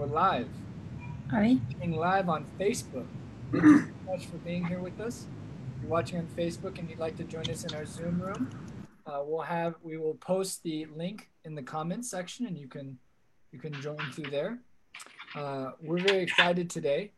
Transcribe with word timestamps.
We're 0.00 0.06
live. 0.06 0.48
Are 1.30 1.42
we? 1.42 1.60
Being 1.78 1.92
live 1.92 2.30
on 2.30 2.46
Facebook. 2.58 3.04
Thank 3.52 3.64
you 3.64 3.80
so 4.06 4.10
much 4.10 4.24
for 4.24 4.38
being 4.38 4.64
here 4.64 4.80
with 4.80 4.98
us. 4.98 5.26
If 5.76 5.82
you're 5.82 5.90
watching 5.90 6.16
on 6.16 6.26
Facebook 6.28 6.78
and 6.78 6.88
you'd 6.88 6.98
like 6.98 7.18
to 7.18 7.24
join 7.24 7.50
us 7.50 7.64
in 7.64 7.74
our 7.74 7.84
Zoom 7.84 8.18
room, 8.18 8.48
uh, 9.04 9.20
we'll 9.22 9.42
have 9.42 9.74
we 9.82 9.98
will 9.98 10.14
post 10.14 10.62
the 10.62 10.86
link 10.96 11.28
in 11.44 11.54
the 11.54 11.62
comments 11.62 12.10
section, 12.10 12.46
and 12.46 12.56
you 12.56 12.66
can 12.66 12.98
you 13.52 13.58
can 13.58 13.74
join 13.74 13.98
through 14.14 14.30
there. 14.30 14.60
Uh, 15.34 15.72
we're 15.82 16.00
very 16.00 16.22
excited 16.22 16.70
today. 16.70 17.12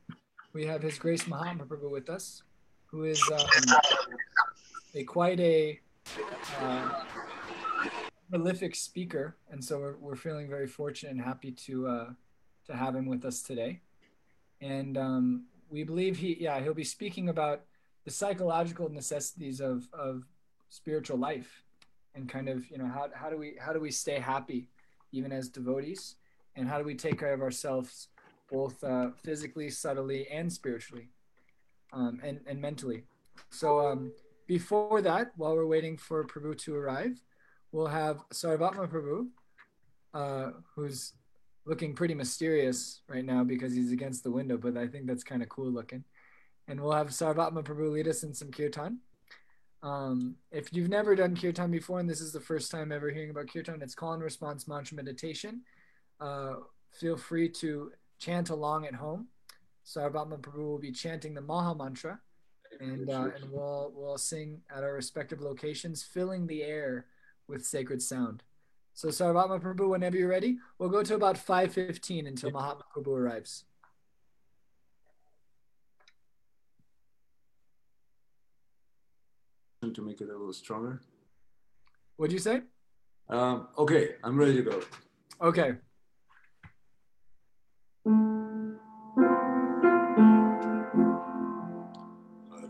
We 0.53 0.67
have 0.67 0.83
His 0.83 0.99
Grace 0.99 1.29
Mahatma 1.29 1.67
Prabhu 1.67 1.89
with 1.89 2.11
us, 2.11 2.43
who 2.87 3.05
is 3.05 3.23
um, 3.33 3.77
a 4.97 5.05
quite 5.05 5.39
a 5.39 5.79
uh, 6.61 7.05
prolific 8.29 8.75
speaker, 8.75 9.37
and 9.53 9.65
so 9.65 9.79
we're, 9.79 9.97
we're 9.99 10.17
feeling 10.17 10.49
very 10.49 10.67
fortunate 10.67 11.13
and 11.13 11.21
happy 11.21 11.53
to 11.53 11.87
uh, 11.87 12.11
to 12.73 12.79
have 12.79 12.95
him 12.95 13.07
with 13.07 13.25
us 13.25 13.43
today. 13.43 13.81
And 14.61 14.97
um, 14.97 15.45
we 15.71 15.85
believe 15.85 16.17
he, 16.17 16.37
yeah, 16.41 16.61
he'll 16.61 16.75
be 16.75 16.85
speaking 16.85 17.29
about 17.29 17.63
the 18.05 18.11
psychological 18.11 18.89
necessities 18.89 19.61
of 19.61 19.89
of 19.93 20.25
spiritual 20.69 21.19
life, 21.19 21.63
and 22.15 22.29
kind 22.29 22.49
of 22.49 22.69
you 22.71 22.79
know 22.79 22.87
how 22.87 23.09
how 23.15 23.31
do 23.31 23.37
we 23.37 23.55
how 23.61 23.73
do 23.73 23.81
we 23.81 23.91
stay 23.91 24.19
happy 24.19 24.69
even 25.13 25.33
as 25.33 25.49
devotees, 25.49 26.17
and 26.57 26.69
how 26.69 26.79
do 26.79 26.85
we 26.85 26.95
take 26.95 27.19
care 27.19 27.33
of 27.33 27.43
ourselves 27.43 28.09
both 28.51 28.83
uh, 28.85 29.11
physically, 29.25 29.71
subtly, 29.71 30.29
and 30.29 30.53
spiritually, 30.53 31.09
um, 31.93 32.21
and 32.23 32.41
and 32.47 32.61
mentally. 32.61 33.05
So 33.51 33.87
um, 33.87 34.13
before 34.47 35.01
that, 35.03 35.33
while 35.37 35.55
we're 35.57 35.67
waiting 35.67 35.97
for 35.97 36.25
Prabhu 36.25 36.57
to 36.65 36.75
arrive, 36.75 37.23
we'll 37.73 37.87
have 37.87 38.23
Sarvatma 38.31 38.89
Prabhu, 38.89 39.29
uh, 40.15 40.51
who's 40.75 41.15
looking 41.65 41.95
pretty 41.95 42.15
mysterious 42.15 43.01
right 43.09 43.25
now 43.25 43.45
because 43.45 43.75
he's 43.75 43.93
against 43.93 44.25
the 44.25 44.31
window, 44.31 44.57
but 44.57 44.77
I 44.77 44.87
think 44.87 45.07
that's 45.07 45.25
kind 45.25 45.43
of 45.43 45.49
cool 45.49 45.71
looking. 45.71 46.05
And 46.69 46.81
we'll 46.81 46.93
have 46.93 47.09
Sarvatma 47.09 47.63
Prabhu 47.65 47.93
lead 47.93 48.09
us 48.09 48.23
in 48.23 48.35
some 48.35 48.51
kirtan. 48.51 48.99
Um, 49.83 50.37
if 50.53 50.73
you've 50.73 50.89
never 50.89 51.17
done 51.17 51.37
kirtan 51.37 51.71
before 51.71 51.99
and 51.99 52.09
this 52.09 52.21
is 52.21 52.33
the 52.33 52.41
first 52.41 52.71
time 52.71 52.93
ever 52.93 53.11
hearing 53.11 53.31
about 53.31 53.53
kirtan, 53.53 53.83
it's 53.83 53.95
call 53.95 54.13
and 54.13 54.23
response 54.23 54.69
mantra 54.69 54.97
meditation. 54.97 55.63
Uh, 56.21 56.55
feel 56.93 57.17
free 57.17 57.49
to 57.49 57.93
chant 58.19 58.51
along 58.51 58.87
at 58.87 58.95
home. 58.95 59.29
Sarvatma 59.85 60.41
Prabhu 60.41 60.65
will 60.65 60.79
be 60.79 60.93
chanting 60.93 61.35
the 61.35 61.41
Maha 61.41 61.75
Mantra, 61.75 62.21
and 62.79 63.11
uh, 63.11 63.31
and 63.35 63.51
we'll 63.51 63.93
we'll 63.97 64.19
sing 64.19 64.61
at 64.75 64.85
our 64.85 64.93
respective 64.93 65.41
locations, 65.41 66.05
filling 66.05 66.47
the 66.47 66.63
air 66.63 67.07
with 67.49 67.67
sacred 67.67 68.01
sound. 68.01 68.45
So 68.95 69.09
Sarvatma 69.09 69.61
Prabhu, 69.61 69.89
whenever 69.89 70.17
you're 70.17 70.29
ready, 70.29 70.59
we'll 70.79 70.91
go 70.91 71.03
to 71.03 71.15
about 71.15 71.37
5.15 71.37 72.29
until 72.29 72.51
Mahatma 72.51 72.85
Prabhu 72.95 73.17
arrives. 73.17 73.65
To 79.83 80.01
make 80.01 80.21
it 80.21 80.29
a 80.29 80.33
little 80.33 80.53
stronger. 80.53 81.01
What'd 82.17 82.33
you 82.33 82.39
say? 82.39 82.63
Um, 83.29 83.67
okay, 83.77 84.11
I'm 84.23 84.39
ready 84.39 84.55
to 84.57 84.63
go. 84.63 84.83
Okay. 85.41 85.73
Hare 92.53 92.69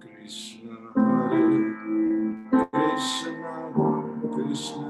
Krishna, 0.00 0.76
Hare 0.96 1.74
Krishna, 2.70 3.72
Krishna 4.32 4.38
Krishna, 4.48 4.87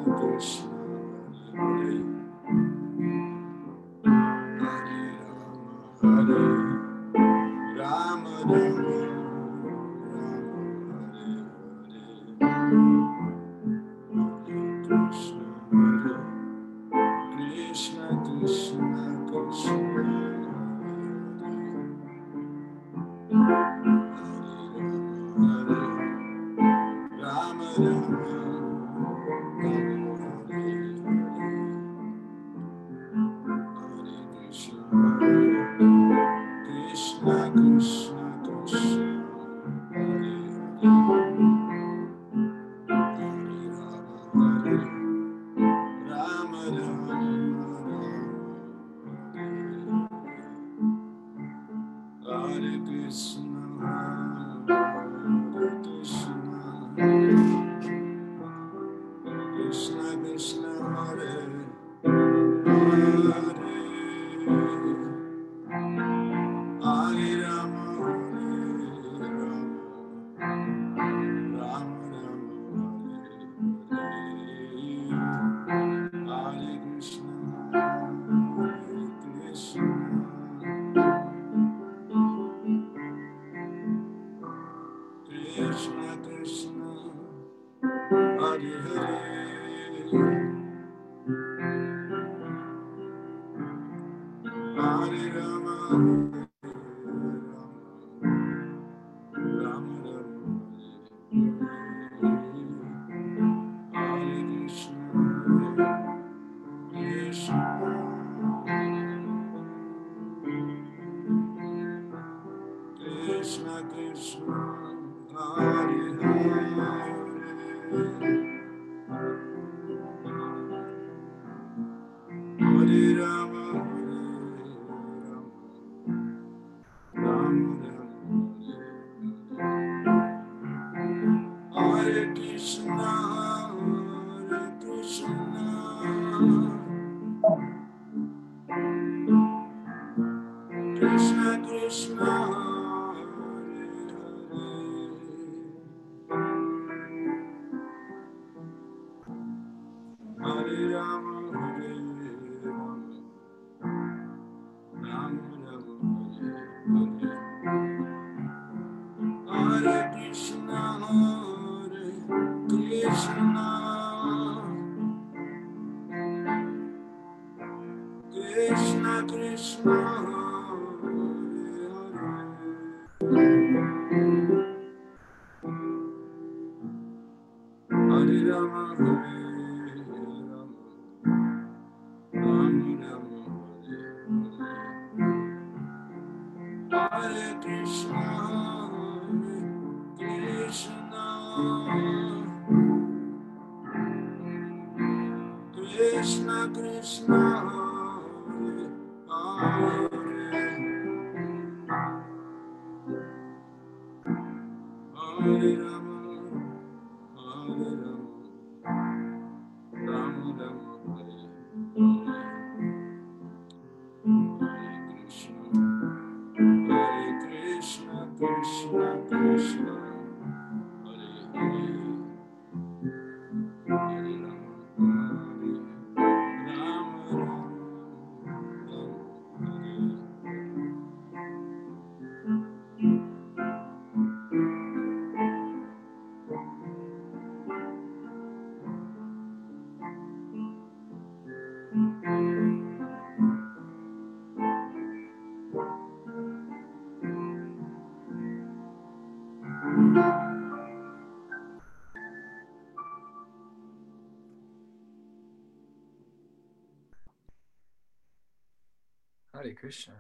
Krishna. 259.80 260.14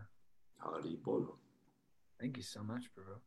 Hari 0.58 0.96
Bolo. 1.04 1.36
Thank 2.20 2.36
you 2.36 2.42
so 2.42 2.62
much, 2.62 2.84
Prabhu. 2.96 3.18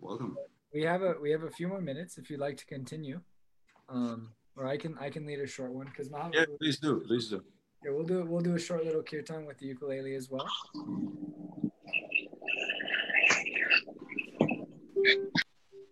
Welcome. 0.00 0.36
We 0.74 0.82
have 0.82 1.02
a 1.02 1.14
we 1.20 1.30
have 1.30 1.44
a 1.44 1.50
few 1.50 1.68
more 1.68 1.80
minutes 1.80 2.18
if 2.18 2.30
you'd 2.30 2.40
like 2.40 2.56
to 2.58 2.66
continue, 2.66 3.20
um, 3.88 4.32
or 4.56 4.66
I 4.66 4.76
can 4.76 4.96
I 4.98 5.10
can 5.10 5.26
lead 5.26 5.40
a 5.40 5.46
short 5.46 5.72
one 5.72 5.86
because 5.86 6.08
Mahaprabhu. 6.08 6.34
Yeah, 6.34 6.44
please 6.58 6.78
do. 6.78 7.00
Please 7.06 7.28
do. 7.28 7.42
Yeah, 7.84 7.92
we'll 7.92 8.04
do 8.04 8.24
we'll 8.24 8.40
do 8.42 8.54
a 8.54 8.58
short 8.58 8.84
little 8.84 9.02
kirtan 9.02 9.46
with 9.46 9.58
the 9.58 9.66
ukulele 9.66 10.14
as 10.14 10.28
well. 10.30 10.46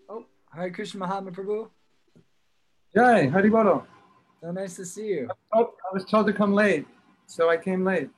Oh, 0.08 0.26
Hare 0.52 0.70
Krishna 0.70 1.00
Mahatma 1.00 1.30
Prabhu. 1.30 1.70
Jai, 2.94 3.28
Hari 3.28 3.48
Bolo. 3.50 3.86
So 4.40 4.50
nice 4.50 4.76
to 4.76 4.84
see 4.84 5.06
you. 5.06 5.28
Oh, 5.52 5.74
I 5.90 5.94
was 5.94 6.04
told 6.04 6.26
to 6.26 6.32
come 6.32 6.52
late, 6.52 6.86
so 7.26 7.48
I 7.48 7.56
came 7.56 7.84
late. 7.84 8.10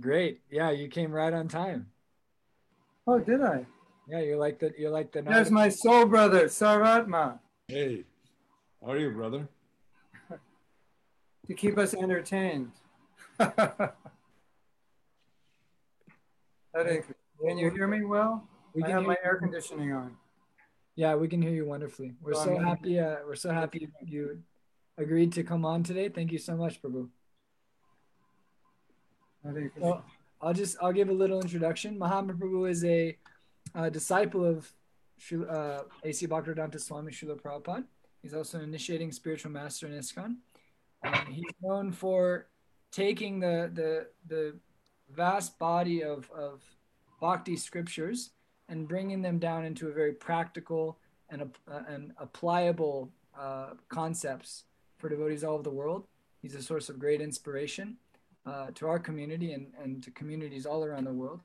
Great. 0.00 0.40
Yeah, 0.50 0.70
you 0.70 0.88
came 0.88 1.12
right 1.12 1.32
on 1.32 1.48
time. 1.48 1.86
Oh, 3.06 3.18
did 3.18 3.42
I? 3.42 3.66
Yeah, 4.08 4.20
you're 4.20 4.38
like 4.38 4.58
the 4.58 4.72
you're 4.78 4.90
like 4.90 5.12
the 5.12 5.22
There's 5.22 5.50
my 5.50 5.68
soul 5.68 6.06
brother, 6.06 6.46
Sarvatma, 6.46 7.38
Hey, 7.68 8.04
how 8.82 8.92
are 8.92 8.98
you, 8.98 9.10
brother? 9.10 9.48
to 11.46 11.54
keep 11.54 11.78
us 11.78 11.94
entertained. 11.94 12.72
Hare 13.38 13.94
Can 16.74 17.58
you 17.58 17.70
hear 17.70 17.86
me 17.86 18.04
well? 18.04 18.46
We 18.74 18.84
I 18.84 18.90
have 18.90 19.02
my 19.04 19.16
air 19.24 19.36
conditioning 19.36 19.92
on. 19.92 20.16
Yeah, 20.94 21.14
we 21.16 21.28
can 21.28 21.42
hear 21.42 21.52
you 21.52 21.64
wonderfully. 21.66 22.14
We're 22.22 22.34
Oh, 22.34 22.44
so 22.44 22.58
happy. 22.58 22.98
Uh, 23.00 23.16
we're 23.26 23.34
so 23.34 23.50
happy 23.50 23.88
you 24.04 24.42
agreed 24.98 25.32
to 25.32 25.42
come 25.42 25.64
on 25.64 25.82
today. 25.82 26.08
Thank 26.08 26.30
you 26.32 26.38
so 26.38 26.56
much, 26.56 26.80
Prabhu. 26.80 27.08
Well, 29.44 30.04
I'll 30.40 30.54
just 30.54 30.76
I'll 30.80 30.92
give 30.92 31.08
a 31.08 31.12
little 31.12 31.40
introduction. 31.40 31.98
Mahatma 31.98 32.34
Prabhu 32.34 32.68
is 32.68 32.84
a, 32.84 33.16
disciple 33.90 34.44
of 34.44 34.72
uh, 35.48 35.82
A.C. 36.04 36.26
Bhaktivedanta 36.26 36.80
Swami 36.80 37.12
Srila 37.12 37.40
Prabhupada. 37.40 37.84
He's 38.22 38.34
also 38.34 38.58
an 38.58 38.64
initiating 38.64 39.12
spiritual 39.12 39.52
master 39.52 39.86
in 39.86 39.92
ISKCON. 39.92 40.36
Um, 41.04 41.26
he's 41.30 41.52
known 41.62 41.92
for 41.92 42.48
taking 42.90 43.40
the 43.40 43.70
the 43.72 44.06
the 44.26 44.54
vast 45.10 45.58
body 45.58 46.02
of 46.02 46.30
of 46.30 46.62
bhakti 47.20 47.56
scriptures 47.56 48.30
and 48.68 48.88
bringing 48.88 49.20
them 49.20 49.38
down 49.38 49.64
into 49.64 49.88
a 49.88 49.92
very 49.92 50.12
practical 50.12 50.98
and 51.28 51.42
uh, 51.42 51.82
and 51.88 52.12
applicable 52.20 53.10
uh, 53.38 53.70
concepts 53.88 54.64
for 54.98 55.08
devotees 55.08 55.44
all 55.44 55.54
over 55.54 55.62
the 55.62 55.70
world. 55.70 56.06
He's 56.42 56.54
a 56.54 56.62
source 56.62 56.88
of 56.88 56.98
great 56.98 57.20
inspiration 57.20 57.96
uh, 58.46 58.68
to 58.74 58.88
our 58.88 58.98
community 58.98 59.52
and, 59.52 59.72
and 59.82 60.02
to 60.02 60.10
communities 60.10 60.66
all 60.66 60.84
around 60.84 61.04
the 61.04 61.12
world. 61.12 61.40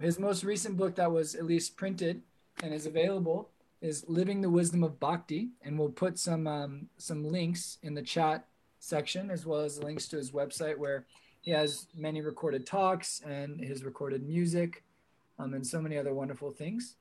His 0.00 0.18
most 0.18 0.44
recent 0.44 0.76
book 0.76 0.96
that 0.96 1.10
was 1.10 1.34
at 1.34 1.46
least 1.46 1.76
printed 1.76 2.22
and 2.62 2.74
is 2.74 2.86
available 2.86 3.50
is 3.80 4.04
Living 4.08 4.40
the 4.40 4.50
Wisdom 4.50 4.82
of 4.82 4.98
Bhakti, 4.98 5.50
and 5.62 5.78
we'll 5.78 5.90
put 5.90 6.18
some 6.18 6.46
um, 6.46 6.88
some 6.96 7.24
links 7.24 7.78
in 7.82 7.94
the 7.94 8.02
chat 8.02 8.46
section 8.78 9.30
as 9.30 9.46
well 9.46 9.60
as 9.60 9.82
links 9.82 10.08
to 10.08 10.16
his 10.16 10.30
website 10.30 10.76
where 10.76 11.06
he 11.40 11.50
has 11.50 11.86
many 11.94 12.20
recorded 12.20 12.66
talks 12.66 13.20
and 13.26 13.60
his 13.60 13.84
recorded 13.84 14.26
music 14.26 14.82
um, 15.38 15.54
and 15.54 15.66
so 15.66 15.80
many 15.80 15.96
other 15.96 16.14
wonderful 16.14 16.50
things. 16.50 16.96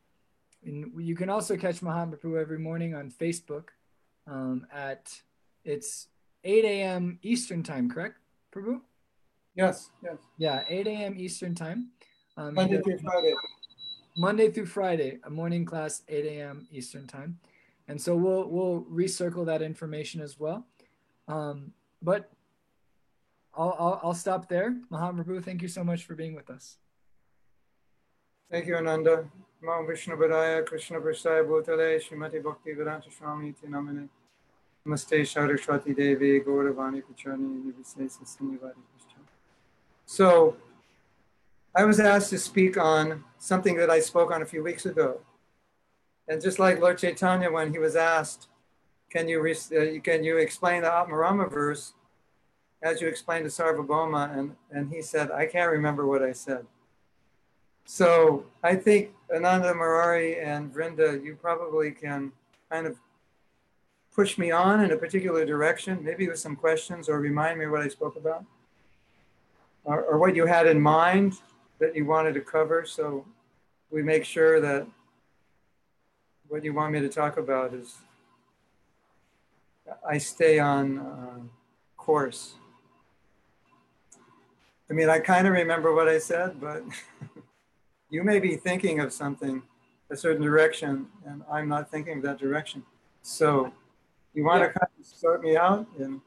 And 0.65 0.91
you 0.97 1.15
can 1.15 1.29
also 1.29 1.57
catch 1.57 1.81
Mahatma 1.81 2.17
Prabhu 2.17 2.39
every 2.39 2.59
morning 2.59 2.95
on 2.95 3.11
Facebook 3.11 3.69
um, 4.27 4.65
at 4.73 5.21
it's 5.63 6.07
8 6.43 6.63
a.m. 6.63 7.19
Eastern 7.23 7.63
time, 7.63 7.89
correct, 7.89 8.17
Prabhu? 8.53 8.81
Yes, 9.55 9.89
yes. 10.03 10.17
Yeah, 10.37 10.63
8 10.67 10.87
a.m. 10.87 11.15
Eastern 11.17 11.55
time. 11.55 11.91
Um, 12.37 12.53
Monday 12.53 12.81
through 12.81 12.99
Friday. 12.99 13.33
Monday 14.17 14.51
through 14.51 14.65
Friday, 14.65 15.19
a 15.23 15.29
morning 15.29 15.65
class, 15.65 16.03
8 16.07 16.25
a.m. 16.25 16.67
Eastern 16.71 17.07
time, 17.07 17.39
and 17.87 17.99
so 17.99 18.15
we'll 18.15 18.49
we'll 18.49 18.83
recircle 18.91 19.45
that 19.45 19.61
information 19.61 20.21
as 20.21 20.39
well. 20.39 20.65
Um, 21.27 21.71
but 22.01 22.29
I'll, 23.53 23.75
I'll 23.79 23.99
I'll 24.03 24.13
stop 24.13 24.49
there. 24.49 24.75
Mahatma 24.89 25.23
Prabhu, 25.23 25.43
thank 25.43 25.61
you 25.61 25.67
so 25.67 25.83
much 25.83 26.03
for 26.05 26.15
being 26.15 26.35
with 26.35 26.49
us. 26.49 26.77
Thank 28.51 28.67
you, 28.67 28.75
Ananda. 28.75 29.25
Mam 29.61 29.87
Vishnu 29.87 30.15
Padaya, 30.15 30.65
Krishna 30.65 30.99
Presthaya 30.99 31.43
Bhutale, 31.43 31.99
Srimati 32.01 32.43
Bhakti 32.43 32.73
Vedanta 32.73 33.09
Swami 33.09 33.49
Iti 33.49 33.67
Namane. 33.67 34.07
Namaste 34.85 35.25
Saraswati 35.25 35.93
Devi, 35.93 36.41
Gauravani 36.41 37.01
Pachani, 37.01 37.63
Nivise 37.65 38.09
Sanyavadi 38.23 38.59
Krishna. 38.59 38.94
So, 40.05 40.57
I 41.77 41.83
was 41.83 41.99
asked 41.99 42.29
to 42.29 42.37
speak 42.37 42.77
on 42.77 43.25
something 43.37 43.75
that 43.75 43.89
I 43.89 43.99
spoke 43.99 44.31
on 44.31 44.41
a 44.41 44.45
few 44.45 44.63
weeks 44.63 44.85
ago. 44.85 45.19
And 46.29 46.41
just 46.41 46.57
like 46.57 46.79
Lord 46.79 46.97
Chaitanya, 46.97 47.51
when 47.51 47.73
he 47.73 47.79
was 47.79 47.97
asked, 47.97 48.47
can 49.09 49.27
you, 49.27 49.41
re- 49.41 49.51
uh, 49.51 49.99
can 50.01 50.23
you 50.23 50.37
explain 50.37 50.83
the 50.83 50.87
Atmarama 50.89 51.49
verse 51.49 51.93
as 52.81 53.01
you 53.01 53.09
explained 53.09 53.45
the 53.45 53.49
Sarvabhauma? 53.49 54.37
And, 54.37 54.55
and 54.71 54.89
he 54.89 55.01
said, 55.01 55.31
I 55.31 55.47
can't 55.47 55.69
remember 55.69 56.07
what 56.07 56.23
I 56.23 56.31
said. 56.31 56.65
So 57.83 58.45
I 58.63 58.75
think 58.75 59.11
Ananda 59.33 59.73
Murari 59.73 60.39
and 60.41 60.73
Vrinda, 60.73 61.21
you 61.21 61.35
probably 61.35 61.91
can 61.91 62.31
kind 62.71 62.87
of 62.87 62.97
push 64.13 64.37
me 64.37 64.49
on 64.49 64.81
in 64.81 64.91
a 64.91 64.97
particular 64.97 65.45
direction, 65.45 66.01
maybe 66.01 66.27
with 66.29 66.39
some 66.39 66.55
questions 66.55 67.09
or 67.09 67.19
remind 67.19 67.59
me 67.59 67.67
what 67.67 67.81
I 67.81 67.89
spoke 67.89 68.15
about 68.15 68.45
or, 69.85 70.03
or 70.03 70.17
what 70.17 70.35
you 70.35 70.45
had 70.45 70.67
in 70.67 70.79
mind 70.81 71.33
that 71.79 71.95
you 71.95 72.05
wanted 72.05 72.33
to 72.33 72.41
cover. 72.41 72.85
So 72.85 73.25
we 73.89 74.03
make 74.03 74.25
sure 74.25 74.59
that 74.59 74.85
what 76.47 76.63
you 76.63 76.73
want 76.73 76.93
me 76.93 76.99
to 76.99 77.09
talk 77.09 77.37
about 77.37 77.73
is 77.73 77.95
I 80.07 80.17
stay 80.17 80.59
on 80.59 80.99
uh, 80.99 81.39
course. 81.97 82.55
I 84.89 84.93
mean, 84.93 85.09
I 85.09 85.19
kind 85.19 85.47
of 85.47 85.53
remember 85.53 85.93
what 85.93 86.07
I 86.07 86.19
said, 86.19 86.59
but 86.61 86.83
you 88.09 88.23
may 88.23 88.39
be 88.39 88.55
thinking 88.55 88.99
of 88.99 89.11
something 89.13 89.61
a 90.11 90.15
certain 90.15 90.43
direction 90.43 91.07
and 91.25 91.41
i'm 91.51 91.67
not 91.67 91.89
thinking 91.89 92.17
of 92.17 92.23
that 92.23 92.37
direction 92.37 92.83
so 93.23 93.73
you 94.35 94.43
want 94.45 94.61
Yeah. 94.61 94.67
to 94.67 94.73
kind 94.73 94.91
of 94.99 95.03
sort 95.05 95.41
me 95.41 95.57
out 95.57 95.87
and 95.97 96.21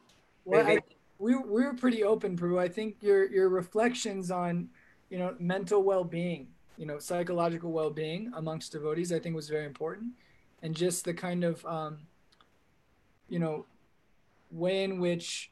Well, 0.44 0.64
Maybe- 0.64 0.82
we 1.18 1.34
we 1.34 1.64
were 1.64 1.74
pretty 1.74 2.04
open, 2.04 2.36
Prabhu. 2.36 2.58
I 2.58 2.68
think 2.68 2.96
your 3.00 3.30
your 3.30 3.48
reflections 3.48 4.30
on 4.30 4.68
you 5.10 5.18
know 5.18 5.34
mental 5.38 5.82
well 5.82 6.04
being, 6.04 6.48
you 6.76 6.86
know 6.86 6.98
psychological 6.98 7.72
well 7.72 7.90
being 7.90 8.32
amongst 8.34 8.72
devotees, 8.72 9.12
I 9.12 9.18
think 9.18 9.34
was 9.34 9.48
very 9.48 9.66
important, 9.66 10.12
and 10.62 10.74
just 10.74 11.04
the 11.04 11.14
kind 11.14 11.44
of 11.44 11.64
um, 11.66 11.98
you 13.28 13.38
know 13.38 13.66
way 14.50 14.84
in 14.84 14.98
which 15.00 15.50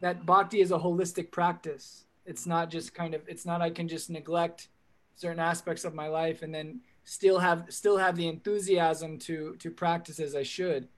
that 0.00 0.26
bhakti 0.26 0.60
is 0.60 0.72
a 0.72 0.78
holistic 0.78 1.30
practice. 1.30 2.06
It's 2.24 2.46
not 2.46 2.70
just 2.70 2.94
kind 2.94 3.14
of 3.14 3.22
it's 3.28 3.44
not 3.44 3.60
I 3.60 3.70
can 3.70 3.88
just 3.88 4.10
neglect 4.10 4.68
certain 5.16 5.38
aspects 5.38 5.84
of 5.84 5.94
my 5.94 6.08
life 6.08 6.42
and 6.42 6.54
then 6.54 6.80
still 7.04 7.38
have 7.38 7.66
still 7.68 7.98
have 7.98 8.16
the 8.16 8.28
enthusiasm 8.28 9.18
to 9.18 9.54
to 9.56 9.70
practice 9.70 10.18
as 10.18 10.34
I 10.34 10.42
should 10.42 10.88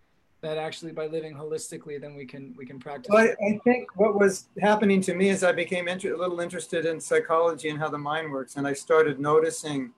that 0.44 0.58
actually 0.58 0.92
by 0.92 1.06
living 1.06 1.34
holistically 1.34 1.98
then 1.98 2.14
we 2.14 2.26
can 2.26 2.54
we 2.58 2.66
can 2.66 2.78
practice 2.78 3.10
well, 3.10 3.26
I, 3.26 3.54
I, 3.54 3.58
think 3.64 3.88
what 3.96 4.14
was 4.14 4.48
happening 4.60 5.00
to 5.02 5.14
me 5.14 5.30
is 5.30 5.42
i 5.42 5.52
became 5.52 5.88
inter- 5.88 6.14
a 6.14 6.18
little 6.18 6.40
interested 6.40 6.84
in 6.84 7.00
psychology 7.00 7.70
and 7.70 7.78
how 7.78 7.88
the 7.88 7.98
mind 7.98 8.30
works 8.30 8.56
and 8.56 8.66
i 8.66 8.74
started 8.74 9.18
noticing 9.18 9.92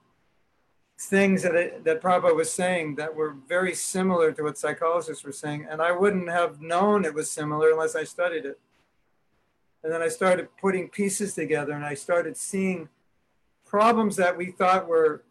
things 0.99 1.43
that 1.43 1.55
I, 1.55 1.77
that 1.83 2.01
Prabhupada 2.01 2.35
was 2.35 2.51
saying 2.51 2.95
that 2.95 3.13
were 3.13 3.35
very 3.47 3.75
similar 3.75 4.31
to 4.31 4.43
what 4.43 4.57
psychologists 4.57 5.23
were 5.23 5.33
saying 5.33 5.67
and 5.69 5.81
i 5.81 5.91
wouldn't 5.91 6.29
have 6.29 6.61
known 6.61 7.03
it 7.03 7.13
was 7.13 7.29
similar 7.29 7.71
unless 7.71 7.95
i 7.95 8.03
studied 8.03 8.45
it. 8.45 8.59
And 9.83 9.91
then 9.91 10.01
i 10.01 10.07
started 10.07 10.47
putting 10.59 10.87
pieces 10.87 11.35
together 11.35 11.73
and 11.73 11.85
i 11.85 11.93
started 11.93 12.37
seeing 12.37 12.87
problems 13.65 14.15
that 14.15 14.37
we 14.37 14.51
thought 14.51 14.87
were 14.87 15.23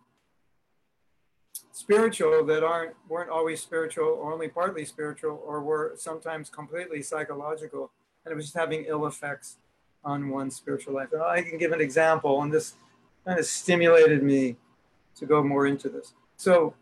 spiritual 1.76 2.42
that 2.42 2.64
aren't 2.64 2.94
weren't 3.06 3.28
always 3.28 3.60
spiritual 3.60 4.06
or 4.06 4.32
only 4.32 4.48
partly 4.48 4.82
spiritual 4.82 5.42
or 5.46 5.62
were 5.62 5.92
sometimes 5.98 6.48
completely 6.48 7.02
psychological. 7.02 7.90
And 8.24 8.32
it 8.32 8.34
was 8.34 8.46
just 8.46 8.56
having 8.56 8.86
ill 8.88 9.06
effects 9.06 9.58
on 10.02 10.30
one's 10.30 10.56
spiritual 10.56 10.94
life. 10.94 11.12
And 11.12 11.20
i 11.20 11.42
can 11.42 11.58
give 11.58 11.72
an 11.72 11.82
example 11.82 12.40
and 12.40 12.50
this 12.50 12.76
kind 13.26 13.38
of 13.38 13.44
stimulated 13.44 14.22
me 14.22 14.56
to 15.16 15.26
go 15.26 15.42
more 15.42 15.66
into 15.66 15.90
this. 15.90 16.14
So 16.38 16.72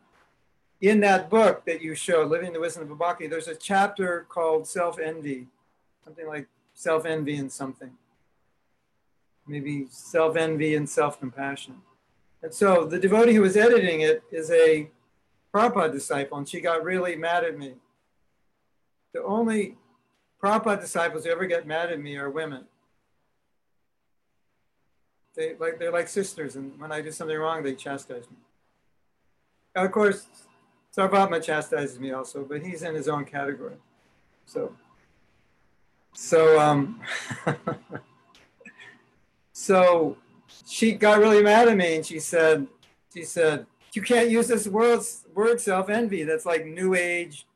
in 0.81 1.01
that 1.01 1.29
book 1.29 1.65
that 1.65 1.83
you 1.83 1.97
showed 1.97 2.31
living 2.31 2.53
the 2.53 2.61
wisdom 2.61 2.89
of 2.89 2.97
Bhakti, 2.97 3.27
there's 3.27 3.49
a 3.49 3.57
chapter 3.57 4.27
called 4.29 4.69
self-envy 4.69 5.49
something 6.05 6.29
like 6.29 6.47
self-envy 6.75 7.37
and 7.37 7.51
something. 7.51 7.91
Maybe 9.47 9.87
self-envy 9.91 10.77
and 10.77 10.89
self-compassion 10.89 11.83
and 12.45 12.53
so 12.53 12.85
the 12.85 12.99
devotee 12.99 13.33
who 13.33 13.41
was 13.41 13.57
editing 13.57 14.03
it 14.03 14.23
is 14.31 14.51
a 14.51 14.91
Prabhupada 15.53 15.91
disciple, 15.91 16.37
and 16.37 16.47
she 16.47 16.61
got 16.61 16.85
really 16.85 17.17
mad 17.17 17.43
at 17.43 17.57
me. 17.57 17.73
The 19.15 19.25
only 19.25 19.79
Prabhupada 20.43 20.83
disciples 20.83 21.25
who 21.25 21.31
ever 21.31 21.47
get 21.47 21.67
mad 21.67 21.91
at 21.91 21.99
me 21.99 22.19
are 22.19 22.29
women. 22.29 22.67
They 25.35 25.55
like 25.59 25.79
they're 25.79 25.91
like 25.91 26.07
sisters, 26.07 26.57
and 26.57 26.79
when 26.79 26.93
I 26.93 27.01
do 27.01 27.11
something 27.11 27.37
wrong, 27.37 27.63
they 27.63 27.75
chastise 27.75 28.25
me. 28.31 28.37
of 29.75 29.91
course, 29.91 30.27
Sarvatma 30.95 31.43
chastises 31.43 31.99
me 31.99 32.13
also, 32.13 32.45
but 32.45 32.61
he's 32.61 32.83
in 32.83 32.95
his 32.95 33.09
own 33.09 33.25
category. 33.25 33.77
So, 34.45 34.77
so 36.13 36.61
um, 36.61 37.01
so 39.55 40.19
she 40.67 40.93
got 40.93 41.21
really 41.21 41.43
mad 41.43 41.69
at 41.69 41.77
me 41.77 41.97
and 41.97 42.07
she 42.07 42.19
said, 42.19 42.67
she 43.13 43.25
said, 43.25 43.67
you 43.93 44.03
can't 44.03 44.31
use 44.31 44.49
this 44.49 44.67
word, 44.67 45.01
word 45.35 45.61
self-envy. 45.61 46.25
That's 46.25 46.47
like 46.47 46.67
new 46.67 46.95
age, 46.95 47.47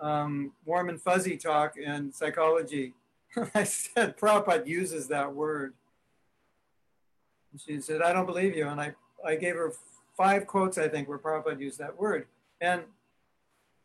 um, 0.00 0.52
warm 0.64 0.88
and 0.88 1.00
fuzzy 1.00 1.36
talk 1.36 1.76
in 1.76 2.12
psychology. 2.12 2.94
I 3.54 3.64
said, 3.64 4.16
Prabhupada 4.16 4.66
uses 4.66 5.08
that 5.08 5.32
word. 5.32 5.74
And 7.52 7.60
she 7.60 7.80
said, 7.80 8.02
I 8.02 8.12
don't 8.12 8.26
believe 8.26 8.56
you. 8.56 8.66
And 8.66 8.80
I, 8.80 8.94
I 9.24 9.36
gave 9.36 9.54
her 9.54 9.72
five 10.16 10.46
quotes, 10.46 10.78
I 10.78 10.88
think, 10.88 11.08
where 11.08 11.18
Prabhupada 11.18 11.60
used 11.60 11.78
that 11.78 11.98
word. 11.98 12.26
And 12.60 12.82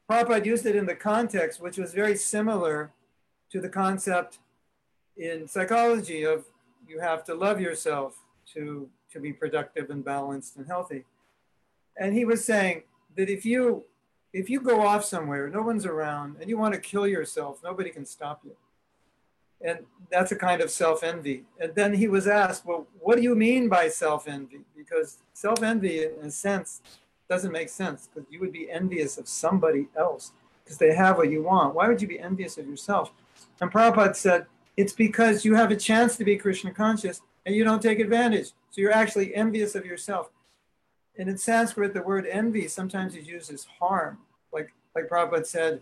Prabhupada 0.10 0.46
used 0.46 0.66
it 0.66 0.76
in 0.76 0.86
the 0.86 0.96
context, 0.96 1.62
which 1.62 1.78
was 1.78 1.94
very 1.94 2.16
similar 2.16 2.92
to 3.52 3.62
the 3.62 3.70
concept 3.70 4.40
in 5.18 5.48
psychology 5.48 6.24
of 6.24 6.46
you 6.88 7.00
have 7.00 7.24
to 7.26 7.36
love 7.36 7.60
yourself 7.62 8.18
to 8.54 8.90
to 9.12 9.20
be 9.20 9.34
productive 9.34 9.90
and 9.90 10.04
balanced 10.04 10.58
and 10.58 10.68
healthy. 10.68 11.06
And 11.98 12.14
he 12.14 12.26
was 12.26 12.44
saying 12.44 12.84
that 13.16 13.30
if 13.30 13.46
you 13.46 13.84
if 14.34 14.50
you 14.50 14.60
go 14.60 14.82
off 14.82 15.04
somewhere, 15.04 15.50
no 15.50 15.62
one's 15.62 15.86
around, 15.86 16.38
and 16.40 16.50
you 16.50 16.58
want 16.58 16.74
to 16.74 16.80
kill 16.80 17.08
yourself, 17.08 17.60
nobody 17.64 17.90
can 17.90 18.06
stop 18.06 18.42
you. 18.44 18.56
And 19.62 19.80
that's 20.12 20.32
a 20.32 20.36
kind 20.36 20.62
of 20.62 20.70
self 20.70 21.04
envy. 21.04 21.46
And 21.60 21.74
then 21.74 21.94
he 21.94 22.08
was 22.08 22.28
asked, 22.28 22.66
Well, 22.66 22.86
what 23.00 23.16
do 23.16 23.24
you 23.24 23.36
mean 23.36 23.70
by 23.70 23.88
self 23.90 24.28
envy? 24.28 24.62
Because 24.76 25.18
self 25.34 25.64
envy, 25.64 26.04
in 26.04 26.26
a 26.26 26.32
sense, 26.32 26.82
doesn't 27.28 27.52
make 27.52 27.70
sense 27.70 28.08
because 28.08 28.30
you 28.32 28.40
would 28.40 28.54
be 28.54 28.70
envious 28.70 29.18
of 29.18 29.28
somebody 29.28 29.88
else 29.98 30.32
because 30.64 30.78
they 30.78 30.94
have 30.94 31.18
what 31.18 31.32
you 31.32 31.44
want. 31.44 31.74
Why 31.74 31.88
would 31.88 32.02
you 32.02 32.08
be 32.08 32.20
envious 32.20 32.58
of 32.58 32.68
yourself? 32.68 33.12
And 33.60 33.72
Prabhupada 33.72 34.16
said, 34.16 34.46
it's 34.78 34.94
because 34.94 35.44
you 35.44 35.56
have 35.56 35.72
a 35.72 35.76
chance 35.76 36.16
to 36.18 36.24
be 36.24 36.38
Krishna 36.38 36.72
conscious 36.72 37.22
and 37.46 37.56
you 37.56 37.64
don't 37.64 37.82
take 37.82 38.00
advantage. 38.00 38.52
So 38.70 38.82
you're 38.82 38.94
actually 38.94 39.34
envious 39.34 39.74
of 39.76 39.86
yourself. 39.86 40.30
And 41.18 41.28
in 41.28 41.38
Sanskrit, 41.38 41.96
the 41.96 42.04
word 42.04 42.28
envy 42.28 42.68
sometimes 42.68 43.16
is 43.16 43.28
used 43.28 43.52
as 43.52 43.66
harm. 43.80 44.20
Like 44.54 44.72
like 44.94 45.10
Prabhupada 45.10 45.46
said, 45.46 45.82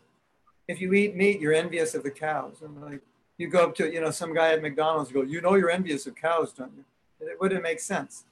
if 0.67 0.81
you 0.81 0.93
eat 0.93 1.15
meat, 1.15 1.39
you're 1.39 1.53
envious 1.53 1.93
of 1.93 2.03
the 2.03 2.11
cows. 2.11 2.57
And 2.61 2.81
like 2.81 3.01
you 3.37 3.49
go 3.49 3.65
up 3.65 3.75
to, 3.75 3.91
you 3.91 3.99
know, 3.99 4.11
some 4.11 4.33
guy 4.33 4.53
at 4.53 4.61
McDonald's 4.61 5.11
you 5.11 5.15
go, 5.15 5.21
you 5.23 5.41
know 5.41 5.55
you're 5.55 5.69
envious 5.69 6.07
of 6.07 6.15
cows, 6.15 6.53
don't 6.53 6.71
you? 6.75 6.85
It 7.27 7.39
wouldn't 7.39 7.63
make 7.63 7.79
sense. 7.79 8.25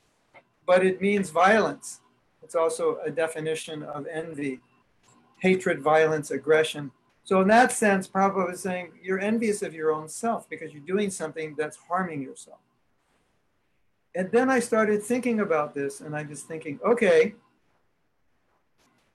But 0.66 0.86
it 0.86 1.02
means 1.02 1.30
violence. 1.30 2.00
It's 2.42 2.56
also 2.56 3.00
a 3.06 3.12
definition 3.12 3.84
of 3.84 4.08
envy. 4.08 4.62
Hatred, 5.40 5.82
violence, 5.82 6.32
aggression. 6.32 6.92
So 7.24 7.42
in 7.42 7.48
that 7.48 7.72
sense, 7.72 8.08
Prabhupada 8.08 8.52
was 8.52 8.62
saying 8.62 8.92
you're 9.02 9.20
envious 9.20 9.62
of 9.62 9.74
your 9.74 9.92
own 9.92 10.10
self 10.10 10.50
because 10.50 10.74
you're 10.74 10.84
doing 10.84 11.10
something 11.10 11.56
that's 11.58 11.78
harming 11.78 12.22
yourself. 12.22 12.60
And 14.16 14.30
then 14.32 14.50
I 14.50 14.60
started 14.60 15.02
thinking 15.02 15.40
about 15.40 15.74
this 15.74 16.02
and 16.02 16.16
I'm 16.16 16.28
just 16.28 16.48
thinking, 16.48 16.80
okay, 16.86 17.34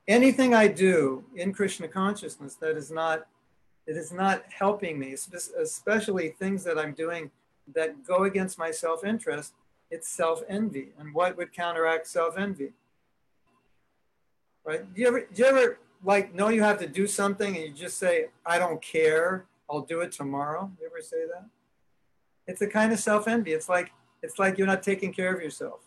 anything 0.09 0.55
I 0.55 0.69
do 0.69 1.25
in 1.37 1.53
Krishna 1.53 1.87
consciousness 1.87 2.55
that 2.57 2.77
is 2.77 2.91
not 2.91 3.27
it 3.87 3.97
is 3.97 4.13
not 4.13 4.43
helping 4.51 4.99
me, 4.99 5.15
especially 5.15 6.29
things 6.29 6.63
that 6.65 6.79
I'm 6.79 6.93
doing 6.93 7.31
that 7.75 8.05
go 8.05 8.25
against 8.25 8.59
my 8.59 8.71
self-interest, 8.71 9.55
it's 9.91 10.07
self-envy. 10.09 10.91
And 10.99 11.15
what 11.15 11.39
would 11.39 11.55
counteract 11.55 12.07
self-envy? 12.07 12.73
Right? 14.63 14.95
Do 14.95 15.01
you 15.01 15.09
ever 15.09 15.21
do 15.21 15.43
you 15.43 15.49
ever 15.49 15.79
like 16.05 16.35
know 16.35 16.49
you 16.49 16.63
have 16.63 16.79
to 16.79 16.87
do 16.87 17.07
something 17.07 17.57
and 17.57 17.65
you 17.65 17.73
just 17.73 17.99
say, 17.99 18.27
I 18.47 18.59
don't 18.59 18.81
care, 18.81 19.47
I'll 19.71 19.83
do 19.83 20.01
it 20.01 20.13
tomorrow? 20.13 20.71
You 20.81 20.87
ever 20.87 21.03
say 21.03 21.27
that? 21.27 21.47
It's 22.47 22.63
a 22.63 22.67
kind 22.67 22.93
of 22.93 22.99
self-envy. 22.99 23.53
It's 23.53 23.69
like 23.69 23.93
it's 24.23 24.39
like 24.39 24.59
you're 24.59 24.67
not 24.67 24.83
taking 24.83 25.13
care 25.13 25.35
of 25.35 25.41
yourself. 25.41 25.81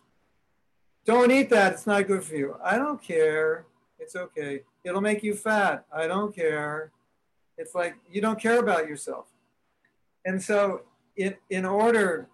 Don't 1.05 1.31
eat 1.31 1.49
that, 1.49 1.73
it's 1.73 1.87
not 1.87 2.07
good 2.07 2.23
for 2.23 2.35
you. 2.35 2.55
I 2.63 2.77
don't 2.77 3.01
care. 3.01 3.65
It's 3.99 4.15
okay. 4.15 4.61
It'll 4.83 5.01
make 5.01 5.23
you 5.23 5.35
fat. 5.35 5.85
I 5.93 6.07
don't 6.07 6.35
care. 6.35 6.91
It's 7.57 7.75
like 7.75 7.95
you 8.11 8.21
don't 8.21 8.39
care 8.39 8.59
about 8.59 8.87
yourself. 8.87 9.27
And 10.25 10.41
so 10.41 10.81
in, 11.15 11.35
in 11.49 11.65
order 11.65 12.27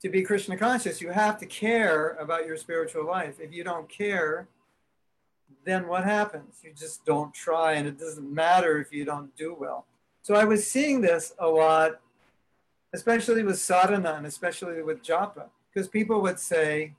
to 0.00 0.08
be 0.08 0.22
Krishna 0.22 0.56
conscious, 0.56 1.00
you 1.00 1.10
have 1.10 1.38
to 1.38 1.46
care 1.46 2.16
about 2.20 2.46
your 2.46 2.56
spiritual 2.56 3.06
life. 3.06 3.36
If 3.38 3.52
you 3.52 3.64
don't 3.64 3.88
care, 3.88 4.48
then 5.64 5.86
what 5.86 6.04
happens? 6.04 6.60
You 6.62 6.72
just 6.72 7.04
don't 7.04 7.32
try, 7.34 7.74
and 7.74 7.86
it 7.86 7.98
doesn't 7.98 8.32
matter 8.32 8.80
if 8.80 8.92
you 8.92 9.04
don't 9.04 9.34
do 9.36 9.54
well. 9.58 9.86
So 10.22 10.34
I 10.34 10.44
was 10.44 10.66
seeing 10.66 11.00
this 11.00 11.34
a 11.38 11.48
lot, 11.48 12.00
especially 12.92 13.42
with 13.42 13.58
sadhana 13.58 14.14
and 14.14 14.26
especially 14.26 14.82
with 14.82 15.02
japa, 15.02 15.44
because 15.72 15.88
people 15.88 16.20
would 16.22 16.38
say, 16.38 16.94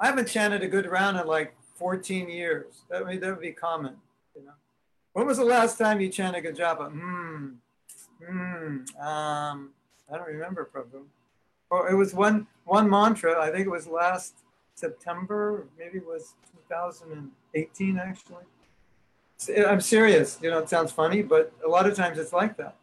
I 0.00 0.06
haven't 0.06 0.28
chanted 0.28 0.62
a 0.62 0.68
good 0.68 0.86
round 0.86 1.18
in 1.18 1.26
like 1.26 1.54
14 1.76 2.28
years. 2.28 2.82
That 2.90 3.06
would, 3.06 3.20
that 3.20 3.30
would 3.30 3.40
be 3.40 3.52
common, 3.52 3.96
you 4.36 4.44
know. 4.44 4.52
When 5.12 5.26
was 5.26 5.38
the 5.38 5.44
last 5.44 5.78
time 5.78 6.00
you 6.00 6.08
chanted 6.08 6.44
a 6.46 6.52
japa? 6.52 6.90
Hmm, 6.90 7.48
hmm, 8.24 9.00
um, 9.00 9.70
I 10.10 10.16
don't 10.16 10.26
remember, 10.26 10.68
Prabhu. 10.72 11.02
Or 11.70 11.90
it 11.90 11.94
was 11.94 12.14
one 12.14 12.46
one 12.64 12.88
mantra. 12.88 13.40
I 13.40 13.50
think 13.50 13.66
it 13.66 13.70
was 13.70 13.86
last 13.86 14.34
September, 14.74 15.66
maybe 15.78 15.98
it 15.98 16.06
was 16.06 16.34
2018 16.68 17.98
actually. 17.98 18.44
Eh, 19.48 19.64
I'm 19.64 19.80
serious. 19.80 20.38
You 20.42 20.50
know, 20.50 20.58
it 20.58 20.68
sounds 20.68 20.92
funny, 20.92 21.22
but 21.22 21.52
a 21.64 21.68
lot 21.68 21.86
of 21.88 21.96
times 21.96 22.18
it's 22.18 22.32
like 22.32 22.56
that. 22.56 22.76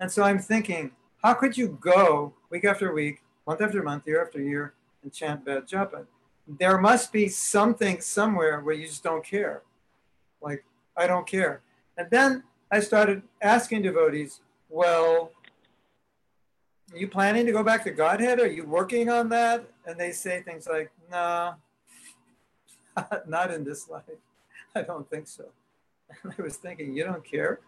And 0.00 0.10
so 0.10 0.22
I'm 0.22 0.38
thinking, 0.38 0.90
how 1.22 1.34
could 1.34 1.56
you 1.56 1.78
go 1.80 2.34
week 2.50 2.64
after 2.64 2.92
week, 2.92 3.22
month 3.46 3.60
after 3.60 3.82
month, 3.82 4.06
year 4.06 4.22
after 4.22 4.40
year, 4.40 4.74
and 5.02 5.12
chant 5.12 5.44
bad 5.44 5.66
japa? 5.66 6.06
There 6.46 6.78
must 6.78 7.12
be 7.12 7.28
something 7.28 8.00
somewhere 8.00 8.60
where 8.60 8.74
you 8.74 8.86
just 8.86 9.02
don't 9.02 9.24
care. 9.24 9.62
Like, 10.42 10.64
I 10.96 11.06
don't 11.06 11.26
care. 11.26 11.62
And 11.96 12.10
then 12.10 12.42
I 12.70 12.80
started 12.80 13.22
asking 13.40 13.82
devotees, 13.82 14.40
well, 14.68 15.30
are 16.92 16.98
you 16.98 17.08
planning 17.08 17.46
to 17.46 17.52
go 17.52 17.62
back 17.62 17.84
to 17.84 17.90
Godhead? 17.90 18.40
Are 18.40 18.46
you 18.46 18.66
working 18.66 19.08
on 19.08 19.28
that? 19.30 19.64
And 19.86 19.98
they 19.98 20.12
say 20.12 20.42
things 20.42 20.66
like, 20.66 20.90
no, 21.10 21.54
not 23.26 23.52
in 23.52 23.64
this 23.64 23.88
life. 23.88 24.02
I 24.74 24.82
don't 24.82 25.08
think 25.08 25.28
so. 25.28 25.46
And 26.22 26.34
I 26.38 26.42
was 26.42 26.56
thinking, 26.56 26.96
you 26.96 27.04
don't 27.04 27.24
care? 27.24 27.60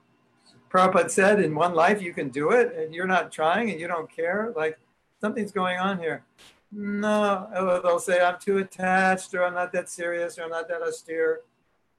Prabhupada 0.70 1.10
said, 1.10 1.40
in 1.40 1.54
one 1.54 1.74
life 1.74 2.02
you 2.02 2.12
can 2.12 2.28
do 2.28 2.50
it, 2.50 2.74
and 2.76 2.94
you're 2.94 3.06
not 3.06 3.32
trying 3.32 3.70
and 3.70 3.80
you 3.80 3.88
don't 3.88 4.10
care. 4.10 4.52
Like 4.56 4.78
something's 5.20 5.52
going 5.52 5.78
on 5.78 5.98
here. 5.98 6.24
no, 6.72 7.48
oh, 7.54 7.80
they'll 7.80 7.98
say 7.98 8.20
I'm 8.20 8.38
too 8.38 8.58
attached 8.58 9.34
or 9.34 9.44
I'm 9.44 9.54
not 9.54 9.72
that 9.72 9.88
serious 9.88 10.38
or 10.38 10.42
I'm 10.42 10.50
not 10.50 10.68
that 10.68 10.82
austere. 10.82 11.40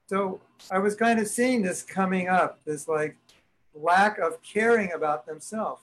So 0.06 0.40
I 0.70 0.78
was 0.78 0.94
kind 0.94 1.18
of 1.18 1.26
seeing 1.26 1.62
this 1.62 1.82
coming 1.82 2.28
up, 2.28 2.60
this 2.64 2.88
like 2.88 3.16
lack 3.74 4.18
of 4.18 4.42
caring 4.42 4.92
about 4.92 5.26
themselves. 5.26 5.82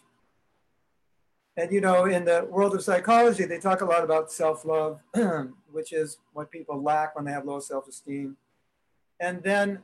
And 1.58 1.72
you 1.72 1.80
know, 1.80 2.06
in 2.06 2.26
the 2.26 2.48
world 2.50 2.76
of 2.76 2.84
psychology, 2.84 3.46
they 3.46 3.60
talk 3.60 3.82
a 3.82 3.86
lot 3.86 4.04
about 4.04 4.32
self-love, 4.32 5.00
which 5.72 5.94
is 5.94 6.18
what 6.34 6.52
people 6.52 6.82
lack 6.82 7.16
when 7.16 7.26
they 7.26 7.32
have 7.32 7.46
low 7.46 7.60
self-esteem. 7.60 8.36
And 9.20 9.42
then 9.42 9.80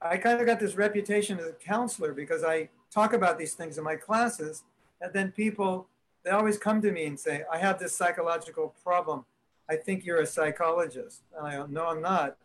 I 0.00 0.16
kind 0.16 0.40
of 0.40 0.46
got 0.46 0.60
this 0.60 0.76
reputation 0.76 1.40
as 1.40 1.46
a 1.46 1.52
counselor 1.52 2.12
because 2.12 2.44
I 2.44 2.68
talk 2.92 3.12
about 3.12 3.38
these 3.38 3.54
things 3.54 3.76
in 3.76 3.84
my 3.84 3.96
classes, 3.96 4.62
and 5.00 5.12
then 5.12 5.32
people 5.32 5.88
they 6.24 6.30
always 6.30 6.58
come 6.58 6.82
to 6.82 6.92
me 6.92 7.06
and 7.06 7.18
say, 7.18 7.44
I 7.50 7.58
have 7.58 7.78
this 7.78 7.96
psychological 7.96 8.74
problem. 8.84 9.24
I 9.70 9.76
think 9.76 10.04
you're 10.04 10.20
a 10.20 10.26
psychologist. 10.26 11.22
And 11.36 11.46
I 11.46 11.56
go, 11.56 11.66
No, 11.66 11.86
I'm 11.86 12.02
not. 12.02 12.36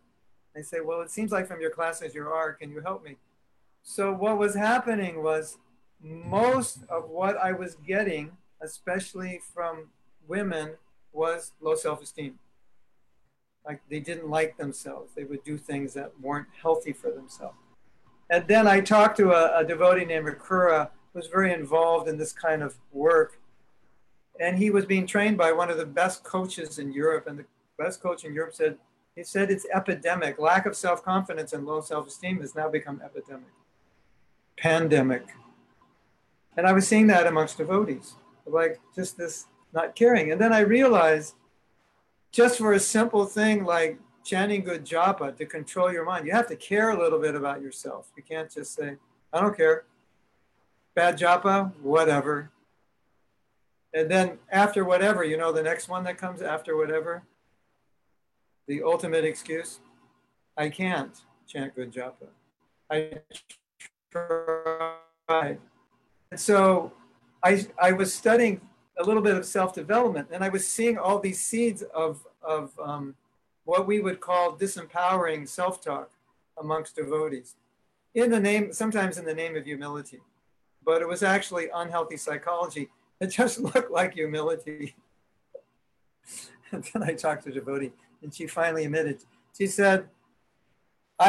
They 0.55 0.61
say, 0.61 0.79
Well, 0.79 1.01
it 1.01 1.11
seems 1.11 1.31
like 1.31 1.47
from 1.47 1.61
your 1.61 1.71
classes 1.71 2.13
you 2.15 2.23
are. 2.23 2.53
Can 2.53 2.71
you 2.71 2.81
help 2.81 3.03
me? 3.03 3.17
So, 3.83 4.13
what 4.13 4.37
was 4.37 4.55
happening 4.55 5.23
was 5.23 5.57
most 6.03 6.79
of 6.89 7.09
what 7.09 7.37
I 7.37 7.51
was 7.53 7.75
getting, 7.75 8.31
especially 8.61 9.39
from 9.53 9.87
women, 10.27 10.71
was 11.11 11.53
low 11.61 11.75
self 11.75 12.01
esteem. 12.01 12.39
Like 13.65 13.81
they 13.89 13.99
didn't 13.99 14.29
like 14.29 14.57
themselves. 14.57 15.13
They 15.15 15.23
would 15.23 15.43
do 15.43 15.57
things 15.57 15.93
that 15.93 16.11
weren't 16.21 16.47
healthy 16.61 16.91
for 16.91 17.11
themselves. 17.11 17.57
And 18.29 18.47
then 18.47 18.67
I 18.67 18.81
talked 18.81 19.17
to 19.17 19.31
a, 19.31 19.59
a 19.59 19.63
devotee 19.63 20.05
named 20.05 20.27
Rakura, 20.27 20.89
who 21.13 21.19
was 21.19 21.27
very 21.27 21.53
involved 21.53 22.09
in 22.09 22.17
this 22.17 22.33
kind 22.33 22.61
of 22.63 22.75
work 22.91 23.39
and 24.39 24.57
he 24.57 24.69
was 24.69 24.85
being 24.85 25.05
trained 25.05 25.37
by 25.37 25.51
one 25.51 25.69
of 25.69 25.77
the 25.77 25.85
best 25.85 26.23
coaches 26.23 26.79
in 26.79 26.91
Europe. 26.91 27.27
And 27.27 27.39
the 27.39 27.45
best 27.77 28.01
coach 28.01 28.23
in 28.23 28.33
Europe 28.33 28.53
said, 28.53 28.77
he 29.15 29.23
said 29.23 29.51
it's 29.51 29.65
epidemic. 29.73 30.39
Lack 30.39 30.65
of 30.65 30.75
self-confidence 30.75 31.53
and 31.53 31.65
low 31.65 31.81
self-esteem 31.81 32.41
has 32.41 32.55
now 32.55 32.69
become 32.69 33.01
epidemic, 33.03 33.51
pandemic. 34.57 35.23
And 36.57 36.67
I 36.67 36.73
was 36.73 36.87
seeing 36.87 37.07
that 37.07 37.27
amongst 37.27 37.57
devotees, 37.57 38.15
like 38.45 38.79
just 38.95 39.17
this 39.17 39.45
not 39.73 39.95
caring. 39.95 40.31
And 40.31 40.39
then 40.39 40.53
I 40.53 40.59
realized 40.59 41.35
just 42.31 42.57
for 42.57 42.73
a 42.73 42.79
simple 42.79 43.25
thing 43.25 43.63
like 43.63 43.99
chanting 44.23 44.63
good 44.63 44.85
japa 44.85 45.35
to 45.35 45.45
control 45.45 45.91
your 45.91 46.05
mind, 46.05 46.25
you 46.25 46.31
have 46.31 46.47
to 46.47 46.55
care 46.55 46.91
a 46.91 46.99
little 46.99 47.19
bit 47.19 47.35
about 47.35 47.61
yourself. 47.61 48.11
You 48.15 48.23
can't 48.23 48.51
just 48.51 48.73
say, 48.73 48.97
I 49.31 49.41
don't 49.41 49.55
care. 49.55 49.85
Bad 50.95 51.17
japa, 51.17 51.73
whatever. 51.81 52.51
And 53.93 54.09
then 54.09 54.39
after 54.51 54.83
whatever, 54.83 55.23
you 55.23 55.37
know, 55.37 55.51
the 55.51 55.63
next 55.63 55.87
one 55.87 56.03
that 56.05 56.17
comes 56.17 56.41
after 56.41 56.75
whatever, 56.75 57.23
the 58.67 58.81
ultimate 58.83 59.25
excuse, 59.25 59.79
I 60.57 60.69
can't 60.69 61.15
chant 61.47 61.75
good 61.75 61.91
japa. 61.91 62.27
I 62.89 63.19
tried. 64.11 65.59
And 66.33 66.39
so 66.39 66.91
I, 67.43 67.63
I 67.79 67.91
was 67.91 68.11
studying 68.11 68.59
a 68.97 69.03
little 69.03 69.21
bit 69.21 69.35
of 69.35 69.45
self-development 69.45 70.29
and 70.31 70.43
I 70.43 70.49
was 70.49 70.67
seeing 70.67 70.97
all 70.97 71.19
these 71.19 71.39
seeds 71.39 71.83
of, 71.93 72.25
of 72.41 72.71
um, 72.83 73.13
what 73.65 73.85
we 73.85 73.99
would 73.99 74.19
call 74.19 74.57
disempowering 74.57 75.47
self-talk 75.47 76.09
amongst 76.59 76.95
devotees 76.95 77.53
in 78.15 78.31
the 78.31 78.39
name, 78.39 78.73
sometimes 78.73 79.19
in 79.19 79.25
the 79.25 79.33
name 79.35 79.55
of 79.55 79.65
humility, 79.65 80.21
but 80.83 81.03
it 81.03 81.07
was 81.07 81.21
actually 81.21 81.69
unhealthy 81.71 82.17
psychology 82.17 82.89
it 83.19 83.27
just 83.27 83.59
looked 83.75 83.91
like 83.91 84.15
humility. 84.15 84.95
and 86.71 86.83
then 86.91 87.03
I 87.03 87.13
talked 87.13 87.43
to 87.43 87.51
a 87.51 87.53
devotee, 87.53 87.91
and 88.23 88.33
she 88.33 88.47
finally 88.47 88.85
admitted. 88.85 89.23
She 89.55 89.67
said, 89.67 90.09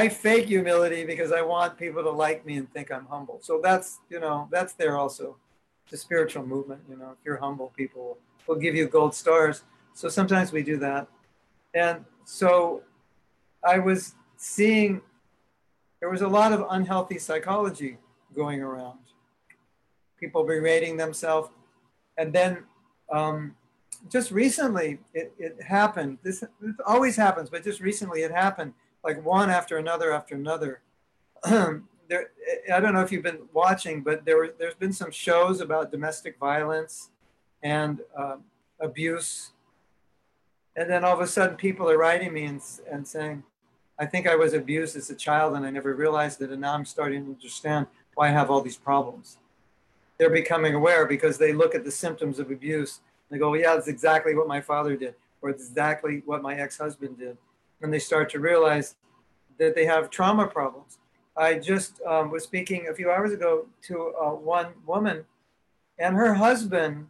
"I 0.01 0.09
fake 0.09 0.47
humility 0.47 1.03
because 1.13 1.31
I 1.41 1.43
want 1.43 1.79
people 1.85 2.03
to 2.03 2.11
like 2.11 2.41
me 2.49 2.55
and 2.61 2.67
think 2.75 2.87
I'm 2.91 3.07
humble." 3.07 3.39
So 3.49 3.61
that's 3.63 3.89
you 4.13 4.21
know 4.25 4.49
that's 4.51 4.73
there 4.81 4.97
also, 5.03 5.27
the 5.91 5.97
spiritual 5.97 6.45
movement. 6.55 6.83
You 6.91 6.97
know, 6.97 7.11
if 7.17 7.21
you're 7.25 7.41
humble, 7.47 7.73
people 7.83 8.19
will 8.47 8.61
give 8.65 8.75
you 8.75 8.87
gold 8.89 9.15
stars. 9.15 9.57
So 9.95 10.09
sometimes 10.09 10.53
we 10.53 10.63
do 10.63 10.77
that, 10.79 11.07
and 11.73 12.05
so 12.25 12.83
I 13.63 13.79
was 13.79 14.15
seeing 14.37 15.01
there 16.01 16.11
was 16.11 16.23
a 16.23 16.29
lot 16.29 16.53
of 16.53 16.67
unhealthy 16.69 17.19
psychology 17.19 17.97
going 18.35 18.61
around. 18.61 18.99
People 20.21 20.45
berating 20.45 20.97
themselves, 20.97 21.49
and 22.19 22.33
then 22.33 22.65
um, 23.11 23.55
just 24.11 24.31
recently 24.31 24.99
it, 25.13 25.33
it 25.39 25.63
happened. 25.63 26.19
This 26.23 26.45
always 26.85 27.17
happens, 27.17 27.49
but 27.51 27.65
just 27.65 27.81
recently 27.81 28.23
it 28.23 28.31
happened, 28.31 28.75
like 29.05 29.25
one 29.25 29.51
after 29.51 29.77
another 29.77 30.13
after 30.13 30.35
another. 30.35 30.81
there, 31.49 32.31
I 32.73 32.81
don't 32.81 32.95
know 32.95 33.03
if 33.03 33.13
you've 33.13 33.23
been 33.23 33.43
watching, 33.53 34.03
but 34.03 34.25
there 34.25 34.37
were, 34.37 34.55
there's 34.59 34.75
been 34.75 34.93
some 34.93 35.11
shows 35.11 35.61
about 35.61 35.93
domestic 35.93 36.39
violence 36.39 37.11
and 37.63 38.01
uh, 38.19 38.37
abuse. 38.81 39.53
And 40.77 40.91
then 40.91 41.05
all 41.05 41.15
of 41.15 41.21
a 41.21 41.27
sudden, 41.27 41.57
people 41.57 41.89
are 41.89 41.99
writing 41.99 42.33
me 42.33 42.45
and, 42.47 42.61
and 42.91 43.07
saying, 43.07 43.45
I 43.99 44.07
think 44.07 44.27
I 44.27 44.35
was 44.35 44.55
abused 44.55 44.97
as 44.97 45.11
a 45.11 45.15
child 45.15 45.55
and 45.55 45.65
I 45.65 45.71
never 45.71 45.95
realized 45.95 46.43
it. 46.43 46.51
And 46.51 46.61
now 46.63 46.75
I'm 46.75 46.85
starting 46.85 47.25
to 47.27 47.31
understand 47.31 47.87
why 48.15 48.29
I 48.29 48.31
have 48.33 48.51
all 48.51 48.61
these 48.61 48.77
problems 48.77 49.39
they're 50.19 50.31
becoming 50.31 50.75
aware 50.75 51.07
because 51.07 51.39
they 51.39 51.53
look 51.53 51.75
at 51.75 51.85
the 51.85 51.91
symptoms 51.91 52.39
of 52.39 52.51
abuse. 52.51 53.01
And 53.29 53.37
they 53.37 53.41
go, 53.41 53.51
well, 53.51 53.61
yeah, 53.61 53.75
that's 53.75 53.89
exactly 53.89 54.35
what 54.35 54.47
my 54.47 54.61
father 54.61 54.97
did, 54.97 55.15
or 55.43 55.51
it's 55.51 55.69
exactly 55.69 56.23
what 56.25 56.43
my 56.43 56.55
ex-husband 56.55 57.19
did. 57.19 57.37
And 57.81 57.93
they 57.93 57.99
start 57.99 58.31
to 58.31 58.41
realize 58.41 58.97
that 59.59 59.75
they 59.75 59.85
have 59.85 60.11
trauma 60.11 60.47
problems. 60.47 60.99
I 61.37 61.55
just 61.55 62.01
um, 62.03 62.31
was 62.31 62.45
speaking 62.45 62.89
a 62.89 62.95
few 62.95 63.11
hours 63.11 63.33
ago 63.33 63.67
to 63.83 64.13
uh, 64.21 64.31
one 64.31 64.69
woman, 64.87 65.25
and 65.99 66.17
her 66.17 66.35
husband 66.35 67.09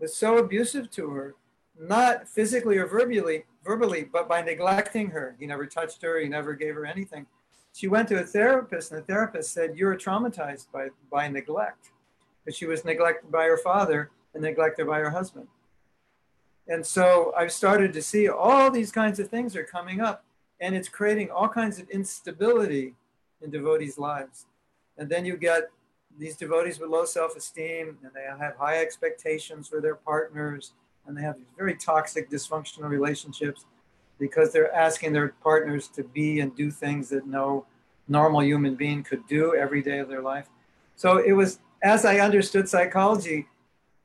was 0.00 0.14
so 0.14 0.38
abusive 0.38 0.90
to 0.92 1.10
her, 1.10 1.34
not 1.78 2.28
physically 2.28 2.78
or 2.78 2.86
verbally, 2.86 3.44
verbally, 3.64 4.04
but 4.04 4.28
by 4.28 4.42
neglecting 4.42 5.10
her. 5.10 5.36
He 5.38 5.46
never 5.46 5.66
touched 5.66 6.02
her. 6.02 6.18
He 6.18 6.28
never 6.28 6.54
gave 6.54 6.74
her 6.74 6.84
anything. 6.84 7.26
She 7.72 7.86
went 7.86 8.08
to 8.08 8.20
a 8.20 8.24
therapist, 8.24 8.90
and 8.90 9.00
the 9.00 9.06
therapist 9.06 9.52
said, 9.52 9.76
"You're 9.76 9.96
traumatized 9.96 10.70
by 10.72 10.88
by 11.10 11.28
neglect." 11.28 11.90
but 12.48 12.54
she 12.54 12.64
was 12.64 12.82
neglected 12.82 13.30
by 13.30 13.44
her 13.44 13.58
father 13.58 14.10
and 14.32 14.42
neglected 14.42 14.86
by 14.86 14.98
her 15.00 15.10
husband. 15.10 15.46
And 16.68 16.84
so 16.84 17.32
I've 17.36 17.52
started 17.52 17.92
to 17.94 18.02
see 18.02 18.28
all 18.28 18.70
these 18.70 18.92
kinds 18.92 19.18
of 19.18 19.28
things 19.28 19.56
are 19.56 19.64
coming 19.64 20.00
up, 20.00 20.24
and 20.60 20.76
it's 20.76 20.88
creating 20.88 21.30
all 21.30 21.48
kinds 21.48 21.78
of 21.78 21.88
instability 21.88 22.94
in 23.40 23.50
devotees' 23.50 23.98
lives. 23.98 24.46
And 24.98 25.08
then 25.08 25.24
you 25.24 25.36
get 25.36 25.70
these 26.18 26.36
devotees 26.36 26.78
with 26.78 26.90
low 26.90 27.04
self 27.04 27.36
esteem, 27.36 27.98
and 28.02 28.12
they 28.14 28.24
have 28.24 28.56
high 28.56 28.78
expectations 28.80 29.68
for 29.68 29.80
their 29.80 29.94
partners, 29.94 30.72
and 31.06 31.16
they 31.16 31.22
have 31.22 31.36
these 31.36 31.46
very 31.56 31.76
toxic, 31.76 32.30
dysfunctional 32.30 32.88
relationships 32.88 33.64
because 34.18 34.52
they're 34.52 34.74
asking 34.74 35.12
their 35.12 35.28
partners 35.42 35.88
to 35.88 36.02
be 36.02 36.40
and 36.40 36.54
do 36.56 36.70
things 36.70 37.08
that 37.08 37.26
no 37.26 37.64
normal 38.08 38.42
human 38.42 38.74
being 38.74 39.02
could 39.02 39.26
do 39.26 39.54
every 39.54 39.80
day 39.80 40.00
of 40.00 40.08
their 40.08 40.22
life. 40.22 40.48
So 40.96 41.18
it 41.18 41.32
was 41.32 41.60
as 41.82 42.04
I 42.04 42.18
understood 42.18 42.68
psychology, 42.68 43.46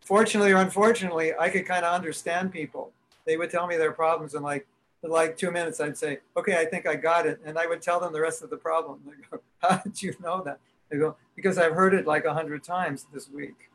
fortunately 0.03 0.51
or 0.51 0.57
unfortunately, 0.57 1.33
I 1.39 1.49
could 1.49 1.65
kind 1.65 1.85
of 1.85 1.93
understand 1.93 2.51
people. 2.51 2.91
They 3.25 3.37
would 3.37 3.49
tell 3.49 3.67
me 3.67 3.77
their 3.77 3.91
problems, 3.91 4.33
and 4.33 4.43
like 4.43 4.67
in 5.03 5.09
like 5.09 5.37
two 5.37 5.51
minutes, 5.51 5.79
I'd 5.79 5.97
say, 5.97 6.19
"Okay, 6.35 6.57
I 6.57 6.65
think 6.65 6.85
I 6.87 6.95
got 6.95 7.25
it," 7.25 7.39
and 7.45 7.57
I 7.57 7.67
would 7.67 7.81
tell 7.81 7.99
them 7.99 8.13
the 8.13 8.21
rest 8.21 8.41
of 8.41 8.49
the 8.49 8.57
problem. 8.57 9.01
They 9.05 9.13
go, 9.29 9.41
"How 9.61 9.77
did 9.77 10.01
you 10.01 10.15
know 10.21 10.41
that?" 10.43 10.59
They 10.89 10.97
go, 10.97 11.15
"Because 11.35 11.57
I've 11.57 11.73
heard 11.73 11.93
it 11.93 12.05
like 12.05 12.25
a 12.25 12.33
hundred 12.33 12.63
times 12.63 13.07
this 13.13 13.29
week. 13.29 13.69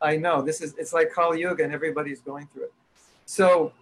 I 0.00 0.16
know 0.16 0.42
this 0.42 0.60
is 0.60 0.74
it's 0.76 0.92
like 0.92 1.12
Kali 1.12 1.40
Yuga, 1.40 1.64
and 1.64 1.72
everybody's 1.72 2.20
going 2.20 2.48
through 2.48 2.64
it." 2.64 2.72
So, 3.26 3.72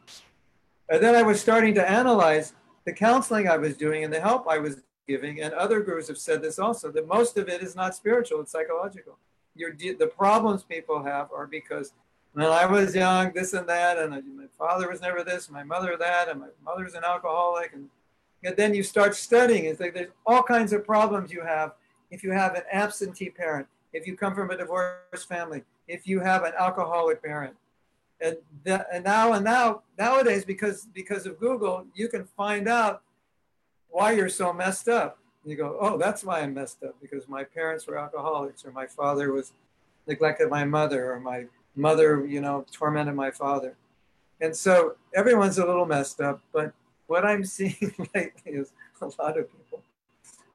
and 0.91 1.03
then 1.03 1.15
I 1.15 1.23
was 1.23 1.41
starting 1.41 1.75
to 1.75 1.91
analyze 1.91 2.53
the 2.85 2.93
counseling 2.93 3.49
I 3.49 3.57
was 3.57 3.77
doing 3.77 4.05
and 4.05 4.13
the 4.13 4.21
help 4.21 4.47
I 4.49 4.59
was 4.59 4.83
giving, 5.07 5.41
and 5.41 5.55
other 5.55 5.81
gurus 5.81 6.09
have 6.09 6.19
said 6.19 6.43
this 6.43 6.59
also 6.59 6.91
that 6.93 7.07
most 7.07 7.39
of 7.39 7.49
it 7.49 7.63
is 7.63 7.75
not 7.75 7.95
spiritual; 7.95 8.41
it's 8.41 8.53
psychological 8.53 9.19
the 9.59 10.07
problems 10.07 10.63
people 10.63 11.03
have 11.03 11.31
are 11.33 11.47
because 11.47 11.93
when 12.33 12.47
I 12.47 12.67
was 12.67 12.95
young, 12.95 13.33
this 13.33 13.53
and 13.53 13.69
that, 13.69 13.99
and 13.99 14.11
my 14.37 14.47
father 14.57 14.89
was 14.89 15.01
never 15.01 15.25
this, 15.25 15.47
and 15.47 15.55
my 15.55 15.65
mother 15.65 15.97
that, 15.99 16.29
and 16.29 16.41
my 16.41 16.49
mother's 16.65 16.95
an 16.95 17.05
alcoholic, 17.05 17.73
and, 17.73 17.89
and 18.45 18.57
then 18.57 18.75
you 18.75 18.83
start 18.83 19.17
studying. 19.17 19.65
It's 19.65 19.81
like 19.81 19.95
there's 19.95 20.11
all 20.27 20.43
kinds 20.43 20.73
of 20.73 20.85
problems 20.85 21.33
you 21.33 21.43
have 21.43 21.73
if 22.11 22.23
you 22.23 22.31
have 22.31 22.55
an 22.55 22.63
absentee 22.71 23.31
parent, 23.31 23.67
if 23.93 24.07
you 24.07 24.17
come 24.17 24.35
from 24.35 24.51
a 24.51 24.57
divorced 24.57 25.29
family, 25.29 25.65
if 25.87 26.07
you 26.07 26.21
have 26.21 26.45
an 26.45 26.53
alcoholic 26.59 27.23
parent, 27.23 27.55
and 28.21 28.37
and 28.67 29.05
now 29.05 29.33
and 29.33 29.45
now 29.45 29.83
nowadays 29.99 30.45
because 30.45 30.87
because 30.93 31.27
of 31.27 31.39
Google, 31.39 31.87
you 31.95 32.09
can 32.09 32.25
find 32.25 32.69
out 32.69 33.03
why 33.89 34.13
you're 34.13 34.29
so 34.29 34.53
messed 34.53 34.89
up 34.89 35.19
you 35.51 35.57
go, 35.57 35.77
oh, 35.81 35.97
that's 35.97 36.25
why 36.25 36.41
I'm 36.41 36.55
messed 36.55 36.83
up 36.83 36.97
because 37.01 37.29
my 37.29 37.45
parents 37.45 37.87
were 37.87 37.99
alcoholics 37.99 38.65
or 38.65 38.71
my 38.73 38.87
father 38.87 39.33
was 39.33 39.53
neglected 40.07 40.49
my 40.49 40.65
mother 40.65 41.13
or 41.13 41.21
my 41.21 41.47
mother, 41.77 42.27
you 42.27 42.41
know, 42.41 42.65
tormented 42.73 43.15
my 43.15 43.31
father. 43.31 43.77
And 44.41 44.57
so 44.57 44.97
everyone's 45.15 45.59
a 45.59 45.67
little 45.67 45.87
messed 45.87 46.21
up, 46.21 46.41
but 46.53 46.73
what 47.07 47.25
I'm 47.25 47.45
seeing 47.57 47.95
lately 48.15 48.53
is 48.53 48.73
a 49.01 49.07
lot 49.21 49.39
of 49.39 49.51
people 49.51 49.83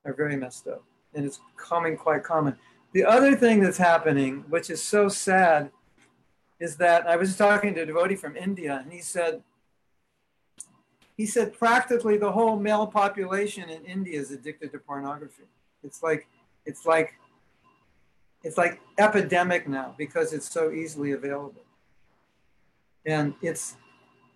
are 0.06 0.13
very 0.13 0.36
messed 0.36 0.67
up, 0.67 0.84
and 1.13 1.25
it's 1.25 1.39
coming 1.56 1.95
quite 1.95 2.23
common. 2.23 2.58
The 2.91 3.06
other 3.06 3.36
thing 3.36 3.62
that's 3.62 3.77
happening, 3.77 4.43
which 4.49 4.69
is 4.69 4.84
so 4.84 5.08
sad, 5.08 5.71
is 6.60 6.77
that 6.77 7.08
I 7.08 7.15
was 7.15 7.36
talking 7.36 7.73
to 7.75 7.82
a 7.82 7.86
devotee 7.86 8.15
from 8.15 8.36
India, 8.36 8.82
and 8.84 8.91
he 8.91 8.99
said, 8.99 9.41
he 11.17 11.26
said 11.26 11.54
practically 11.54 12.17
the 12.17 12.32
whole 12.32 12.58
male 12.58 12.88
population 12.88 13.69
in 13.69 13.84
India 13.86 14.19
is 14.19 14.32
addicted 14.32 14.71
to 14.71 14.80
pornography. 14.80 15.43
It's 15.84 16.02
like, 16.02 16.28
it's 16.65 16.86
like, 16.86 17.13
it's 18.43 18.58
like 18.58 18.82
epidemic 18.97 19.67
now 19.67 19.93
because 19.97 20.34
it's 20.34 20.49
so 20.49 20.71
easily 20.71 21.12
available. 21.12 21.62
And 23.06 23.34
it's, 23.41 23.76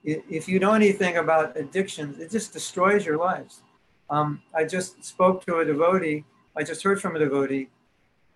if 0.04 0.48
you 0.48 0.60
know 0.60 0.74
anything 0.74 1.18
about 1.18 1.58
addictions, 1.58 2.20
it 2.20 2.32
just 2.32 2.54
destroys 2.54 3.06
your 3.06 3.18
lives. 3.18 3.62
Um, 4.10 4.42
I 4.56 4.63
just 4.63 5.04
spoke 5.04 5.46
to 5.46 5.58
a 5.58 5.66
devotee, 5.66 6.24
I 6.56 6.63
just 6.63 6.84
heard 6.84 7.02
from 7.02 7.16
a 7.16 7.20
devotee, 7.20 7.70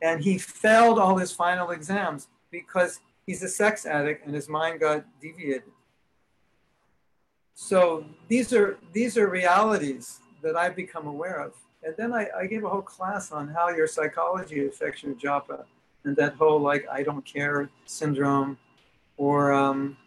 and 0.02 0.24
he 0.24 0.38
failed 0.38 1.00
all 1.00 1.18
his 1.18 1.32
final 1.32 1.72
exams 1.72 2.28
because 2.50 3.00
he's 3.26 3.44
a 3.44 3.48
sex 3.48 3.86
addict 3.86 4.26
and 4.26 4.36
his 4.36 4.50
mind 4.50 4.80
got 4.80 5.06
deviated. 5.22 5.72
So 7.54 8.06
these 8.28 8.54
are 8.54 8.78
these 8.94 9.18
are 9.18 9.28
realities 9.28 10.20
that 10.42 10.56
I've 10.56 10.76
become 10.76 11.08
aware 11.08 11.40
of. 11.40 11.54
And 11.84 11.96
then 11.98 12.14
I, 12.14 12.28
I 12.38 12.46
gave 12.46 12.64
a 12.64 12.70
whole 12.70 12.82
class 12.82 13.32
on 13.32 13.48
how 13.48 13.70
your 13.70 13.88
psychology 13.88 14.66
affects 14.66 15.04
your 15.04 15.16
japa 15.16 15.66
and 16.04 16.16
that 16.16 16.36
whole 16.36 16.60
like 16.60 16.86
I 16.92 17.04
don't 17.04 17.26
care 17.26 17.70
syndrome 17.86 18.58
or 19.18 19.54
um, 19.54 19.98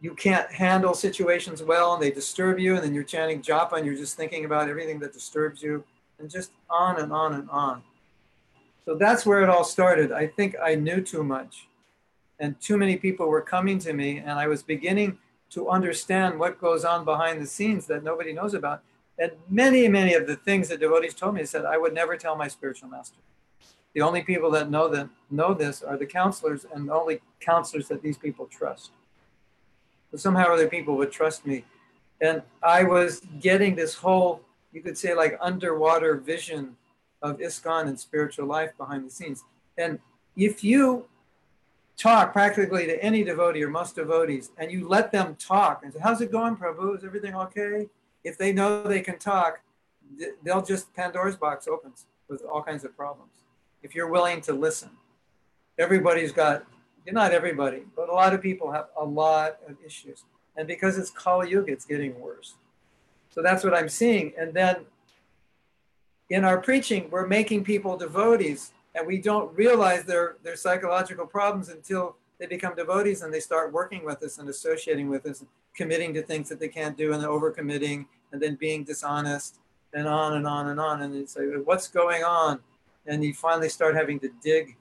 you 0.00 0.14
can't 0.14 0.50
handle 0.50 0.94
situations 0.94 1.62
well 1.62 1.94
and 1.94 2.02
they 2.02 2.10
disturb 2.10 2.58
you 2.58 2.74
and 2.76 2.84
then 2.84 2.94
you're 2.94 3.04
chanting 3.04 3.42
japa 3.42 3.74
and 3.74 3.86
you're 3.86 3.96
just 3.96 4.16
thinking 4.16 4.44
about 4.44 4.68
everything 4.68 4.98
that 5.00 5.12
disturbs 5.12 5.62
you 5.62 5.84
and 6.18 6.30
just 6.30 6.52
on 6.70 7.00
and 7.00 7.12
on 7.12 7.34
and 7.34 7.48
on. 7.50 7.82
So 8.84 8.94
that's 8.94 9.26
where 9.26 9.42
it 9.42 9.50
all 9.50 9.64
started. 9.64 10.12
I 10.12 10.26
think 10.26 10.56
I 10.62 10.74
knew 10.74 11.02
too 11.02 11.22
much 11.22 11.68
and 12.38 12.58
too 12.60 12.78
many 12.78 12.96
people 12.96 13.28
were 13.28 13.42
coming 13.42 13.78
to 13.80 13.92
me 13.92 14.18
and 14.18 14.30
I 14.30 14.46
was 14.46 14.62
beginning 14.62 15.18
to 15.50 15.68
understand 15.68 16.38
what 16.38 16.60
goes 16.60 16.84
on 16.84 17.04
behind 17.04 17.40
the 17.40 17.46
scenes 17.46 17.86
that 17.86 18.04
nobody 18.04 18.32
knows 18.32 18.54
about. 18.54 18.82
And 19.18 19.32
many, 19.48 19.86
many 19.88 20.14
of 20.14 20.26
the 20.26 20.36
things 20.36 20.68
that 20.68 20.80
devotees 20.80 21.14
told 21.14 21.34
me 21.34 21.44
said 21.44 21.64
I 21.64 21.76
would 21.76 21.92
never 21.92 22.16
tell 22.16 22.36
my 22.36 22.48
spiritual 22.48 22.88
master. 22.88 23.18
The 23.92 24.00
only 24.02 24.22
people 24.22 24.50
that 24.52 24.70
know 24.70 24.88
that 24.88 25.08
know 25.30 25.52
this 25.52 25.82
are 25.82 25.96
the 25.96 26.06
counselors 26.06 26.64
and 26.72 26.88
the 26.88 26.94
only 26.94 27.20
counselors 27.40 27.88
that 27.88 28.02
these 28.02 28.16
people 28.16 28.46
trust. 28.46 28.92
But 30.10 30.20
somehow 30.20 30.52
other 30.52 30.68
people 30.68 30.96
would 30.96 31.10
trust 31.10 31.44
me. 31.44 31.64
And 32.20 32.42
I 32.62 32.84
was 32.84 33.22
getting 33.40 33.74
this 33.74 33.94
whole, 33.94 34.42
you 34.72 34.80
could 34.80 34.96
say 34.96 35.14
like 35.14 35.36
underwater 35.40 36.16
vision 36.16 36.76
of 37.22 37.38
ISKCON 37.38 37.88
and 37.88 37.98
spiritual 37.98 38.46
life 38.46 38.76
behind 38.78 39.06
the 39.06 39.10
scenes. 39.10 39.44
And 39.76 39.98
if 40.36 40.62
you 40.62 41.06
talk 42.00 42.32
practically 42.32 42.86
to 42.86 43.02
any 43.02 43.22
devotee 43.22 43.62
or 43.62 43.68
most 43.68 43.94
devotees 43.94 44.50
and 44.56 44.72
you 44.72 44.88
let 44.88 45.12
them 45.12 45.36
talk 45.36 45.82
and 45.84 45.92
say, 45.92 46.00
How's 46.02 46.20
it 46.20 46.32
going, 46.32 46.56
Prabhu? 46.56 46.96
Is 46.96 47.04
everything 47.04 47.34
okay? 47.34 47.88
If 48.24 48.38
they 48.38 48.52
know 48.52 48.82
they 48.82 49.00
can 49.00 49.18
talk, 49.18 49.60
they'll 50.42 50.62
just, 50.62 50.94
Pandora's 50.94 51.36
box 51.36 51.68
opens 51.68 52.06
with 52.28 52.42
all 52.42 52.62
kinds 52.62 52.84
of 52.84 52.96
problems. 52.96 53.32
If 53.82 53.94
you're 53.94 54.08
willing 54.08 54.40
to 54.42 54.52
listen, 54.52 54.90
everybody's 55.78 56.32
got, 56.32 56.64
not 57.06 57.32
everybody, 57.32 57.82
but 57.96 58.08
a 58.08 58.12
lot 58.12 58.32
of 58.32 58.40
people 58.40 58.70
have 58.72 58.86
a 58.98 59.04
lot 59.04 59.58
of 59.68 59.76
issues. 59.84 60.24
And 60.56 60.66
because 60.66 60.96
it's 60.96 61.10
Kali 61.10 61.50
Yuga, 61.50 61.72
it's 61.72 61.84
getting 61.84 62.18
worse. 62.18 62.54
So 63.30 63.42
that's 63.42 63.62
what 63.62 63.74
I'm 63.74 63.88
seeing. 63.88 64.32
And 64.38 64.54
then 64.54 64.86
in 66.28 66.44
our 66.44 66.58
preaching, 66.58 67.08
we're 67.10 67.26
making 67.26 67.64
people 67.64 67.96
devotees 67.96 68.72
and 68.94 69.06
we 69.06 69.20
don't 69.20 69.54
realize 69.56 70.04
their, 70.04 70.36
their 70.42 70.56
psychological 70.56 71.26
problems 71.26 71.68
until 71.68 72.16
they 72.38 72.46
become 72.46 72.74
devotees 72.74 73.22
and 73.22 73.32
they 73.32 73.40
start 73.40 73.72
working 73.72 74.04
with 74.04 74.22
us 74.22 74.38
and 74.38 74.48
associating 74.48 75.08
with 75.08 75.26
us, 75.26 75.40
and 75.40 75.48
committing 75.74 76.12
to 76.14 76.22
things 76.22 76.48
that 76.48 76.58
they 76.58 76.68
can't 76.68 76.96
do 76.96 77.12
and 77.12 77.22
overcommitting 77.22 78.06
and 78.32 78.40
then 78.40 78.54
being 78.56 78.82
dishonest 78.82 79.58
and 79.92 80.08
on 80.08 80.34
and 80.34 80.46
on 80.46 80.68
and 80.68 80.80
on. 80.80 81.02
And 81.02 81.14
you 81.14 81.26
say, 81.26 81.42
what's 81.64 81.88
going 81.88 82.24
on? 82.24 82.60
And 83.06 83.24
you 83.24 83.34
finally 83.34 83.68
start 83.68 83.94
having 83.94 84.18
to 84.20 84.30
dig 84.42 84.76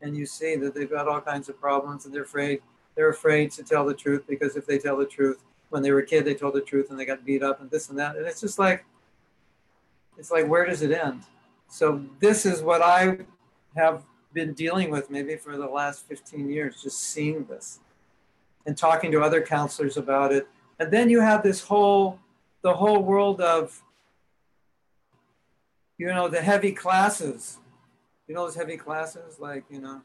and 0.00 0.16
you 0.16 0.26
see 0.26 0.56
that 0.56 0.74
they've 0.74 0.90
got 0.90 1.08
all 1.08 1.20
kinds 1.20 1.48
of 1.48 1.60
problems 1.60 2.06
and 2.06 2.14
they're 2.14 2.22
afraid. 2.22 2.62
They're 2.94 3.10
afraid 3.10 3.50
to 3.52 3.62
tell 3.62 3.84
the 3.84 3.94
truth 3.94 4.24
because 4.28 4.56
if 4.56 4.66
they 4.66 4.78
tell 4.78 4.96
the 4.96 5.06
truth, 5.06 5.42
when 5.68 5.82
they 5.82 5.92
were 5.92 6.00
a 6.00 6.06
kid, 6.06 6.24
they 6.24 6.34
told 6.34 6.54
the 6.54 6.60
truth 6.60 6.90
and 6.90 6.98
they 6.98 7.04
got 7.04 7.24
beat 7.24 7.42
up 7.42 7.60
and 7.60 7.70
this 7.70 7.90
and 7.90 7.98
that. 7.98 8.16
And 8.16 8.26
it's 8.26 8.40
just 8.40 8.58
like, 8.58 8.84
it's 10.18 10.30
like, 10.30 10.48
where 10.48 10.66
does 10.66 10.82
it 10.82 10.90
end? 10.90 11.22
So 11.68 12.04
this 12.18 12.44
is 12.44 12.62
what 12.62 12.82
I 12.82 13.18
have 13.76 14.04
been 14.32 14.52
dealing 14.52 14.90
with 14.90 15.10
maybe 15.10 15.36
for 15.36 15.56
the 15.56 15.66
last 15.66 16.06
15 16.06 16.50
years, 16.50 16.82
just 16.82 17.00
seeing 17.00 17.44
this 17.44 17.80
and 18.66 18.76
talking 18.76 19.10
to 19.12 19.22
other 19.22 19.42
counselors 19.42 19.96
about 19.96 20.32
it. 20.32 20.48
And 20.78 20.90
then 20.90 21.10
you 21.10 21.20
have 21.20 21.42
this 21.42 21.62
whole, 21.62 22.18
the 22.62 22.74
whole 22.74 23.02
world 23.02 23.40
of, 23.40 23.82
you 25.98 26.06
know, 26.06 26.28
the 26.28 26.40
heavy 26.40 26.72
classes. 26.72 27.58
You 28.26 28.34
know 28.34 28.44
those 28.44 28.54
heavy 28.54 28.76
classes? 28.76 29.38
Like, 29.40 29.64
you 29.70 29.80
know, 29.80 30.02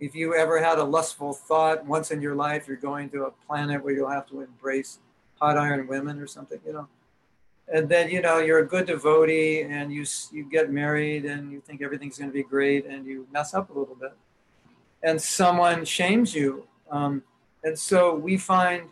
if 0.00 0.14
you 0.14 0.34
ever 0.34 0.62
had 0.62 0.78
a 0.78 0.84
lustful 0.84 1.32
thought 1.32 1.84
once 1.84 2.10
in 2.10 2.20
your 2.20 2.34
life, 2.34 2.66
you're 2.66 2.76
going 2.76 3.10
to 3.10 3.24
a 3.24 3.30
planet 3.46 3.84
where 3.84 3.94
you'll 3.94 4.10
have 4.10 4.26
to 4.28 4.40
embrace 4.40 4.98
hot 5.40 5.58
iron 5.58 5.86
women 5.86 6.18
or 6.18 6.26
something, 6.26 6.58
you 6.66 6.72
know 6.72 6.88
and 7.72 7.88
then 7.88 8.08
you 8.08 8.20
know 8.20 8.38
you're 8.38 8.60
a 8.60 8.66
good 8.66 8.86
devotee 8.86 9.62
and 9.62 9.92
you 9.92 10.04
you 10.32 10.44
get 10.48 10.70
married 10.70 11.24
and 11.24 11.52
you 11.52 11.60
think 11.60 11.82
everything's 11.82 12.18
going 12.18 12.30
to 12.30 12.34
be 12.34 12.42
great 12.42 12.86
and 12.86 13.06
you 13.06 13.26
mess 13.32 13.54
up 13.54 13.70
a 13.70 13.78
little 13.78 13.94
bit. 13.94 14.12
And 15.02 15.20
someone 15.20 15.84
shames 15.84 16.34
you 16.34 16.66
um, 16.90 17.22
and 17.64 17.78
so 17.78 18.14
we 18.14 18.36
find 18.36 18.90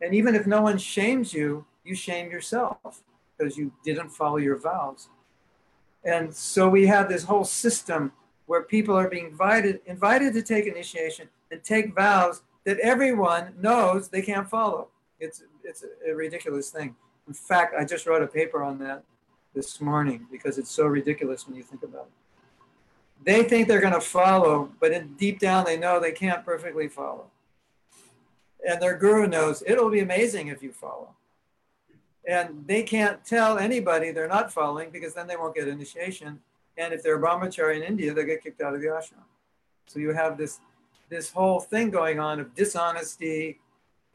and 0.00 0.14
even 0.14 0.34
if 0.34 0.46
no 0.46 0.60
one 0.62 0.78
shames 0.78 1.32
you 1.32 1.64
you 1.84 1.94
shame 1.94 2.30
yourself 2.30 3.02
because 3.36 3.56
you 3.56 3.72
didn't 3.84 4.10
follow 4.10 4.36
your 4.36 4.56
vows. 4.58 5.08
And 6.04 6.34
so 6.34 6.68
we 6.68 6.86
have 6.86 7.08
this 7.08 7.24
whole 7.24 7.44
system 7.44 8.12
where 8.46 8.62
people 8.62 8.96
are 8.96 9.08
being 9.08 9.26
invited 9.26 9.80
invited 9.86 10.34
to 10.34 10.42
take 10.42 10.66
initiation 10.66 11.28
and 11.50 11.62
take 11.64 11.94
vows 11.94 12.42
that 12.64 12.78
everyone 12.80 13.54
knows 13.58 14.08
they 14.08 14.22
can't 14.22 14.48
follow. 14.48 14.88
It's 15.18 15.42
it's 15.64 15.84
a 16.06 16.14
ridiculous 16.14 16.70
thing 16.70 16.96
in 17.30 17.34
fact, 17.34 17.76
I 17.78 17.84
just 17.84 18.06
wrote 18.06 18.24
a 18.24 18.26
paper 18.26 18.60
on 18.60 18.80
that 18.80 19.04
this 19.54 19.80
morning 19.80 20.26
because 20.32 20.58
it's 20.58 20.72
so 20.72 20.86
ridiculous 20.86 21.46
when 21.46 21.54
you 21.54 21.62
think 21.62 21.84
about 21.84 22.08
it. 22.08 23.24
They 23.24 23.44
think 23.44 23.68
they're 23.68 23.80
going 23.80 23.92
to 23.92 24.00
follow, 24.00 24.72
but 24.80 24.90
in, 24.90 25.14
deep 25.14 25.38
down 25.38 25.64
they 25.64 25.78
know 25.78 26.00
they 26.00 26.10
can't 26.10 26.44
perfectly 26.44 26.88
follow. 26.88 27.26
And 28.66 28.82
their 28.82 28.96
guru 28.96 29.28
knows 29.28 29.62
it'll 29.64 29.90
be 29.90 30.00
amazing 30.00 30.48
if 30.48 30.60
you 30.60 30.72
follow. 30.72 31.10
And 32.26 32.64
they 32.66 32.82
can't 32.82 33.24
tell 33.24 33.58
anybody 33.58 34.10
they're 34.10 34.26
not 34.26 34.52
following 34.52 34.90
because 34.90 35.14
then 35.14 35.28
they 35.28 35.36
won't 35.36 35.54
get 35.54 35.68
initiation. 35.68 36.40
And 36.78 36.92
if 36.92 37.00
they're 37.04 37.16
a 37.16 37.22
brahmachari 37.22 37.76
in 37.76 37.84
India, 37.84 38.12
they 38.12 38.24
get 38.24 38.42
kicked 38.42 38.60
out 38.60 38.74
of 38.74 38.80
the 38.80 38.88
ashram. 38.88 39.22
So 39.86 40.00
you 40.00 40.12
have 40.14 40.36
this 40.36 40.58
this 41.08 41.30
whole 41.30 41.60
thing 41.60 41.90
going 41.90 42.18
on 42.18 42.40
of 42.40 42.56
dishonesty 42.56 43.60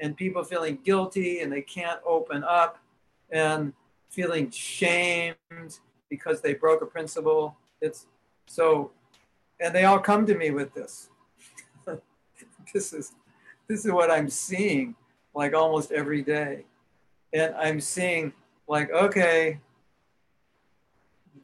and 0.02 0.18
people 0.18 0.44
feeling 0.44 0.80
guilty 0.84 1.40
and 1.40 1.50
they 1.50 1.62
can't 1.62 2.02
open 2.06 2.44
up 2.44 2.80
and 3.36 3.74
feeling 4.10 4.50
shamed 4.50 5.36
because 6.10 6.42
they 6.42 6.54
broke 6.54 6.82
a 6.82 6.86
principle. 6.86 7.58
It's 7.82 8.08
so, 8.48 8.92
and 9.60 9.76
they 9.76 9.84
all 9.84 10.00
come 10.00 10.26
to 10.26 10.36
me 10.36 10.52
with 10.52 10.74
this. 10.74 11.10
this 12.74 12.94
is 12.94 13.12
this 13.68 13.86
is 13.86 13.92
what 13.92 14.10
I'm 14.10 14.30
seeing 14.30 14.96
like 15.34 15.54
almost 15.54 15.92
every 15.92 16.22
day. 16.22 16.66
And 17.34 17.54
I'm 17.56 17.82
seeing 17.82 18.32
like, 18.68 18.90
okay, 18.92 19.60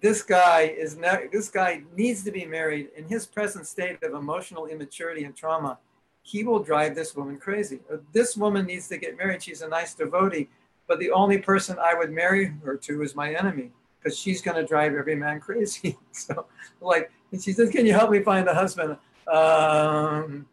this 0.01 0.21
guy 0.21 0.61
is 0.61 0.95
ne- 0.95 1.27
this 1.31 1.49
guy 1.49 1.83
needs 1.97 2.23
to 2.23 2.31
be 2.31 2.45
married 2.45 2.89
in 2.95 3.03
his 3.05 3.25
present 3.25 3.67
state 3.67 4.01
of 4.01 4.13
emotional 4.13 4.67
immaturity 4.67 5.25
and 5.25 5.35
trauma. 5.35 5.77
He 6.23 6.43
will 6.43 6.63
drive 6.63 6.95
this 6.95 7.15
woman 7.15 7.37
crazy. 7.37 7.79
This 8.13 8.37
woman 8.37 8.65
needs 8.67 8.87
to 8.89 8.97
get 8.97 9.17
married. 9.17 9.43
She's 9.43 9.61
a 9.61 9.67
nice 9.67 9.93
devotee 9.93 10.47
but 10.87 10.99
the 10.99 11.11
only 11.11 11.37
person 11.37 11.77
I 11.79 11.93
would 11.93 12.11
marry 12.11 12.53
her 12.63 12.77
to 12.77 13.01
is 13.01 13.15
my 13.15 13.33
enemy 13.33 13.71
because 13.99 14.17
she's 14.17 14.41
going 14.41 14.57
to 14.57 14.65
drive 14.65 14.93
every 14.93 15.15
man 15.15 15.39
crazy. 15.47 15.97
so, 16.11 16.45
like, 16.79 17.11
and 17.31 17.41
she 17.41 17.53
says, 17.53 17.69
"Can 17.69 17.85
you 17.85 17.93
help 17.93 18.11
me 18.11 18.21
find 18.21 18.47
a 18.47 18.53
husband?" 18.53 18.97
Um, 19.27 20.45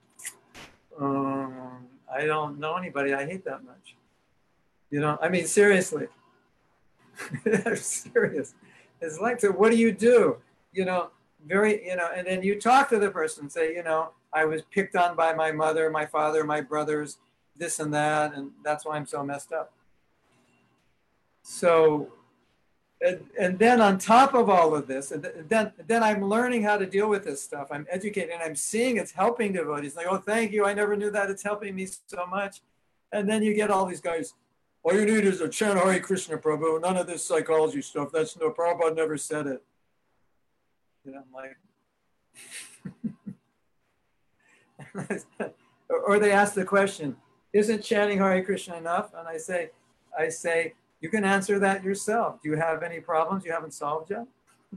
um, 1.01 1.87
I 2.13 2.27
don't 2.27 2.59
know 2.59 2.77
anybody 2.77 3.15
I 3.15 3.27
hate 3.27 3.45
that 3.45 3.65
much. 3.65 3.97
You 4.91 5.01
know, 5.01 5.19
I 5.21 5.29
mean, 5.29 5.47
seriously. 5.47 6.09
I'm 7.47 7.77
serious. 7.77 8.55
It's 9.01 9.19
like, 9.21 9.41
so 9.41 9.51
what 9.51 9.71
do 9.71 9.77
you 9.77 9.93
do? 9.93 10.39
You 10.73 10.85
know, 10.85 11.11
very, 11.47 11.87
you 11.87 11.97
know, 11.97 12.09
and 12.15 12.27
then 12.27 12.43
you 12.43 12.61
talk 12.61 12.89
to 12.91 12.99
the 12.99 13.11
person 13.11 13.51
say, 13.51 13.75
you 13.75 13.83
know, 13.83 14.11
I 14.33 14.45
was 14.45 14.63
picked 14.71 14.97
on 14.97 15.17
by 15.17 15.35
my 15.35 15.53
mother, 15.53 15.91
my 15.91 16.07
father, 16.07 16.45
my 16.45 16.61
brothers, 16.61 17.19
this 17.57 17.81
and 17.81 17.93
that, 17.95 18.35
and 18.35 18.51
that's 18.65 18.85
why 18.85 18.97
I'm 18.97 19.07
so 19.07 19.23
messed 19.23 19.53
up. 19.53 19.73
So, 21.51 22.09
and, 23.01 23.25
and 23.41 23.59
then 23.59 23.81
on 23.81 23.97
top 23.97 24.35
of 24.35 24.51
all 24.51 24.75
of 24.75 24.87
this, 24.87 25.13
and 25.13 25.27
then 25.49 25.73
then 25.87 26.03
I'm 26.03 26.23
learning 26.23 26.63
how 26.63 26.77
to 26.77 26.85
deal 26.85 27.09
with 27.09 27.25
this 27.25 27.43
stuff. 27.43 27.69
I'm 27.71 27.87
educating, 27.91 28.35
and 28.35 28.43
I'm 28.43 28.55
seeing 28.55 28.99
it's 28.99 29.13
helping 29.13 29.55
devotees. 29.55 29.97
Like, 29.97 30.09
oh, 30.11 30.19
thank 30.19 30.53
you. 30.53 30.67
I 30.67 30.75
never 30.75 30.95
knew 30.95 31.11
that. 31.11 31.31
It's 31.31 31.43
helping 31.43 31.75
me 31.75 31.87
so 31.87 32.27
much. 32.27 32.61
And 33.13 33.27
then 33.27 33.43
you 33.43 33.55
get 33.55 33.71
all 33.71 33.87
these 33.87 34.03
guys. 34.03 34.35
All 34.83 34.93
you 34.95 35.07
need 35.07 35.25
is 35.25 35.41
a 35.41 35.49
chant 35.49 35.79
Hare 35.79 35.99
Krishna, 36.01 36.37
Prabhu. 36.37 36.83
None 36.83 36.99
of 36.99 37.07
this 37.07 37.25
psychology 37.25 37.81
stuff. 37.81 38.11
That's 38.13 38.39
no 38.39 38.51
Prabhupada 38.51 38.95
never 38.95 39.17
said 39.17 39.47
it. 39.47 39.65
And 41.07 41.17
I'm 41.17 41.33
like, 41.33 41.57
or 46.07 46.19
they 46.19 46.31
ask 46.31 46.53
the 46.53 46.67
question, 46.67 47.17
isn't 47.55 47.83
chanting 47.83 48.19
Hare 48.19 48.45
Krishna 48.45 48.77
enough? 48.77 49.15
And 49.17 49.27
I 49.27 49.39
say, 49.39 49.71
I 50.17 50.29
say, 50.29 50.75
you 51.01 51.09
can 51.09 51.25
answer 51.25 51.59
that 51.59 51.85
yourself. 51.85 52.43
Do 52.43 52.49
you 52.49 52.57
have 52.57 52.83
any 52.83 53.01
problems 53.01 53.45
you 53.45 53.53
haven't 53.53 53.75
solved 53.75 54.11
yet? 54.11 54.27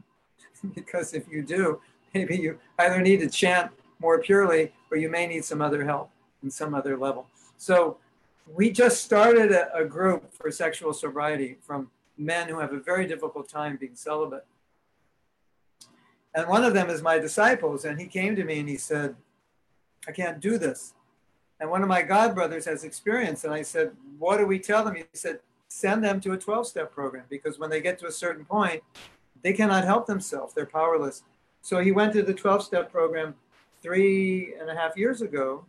because 0.76 1.14
if 1.14 1.28
you 1.28 1.42
do, 1.42 1.82
maybe 2.14 2.38
you 2.38 2.60
either 2.80 3.02
need 3.02 3.20
to 3.22 3.30
chant 3.30 3.72
more 4.00 4.20
purely 4.20 4.72
or 4.90 4.98
you 4.98 5.10
may 5.10 5.28
need 5.28 5.46
some 5.46 5.62
other 5.62 5.84
help 5.86 6.12
in 6.44 6.52
some 6.52 6.74
other 6.74 6.98
level. 6.98 7.28
So 7.58 7.98
we 8.48 8.72
just 8.72 9.04
started 9.04 9.52
a, 9.52 9.76
a 9.76 9.86
group 9.86 10.34
for 10.34 10.52
sexual 10.52 10.94
sobriety 10.94 11.58
from 11.62 11.90
men 12.18 12.48
who 12.48 12.60
have 12.60 12.74
a 12.74 12.80
very 12.80 13.08
difficult 13.08 13.50
time 13.50 13.78
being 13.78 13.96
celibate. 13.96 14.46
And 16.34 16.48
one 16.48 16.64
of 16.64 16.74
them 16.74 16.90
is 16.90 17.02
my 17.02 17.20
disciples, 17.20 17.84
and 17.84 18.00
he 18.00 18.08
came 18.08 18.36
to 18.36 18.44
me 18.44 18.60
and 18.60 18.70
he 18.70 18.78
said, 18.78 19.16
I 20.08 20.12
can't 20.12 20.40
do 20.40 20.58
this. 20.58 20.94
And 21.60 21.70
one 21.70 21.84
of 21.84 21.90
my 21.90 22.02
god 22.02 22.34
brothers 22.34 22.66
has 22.66 22.84
experience. 22.84 23.44
And 23.44 23.54
I 23.54 23.62
said, 23.62 23.92
What 24.18 24.38
do 24.38 24.48
we 24.48 24.58
tell 24.58 24.84
them? 24.84 24.96
He 24.96 25.04
said, 25.14 25.40
Send 25.72 26.04
them 26.04 26.20
to 26.20 26.34
a 26.34 26.38
12 26.38 26.68
step 26.68 26.94
program 26.94 27.24
because 27.30 27.58
when 27.58 27.70
they 27.70 27.80
get 27.80 27.98
to 28.00 28.06
a 28.06 28.12
certain 28.12 28.44
point, 28.44 28.84
they 29.42 29.54
cannot 29.54 29.86
help 29.86 30.06
themselves. 30.06 30.54
They're 30.54 30.66
powerless. 30.66 31.24
So 31.62 31.80
he 31.80 31.94
went 31.94 32.12
to 32.14 32.24
the 32.24 32.34
12 32.34 32.64
step 32.64 32.92
program 32.92 33.36
three 33.82 34.54
and 34.60 34.70
a 34.70 34.76
half 34.76 34.98
years 34.98 35.22
ago, 35.22 35.64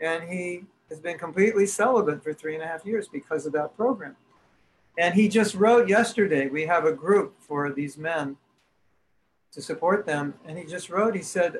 and 0.00 0.24
he 0.24 0.64
has 0.88 0.98
been 0.98 1.18
completely 1.18 1.66
celibate 1.66 2.24
for 2.24 2.32
three 2.32 2.54
and 2.54 2.64
a 2.64 2.66
half 2.66 2.86
years 2.86 3.06
because 3.06 3.44
of 3.44 3.52
that 3.52 3.76
program. 3.76 4.16
And 4.96 5.14
he 5.14 5.28
just 5.28 5.54
wrote 5.54 5.88
yesterday, 5.88 6.48
we 6.48 6.64
have 6.64 6.86
a 6.86 6.92
group 6.92 7.34
for 7.38 7.70
these 7.70 7.98
men 7.98 8.38
to 9.52 9.60
support 9.60 10.06
them. 10.06 10.34
And 10.46 10.56
he 10.56 10.64
just 10.64 10.88
wrote, 10.88 11.14
he 11.14 11.22
said, 11.22 11.58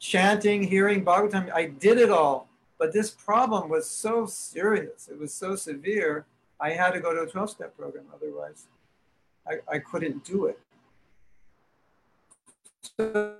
chanting, 0.00 0.64
hearing 0.64 1.04
Bhagavatam, 1.04 1.52
I 1.54 1.66
did 1.66 1.96
it 1.98 2.10
all. 2.10 2.48
But 2.76 2.92
this 2.92 3.10
problem 3.10 3.68
was 3.68 3.88
so 3.88 4.26
serious, 4.26 5.08
it 5.08 5.18
was 5.18 5.32
so 5.32 5.54
severe, 5.54 6.26
I 6.60 6.70
had 6.70 6.92
to 6.92 7.00
go 7.00 7.14
to 7.14 7.22
a 7.22 7.26
12 7.26 7.50
step 7.50 7.76
program. 7.76 8.04
Otherwise, 8.14 8.66
I, 9.46 9.76
I 9.76 9.78
couldn't 9.78 10.24
do 10.24 10.46
it. 10.46 10.58
So 12.98 13.34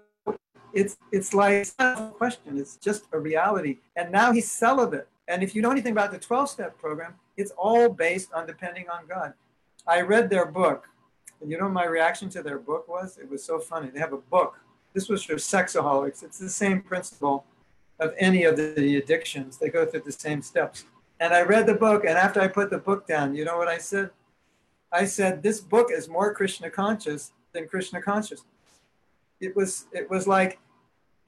it's, 0.73 0.97
it's 1.11 1.35
like 1.35 1.69
a 1.79 2.13
question, 2.17 2.59
it's 2.59 2.77
just 2.77 3.05
a 3.13 3.19
reality. 3.19 3.79
And 3.97 4.13
now 4.13 4.33
he's 4.33 4.51
celibate. 4.51 5.09
And 5.27 5.43
if 5.43 5.55
you 5.55 5.63
know 5.63 5.71
anything 5.71 5.93
about 5.93 6.11
the 6.11 6.19
12 6.19 6.49
step 6.51 6.79
program, 6.79 7.15
it's 7.37 7.53
all 7.53 7.89
based 7.89 8.33
on 8.33 8.47
depending 8.47 8.89
on 8.89 9.07
God. 9.07 9.35
I 9.87 10.01
read 10.01 10.29
their 10.29 10.47
book, 10.47 10.89
and 11.41 11.51
you 11.51 11.59
know 11.59 11.69
my 11.69 11.85
reaction 11.85 12.29
to 12.31 12.43
their 12.43 12.59
book 12.59 12.89
was? 12.89 13.19
It 13.19 13.31
was 13.31 13.45
so 13.45 13.59
funny. 13.59 13.89
They 13.89 14.01
have 14.01 14.13
a 14.13 14.19
book. 14.19 14.59
This 14.93 15.09
was 15.09 15.23
for 15.23 15.35
sexaholics. 15.35 16.23
It's 16.23 16.39
the 16.39 16.51
same 16.51 16.83
principle 16.83 17.45
of 18.01 18.15
any 18.19 18.45
of 18.45 18.57
the 18.57 18.97
addictions. 18.97 19.59
They 19.59 19.69
go 19.69 19.87
through 19.87 20.01
the 20.01 20.13
same 20.13 20.43
steps. 20.43 20.85
And 21.21 21.35
I 21.35 21.43
read 21.43 21.67
the 21.67 21.75
book, 21.75 22.05
and 22.05 22.17
after 22.17 22.41
I 22.41 22.49
put 22.49 22.71
the 22.71 22.79
book 22.79 23.07
down, 23.07 23.35
you 23.35 23.45
know 23.45 23.57
what 23.57 23.69
I 23.69 23.79
said? 23.79 24.11
I 24.93 25.05
said, 25.05 25.43
This 25.43 25.61
book 25.61 25.89
is 25.93 26.09
more 26.09 26.33
Krishna 26.33 26.71
conscious 26.71 27.33
than 27.53 27.69
Krishna 27.69 28.01
consciousness. 28.01 28.45
It 29.41 29.55
was 29.55 29.87
it 29.93 30.09
was 30.11 30.27
like 30.27 30.59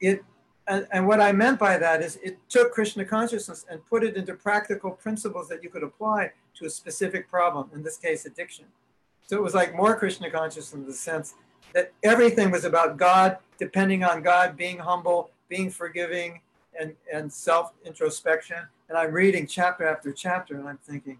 it 0.00 0.24
and, 0.66 0.87
and 0.92 1.07
what 1.07 1.20
I 1.20 1.33
meant 1.33 1.59
by 1.59 1.79
that 1.79 2.00
is 2.00 2.16
it 2.22 2.38
took 2.48 2.72
Krishna 2.72 3.05
consciousness 3.05 3.66
and 3.68 3.85
put 3.87 4.05
it 4.05 4.16
into 4.16 4.35
practical 4.35 4.92
principles 4.92 5.48
that 5.48 5.62
you 5.64 5.68
could 5.68 5.83
apply 5.83 6.33
to 6.57 6.66
a 6.66 6.70
specific 6.70 7.29
problem, 7.29 7.70
in 7.74 7.83
this 7.83 7.96
case 7.96 8.24
addiction. 8.24 8.66
So 9.26 9.37
it 9.37 9.42
was 9.42 9.55
like 9.55 9.74
more 9.74 9.96
Krishna 9.96 10.31
conscious 10.31 10.72
in 10.72 10.87
the 10.87 10.92
sense 10.92 11.35
that 11.74 11.92
everything 12.03 12.50
was 12.50 12.64
about 12.64 12.96
God, 12.96 13.38
depending 13.59 14.05
on 14.05 14.22
God, 14.22 14.57
being 14.57 14.79
humble, 14.79 15.31
being 15.48 15.70
forgiving, 15.70 16.40
and, 16.79 16.94
and 17.12 17.33
self 17.33 17.72
introspection. 17.85 18.59
And 18.90 18.98
I'm 18.98 19.12
reading 19.12 19.46
chapter 19.46 19.87
after 19.87 20.12
chapter, 20.12 20.57
and 20.57 20.68
I'm 20.68 20.79
thinking, 20.79 21.18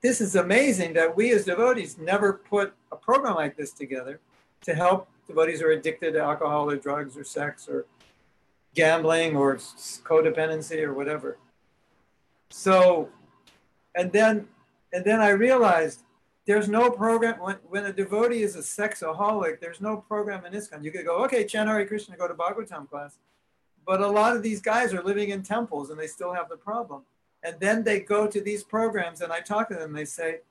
this 0.00 0.20
is 0.20 0.36
amazing 0.36 0.94
that 0.94 1.16
we 1.16 1.32
as 1.32 1.44
devotees 1.44 1.98
never 1.98 2.34
put 2.34 2.72
a 2.92 2.96
program 2.96 3.34
like 3.34 3.56
this 3.56 3.72
together 3.72 4.20
to 4.62 4.74
help 4.76 5.08
devotees 5.26 5.60
who 5.60 5.66
are 5.66 5.72
addicted 5.72 6.12
to 6.12 6.20
alcohol 6.20 6.70
or 6.70 6.76
drugs 6.76 7.16
or 7.16 7.24
sex 7.24 7.68
or 7.68 7.84
gambling 8.76 9.36
or 9.36 9.56
codependency 9.56 10.84
or 10.84 10.94
whatever. 10.94 11.36
So, 12.48 13.08
and 13.96 14.12
then, 14.12 14.46
and 14.92 15.04
then 15.04 15.20
I 15.20 15.30
realized 15.30 16.04
there's 16.46 16.68
no 16.68 16.92
program 16.92 17.40
when, 17.40 17.56
when 17.68 17.86
a 17.86 17.92
devotee 17.92 18.42
is 18.42 18.54
a 18.54 18.60
sexaholic 18.60 19.60
there's 19.60 19.80
no 19.80 19.98
program 19.98 20.44
in 20.44 20.52
this 20.52 20.68
ISKCON 20.68 20.82
you 20.82 20.90
could 20.90 21.04
go 21.04 21.22
okay 21.24 21.44
chant 21.44 21.68
Hare 21.68 21.86
Krishna 21.86 22.16
go 22.16 22.26
to 22.26 22.34
Bhagavatam 22.34 22.88
class 22.90 23.18
but 23.90 24.00
a 24.00 24.06
lot 24.06 24.36
of 24.36 24.42
these 24.44 24.60
guys 24.60 24.94
are 24.94 25.02
living 25.02 25.30
in 25.30 25.42
temples 25.42 25.90
and 25.90 25.98
they 25.98 26.06
still 26.06 26.32
have 26.32 26.48
the 26.48 26.56
problem. 26.56 27.02
And 27.42 27.56
then 27.58 27.82
they 27.82 27.98
go 27.98 28.28
to 28.28 28.40
these 28.40 28.62
programs 28.62 29.20
and 29.20 29.32
I 29.32 29.40
talk 29.40 29.68
to 29.70 29.74
them 29.74 29.92
they 29.92 30.04
say 30.04 30.42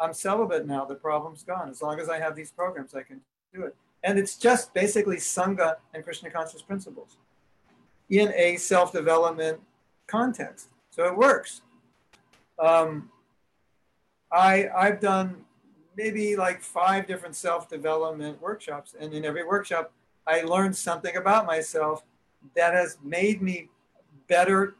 I'm 0.00 0.14
celibate 0.14 0.66
now. 0.66 0.86
The 0.86 0.94
problem's 0.94 1.42
gone. 1.42 1.68
As 1.68 1.82
long 1.82 2.00
as 2.00 2.08
I 2.08 2.18
have 2.18 2.34
these 2.34 2.50
programs 2.50 2.94
I 2.94 3.02
can 3.02 3.20
do 3.52 3.64
it. 3.64 3.76
And 4.02 4.18
it's 4.18 4.34
just 4.34 4.72
basically 4.72 5.16
Sangha 5.16 5.76
and 5.92 6.02
Krishna 6.02 6.30
conscious 6.30 6.62
principles 6.62 7.18
in 8.08 8.32
a 8.34 8.56
self-development 8.56 9.60
context. 10.06 10.70
So 10.88 11.04
it 11.04 11.14
works. 11.14 11.60
Um, 12.58 13.10
I 14.32 14.70
I've 14.74 15.00
done 15.00 15.44
maybe 15.98 16.34
like 16.34 16.62
five 16.62 17.06
different 17.06 17.36
self-development 17.36 18.40
workshops, 18.40 18.94
and 18.98 19.12
in 19.12 19.26
every 19.26 19.44
workshop, 19.44 19.92
I 20.26 20.40
learned 20.40 20.74
something 20.74 21.14
about 21.14 21.44
myself 21.44 22.04
that 22.56 22.74
has 22.74 22.98
made 23.02 23.42
me 23.42 23.68
better, 24.28 24.76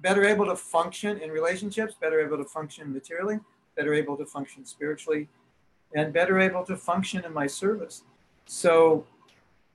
better 0.00 0.24
able 0.24 0.46
to 0.46 0.56
function 0.56 1.18
in 1.18 1.30
relationships, 1.30 1.94
better 2.00 2.20
able 2.20 2.38
to 2.38 2.44
function 2.44 2.92
materially, 2.92 3.40
better 3.76 3.94
able 3.94 4.16
to 4.16 4.26
function 4.26 4.64
spiritually, 4.64 5.28
and 5.94 6.12
better 6.12 6.40
able 6.40 6.64
to 6.64 6.76
function 6.76 7.24
in 7.24 7.32
my 7.32 7.46
service. 7.46 8.02
So, 8.46 9.06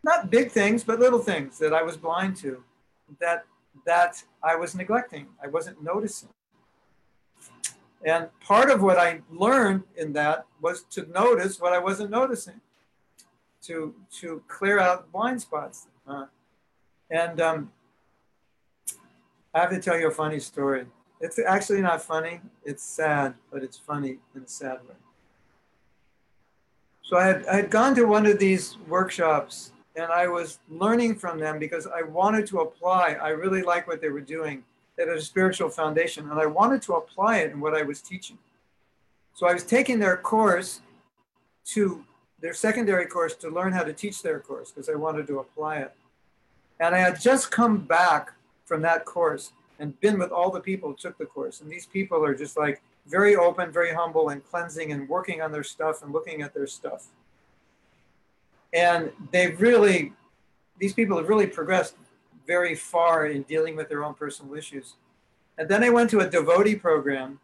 not 0.03 0.29
big 0.29 0.51
things, 0.51 0.83
but 0.83 0.99
little 0.99 1.19
things 1.19 1.59
that 1.59 1.73
I 1.73 1.83
was 1.83 1.97
blind 1.97 2.35
to, 2.37 2.63
that 3.19 3.45
that 3.85 4.23
I 4.43 4.55
was 4.55 4.75
neglecting, 4.75 5.27
I 5.43 5.47
wasn't 5.47 5.81
noticing. 5.81 6.29
And 8.05 8.27
part 8.41 8.69
of 8.69 8.81
what 8.81 8.97
I 8.97 9.21
learned 9.31 9.83
in 9.95 10.13
that 10.13 10.45
was 10.59 10.83
to 10.91 11.07
notice 11.11 11.59
what 11.59 11.73
I 11.73 11.79
wasn't 11.79 12.09
noticing, 12.09 12.59
to 13.63 13.93
to 14.19 14.41
clear 14.47 14.79
out 14.79 15.11
blind 15.11 15.41
spots. 15.41 15.87
Uh, 16.07 16.25
and 17.12 17.39
um, 17.41 17.71
I 19.54 19.60
have 19.60 19.69
to 19.69 19.80
tell 19.80 20.00
you 20.00 20.08
a 20.08 20.12
funny 20.12 20.39
story. 20.39 20.86
It's 21.19 21.38
actually 21.38 21.82
not 21.82 22.02
funny. 22.02 22.41
It's 22.63 22.82
sad, 22.82 23.36
but 23.52 23.62
it's 23.63 23.78
funny 23.78 24.17
in 24.36 24.41
a 24.41 24.47
sad 24.47 24.80
way. 24.88 24.95
So 27.04 27.17
I 27.17 27.28
had, 27.28 27.45
I 27.45 27.56
had 27.58 27.69
gone 27.69 27.93
to 27.95 28.06
one 28.06 28.26
of 28.26 28.39
these 28.39 28.78
workshops 28.88 29.74
and 29.95 30.06
I 30.06 30.28
was 30.28 30.60
learning 30.69 31.15
from 31.15 31.38
them 31.38 31.60
because 31.60 31.86
I 31.86 32.02
wanted 32.04 32.47
to 32.47 32.62
apply. 32.62 33.17
I 33.21 33.30
really 33.30 33.62
like 33.62 33.88
what 33.88 34.02
they 34.02 34.10
were 34.10 34.21
doing 34.21 34.63
that 34.97 35.08
had 35.08 35.17
a 35.17 35.21
spiritual 35.21 35.69
foundation, 35.69 36.30
and 36.30 36.39
I 36.39 36.45
wanted 36.45 36.82
to 36.84 36.93
apply 36.93 37.39
it 37.39 37.52
in 37.52 37.60
what 37.60 37.76
I 37.76 37.82
was 37.82 38.02
teaching. 38.02 38.38
So 39.34 39.47
I 39.47 39.54
was 39.54 39.63
taking 39.63 40.00
their 40.00 40.17
course 40.17 40.82
to 41.65 42.04
their 42.39 42.54
secondary 42.54 43.06
course 43.06 43.36
to 43.36 43.50
learn 43.50 43.74
how 43.74 43.84
to 43.84 43.93
teach 43.93 44.21
their 44.21 44.39
course 44.39 44.71
because 44.71 44.89
I 44.89 44.95
wanted 44.95 45.28
to 45.28 45.39
apply 45.39 45.78
it. 45.78 45.93
And 46.81 46.95
I 46.95 46.97
had 46.97 47.21
just 47.21 47.51
come 47.51 47.77
back 47.77 48.33
from 48.65 48.81
that 48.81 49.05
course 49.05 49.53
and 49.79 49.97
been 50.01 50.19
with 50.19 50.31
all 50.31 50.49
the 50.49 50.59
people 50.59 50.89
who 50.89 50.95
took 50.95 51.17
the 51.17 51.25
course. 51.25 51.61
And 51.61 51.69
these 51.69 51.85
people 51.85 52.25
are 52.25 52.35
just 52.35 52.57
like 52.57 52.81
very 53.07 53.35
open, 53.35 53.71
very 53.71 53.93
humble, 53.93 54.29
and 54.29 54.43
cleansing 54.43 54.91
and 54.91 55.07
working 55.07 55.41
on 55.41 55.51
their 55.51 55.63
stuff 55.63 56.01
and 56.01 56.11
looking 56.11 56.41
at 56.41 56.53
their 56.53 56.67
stuff. 56.67 57.07
And 58.73 59.11
they've 59.31 59.59
really, 59.61 60.13
these 60.79 60.93
people 60.93 61.17
have 61.17 61.29
really 61.29 61.47
progressed 61.47 61.95
very 62.47 62.75
far 62.75 63.27
in 63.27 63.43
dealing 63.43 63.75
with 63.75 63.87
their 63.87 64.03
own 64.03 64.15
personal 64.15 64.55
issues. 64.55 64.95
And 65.57 65.69
then 65.69 65.83
I 65.83 65.89
went 65.89 66.09
to 66.11 66.19
a 66.21 66.29
devotee 66.29 66.75
program, 66.75 67.39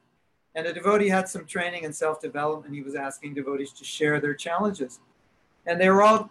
and 0.55 0.65
a 0.65 0.73
devotee 0.73 1.09
had 1.09 1.29
some 1.29 1.45
training 1.45 1.83
in 1.83 1.93
self 1.93 2.19
development. 2.21 2.73
He 2.73 2.81
was 2.81 2.95
asking 2.95 3.35
devotees 3.35 3.71
to 3.73 3.83
share 3.83 4.19
their 4.19 4.33
challenges. 4.33 4.99
And 5.67 5.79
they 5.79 5.89
were 5.89 6.01
all 6.01 6.29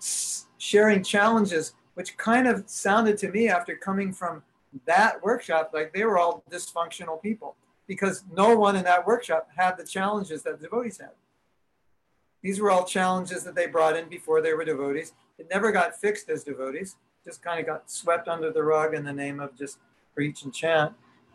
sharing 0.58 1.04
challenges, 1.04 1.74
which 1.96 2.16
kind 2.18 2.46
of 2.46 2.62
sounded 2.66 3.16
to 3.16 3.30
me 3.30 3.48
after 3.48 3.74
coming 3.74 4.12
from 4.12 4.42
that 4.84 5.22
workshop 5.22 5.70
like 5.72 5.94
they 5.94 6.04
were 6.04 6.18
all 6.18 6.44
dysfunctional 6.50 7.20
people 7.22 7.56
because 7.86 8.22
no 8.30 8.54
one 8.54 8.76
in 8.76 8.84
that 8.84 9.06
workshop 9.06 9.48
had 9.56 9.78
the 9.78 9.84
challenges 9.84 10.42
that 10.42 10.60
devotees 10.60 10.98
had. 10.98 11.12
These 12.42 12.60
were 12.60 12.70
all 12.70 12.84
challenges 12.84 13.44
that 13.44 13.54
they 13.54 13.66
brought 13.66 13.96
in 13.96 14.10
before 14.10 14.42
they 14.42 14.52
were 14.52 14.64
devotees. 14.64 15.14
It 15.38 15.48
never 15.50 15.72
got 15.72 15.98
fixed 15.98 16.28
as 16.28 16.44
devotees, 16.44 16.96
just 17.24 17.42
kind 17.42 17.58
of 17.58 17.64
got 17.64 17.90
swept 17.90 18.28
under 18.28 18.52
the 18.52 18.62
rug 18.62 18.92
in 18.92 19.02
the 19.02 19.12
name 19.12 19.40
of 19.40 19.56
just 19.56 19.78
preach 20.14 20.42
and 20.42 20.52
chant. 20.52 20.92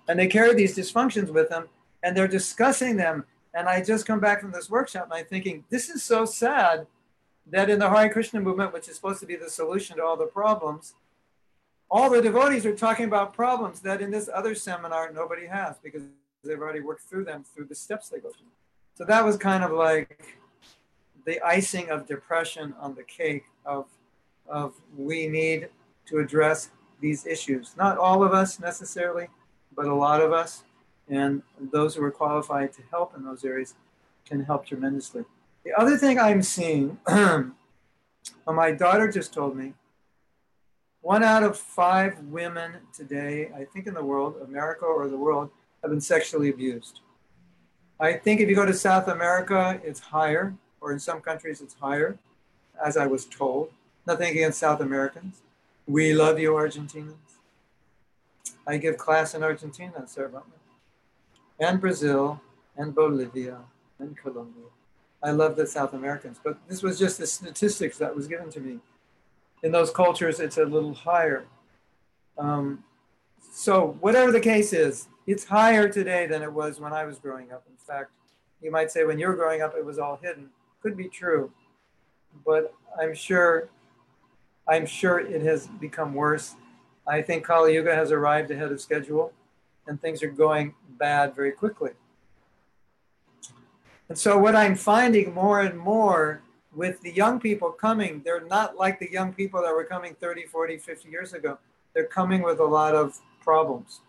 And 0.08 0.20
they 0.20 0.28
carry 0.28 0.54
these 0.54 0.78
dysfunctions 0.78 1.32
with 1.34 1.50
them 1.50 1.70
and 2.04 2.16
they're 2.16 2.28
discussing 2.28 2.98
them. 2.98 3.26
And 3.56 3.68
I 3.68 3.82
just 3.82 4.06
come 4.06 4.20
back 4.20 4.42
from 4.42 4.52
this 4.52 4.70
workshop 4.70 5.06
and 5.06 5.14
I'm 5.14 5.26
thinking, 5.26 5.64
this 5.72 5.90
is 5.90 6.04
so 6.04 6.24
sad 6.24 6.86
that 7.52 7.70
in 7.70 7.80
the 7.80 7.90
Hare 7.90 8.10
Krishna 8.10 8.42
movement, 8.42 8.74
which 8.74 8.88
is 8.88 8.96
supposed 8.96 9.20
to 9.20 9.26
be 9.26 9.36
the 9.36 9.50
solution 9.50 9.98
to 9.98 10.04
all 10.04 10.18
the 10.18 10.26
problems, 10.26 10.96
all 11.90 12.10
the 12.10 12.22
devotees 12.22 12.66
are 12.66 12.76
talking 12.76 13.06
about 13.06 13.34
problems 13.34 13.82
that 13.82 14.02
in 14.02 14.10
this 14.10 14.30
other 14.34 14.56
seminar 14.56 15.12
nobody 15.12 15.46
has 15.46 15.78
because 15.84 16.04
they've 16.44 16.60
already 16.60 16.80
worked 16.80 17.04
through 17.04 17.26
them 17.26 17.44
through 17.44 17.66
the 17.66 17.76
steps 17.76 18.10
they 18.10 18.20
go 18.20 18.30
through. 18.30 18.48
So 18.96 19.04
that 19.06 19.24
was 19.26 19.36
kind 19.36 19.64
of 19.64 19.72
like 19.72 20.40
the 21.26 21.42
icing 21.46 21.90
of 21.90 22.08
depression 22.08 22.74
on 22.80 22.96
the 22.96 23.04
cake 23.04 23.44
of, 23.66 23.88
of 24.48 24.74
we 24.98 25.28
need 25.28 25.70
to 26.08 26.20
address 26.20 26.72
these 27.02 27.26
issues. 27.26 27.76
Not 27.78 27.98
all 27.98 28.24
of 28.24 28.34
us 28.34 28.60
necessarily, 28.60 29.28
but 29.76 29.88
a 29.88 29.94
lot 29.94 30.22
of 30.22 30.32
us. 30.32 30.64
And 31.10 31.42
those 31.60 31.96
who 31.96 32.04
are 32.04 32.12
qualified 32.12 32.72
to 32.74 32.82
help 32.90 33.16
in 33.18 33.26
those 33.26 33.44
areas 33.44 33.76
can 34.26 34.44
help 34.44 34.66
tremendously. 34.66 35.26
The 35.64 35.74
other 35.80 35.96
thing 35.98 36.20
I'm 36.20 36.42
seeing, 36.42 36.98
my 37.08 38.72
daughter 38.72 39.12
just 39.12 39.34
told 39.34 39.56
me, 39.56 39.74
one 41.02 41.24
out 41.24 41.44
of 41.44 41.58
five 41.58 42.20
women 42.20 42.74
today, 42.94 43.52
I 43.56 43.66
think 43.66 43.88
in 43.88 43.94
the 43.94 44.04
world, 44.04 44.36
America 44.44 44.86
or 44.86 45.08
the 45.08 45.18
world, 45.18 45.50
have 45.82 45.92
been 45.92 46.02
sexually 46.02 46.50
abused. 46.50 47.00
I 48.00 48.14
think 48.14 48.40
if 48.40 48.50
you 48.50 48.56
go 48.56 48.66
to 48.66 48.74
South 48.74 49.08
America, 49.08 49.80
it's 49.84 50.00
higher, 50.00 50.56
or 50.80 50.92
in 50.92 51.00
some 51.00 51.22
countries, 51.22 51.62
it's 51.62 51.76
higher, 51.76 52.18
as 52.84 52.98
I 52.98 53.06
was 53.06 53.26
told. 53.26 53.72
Nothing 54.08 54.32
against 54.32 54.60
South 54.60 54.82
Americans. 54.82 55.42
We 55.88 56.14
love 56.14 56.40
you, 56.40 56.54
Argentinians. 56.54 57.16
I 58.66 58.78
give 58.78 58.98
class 58.98 59.36
in 59.36 59.44
Argentina, 59.44 60.08
sir, 60.08 60.32
and 61.60 61.80
Brazil, 61.80 62.42
and 62.76 62.94
Bolivia, 62.96 63.60
and 64.00 64.18
Colombia. 64.18 64.66
I 65.24 65.32
love 65.32 65.56
the 65.56 65.68
South 65.68 65.94
Americans, 65.94 66.40
but 66.44 66.58
this 66.68 66.82
was 66.82 66.98
just 66.98 67.20
the 67.20 67.28
statistics 67.28 67.98
that 68.00 68.16
was 68.16 68.28
given 68.28 68.50
to 68.52 68.60
me. 68.60 68.80
In 69.64 69.72
those 69.72 69.92
cultures, 69.92 70.40
it's 70.40 70.58
a 70.58 70.66
little 70.66 70.94
higher. 70.94 71.46
Um, 72.38 72.84
so, 73.52 73.98
whatever 74.00 74.32
the 74.32 74.40
case 74.40 74.74
is, 74.74 75.08
it's 75.28 75.46
higher 75.46 75.88
today 75.88 76.26
than 76.26 76.42
it 76.42 76.52
was 76.52 76.80
when 76.80 76.94
I 76.94 77.06
was 77.06 77.20
growing 77.20 77.52
up. 77.52 77.64
In 77.70 77.78
fact, 77.78 78.12
you 78.62 78.72
might 78.72 78.90
say 78.90 79.04
when 79.04 79.20
you 79.20 79.28
were 79.28 79.36
growing 79.36 79.62
up, 79.62 79.76
it 79.78 79.86
was 79.86 80.00
all 80.00 80.20
hidden. 80.22 80.50
Could 80.82 80.98
be 80.98 81.08
true, 81.08 81.52
but 82.44 82.74
I'm 83.00 83.14
sure, 83.14 83.70
I'm 84.68 84.88
sure 84.88 85.20
it 85.20 85.44
has 85.44 85.68
become 85.68 86.16
worse. 86.16 86.56
I 87.08 87.22
think 87.22 87.46
Kali 87.46 87.76
Yuga 87.76 87.94
has 87.94 88.12
arrived 88.12 88.50
ahead 88.50 88.72
of 88.72 88.82
schedule, 88.82 89.34
and 89.86 90.02
things 90.02 90.24
are 90.24 90.32
going 90.32 90.74
bad 90.98 91.36
very 91.36 91.52
quickly. 91.52 91.92
And 94.12 94.18
so, 94.18 94.38
what 94.38 94.58
I'm 94.58 94.76
finding 94.76 95.34
more 95.34 95.62
and 95.62 95.80
more 95.80 96.42
with 96.76 97.00
the 97.00 97.14
young 97.14 97.40
people 97.40 97.72
coming, 97.72 98.22
they're 98.26 98.44
not 98.44 98.76
like 98.76 99.00
the 99.00 99.10
young 99.10 99.32
people 99.32 99.62
that 99.62 99.74
were 99.74 99.86
coming 99.86 100.16
30, 100.20 100.48
40, 100.48 100.80
50 100.80 101.08
years 101.08 101.32
ago. 101.32 101.58
They're 101.94 102.08
coming 102.08 102.42
with 102.42 102.60
a 102.60 102.66
lot 102.66 102.94
of 102.94 103.18
problems 103.40 104.02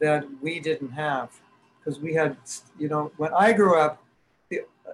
that 0.00 0.24
we 0.40 0.60
didn't 0.60 0.92
have 0.92 1.28
because 1.78 2.00
we 2.00 2.14
had, 2.14 2.38
you 2.78 2.88
know, 2.88 3.12
when 3.18 3.34
I 3.34 3.52
grew 3.52 3.78
up, 3.78 4.02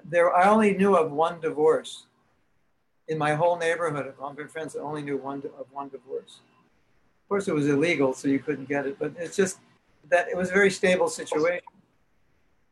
there 0.04 0.34
I 0.34 0.48
only 0.48 0.74
knew 0.74 0.96
of 0.96 1.12
one 1.12 1.40
divorce 1.40 2.06
in 3.06 3.16
my 3.16 3.34
whole 3.34 3.56
neighborhood 3.56 4.08
of 4.08 4.16
Hong 4.16 4.34
friends. 4.48 4.74
I 4.74 4.80
only 4.80 5.02
knew 5.02 5.16
one 5.16 5.44
of 5.60 5.66
one 5.70 5.90
divorce. 5.90 6.40
Of 7.22 7.28
course, 7.28 7.46
it 7.46 7.54
was 7.54 7.68
illegal, 7.68 8.14
so 8.14 8.26
you 8.26 8.40
couldn't 8.40 8.68
get 8.68 8.84
it. 8.84 8.98
But 8.98 9.12
it's 9.16 9.36
just 9.36 9.60
that 10.10 10.26
it 10.28 10.36
was 10.36 10.50
a 10.50 10.54
very 10.54 10.72
stable 10.72 11.06
situation, 11.06 11.62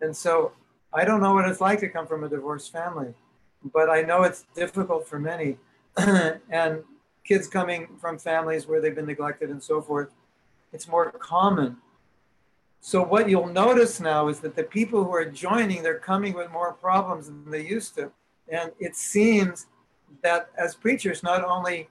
and 0.00 0.16
so 0.16 0.50
I 0.92 1.04
don't 1.04 1.20
know 1.20 1.34
what 1.34 1.48
it's 1.48 1.60
like 1.60 1.80
to 1.80 1.88
come 1.88 2.06
from 2.06 2.24
a 2.24 2.28
divorced 2.28 2.72
family, 2.72 3.14
but 3.72 3.88
I 3.88 4.02
know 4.02 4.22
it's 4.22 4.44
difficult 4.54 5.06
for 5.06 5.18
many, 5.18 5.58
and 5.96 6.82
kids 7.24 7.46
coming 7.46 7.88
from 8.00 8.18
families 8.18 8.66
where 8.66 8.80
they've 8.80 8.94
been 8.94 9.06
neglected 9.06 9.50
and 9.50 9.62
so 9.62 9.80
forth. 9.80 10.10
It's 10.72 10.88
more 10.88 11.10
common 11.12 11.76
so 12.80 13.02
what 13.02 13.28
you'll 13.28 13.46
notice 13.46 14.00
now 14.00 14.28
is 14.28 14.40
that 14.40 14.56
the 14.56 14.64
people 14.64 15.04
who 15.04 15.12
are 15.12 15.26
joining, 15.26 15.82
they're 15.82 15.98
coming 15.98 16.32
with 16.32 16.50
more 16.50 16.72
problems 16.72 17.26
than 17.26 17.50
they 17.50 17.66
used 17.66 17.94
to. 17.96 18.10
And 18.48 18.72
it 18.80 18.96
seems 18.96 19.66
that 20.22 20.48
as 20.56 20.74
preachers, 20.74 21.22
not 21.22 21.44
only 21.44 21.88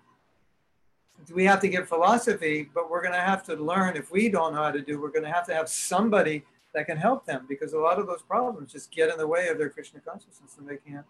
do 1.27 1.35
we 1.35 1.45
have 1.45 1.59
to 1.61 1.69
give 1.69 1.87
philosophy, 1.87 2.69
but 2.73 2.89
we're 2.89 3.01
going 3.01 3.13
to 3.13 3.19
have 3.19 3.45
to 3.45 3.55
learn, 3.55 3.97
if 3.97 4.11
we 4.11 4.29
don't 4.29 4.53
know 4.53 4.63
how 4.63 4.71
to 4.71 4.81
do, 4.81 4.99
we're 4.99 5.11
going 5.11 5.23
to 5.23 5.31
have 5.31 5.45
to 5.47 5.53
have 5.53 5.69
somebody 5.69 6.43
that 6.73 6.85
can 6.85 6.97
help 6.97 7.25
them 7.25 7.45
because 7.49 7.73
a 7.73 7.79
lot 7.79 7.99
of 7.99 8.07
those 8.07 8.21
problems 8.21 8.71
just 8.71 8.91
get 8.91 9.09
in 9.09 9.17
the 9.17 9.27
way 9.27 9.47
of 9.47 9.57
their 9.57 9.69
Krishna 9.69 9.99
consciousness 9.99 10.55
and 10.57 10.67
they 10.67 10.77
can't, 10.77 11.05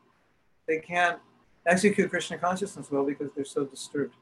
they 0.68 0.80
can't 0.80 1.20
execute 1.66 2.10
Krishna 2.10 2.38
consciousness 2.38 2.90
well 2.92 3.06
because 3.06 3.30
they're 3.36 3.46
so 3.46 3.66
disturbed. 3.66 4.16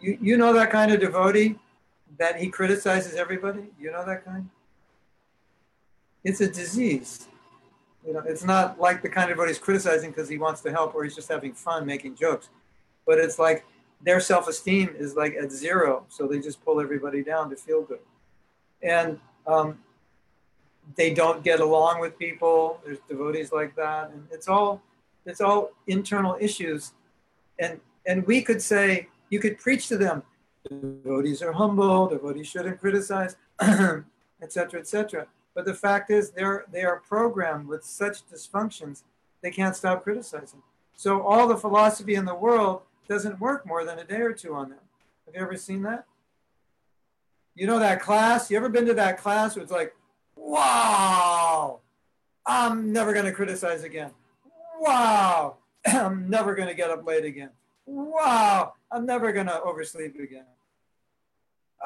You, 0.00 0.18
you 0.20 0.36
know 0.36 0.52
that 0.52 0.70
kind 0.70 0.92
of 0.92 1.00
devotee 1.00 1.56
that 2.18 2.36
he 2.36 2.48
criticizes 2.48 3.14
everybody? 3.14 3.64
You 3.80 3.90
know 3.90 4.04
that 4.04 4.24
kind? 4.24 4.48
It's 6.24 6.40
a 6.40 6.48
disease. 6.48 7.28
You 8.06 8.12
know, 8.12 8.22
it's 8.26 8.44
not 8.44 8.78
like 8.80 9.02
the 9.02 9.08
kind 9.08 9.30
of 9.30 9.38
what 9.38 9.48
he's 9.48 9.58
criticizing 9.58 10.10
because 10.10 10.28
he 10.28 10.38
wants 10.38 10.60
to 10.62 10.70
help 10.70 10.94
or 10.94 11.04
he's 11.04 11.14
just 11.14 11.28
having 11.28 11.52
fun 11.52 11.86
making 11.86 12.16
jokes. 12.16 12.48
But 13.06 13.18
it's 13.18 13.38
like 13.38 13.64
their 14.02 14.20
self-esteem 14.20 14.94
is 14.98 15.16
like 15.16 15.34
at 15.34 15.50
zero, 15.50 16.04
so 16.08 16.26
they 16.26 16.38
just 16.38 16.64
pull 16.64 16.80
everybody 16.80 17.22
down 17.22 17.50
to 17.50 17.56
feel 17.56 17.82
good. 17.82 18.00
And 18.82 19.18
um, 19.46 19.78
they 20.96 21.12
don't 21.12 21.42
get 21.42 21.60
along 21.60 22.00
with 22.00 22.18
people. 22.18 22.80
There's 22.84 22.98
devotees 23.08 23.52
like 23.52 23.74
that, 23.76 24.10
and 24.10 24.26
it's 24.30 24.48
all 24.48 24.82
it's 25.26 25.40
all 25.40 25.70
internal 25.86 26.36
issues. 26.40 26.92
And 27.58 27.80
and 28.06 28.26
we 28.26 28.42
could 28.42 28.62
say 28.62 29.08
you 29.30 29.40
could 29.40 29.58
preach 29.58 29.88
to 29.88 29.96
them 29.96 30.22
devotees 30.68 31.42
are 31.42 31.52
humble, 31.52 32.08
devotees 32.08 32.46
shouldn't 32.46 32.80
criticize, 32.80 33.36
etc., 33.60 34.80
etc. 34.80 35.26
But 35.54 35.64
the 35.64 35.74
fact 35.74 36.10
is, 36.10 36.30
they're 36.30 36.64
they 36.70 36.82
are 36.82 37.02
programmed 37.08 37.66
with 37.66 37.84
such 37.84 38.26
dysfunctions, 38.28 39.02
they 39.42 39.50
can't 39.50 39.76
stop 39.76 40.04
criticizing. 40.04 40.62
So 40.94 41.22
all 41.22 41.46
the 41.46 41.56
philosophy 41.56 42.14
in 42.14 42.24
the 42.24 42.34
world 42.34 42.82
doesn't 43.08 43.40
work 43.40 43.64
more 43.66 43.84
than 43.84 43.98
a 43.98 44.04
day 44.04 44.20
or 44.20 44.32
two 44.32 44.54
on 44.54 44.70
them. 44.70 44.80
Have 45.26 45.34
you 45.34 45.40
ever 45.40 45.56
seen 45.56 45.82
that? 45.82 46.06
You 47.54 47.66
know 47.66 47.78
that 47.78 48.00
class? 48.00 48.50
You 48.50 48.56
ever 48.56 48.68
been 48.68 48.86
to 48.86 48.94
that 48.94 49.18
class 49.18 49.56
it's 49.56 49.72
like, 49.72 49.94
wow, 50.48 51.80
I'm 52.46 52.92
never 52.92 53.12
going 53.12 53.26
to 53.26 53.32
criticize 53.32 53.84
again. 53.84 54.10
Wow, 54.80 55.56
I'm 55.86 56.30
never 56.30 56.54
going 56.54 56.68
to 56.68 56.74
get 56.74 56.90
up 56.90 57.06
late 57.06 57.24
again. 57.24 57.50
Wow, 57.84 58.72
I'm 58.90 59.04
never 59.04 59.32
going 59.32 59.46
to 59.46 59.60
oversleep 59.60 60.18
again. 60.18 60.46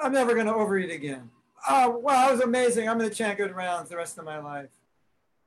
I'm 0.00 0.12
never 0.12 0.34
going 0.34 0.46
to 0.46 0.54
overeat 0.54 0.90
again. 0.90 1.30
Oh, 1.68 1.90
wow, 1.98 2.26
that 2.26 2.32
was 2.32 2.40
amazing. 2.40 2.88
I'm 2.88 2.98
going 2.98 3.10
to 3.10 3.14
chant 3.14 3.36
good 3.36 3.54
rounds 3.54 3.90
the 3.90 3.96
rest 3.96 4.18
of 4.18 4.24
my 4.24 4.38
life. 4.38 4.70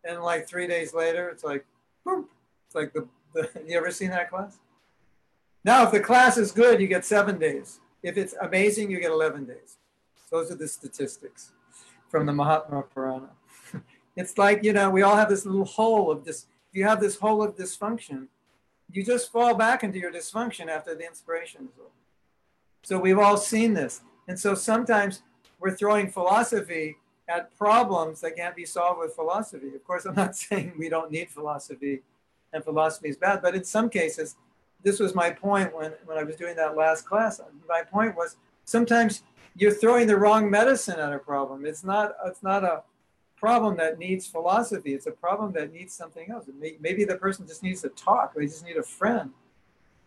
And 0.04 0.22
like 0.22 0.48
three 0.48 0.68
days 0.68 0.94
later, 0.94 1.30
it's 1.30 1.44
like, 1.44 1.66
boom. 2.06 2.28
It's 2.68 2.76
like 2.76 2.94
the, 2.94 3.08
the 3.34 3.50
you 3.68 3.78
ever 3.78 3.92
seen 3.92 4.10
that 4.10 4.30
class? 4.30 4.58
Now, 5.64 5.84
if 5.84 5.92
the 5.92 6.00
class 6.00 6.38
is 6.38 6.52
good, 6.52 6.80
you 6.80 6.88
get 6.88 7.06
seven 7.06 7.40
days. 7.40 7.80
If 8.04 8.18
it's 8.18 8.36
amazing, 8.40 8.92
you 8.92 9.00
get 9.00 9.12
11 9.12 9.46
days. 9.46 9.78
Those 10.30 10.52
are 10.52 10.56
the 10.56 10.68
statistics 10.68 11.52
from 12.10 12.26
the 12.26 12.34
Mahatma 12.34 12.84
Purana. 12.94 13.30
it's 14.16 14.38
like, 14.38 14.64
you 14.64 14.74
know, 14.74 14.90
we 14.90 15.02
all 15.02 15.16
have 15.16 15.30
this 15.30 15.46
little 15.46 15.66
hole 15.66 16.12
of 16.12 16.26
this. 16.26 16.48
You 16.72 16.84
have 16.86 17.00
this 17.00 17.18
hole 17.18 17.42
of 17.42 17.56
dysfunction, 17.56 18.28
you 18.92 19.04
just 19.04 19.32
fall 19.32 19.56
back 19.56 19.84
into 19.84 20.00
your 20.00 20.12
dysfunction 20.12 20.68
after 20.68 20.96
the 20.96 21.06
inspiration 21.06 21.66
is 21.66 21.80
over. 21.80 21.90
So 22.84 23.00
we've 23.00 23.18
all 23.18 23.38
seen 23.38 23.74
this. 23.74 24.02
And 24.28 24.40
so 24.40 24.56
sometimes 24.56 25.24
we're 25.60 25.76
throwing 25.76 26.10
philosophy 26.10 26.98
at 27.28 27.56
problems 27.58 28.22
that 28.22 28.36
can't 28.36 28.56
be 28.56 28.66
solved 28.66 29.00
with 29.00 29.14
philosophy. 29.14 29.70
Of 29.76 29.84
course, 29.84 30.06
I'm 30.06 30.16
not 30.16 30.36
saying 30.36 30.74
we 30.78 30.90
don't 30.90 31.12
need 31.12 31.30
philosophy 31.30 32.04
and 32.54 32.64
philosophy 32.64 33.10
is 33.10 33.18
bad, 33.18 33.42
but 33.42 33.56
in 33.56 33.64
some 33.64 33.90
cases, 33.90 34.36
this 34.84 35.00
was 35.00 35.16
my 35.16 35.32
point 35.32 35.76
when, 35.76 35.94
when 36.06 36.18
I 36.18 36.24
was 36.24 36.36
doing 36.36 36.56
that 36.56 36.78
last 36.78 37.06
class. 37.06 37.42
My 37.68 37.82
point 37.82 38.16
was 38.16 38.38
sometimes 38.66 39.24
you're 39.56 39.74
throwing 39.74 40.08
the 40.08 40.18
wrong 40.18 40.50
medicine 40.50 41.00
at 41.00 41.14
a 41.14 41.20
problem. 41.20 41.66
It's 41.66 41.84
not, 41.84 42.14
it's 42.26 42.44
not 42.44 42.64
a 42.64 42.84
problem 43.38 43.78
that 43.78 43.98
needs 43.98 44.28
philosophy. 44.28 44.94
It's 44.94 45.08
a 45.08 45.12
problem 45.12 45.54
that 45.54 45.72
needs 45.72 45.94
something 45.94 46.30
else. 46.30 46.46
Maybe 46.80 47.06
the 47.06 47.16
person 47.16 47.48
just 47.48 47.64
needs 47.64 47.82
to 47.82 47.90
talk. 47.90 48.34
They 48.34 48.46
just 48.46 48.66
need 48.66 48.78
a 48.78 48.84
friend. 48.84 49.32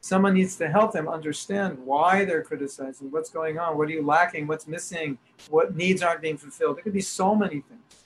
Someone 0.01 0.35
needs 0.35 0.57
to 0.57 0.69
help 0.69 0.93
them 0.93 1.09
understand 1.09 1.79
why 1.85 2.25
they're 2.25 2.43
criticizing, 2.43 3.11
what's 3.11 3.31
going 3.31 3.59
on, 3.59 3.77
what 3.77 3.89
are 3.89 3.93
you 3.93 4.05
lacking, 4.05 4.47
what's 4.47 4.67
missing, 4.67 5.19
what 5.51 5.75
needs 5.75 6.03
aren't 6.03 6.23
being 6.23 6.37
fulfilled. 6.37 6.79
It 6.79 6.83
could 6.83 6.93
be 6.93 7.01
so 7.01 7.35
many 7.35 7.61
things. 7.61 8.05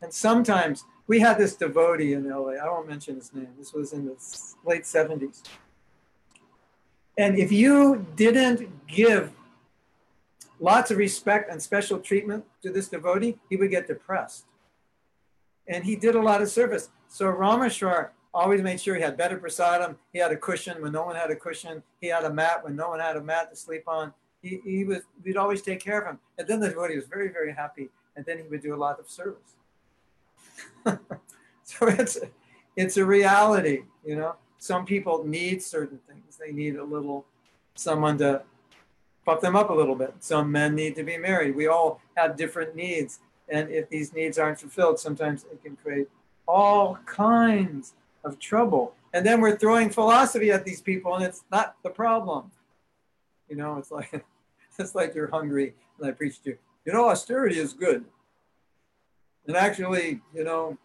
And 0.00 0.12
sometimes 0.12 0.84
we 1.06 1.20
had 1.20 1.36
this 1.36 1.54
devotee 1.54 2.14
in 2.14 2.28
LA, 2.28 2.52
I 2.52 2.68
won't 2.68 2.88
mention 2.88 3.16
his 3.16 3.34
name, 3.34 3.48
this 3.58 3.72
was 3.72 3.92
in 3.92 4.06
the 4.06 4.16
late 4.64 4.84
70s. 4.84 5.42
And 7.18 7.38
if 7.38 7.52
you 7.52 8.06
didn't 8.16 8.86
give 8.86 9.32
lots 10.60 10.90
of 10.90 10.98
respect 10.98 11.50
and 11.50 11.60
special 11.60 11.98
treatment 11.98 12.44
to 12.62 12.70
this 12.70 12.88
devotee, 12.88 13.38
he 13.48 13.56
would 13.56 13.70
get 13.70 13.86
depressed. 13.86 14.46
And 15.68 15.84
he 15.84 15.96
did 15.96 16.14
a 16.14 16.22
lot 16.22 16.42
of 16.42 16.48
service. 16.48 16.90
So 17.08 17.26
Rameshwar 17.26 18.10
always 18.32 18.62
made 18.62 18.80
sure 18.80 18.94
he 18.94 19.02
had 19.02 19.16
better 19.16 19.38
prasadam. 19.38 19.96
He 20.12 20.18
had 20.18 20.30
a 20.30 20.36
cushion 20.36 20.80
when 20.82 20.92
no 20.92 21.04
one 21.04 21.16
had 21.16 21.30
a 21.30 21.36
cushion. 21.36 21.82
He 22.00 22.08
had 22.08 22.24
a 22.24 22.32
mat 22.32 22.62
when 22.62 22.76
no 22.76 22.90
one 22.90 23.00
had 23.00 23.16
a 23.16 23.22
mat 23.22 23.50
to 23.50 23.56
sleep 23.56 23.84
on. 23.86 24.12
He, 24.42 24.60
he 24.64 24.84
was, 24.84 25.00
we'd 25.24 25.36
always 25.36 25.62
take 25.62 25.80
care 25.80 26.00
of 26.00 26.06
him. 26.06 26.18
And 26.38 26.46
then 26.46 26.60
the 26.60 26.68
devotee 26.68 26.96
was 26.96 27.06
very, 27.06 27.28
very 27.28 27.52
happy. 27.52 27.88
And 28.14 28.24
then 28.24 28.38
he 28.38 28.44
would 28.44 28.62
do 28.62 28.74
a 28.74 28.76
lot 28.76 29.00
of 29.00 29.08
service. 29.08 29.56
so 31.64 31.86
it's, 31.88 32.18
it's 32.76 32.96
a 32.96 33.04
reality, 33.04 33.82
you 34.04 34.16
know. 34.16 34.36
Some 34.58 34.84
people 34.84 35.24
need 35.24 35.62
certain 35.62 35.98
things. 36.08 36.36
They 36.36 36.52
need 36.52 36.76
a 36.76 36.84
little, 36.84 37.26
someone 37.74 38.18
to 38.18 38.42
pump 39.26 39.40
them 39.40 39.56
up 39.56 39.68
a 39.70 39.74
little 39.74 39.96
bit. 39.96 40.14
Some 40.20 40.50
men 40.50 40.74
need 40.74 40.94
to 40.96 41.02
be 41.02 41.18
married. 41.18 41.56
We 41.56 41.66
all 41.66 42.00
have 42.16 42.36
different 42.36 42.76
needs. 42.76 43.18
And 43.48 43.68
if 43.70 43.90
these 43.90 44.12
needs 44.12 44.38
aren't 44.38 44.60
fulfilled, 44.60 44.98
sometimes 44.98 45.44
it 45.44 45.62
can 45.62 45.76
create 45.76 46.08
all 46.46 46.98
kinds 47.04 47.94
of 48.24 48.38
trouble. 48.38 48.94
And 49.12 49.26
then 49.26 49.40
we're 49.40 49.56
throwing 49.56 49.90
philosophy 49.90 50.50
at 50.50 50.64
these 50.64 50.80
people, 50.80 51.14
and 51.14 51.24
it's 51.24 51.42
not 51.50 51.76
the 51.82 51.90
problem. 51.90 52.52
You 53.48 53.56
know, 53.56 53.76
it's 53.78 53.90
like 53.90 54.24
it's 54.78 54.94
like 54.94 55.14
you're 55.14 55.30
hungry, 55.30 55.74
and 55.98 56.08
I 56.08 56.12
preach 56.12 56.42
to 56.42 56.50
you. 56.50 56.58
You 56.84 56.92
know, 56.92 57.08
austerity 57.08 57.58
is 57.58 57.72
good. 57.72 58.04
And 59.46 59.56
actually, 59.56 60.20
you 60.34 60.44
know, 60.44 60.76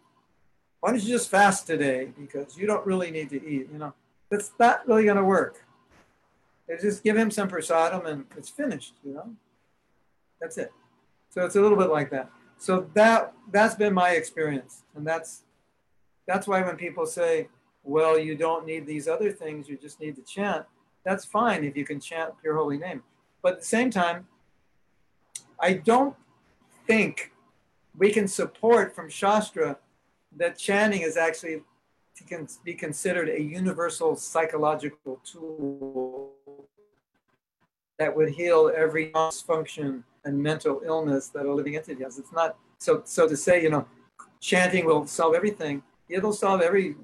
why 0.80 0.90
don't 0.90 1.02
you 1.02 1.08
just 1.08 1.30
fast 1.30 1.66
today 1.66 2.12
because 2.18 2.56
you 2.56 2.66
don't 2.66 2.84
really 2.86 3.10
need 3.10 3.30
to 3.30 3.36
eat. 3.36 3.68
You 3.72 3.78
know, 3.78 3.94
that's 4.30 4.52
not 4.58 4.86
really 4.86 5.04
going 5.04 5.16
to 5.16 5.24
work. 5.24 5.64
They 6.72 6.78
just 6.78 7.04
give 7.04 7.18
him 7.18 7.30
some 7.30 7.50
prasadam 7.50 8.06
and 8.06 8.24
it's 8.34 8.48
finished. 8.48 8.94
You 9.04 9.12
know, 9.12 9.30
that's 10.40 10.56
it. 10.56 10.72
So 11.28 11.44
it's 11.44 11.54
a 11.56 11.60
little 11.60 11.76
bit 11.76 11.90
like 11.90 12.08
that. 12.10 12.30
So 12.56 12.88
that 12.94 13.34
that's 13.50 13.74
been 13.74 13.92
my 13.92 14.10
experience, 14.12 14.84
and 14.96 15.06
that's 15.06 15.42
that's 16.26 16.46
why 16.46 16.62
when 16.62 16.76
people 16.76 17.04
say, 17.04 17.48
well, 17.82 18.18
you 18.18 18.34
don't 18.36 18.64
need 18.64 18.86
these 18.86 19.06
other 19.06 19.30
things, 19.30 19.68
you 19.68 19.76
just 19.76 20.00
need 20.00 20.16
to 20.16 20.22
chant, 20.22 20.64
that's 21.04 21.26
fine 21.26 21.62
if 21.62 21.76
you 21.76 21.84
can 21.84 22.00
chant 22.00 22.32
pure 22.40 22.56
holy 22.56 22.78
name. 22.78 23.02
But 23.42 23.54
at 23.54 23.58
the 23.60 23.66
same 23.66 23.90
time, 23.90 24.26
I 25.60 25.74
don't 25.74 26.16
think 26.86 27.32
we 27.98 28.10
can 28.10 28.26
support 28.26 28.94
from 28.94 29.10
Shastra 29.10 29.76
that 30.38 30.56
chanting 30.56 31.02
is 31.02 31.18
actually 31.18 31.64
can 32.28 32.46
be 32.64 32.72
considered 32.72 33.28
a 33.28 33.42
universal 33.42 34.14
psychological 34.14 35.20
tool 35.24 36.31
that 38.02 38.14
would 38.16 38.30
heal 38.30 38.70
every 38.84 39.10
dysfunction 39.12 40.02
and 40.24 40.42
mental 40.50 40.82
illness 40.84 41.28
that 41.28 41.46
a 41.46 41.52
living 41.52 41.76
entity 41.76 42.02
has. 42.02 42.18
It's 42.18 42.32
not 42.32 42.56
so 42.78 43.02
so 43.04 43.28
to 43.28 43.36
say, 43.36 43.62
you 43.62 43.70
know, 43.70 43.86
chanting 44.40 44.84
will 44.84 45.06
solve 45.06 45.34
everything 45.34 45.82
it'll 46.12 46.32
solve 46.32 46.60
every 46.60 46.96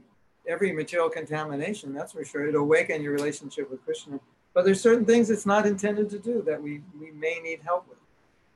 every 0.46 0.72
material 0.72 1.10
contamination, 1.10 1.92
that's 1.92 2.12
for 2.12 2.24
sure. 2.24 2.46
It'll 2.48 2.62
awaken 2.62 3.02
your 3.02 3.12
relationship 3.12 3.70
with 3.70 3.84
Krishna. 3.84 4.18
But 4.54 4.64
there's 4.64 4.80
certain 4.80 5.04
things 5.04 5.28
it's 5.28 5.44
not 5.44 5.66
intended 5.66 6.08
to 6.10 6.18
do 6.18 6.42
that 6.46 6.60
we, 6.60 6.80
we 6.98 7.10
may 7.10 7.38
need 7.42 7.60
help 7.62 7.86
with. 7.86 7.98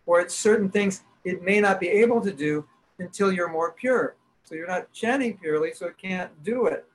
Or 0.07 0.21
it's 0.21 0.35
certain 0.35 0.71
things 0.71 1.03
it 1.25 1.43
may 1.43 1.61
not 1.61 1.79
be 1.79 1.89
able 1.89 2.23
to 2.23 2.33
do 2.33 2.67
until 2.99 3.31
you're 3.31 3.51
more 3.51 3.73
pure. 3.73 4.17
So 4.45 4.55
you're 4.55 4.67
not 4.67 4.91
chanting 4.93 5.37
purely, 5.37 5.75
so 5.75 5.87
it 5.87 5.99
can't 5.99 6.31
do 6.43 6.67
it. 6.67 6.87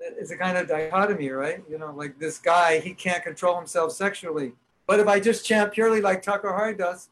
It's 0.00 0.30
a 0.30 0.36
kind 0.36 0.56
of 0.56 0.68
dichotomy, 0.68 1.30
right? 1.30 1.62
You 1.68 1.78
know, 1.78 1.92
like 1.92 2.18
this 2.18 2.38
guy, 2.38 2.78
he 2.80 2.94
can't 2.94 3.22
control 3.22 3.56
himself 3.56 3.92
sexually. 3.92 4.52
But 4.86 5.00
if 5.00 5.06
I 5.06 5.20
just 5.20 5.44
chant 5.44 5.72
purely 5.72 6.00
like 6.00 6.24
Hari 6.24 6.74
does, 6.74 7.08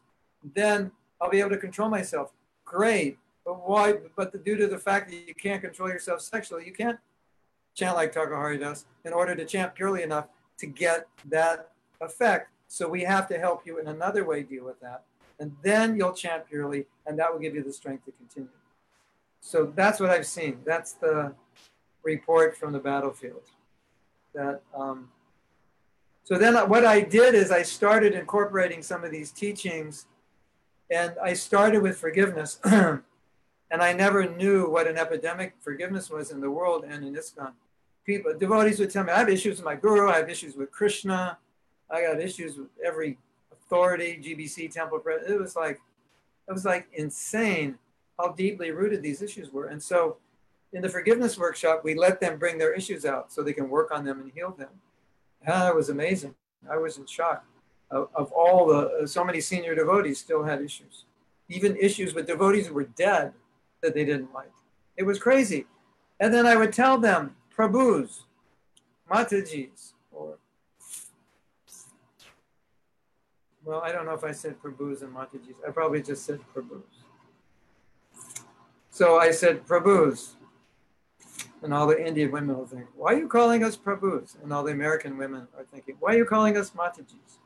then 0.55 0.91
I'll 1.21 1.29
be 1.29 1.39
able 1.39 1.51
to 1.51 1.57
control 1.57 1.89
myself. 1.89 2.31
Great. 2.65 3.17
But 3.45 3.67
why? 3.67 3.93
But 4.15 4.43
due 4.43 4.57
to 4.57 4.67
the 4.67 4.77
fact 4.77 5.09
that 5.09 5.27
you 5.27 5.35
can't 5.35 5.61
control 5.61 5.89
yourself 5.89 6.21
sexually, 6.21 6.65
you 6.65 6.73
can't 6.73 6.99
chant 7.75 7.95
like 7.95 8.13
Hari 8.15 8.57
does 8.57 8.85
in 9.05 9.13
order 9.13 9.35
to 9.35 9.45
chant 9.45 9.75
purely 9.75 10.03
enough 10.03 10.27
to 10.57 10.65
get 10.65 11.07
that 11.25 11.71
effect. 12.01 12.49
So 12.67 12.89
we 12.89 13.03
have 13.03 13.27
to 13.29 13.39
help 13.39 13.65
you 13.65 13.79
in 13.79 13.87
another 13.87 14.25
way 14.25 14.43
deal 14.43 14.65
with 14.65 14.79
that. 14.81 15.03
And 15.39 15.55
then 15.63 15.95
you'll 15.95 16.13
chant 16.13 16.47
purely, 16.47 16.87
and 17.05 17.17
that 17.19 17.31
will 17.31 17.39
give 17.39 17.55
you 17.55 17.63
the 17.63 17.71
strength 17.71 18.05
to 18.05 18.11
continue. 18.11 18.49
So 19.39 19.71
that's 19.75 19.99
what 19.99 20.09
I've 20.09 20.25
seen. 20.25 20.59
That's 20.65 20.93
the 20.93 21.33
report 22.07 22.57
from 22.57 22.71
the 22.71 22.79
battlefield. 22.79 23.43
That 24.33 24.61
um, 24.73 25.09
so 26.23 26.37
then 26.37 26.55
what 26.69 26.85
I 26.85 27.01
did 27.01 27.35
is 27.35 27.51
I 27.51 27.63
started 27.63 28.13
incorporating 28.13 28.81
some 28.81 29.03
of 29.03 29.11
these 29.11 29.31
teachings, 29.31 30.07
and 30.89 31.11
I 31.23 31.33
started 31.33 31.81
with 31.81 31.97
forgiveness. 31.97 32.59
And 33.69 33.81
I 33.81 33.91
never 33.91 34.21
knew 34.29 34.69
what 34.69 34.87
an 34.87 34.97
epidemic 34.97 35.55
forgiveness 35.59 36.09
was 36.09 36.31
in 36.31 36.39
the 36.39 36.49
world 36.49 36.85
and 36.87 37.03
in 37.03 37.13
ISKCON. 37.13 37.51
People, 38.05 38.33
devotees 38.37 38.79
would 38.79 38.89
tell 38.89 39.03
me, 39.03 39.11
I 39.11 39.19
have 39.19 39.27
issues 39.27 39.57
with 39.57 39.65
my 39.65 39.75
guru, 39.75 40.09
I 40.09 40.15
have 40.19 40.29
issues 40.29 40.55
with 40.55 40.71
Krishna, 40.71 41.37
I 41.91 42.01
got 42.01 42.21
issues 42.21 42.57
with 42.57 42.69
every 42.81 43.17
authority, 43.51 44.21
GBC, 44.23 44.71
temple. 44.71 45.01
It 45.27 45.37
was 45.37 45.57
like, 45.57 45.81
it 46.47 46.53
was 46.53 46.63
like 46.63 46.87
insane 46.93 47.77
how 48.17 48.31
deeply 48.31 48.71
rooted 48.71 49.03
these 49.03 49.21
issues 49.21 49.51
were. 49.51 49.67
And 49.67 49.83
so 49.83 50.15
in 50.73 50.81
the 50.81 50.89
forgiveness 50.89 51.37
workshop, 51.37 51.81
we 51.83 51.95
let 51.95 52.19
them 52.19 52.37
bring 52.37 52.57
their 52.57 52.73
issues 52.73 53.05
out 53.05 53.31
so 53.31 53.41
they 53.41 53.53
can 53.53 53.69
work 53.69 53.91
on 53.91 54.03
them 54.03 54.19
and 54.19 54.31
heal 54.33 54.51
them. 54.51 54.69
Ah, 55.47 55.69
it 55.69 55.75
was 55.75 55.89
amazing. 55.89 56.35
I 56.69 56.77
was 56.77 56.97
in 56.97 57.05
shock 57.05 57.45
of, 57.89 58.09
of 58.13 58.31
all 58.31 58.67
the, 58.67 59.07
so 59.07 59.23
many 59.23 59.39
senior 59.41 59.75
devotees 59.75 60.19
still 60.19 60.43
had 60.43 60.61
issues. 60.61 61.05
Even 61.49 61.77
issues 61.77 62.13
with 62.13 62.27
devotees 62.27 62.67
who 62.67 62.73
were 62.73 62.83
dead 62.83 63.33
that 63.81 63.93
they 63.93 64.03
didn't 64.03 64.33
like. 64.33 64.51
It 64.97 65.03
was 65.03 65.19
crazy. 65.19 65.65
And 66.19 66.33
then 66.33 66.45
I 66.45 66.55
would 66.55 66.73
tell 66.73 66.97
them, 66.97 67.35
Prabhus, 67.55 68.21
Matajis, 69.09 69.93
or, 70.11 70.37
well, 73.63 73.81
I 73.81 73.91
don't 73.91 74.05
know 74.05 74.13
if 74.13 74.23
I 74.23 74.31
said 74.31 74.61
Prabhus 74.61 75.01
and 75.01 75.13
Matajis. 75.13 75.55
I 75.65 75.71
probably 75.71 76.01
just 76.01 76.25
said 76.25 76.39
Prabhus. 76.53 76.81
So 78.89 79.17
I 79.17 79.31
said, 79.31 79.65
Prabhus. 79.65 80.33
And 81.63 81.73
all 81.73 81.87
the 81.87 82.05
Indian 82.05 82.31
women 82.31 82.55
will 82.57 82.67
think, 82.67 82.85
why 82.95 83.13
are 83.13 83.17
you 83.17 83.27
calling 83.27 83.63
us 83.63 83.75
Prabhus? 83.75 84.41
And 84.43 84.53
all 84.53 84.63
the 84.63 84.71
American 84.71 85.17
women 85.17 85.47
are 85.57 85.65
thinking, 85.71 85.95
why 85.99 86.13
are 86.13 86.17
you 86.17 86.25
calling 86.25 86.55
us 86.55 86.71
Matajis? 86.71 87.39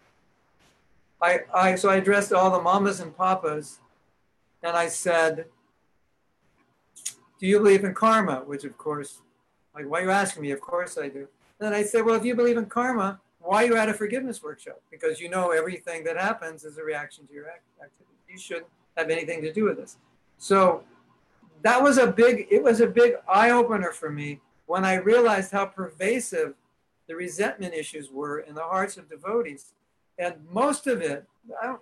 I, 1.21 1.41
I, 1.53 1.75
so 1.75 1.89
I 1.89 1.97
addressed 1.97 2.33
all 2.33 2.51
the 2.51 2.61
mamas 2.61 2.99
and 2.99 3.15
papas 3.15 3.79
and 4.63 4.75
I 4.75 4.87
said, 4.87 5.45
do 7.39 7.47
you 7.47 7.57
believe 7.57 7.83
in 7.83 7.93
karma? 7.93 8.43
Which, 8.45 8.63
of 8.63 8.77
course, 8.77 9.21
like, 9.73 9.89
why 9.89 10.01
are 10.01 10.03
you 10.03 10.11
asking 10.11 10.43
me? 10.43 10.51
Of 10.51 10.61
course 10.61 10.97
I 10.97 11.07
do. 11.07 11.19
And 11.19 11.27
then 11.59 11.73
I 11.73 11.83
said, 11.83 12.05
well, 12.05 12.15
if 12.15 12.25
you 12.25 12.35
believe 12.35 12.57
in 12.57 12.65
karma, 12.65 13.19
why 13.39 13.63
are 13.63 13.67
you 13.67 13.77
at 13.77 13.89
a 13.89 13.93
forgiveness 13.93 14.43
workshop? 14.43 14.81
Because 14.91 15.19
you 15.19 15.29
know 15.29 15.49
everything 15.51 16.03
that 16.03 16.17
happens 16.17 16.63
is 16.63 16.77
a 16.77 16.83
reaction 16.83 17.25
to 17.27 17.33
your 17.33 17.47
activity. 17.47 18.05
You 18.29 18.37
shouldn't 18.37 18.67
have 18.97 19.09
anything 19.09 19.41
to 19.41 19.51
do 19.51 19.63
with 19.63 19.77
this. 19.77 19.97
So 20.37 20.83
that 21.63 21.81
was 21.81 21.97
a 21.97 22.07
big, 22.07 22.47
it 22.49 22.63
was 22.63 22.81
a 22.81 22.87
big 22.87 23.13
eye 23.27 23.51
opener 23.51 23.91
for 23.91 24.09
me 24.09 24.39
when 24.65 24.85
I 24.85 24.95
realized 24.95 25.51
how 25.51 25.65
pervasive 25.65 26.55
the 27.07 27.15
resentment 27.15 27.73
issues 27.73 28.09
were 28.09 28.39
in 28.39 28.55
the 28.55 28.63
hearts 28.63 28.97
of 28.97 29.09
devotees. 29.09 29.73
And 30.17 30.35
most 30.49 30.87
of 30.87 31.01
it, 31.01 31.25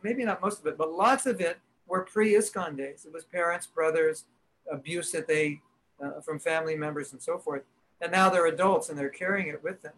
maybe 0.02 0.24
not 0.24 0.42
most 0.42 0.60
of 0.60 0.68
it, 0.68 0.78
but 0.78 0.92
lots 0.92 1.26
of 1.26 1.42
it 1.42 1.60
were 1.88 2.02
pre 2.02 2.34
ISKCON 2.34 2.78
days. 2.78 3.06
It 3.06 3.14
was 3.14 3.26
parents, 3.26 3.68
brothers, 3.68 4.26
abuse 4.72 5.12
that 5.12 5.28
they 5.28 5.62
uh, 6.04 6.22
from 6.22 6.40
family 6.40 6.76
members 6.76 7.12
and 7.12 7.22
so 7.22 7.38
forth. 7.38 7.64
And 8.02 8.12
now 8.12 8.30
they're 8.30 8.46
adults 8.46 8.90
and 8.90 8.98
they're 8.98 9.10
carrying 9.10 9.48
it 9.50 9.64
with 9.64 9.82
them. 9.82 9.94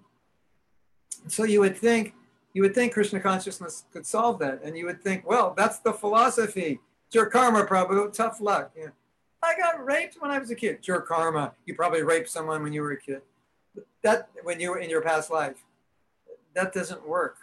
So 1.27 1.43
you 1.43 1.59
would 1.59 1.77
think 1.77 2.15
you 2.53 2.61
would 2.63 2.75
think 2.75 2.93
Krishna 2.93 3.19
consciousness 3.19 3.85
could 3.93 4.05
solve 4.05 4.39
that, 4.39 4.61
and 4.63 4.77
you 4.77 4.85
would 4.85 5.01
think, 5.01 5.25
well, 5.25 5.53
that's 5.55 5.79
the 5.79 5.93
philosophy. 5.93 6.81
It's 7.05 7.15
your 7.15 7.27
karma, 7.27 7.65
Prabhu. 7.65 8.11
Tough 8.11 8.41
luck. 8.41 8.71
Know, 8.75 8.91
I 9.43 9.57
got 9.57 9.83
raped 9.83 10.17
when 10.19 10.31
I 10.31 10.37
was 10.37 10.51
a 10.51 10.55
kid. 10.55 10.75
It's 10.75 10.87
your 10.87 11.01
karma. 11.01 11.53
You 11.65 11.73
probably 11.73 12.03
raped 12.03 12.29
someone 12.29 12.61
when 12.61 12.73
you 12.73 12.81
were 12.81 12.91
a 12.91 12.99
kid. 12.99 13.21
That 14.03 14.29
when 14.43 14.59
you 14.59 14.69
were 14.71 14.79
in 14.79 14.89
your 14.89 15.01
past 15.01 15.31
life. 15.31 15.57
That 16.53 16.73
doesn't 16.73 17.07
work. 17.07 17.37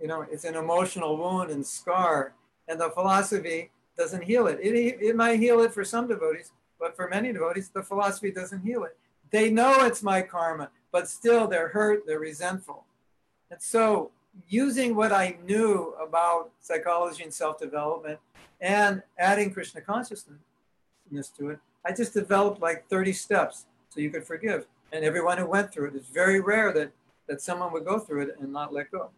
You 0.00 0.06
know, 0.06 0.26
it's 0.30 0.44
an 0.44 0.54
emotional 0.54 1.16
wound 1.16 1.50
and 1.50 1.66
scar, 1.66 2.34
and 2.68 2.80
the 2.80 2.90
philosophy 2.90 3.70
doesn't 3.96 4.22
heal 4.22 4.46
it. 4.46 4.58
it. 4.60 4.98
It 5.00 5.16
might 5.16 5.40
heal 5.40 5.60
it 5.62 5.72
for 5.72 5.84
some 5.84 6.06
devotees, 6.06 6.50
but 6.78 6.94
for 6.94 7.08
many 7.08 7.32
devotees, 7.32 7.70
the 7.70 7.82
philosophy 7.82 8.30
doesn't 8.30 8.60
heal 8.60 8.84
it. 8.84 8.96
They 9.30 9.50
know 9.50 9.84
it's 9.86 10.02
my 10.02 10.20
karma, 10.20 10.70
but 10.92 11.08
still 11.08 11.48
they're 11.48 11.68
hurt, 11.68 12.06
they're 12.06 12.20
resentful. 12.20 12.84
And 13.50 13.62
so, 13.62 14.10
using 14.48 14.94
what 14.94 15.12
I 15.12 15.36
knew 15.46 15.94
about 16.00 16.50
psychology 16.60 17.22
and 17.22 17.32
self 17.32 17.58
development 17.58 18.18
and 18.60 19.02
adding 19.18 19.52
Krishna 19.52 19.80
consciousness 19.80 20.38
to 21.36 21.50
it, 21.50 21.58
I 21.84 21.92
just 21.92 22.14
developed 22.14 22.60
like 22.60 22.88
30 22.88 23.12
steps 23.12 23.66
so 23.88 24.00
you 24.00 24.10
could 24.10 24.24
forgive. 24.24 24.66
And 24.92 25.04
everyone 25.04 25.38
who 25.38 25.46
went 25.46 25.72
through 25.72 25.88
it, 25.88 25.94
it's 25.94 26.08
very 26.08 26.40
rare 26.40 26.72
that, 26.72 26.92
that 27.28 27.40
someone 27.40 27.72
would 27.72 27.84
go 27.84 27.98
through 27.98 28.22
it 28.22 28.36
and 28.40 28.52
not 28.52 28.72
let 28.72 28.90
go. 28.90 29.10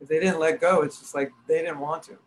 If 0.00 0.08
they 0.08 0.20
didn't 0.20 0.40
let 0.40 0.60
go, 0.60 0.82
it's 0.82 1.00
just 1.00 1.14
like 1.14 1.32
they 1.48 1.58
didn't 1.62 1.80
want 1.80 2.02
to. 2.04 2.18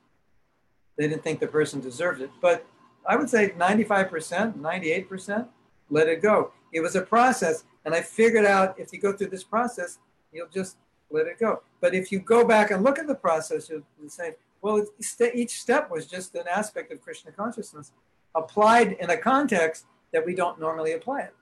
They 0.97 1.07
didn't 1.07 1.23
think 1.23 1.39
the 1.39 1.47
person 1.47 1.79
deserved 1.79 2.21
it. 2.21 2.31
But 2.41 2.65
I 3.05 3.15
would 3.15 3.29
say 3.29 3.49
95%, 3.51 4.55
98% 4.55 5.47
let 5.89 6.07
it 6.07 6.21
go. 6.21 6.51
It 6.71 6.81
was 6.81 6.95
a 6.95 7.01
process. 7.01 7.63
And 7.85 7.93
I 7.93 8.01
figured 8.01 8.45
out 8.45 8.77
if 8.79 8.91
you 8.91 8.99
go 8.99 9.13
through 9.13 9.29
this 9.29 9.43
process, 9.43 9.99
you'll 10.31 10.47
just 10.47 10.77
let 11.09 11.27
it 11.27 11.39
go. 11.39 11.61
But 11.81 11.93
if 11.93 12.11
you 12.11 12.19
go 12.19 12.45
back 12.45 12.71
and 12.71 12.83
look 12.83 12.99
at 12.99 13.07
the 13.07 13.15
process, 13.15 13.69
you'll 13.69 13.83
say, 14.07 14.35
well, 14.61 14.85
each 15.33 15.61
step 15.61 15.89
was 15.89 16.05
just 16.05 16.35
an 16.35 16.47
aspect 16.51 16.91
of 16.91 17.01
Krishna 17.01 17.31
consciousness 17.31 17.91
applied 18.39 18.93
in 18.93 19.09
a 19.09 19.17
context 19.17 19.85
that 20.11 20.25
we 20.25 20.33
don't 20.33 20.59
normally 20.59 20.93
apply 20.93 21.21
it, 21.21 21.35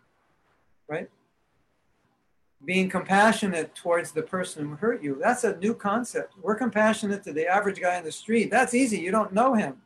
right? 0.88 1.10
Being 2.66 2.90
compassionate 2.90 3.76
towards 3.76 4.12
the 4.12 4.24
person 4.24 4.68
who 4.68 4.76
hurt 4.76 5.04
you, 5.04 5.18
that's 5.22 5.44
a 5.44 5.58
new 5.58 5.74
concept. 5.74 6.34
We're 6.42 6.56
compassionate 6.56 7.24
to 7.24 7.34
the 7.34 7.48
average 7.48 7.80
guy 7.80 7.98
in 7.98 8.04
the 8.04 8.12
street. 8.12 8.50
That's 8.52 8.74
easy. 8.74 9.00
You 9.00 9.12
don't 9.12 9.32
know 9.32 9.54
him. 9.54 9.82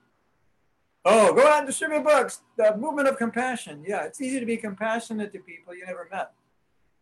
Oh, 1.03 1.33
go 1.33 1.47
out 1.47 1.59
and 1.59 1.67
distribute 1.67 2.03
books. 2.03 2.41
The 2.57 2.77
movement 2.77 3.07
of 3.07 3.17
compassion. 3.17 3.83
Yeah, 3.85 4.03
it's 4.03 4.21
easy 4.21 4.39
to 4.39 4.45
be 4.45 4.57
compassionate 4.57 5.33
to 5.33 5.39
people 5.39 5.75
you 5.75 5.85
never 5.85 6.07
met. 6.11 6.31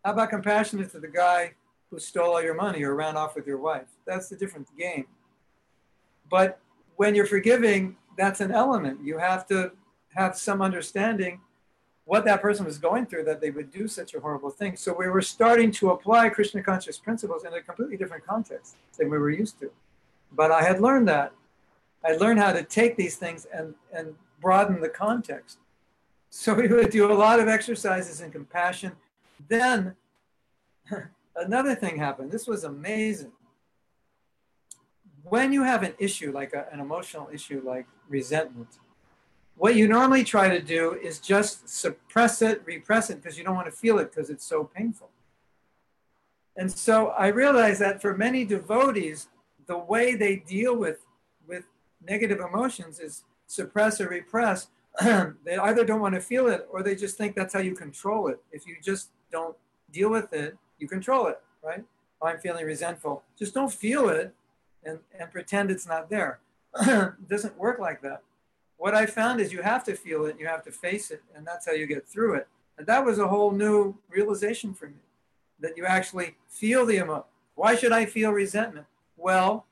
How 0.03 0.13
about 0.13 0.29
compassionate 0.29 0.91
to 0.91 0.99
the 0.99 1.07
guy 1.07 1.53
who 1.91 1.99
stole 1.99 2.33
all 2.33 2.41
your 2.41 2.55
money 2.55 2.83
or 2.83 2.95
ran 2.95 3.17
off 3.17 3.35
with 3.35 3.45
your 3.45 3.57
wife? 3.57 3.87
That's 4.07 4.31
a 4.31 4.37
different 4.37 4.67
game. 4.77 5.05
But 6.31 6.59
when 6.95 7.13
you're 7.13 7.25
forgiving, 7.25 7.97
that's 8.17 8.39
an 8.39 8.51
element. 8.51 9.03
You 9.03 9.17
have 9.17 9.45
to 9.47 9.71
have 10.15 10.35
some 10.37 10.61
understanding 10.61 11.41
what 12.09 12.25
that 12.25 12.41
person 12.41 12.65
was 12.65 12.79
going 12.79 13.05
through 13.05 13.23
that 13.23 13.39
they 13.39 13.51
would 13.51 13.71
do 13.71 13.87
such 13.87 14.15
a 14.15 14.19
horrible 14.19 14.49
thing. 14.49 14.75
So 14.75 14.91
we 14.93 15.07
were 15.07 15.21
starting 15.21 15.71
to 15.73 15.91
apply 15.91 16.29
Krishna 16.29 16.63
conscious 16.63 16.97
principles 16.97 17.43
in 17.43 17.53
a 17.53 17.61
completely 17.61 17.97
different 17.97 18.25
context 18.25 18.77
than 18.97 19.11
we 19.11 19.19
were 19.19 19.29
used 19.29 19.59
to. 19.59 19.69
But 20.31 20.51
I 20.51 20.63
had 20.63 20.81
learned 20.81 21.07
that. 21.07 21.33
I 22.03 22.13
learned 22.13 22.39
how 22.39 22.51
to 22.51 22.63
take 22.63 22.97
these 22.97 23.15
things 23.17 23.45
and, 23.53 23.75
and 23.93 24.15
broaden 24.41 24.81
the 24.81 24.89
context. 24.89 25.59
So 26.31 26.55
we 26.55 26.67
would 26.67 26.89
do 26.89 27.11
a 27.11 27.13
lot 27.13 27.39
of 27.39 27.47
exercises 27.47 28.21
in 28.21 28.31
compassion. 28.31 28.93
Then 29.47 29.95
another 31.35 31.75
thing 31.75 31.97
happened. 31.97 32.31
This 32.31 32.47
was 32.47 32.63
amazing. 32.63 33.33
When 35.23 35.53
you 35.53 35.61
have 35.61 35.83
an 35.83 35.93
issue, 35.99 36.31
like 36.31 36.53
a, 36.53 36.65
an 36.71 36.79
emotional 36.79 37.29
issue 37.31 37.61
like 37.63 37.85
resentment, 38.07 38.79
what 39.59 39.75
you 39.75 39.89
normally 39.89 40.23
try 40.23 40.47
to 40.47 40.61
do 40.61 40.93
is 40.93 41.19
just 41.19 41.67
suppress 41.67 42.41
it, 42.41 42.61
repress 42.65 43.09
it, 43.09 43.21
because 43.21 43.37
you 43.37 43.43
don't 43.43 43.55
want 43.55 43.67
to 43.67 43.73
feel 43.73 43.99
it 43.99 44.09
because 44.09 44.29
it's 44.29 44.45
so 44.45 44.63
painful. 44.63 45.09
And 46.55 46.71
so 46.71 47.09
I 47.09 47.27
realized 47.27 47.81
that 47.81 48.01
for 48.01 48.15
many 48.15 48.45
devotees, 48.45 49.27
the 49.67 49.77
way 49.77 50.15
they 50.15 50.37
deal 50.37 50.77
with, 50.77 51.05
with 51.45 51.65
negative 52.01 52.39
emotions 52.39 53.01
is 53.01 53.25
suppress 53.47 53.99
or 53.99 54.07
repress. 54.07 54.69
they 55.01 55.57
either 55.57 55.83
don't 55.83 55.99
want 55.99 56.15
to 56.15 56.21
feel 56.21 56.47
it 56.47 56.65
or 56.71 56.81
they 56.81 56.95
just 56.95 57.17
think 57.17 57.35
that's 57.35 57.53
how 57.53 57.59
you 57.59 57.75
control 57.75 58.29
it. 58.29 58.41
If 58.53 58.65
you 58.65 58.77
just 58.81 59.09
don't 59.29 59.57
deal 59.91 60.09
with 60.09 60.31
it, 60.31 60.57
you 60.77 60.87
control 60.87 61.27
it, 61.27 61.41
right? 61.61 61.83
Oh, 62.21 62.27
I'm 62.27 62.39
feeling 62.39 62.65
resentful. 62.65 63.23
Just 63.37 63.53
don't 63.55 63.71
feel 63.71 64.07
it 64.07 64.33
and, 64.85 64.99
and 65.19 65.29
pretend 65.29 65.69
it's 65.69 65.85
not 65.85 66.09
there. 66.09 66.39
it 66.81 67.27
doesn't 67.27 67.57
work 67.57 67.79
like 67.79 68.01
that 68.03 68.21
what 68.79 68.95
I 68.95 69.05
found 69.05 69.41
is 69.41 69.51
you 69.51 69.61
have 69.61 69.83
to 69.83 69.93
feel 69.93 70.25
it, 70.25 70.37
you 70.39 70.47
have 70.47 70.63
to 70.63 70.71
face 70.71 71.11
it, 71.11 71.21
and 71.35 71.45
that's 71.45 71.65
how 71.65 71.73
you 71.73 71.85
get 71.85 72.07
through 72.07 72.35
it. 72.35 72.47
And 72.77 72.87
that 72.87 73.05
was 73.05 73.19
a 73.19 73.27
whole 73.27 73.51
new 73.51 73.97
realization 74.09 74.73
for 74.73 74.87
me 74.87 75.01
that 75.59 75.75
you 75.75 75.85
actually 75.85 76.37
feel 76.47 76.85
the 76.85 76.95
emotion. 76.95 77.25
Why 77.55 77.75
should 77.75 77.91
I 77.91 78.05
feel 78.05 78.31
resentment? 78.31 78.87
Well, 79.17 79.65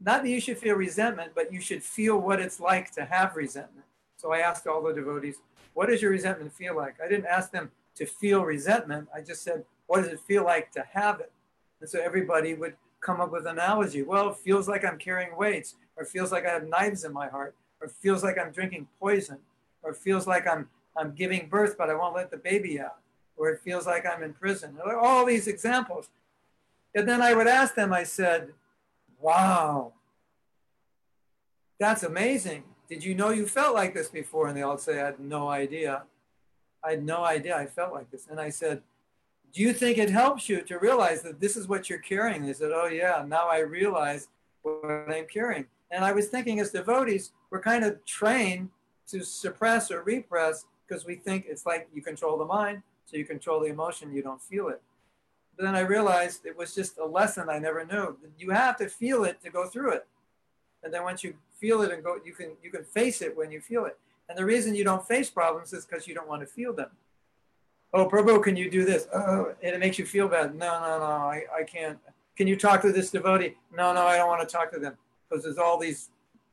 not 0.00 0.24
that 0.24 0.28
you 0.28 0.40
should 0.40 0.58
feel 0.58 0.74
resentment, 0.74 1.30
but 1.32 1.52
you 1.52 1.60
should 1.60 1.80
feel 1.80 2.18
what 2.18 2.40
it's 2.40 2.58
like 2.58 2.90
to 2.92 3.04
have 3.04 3.36
resentment. 3.36 3.86
So 4.16 4.32
I 4.32 4.38
asked 4.38 4.66
all 4.66 4.82
the 4.82 4.92
devotees, 4.92 5.36
what 5.74 5.86
does 5.86 6.02
your 6.02 6.10
resentment 6.10 6.52
feel 6.52 6.76
like? 6.76 6.96
I 7.02 7.08
didn't 7.08 7.26
ask 7.26 7.52
them 7.52 7.70
to 7.94 8.04
feel 8.04 8.44
resentment. 8.44 9.06
I 9.14 9.20
just 9.20 9.42
said, 9.44 9.64
what 9.86 10.02
does 10.02 10.12
it 10.12 10.18
feel 10.18 10.42
like 10.44 10.72
to 10.72 10.84
have 10.92 11.20
it? 11.20 11.30
And 11.80 11.88
so 11.88 12.00
everybody 12.00 12.54
would 12.54 12.74
come 13.00 13.20
up 13.20 13.30
with 13.30 13.46
an 13.46 13.52
analogy. 13.52 14.02
Well, 14.02 14.30
it 14.30 14.36
feels 14.38 14.66
like 14.66 14.84
I'm 14.84 14.98
carrying 14.98 15.36
weights, 15.36 15.76
or 15.96 16.04
feels 16.04 16.32
like 16.32 16.44
I 16.44 16.50
have 16.50 16.68
knives 16.68 17.04
in 17.04 17.12
my 17.12 17.28
heart, 17.28 17.54
or 17.80 17.88
feels 17.88 18.22
like 18.22 18.38
I'm 18.38 18.52
drinking 18.52 18.88
poison, 19.00 19.38
or 19.82 19.92
feels 19.92 20.26
like 20.26 20.46
I'm 20.46 20.68
I'm 20.96 21.14
giving 21.14 21.48
birth 21.48 21.76
but 21.78 21.90
I 21.90 21.94
won't 21.94 22.16
let 22.16 22.30
the 22.30 22.36
baby 22.36 22.80
out, 22.80 22.98
or 23.36 23.48
it 23.50 23.60
feels 23.60 23.86
like 23.86 24.04
I'm 24.06 24.22
in 24.22 24.34
prison. 24.34 24.76
All 25.00 25.24
these 25.24 25.46
examples. 25.46 26.08
And 26.94 27.08
then 27.08 27.22
I 27.22 27.34
would 27.34 27.46
ask 27.46 27.74
them, 27.74 27.92
I 27.92 28.02
said, 28.02 28.52
Wow, 29.20 29.92
that's 31.78 32.02
amazing. 32.02 32.64
Did 32.88 33.04
you 33.04 33.14
know 33.14 33.30
you 33.30 33.46
felt 33.46 33.74
like 33.74 33.94
this 33.94 34.08
before? 34.08 34.48
And 34.48 34.56
they 34.56 34.62
all 34.62 34.78
say, 34.78 35.00
I 35.00 35.06
had 35.06 35.20
no 35.20 35.48
idea. 35.48 36.04
I 36.82 36.90
had 36.90 37.04
no 37.04 37.24
idea 37.24 37.56
I 37.56 37.66
felt 37.66 37.92
like 37.92 38.10
this. 38.10 38.26
And 38.28 38.40
I 38.40 38.50
said, 38.50 38.82
Do 39.52 39.62
you 39.62 39.72
think 39.72 39.98
it 39.98 40.10
helps 40.10 40.48
you 40.48 40.62
to 40.62 40.78
realize 40.78 41.22
that 41.22 41.40
this 41.40 41.56
is 41.56 41.68
what 41.68 41.90
you're 41.90 41.98
carrying? 41.98 42.46
They 42.46 42.52
said, 42.52 42.70
Oh, 42.72 42.86
yeah, 42.86 43.24
now 43.26 43.48
I 43.48 43.60
realize 43.60 44.28
what 44.62 44.84
I'm 44.84 45.26
carrying. 45.26 45.66
And 45.90 46.04
I 46.04 46.12
was 46.12 46.28
thinking, 46.28 46.60
as 46.60 46.70
devotees, 46.70 47.32
we're 47.50 47.62
kind 47.62 47.84
of 47.84 48.04
trained 48.04 48.70
to 49.08 49.24
suppress 49.24 49.90
or 49.90 50.02
repress 50.02 50.66
because 50.86 51.04
we 51.04 51.14
think 51.14 51.46
it's 51.48 51.66
like 51.66 51.88
you 51.94 52.02
control 52.02 52.38
the 52.38 52.44
mind, 52.44 52.82
so 53.06 53.16
you 53.16 53.24
control 53.24 53.60
the 53.60 53.66
emotion, 53.66 54.12
you 54.12 54.22
don't 54.22 54.40
feel 54.40 54.68
it. 54.68 54.82
But 55.56 55.64
then 55.64 55.74
I 55.74 55.80
realized 55.80 56.46
it 56.46 56.56
was 56.56 56.74
just 56.74 56.98
a 56.98 57.04
lesson 57.04 57.48
I 57.50 57.58
never 57.58 57.84
knew. 57.84 58.16
You 58.38 58.50
have 58.50 58.76
to 58.78 58.88
feel 58.88 59.24
it 59.24 59.42
to 59.42 59.50
go 59.50 59.66
through 59.66 59.92
it. 59.92 60.06
And 60.82 60.92
then 60.92 61.02
once 61.02 61.24
you 61.24 61.34
feel 61.58 61.82
it 61.82 61.90
and 61.90 62.04
go, 62.04 62.18
you 62.24 62.32
can 62.32 62.52
you 62.62 62.70
can 62.70 62.84
face 62.84 63.20
it 63.22 63.36
when 63.36 63.50
you 63.50 63.60
feel 63.60 63.84
it. 63.86 63.98
And 64.28 64.38
the 64.38 64.44
reason 64.44 64.74
you 64.74 64.84
don't 64.84 65.06
face 65.06 65.30
problems 65.30 65.72
is 65.72 65.84
because 65.84 66.06
you 66.06 66.14
don't 66.14 66.28
want 66.28 66.42
to 66.42 66.46
feel 66.46 66.72
them. 66.72 66.90
Oh, 67.94 68.06
Prabhu, 68.06 68.42
can 68.42 68.54
you 68.56 68.70
do 68.70 68.84
this? 68.84 69.08
Oh, 69.12 69.54
and 69.62 69.74
it 69.74 69.80
makes 69.80 69.98
you 69.98 70.04
feel 70.04 70.28
bad. 70.28 70.54
No, 70.54 70.80
no, 70.80 70.98
no, 70.98 71.04
I, 71.04 71.44
I 71.60 71.62
can't. 71.62 71.98
Can 72.36 72.46
you 72.46 72.54
talk 72.54 72.82
to 72.82 72.92
this 72.92 73.10
devotee? 73.10 73.56
No, 73.74 73.92
no, 73.94 74.06
I 74.06 74.18
don't 74.18 74.28
want 74.28 74.46
to 74.46 74.52
talk 74.54 74.70
to 74.72 74.78
them 74.78 74.96
because 75.28 75.44
there's 75.44 75.58
all 75.58 75.78
these 75.78 76.10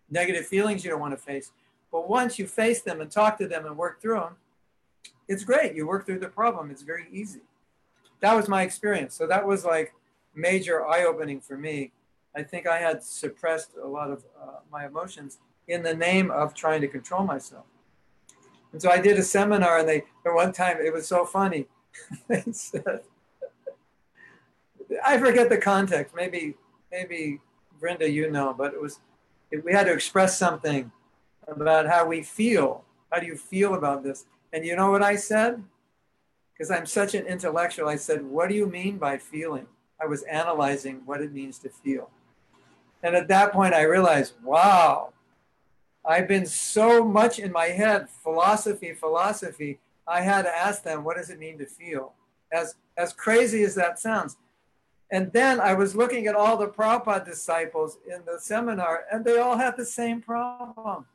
negative 0.09 0.45
feelings 0.45 0.83
you 0.83 0.91
don't 0.91 0.99
want 0.99 1.13
to 1.13 1.23
face. 1.23 1.51
But 1.91 2.09
once 2.09 2.37
you 2.37 2.47
face 2.47 2.81
them 2.81 3.01
and 3.01 3.09
talk 3.09 3.37
to 3.37 3.47
them 3.47 3.65
and 3.65 3.77
work 3.77 4.01
through 4.01 4.19
them, 4.19 4.35
it's 5.27 5.43
great. 5.43 5.75
You 5.75 5.87
work 5.87 6.05
through 6.05 6.19
the 6.19 6.27
problem. 6.27 6.69
It's 6.71 6.83
very 6.83 7.07
easy. 7.11 7.41
That 8.19 8.35
was 8.35 8.47
my 8.47 8.63
experience. 8.63 9.15
So 9.15 9.27
that 9.27 9.45
was 9.45 9.65
like 9.65 9.93
major 10.33 10.85
eye 10.85 11.03
opening 11.03 11.39
for 11.41 11.57
me. 11.57 11.91
I 12.35 12.43
think 12.43 12.67
I 12.67 12.79
had 12.79 13.01
suppressed 13.01 13.71
a 13.81 13.87
lot 13.87 14.11
of 14.11 14.25
uh, 14.41 14.59
my 14.71 14.85
emotions 14.85 15.39
in 15.67 15.83
the 15.83 15.93
name 15.93 16.29
of 16.31 16.53
trying 16.53 16.81
to 16.81 16.87
control 16.87 17.23
myself. 17.23 17.65
And 18.73 18.81
so 18.81 18.91
I 18.91 18.99
did 18.99 19.17
a 19.17 19.23
seminar, 19.23 19.79
and 19.79 19.87
they, 19.87 20.03
at 20.25 20.33
one 20.33 20.51
time, 20.51 20.77
it 20.81 20.91
was 20.91 21.07
so 21.07 21.25
funny. 21.25 21.67
they 22.27 22.43
said, 22.51 23.01
I 25.05 25.17
forget 25.17 25.49
the 25.49 25.57
context. 25.57 26.13
Maybe, 26.13 26.55
maybe 26.91 27.39
Brenda, 27.79 28.09
you 28.09 28.29
know, 28.31 28.53
but 28.53 28.73
it 28.73 28.81
was 28.81 28.99
we 29.63 29.71
had 29.71 29.85
to 29.85 29.93
express 29.93 30.37
something 30.37 30.91
about 31.47 31.87
how 31.87 32.05
we 32.05 32.23
feel. 32.23 32.83
How 33.11 33.19
do 33.19 33.27
you 33.27 33.37
feel 33.37 33.75
about 33.75 34.03
this? 34.03 34.25
And 34.51 34.65
you 34.65 34.75
know 34.75 34.91
what 34.91 35.03
I 35.03 35.15
said? 35.15 35.63
Because 36.53 36.71
I'm 36.71 36.85
such 36.85 37.13
an 37.15 37.25
intellectual, 37.25 37.87
I 37.87 37.97
said, 37.97 38.25
What 38.25 38.49
do 38.49 38.55
you 38.55 38.65
mean 38.65 38.97
by 38.97 39.17
feeling? 39.17 39.67
I 40.01 40.05
was 40.05 40.23
analyzing 40.23 41.01
what 41.05 41.21
it 41.21 41.31
means 41.31 41.59
to 41.59 41.69
feel. 41.69 42.09
And 43.03 43.15
at 43.15 43.27
that 43.27 43.53
point, 43.53 43.73
I 43.73 43.83
realized, 43.83 44.33
wow, 44.43 45.13
I've 46.03 46.27
been 46.27 46.45
so 46.45 47.03
much 47.03 47.39
in 47.39 47.51
my 47.51 47.67
head, 47.67 48.09
philosophy, 48.09 48.93
philosophy. 48.93 49.79
I 50.07 50.21
had 50.21 50.43
to 50.43 50.55
ask 50.55 50.83
them, 50.83 51.03
what 51.03 51.17
does 51.17 51.29
it 51.29 51.39
mean 51.39 51.57
to 51.59 51.65
feel? 51.65 52.13
As, 52.51 52.75
as 52.97 53.13
crazy 53.13 53.63
as 53.63 53.75
that 53.75 53.99
sounds, 53.99 54.37
and 55.11 55.31
then 55.31 55.59
I 55.59 55.73
was 55.73 55.95
looking 55.95 56.27
at 56.27 56.35
all 56.35 56.57
the 56.57 56.67
Prabhupada 56.67 57.25
disciples 57.25 57.97
in 58.07 58.21
the 58.25 58.39
seminar, 58.39 59.05
and 59.11 59.23
they 59.23 59.37
all 59.37 59.57
had 59.57 59.77
the 59.77 59.85
same 59.85 60.21
problem. 60.21 61.05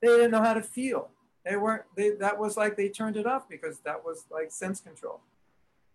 They 0.00 0.08
didn't 0.08 0.30
know 0.30 0.42
how 0.42 0.54
to 0.54 0.62
feel. 0.62 1.10
They 1.44 1.56
weren't, 1.56 1.82
they, 1.96 2.10
that 2.10 2.38
was 2.38 2.56
like 2.56 2.76
they 2.76 2.88
turned 2.88 3.16
it 3.16 3.26
off 3.26 3.48
because 3.48 3.78
that 3.80 4.04
was 4.04 4.24
like 4.30 4.52
sense 4.52 4.80
control. 4.80 5.20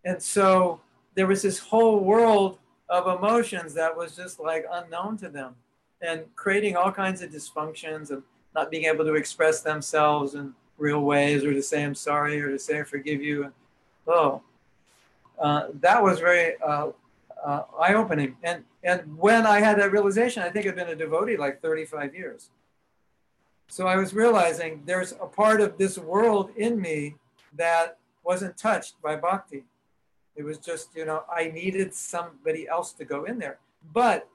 And 0.03 0.21
so 0.21 0.81
there 1.15 1.27
was 1.27 1.41
this 1.41 1.59
whole 1.59 1.99
world 1.99 2.59
of 2.89 3.07
emotions 3.19 3.73
that 3.75 3.95
was 3.95 4.15
just 4.15 4.39
like 4.39 4.65
unknown 4.71 5.17
to 5.17 5.29
them 5.29 5.55
and 6.01 6.23
creating 6.35 6.75
all 6.75 6.91
kinds 6.91 7.21
of 7.21 7.31
dysfunctions 7.31 8.11
and 8.11 8.21
not 8.53 8.69
being 8.69 8.85
able 8.85 9.05
to 9.05 9.15
express 9.15 9.61
themselves 9.61 10.35
in 10.35 10.53
real 10.77 11.01
ways 11.01 11.43
or 11.43 11.53
to 11.53 11.63
say 11.63 11.83
I'm 11.83 11.95
sorry 11.95 12.41
or 12.41 12.49
to 12.49 12.59
say 12.59 12.79
I 12.79 12.83
forgive 12.83 13.21
you. 13.21 13.45
And, 13.45 13.53
oh, 14.07 14.41
uh, 15.39 15.67
that 15.79 16.03
was 16.03 16.19
very 16.19 16.55
uh, 16.61 16.89
uh, 17.45 17.63
eye-opening. 17.79 18.35
And 18.43 18.63
and 18.83 19.17
when 19.17 19.45
I 19.45 19.59
had 19.59 19.79
that 19.79 19.91
realization, 19.91 20.43
I 20.43 20.49
think 20.49 20.67
I'd 20.67 20.75
been 20.75 20.89
a 20.89 20.95
devotee 20.95 21.37
like 21.37 21.61
35 21.61 22.13
years. 22.13 22.49
So 23.67 23.87
I 23.87 23.95
was 23.95 24.13
realizing 24.13 24.83
there's 24.85 25.11
a 25.13 25.25
part 25.25 25.59
of 25.61 25.77
this 25.77 25.97
world 25.97 26.51
in 26.55 26.79
me 26.79 27.15
that 27.55 27.97
wasn't 28.23 28.57
touched 28.57 29.01
by 29.01 29.15
bhakti. 29.15 29.63
It 30.35 30.43
was 30.43 30.57
just, 30.57 30.95
you 30.95 31.05
know, 31.05 31.23
I 31.33 31.47
needed 31.47 31.93
somebody 31.93 32.67
else 32.67 32.93
to 32.93 33.05
go 33.05 33.23
in 33.23 33.39
there. 33.39 33.57
But 33.91 34.27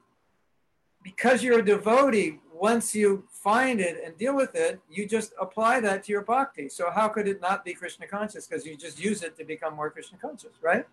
because 1.03 1.43
you're 1.43 1.59
a 1.59 1.65
devotee, 1.65 2.39
once 2.53 2.93
you 2.93 3.23
find 3.29 3.79
it 3.79 4.01
and 4.03 4.17
deal 4.17 4.35
with 4.35 4.53
it, 4.55 4.81
you 4.89 5.07
just 5.07 5.33
apply 5.39 5.79
that 5.79 6.03
to 6.05 6.11
your 6.11 6.23
bhakti. 6.23 6.69
So 6.69 6.91
how 6.91 7.07
could 7.07 7.27
it 7.27 7.39
not 7.41 7.63
be 7.63 7.73
Krishna 7.73 8.07
conscious? 8.07 8.47
Because 8.47 8.65
you 8.65 8.75
just 8.75 8.99
use 8.99 9.23
it 9.23 9.37
to 9.37 9.45
become 9.45 9.75
more 9.75 9.89
Krishna 9.89 10.17
conscious, 10.17 10.53
right? 10.61 10.85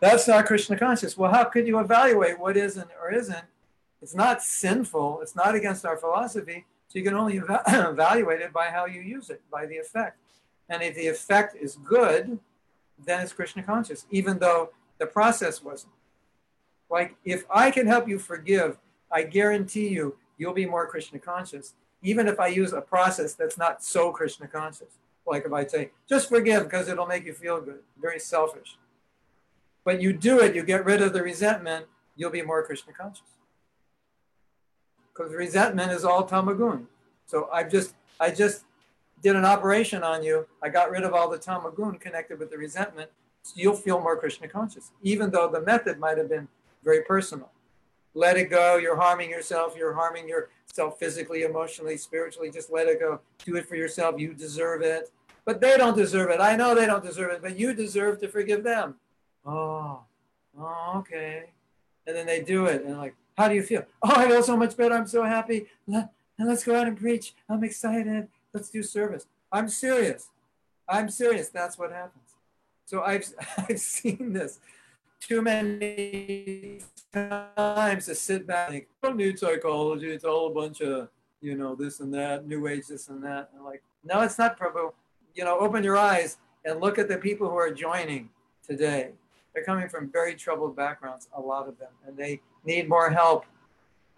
That's 0.00 0.26
not 0.26 0.46
Krishna 0.46 0.78
conscious. 0.78 1.16
Well, 1.16 1.30
how 1.30 1.44
could 1.44 1.66
you 1.66 1.78
evaluate 1.78 2.40
what 2.40 2.56
isn't 2.56 2.88
or 3.00 3.12
isn't? 3.12 3.44
It's 4.00 4.14
not 4.14 4.42
sinful. 4.42 5.20
It's 5.20 5.36
not 5.36 5.54
against 5.54 5.84
our 5.84 5.96
philosophy. 5.96 6.64
So 6.88 6.98
you 6.98 7.04
can 7.04 7.14
only 7.14 7.36
eva- 7.36 7.62
evaluate 7.90 8.40
it 8.40 8.52
by 8.52 8.68
how 8.68 8.86
you 8.86 9.02
use 9.02 9.30
it, 9.30 9.42
by 9.50 9.66
the 9.66 9.76
effect. 9.76 10.18
And 10.68 10.82
if 10.82 10.94
the 10.94 11.06
effect 11.08 11.54
is 11.54 11.76
good, 11.76 12.38
then 13.04 13.20
it's 13.20 13.32
Krishna 13.32 13.62
conscious, 13.62 14.06
even 14.10 14.38
though 14.38 14.70
the 14.98 15.06
process 15.06 15.62
wasn't. 15.62 15.92
Like 16.88 17.16
if 17.24 17.44
I 17.52 17.70
can 17.70 17.86
help 17.86 18.08
you 18.08 18.18
forgive, 18.18 18.78
I 19.12 19.22
guarantee 19.22 19.88
you, 19.88 20.16
you'll 20.38 20.54
be 20.54 20.66
more 20.66 20.86
Krishna 20.86 21.18
conscious, 21.18 21.74
even 22.02 22.26
if 22.26 22.40
I 22.40 22.48
use 22.48 22.72
a 22.72 22.80
process 22.80 23.34
that's 23.34 23.58
not 23.58 23.84
so 23.84 24.10
Krishna 24.12 24.48
conscious. 24.48 24.98
Like 25.26 25.44
if 25.44 25.52
I 25.52 25.66
say, 25.66 25.90
just 26.08 26.28
forgive 26.28 26.64
because 26.64 26.88
it'll 26.88 27.06
make 27.06 27.26
you 27.26 27.34
feel 27.34 27.60
good, 27.60 27.80
very 28.00 28.18
selfish. 28.18 28.78
But 29.90 30.00
you 30.00 30.12
do 30.12 30.38
it, 30.38 30.54
you 30.54 30.62
get 30.62 30.84
rid 30.84 31.02
of 31.02 31.12
the 31.12 31.20
resentment, 31.20 31.86
you'll 32.14 32.30
be 32.30 32.42
more 32.42 32.64
Krishna 32.64 32.92
conscious. 32.92 33.26
Because 35.12 35.34
resentment 35.34 35.90
is 35.90 36.04
all 36.04 36.24
tamagun. 36.28 36.84
So 37.26 37.48
I 37.52 37.64
just 37.64 37.96
I 38.20 38.30
just 38.30 38.66
did 39.20 39.34
an 39.34 39.44
operation 39.44 40.04
on 40.04 40.22
you. 40.22 40.46
I 40.62 40.68
got 40.68 40.92
rid 40.92 41.02
of 41.02 41.12
all 41.12 41.28
the 41.28 41.40
tamagun 41.40 41.98
connected 41.98 42.38
with 42.38 42.52
the 42.52 42.56
resentment. 42.56 43.10
So 43.42 43.54
you'll 43.56 43.74
feel 43.74 43.98
more 43.98 44.16
Krishna 44.16 44.46
conscious, 44.46 44.92
even 45.02 45.32
though 45.32 45.48
the 45.48 45.60
method 45.60 45.98
might 45.98 46.18
have 46.18 46.28
been 46.28 46.46
very 46.84 47.02
personal. 47.02 47.50
Let 48.14 48.36
it 48.36 48.48
go. 48.48 48.76
You're 48.76 48.94
harming 48.94 49.30
yourself. 49.30 49.74
You're 49.76 49.94
harming 49.94 50.28
yourself 50.28 51.00
physically, 51.00 51.42
emotionally, 51.42 51.96
spiritually. 51.96 52.52
Just 52.52 52.70
let 52.70 52.86
it 52.86 53.00
go. 53.00 53.18
Do 53.44 53.56
it 53.56 53.68
for 53.68 53.74
yourself. 53.74 54.20
You 54.20 54.34
deserve 54.34 54.82
it. 54.82 55.10
But 55.44 55.60
they 55.60 55.76
don't 55.76 55.96
deserve 55.96 56.30
it. 56.30 56.40
I 56.40 56.54
know 56.54 56.76
they 56.76 56.86
don't 56.86 57.04
deserve 57.04 57.32
it, 57.32 57.42
but 57.42 57.58
you 57.58 57.74
deserve 57.74 58.20
to 58.20 58.28
forgive 58.28 58.62
them. 58.62 58.94
Oh, 59.44 60.00
oh 60.58 60.92
okay. 60.96 61.44
And 62.06 62.16
then 62.16 62.26
they 62.26 62.42
do 62.42 62.66
it. 62.66 62.84
And 62.84 62.98
like, 62.98 63.14
how 63.36 63.48
do 63.48 63.54
you 63.54 63.62
feel? 63.62 63.84
Oh, 64.02 64.12
I 64.14 64.28
feel 64.28 64.42
so 64.42 64.56
much 64.56 64.76
better. 64.76 64.94
I'm 64.94 65.06
so 65.06 65.24
happy. 65.24 65.66
And 65.86 66.08
let's 66.38 66.64
go 66.64 66.74
out 66.74 66.88
and 66.88 66.98
preach. 66.98 67.34
I'm 67.48 67.64
excited. 67.64 68.28
Let's 68.52 68.70
do 68.70 68.82
service. 68.82 69.26
I'm 69.52 69.68
serious. 69.68 70.28
I'm 70.88 71.08
serious. 71.08 71.48
That's 71.48 71.78
what 71.78 71.92
happens. 71.92 72.24
So 72.84 73.02
I've, 73.02 73.24
I've 73.68 73.78
seen 73.78 74.32
this 74.32 74.58
too 75.20 75.42
many 75.42 76.80
times 77.12 78.06
to 78.06 78.14
sit 78.14 78.46
back 78.46 78.68
and 78.68 78.78
think, 78.78 78.88
I 79.02 79.08
don't 79.08 79.38
psychology. 79.38 80.10
It's 80.10 80.24
all 80.24 80.48
a 80.48 80.54
bunch 80.54 80.80
of, 80.80 81.08
you 81.40 81.56
know, 81.56 81.74
this 81.74 82.00
and 82.00 82.12
that, 82.14 82.46
new 82.46 82.66
age, 82.66 82.88
this 82.88 83.08
and 83.08 83.22
that. 83.24 83.50
And 83.54 83.64
like, 83.64 83.82
no, 84.04 84.20
it's 84.22 84.38
not, 84.38 84.58
Prabhu. 84.58 84.92
You 85.34 85.44
know, 85.44 85.58
open 85.58 85.84
your 85.84 85.96
eyes 85.96 86.38
and 86.64 86.80
look 86.80 86.98
at 86.98 87.08
the 87.08 87.16
people 87.16 87.48
who 87.48 87.56
are 87.56 87.70
joining 87.70 88.30
today. 88.66 89.12
They're 89.54 89.64
coming 89.64 89.88
from 89.88 90.10
very 90.10 90.34
troubled 90.34 90.76
backgrounds, 90.76 91.28
a 91.36 91.40
lot 91.40 91.68
of 91.68 91.78
them, 91.78 91.90
and 92.06 92.16
they 92.16 92.40
need 92.64 92.88
more 92.88 93.10
help. 93.10 93.44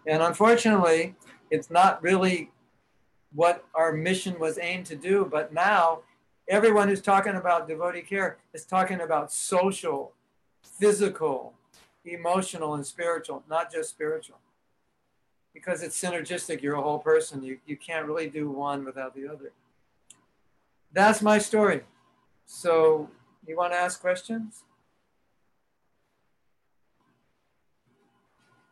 And 0.05 0.21
unfortunately, 0.21 1.15
it's 1.49 1.71
not 1.71 2.01
really 2.03 2.51
what 3.33 3.65
our 3.73 3.91
mission 3.91 4.39
was 4.39 4.59
aimed 4.59 4.85
to 4.87 4.95
do, 4.95 5.27
but 5.29 5.53
now 5.53 5.99
everyone 6.47 6.87
who's 6.87 7.01
talking 7.01 7.35
about 7.35 7.67
devotee 7.67 8.01
care 8.01 8.37
is 8.53 8.65
talking 8.65 9.01
about 9.01 9.31
social 9.31 10.13
physical, 10.61 11.53
emotional, 12.05 12.75
and 12.75 12.85
spiritual, 12.85 13.43
not 13.49 13.71
just 13.71 13.89
spiritual. 13.89 14.37
Because 15.53 15.83
it's 15.83 15.99
synergistic, 15.99 16.61
you're 16.61 16.75
a 16.75 16.81
whole 16.81 16.99
person. 16.99 17.43
You, 17.43 17.59
you 17.65 17.77
can't 17.77 18.05
really 18.05 18.29
do 18.29 18.49
one 18.49 18.83
without 18.83 19.15
the 19.15 19.27
other. 19.27 19.51
That's 20.91 21.21
my 21.21 21.37
story. 21.37 21.81
So, 22.45 23.09
you 23.47 23.55
want 23.55 23.73
to 23.73 23.77
ask 23.77 24.01
questions? 24.01 24.63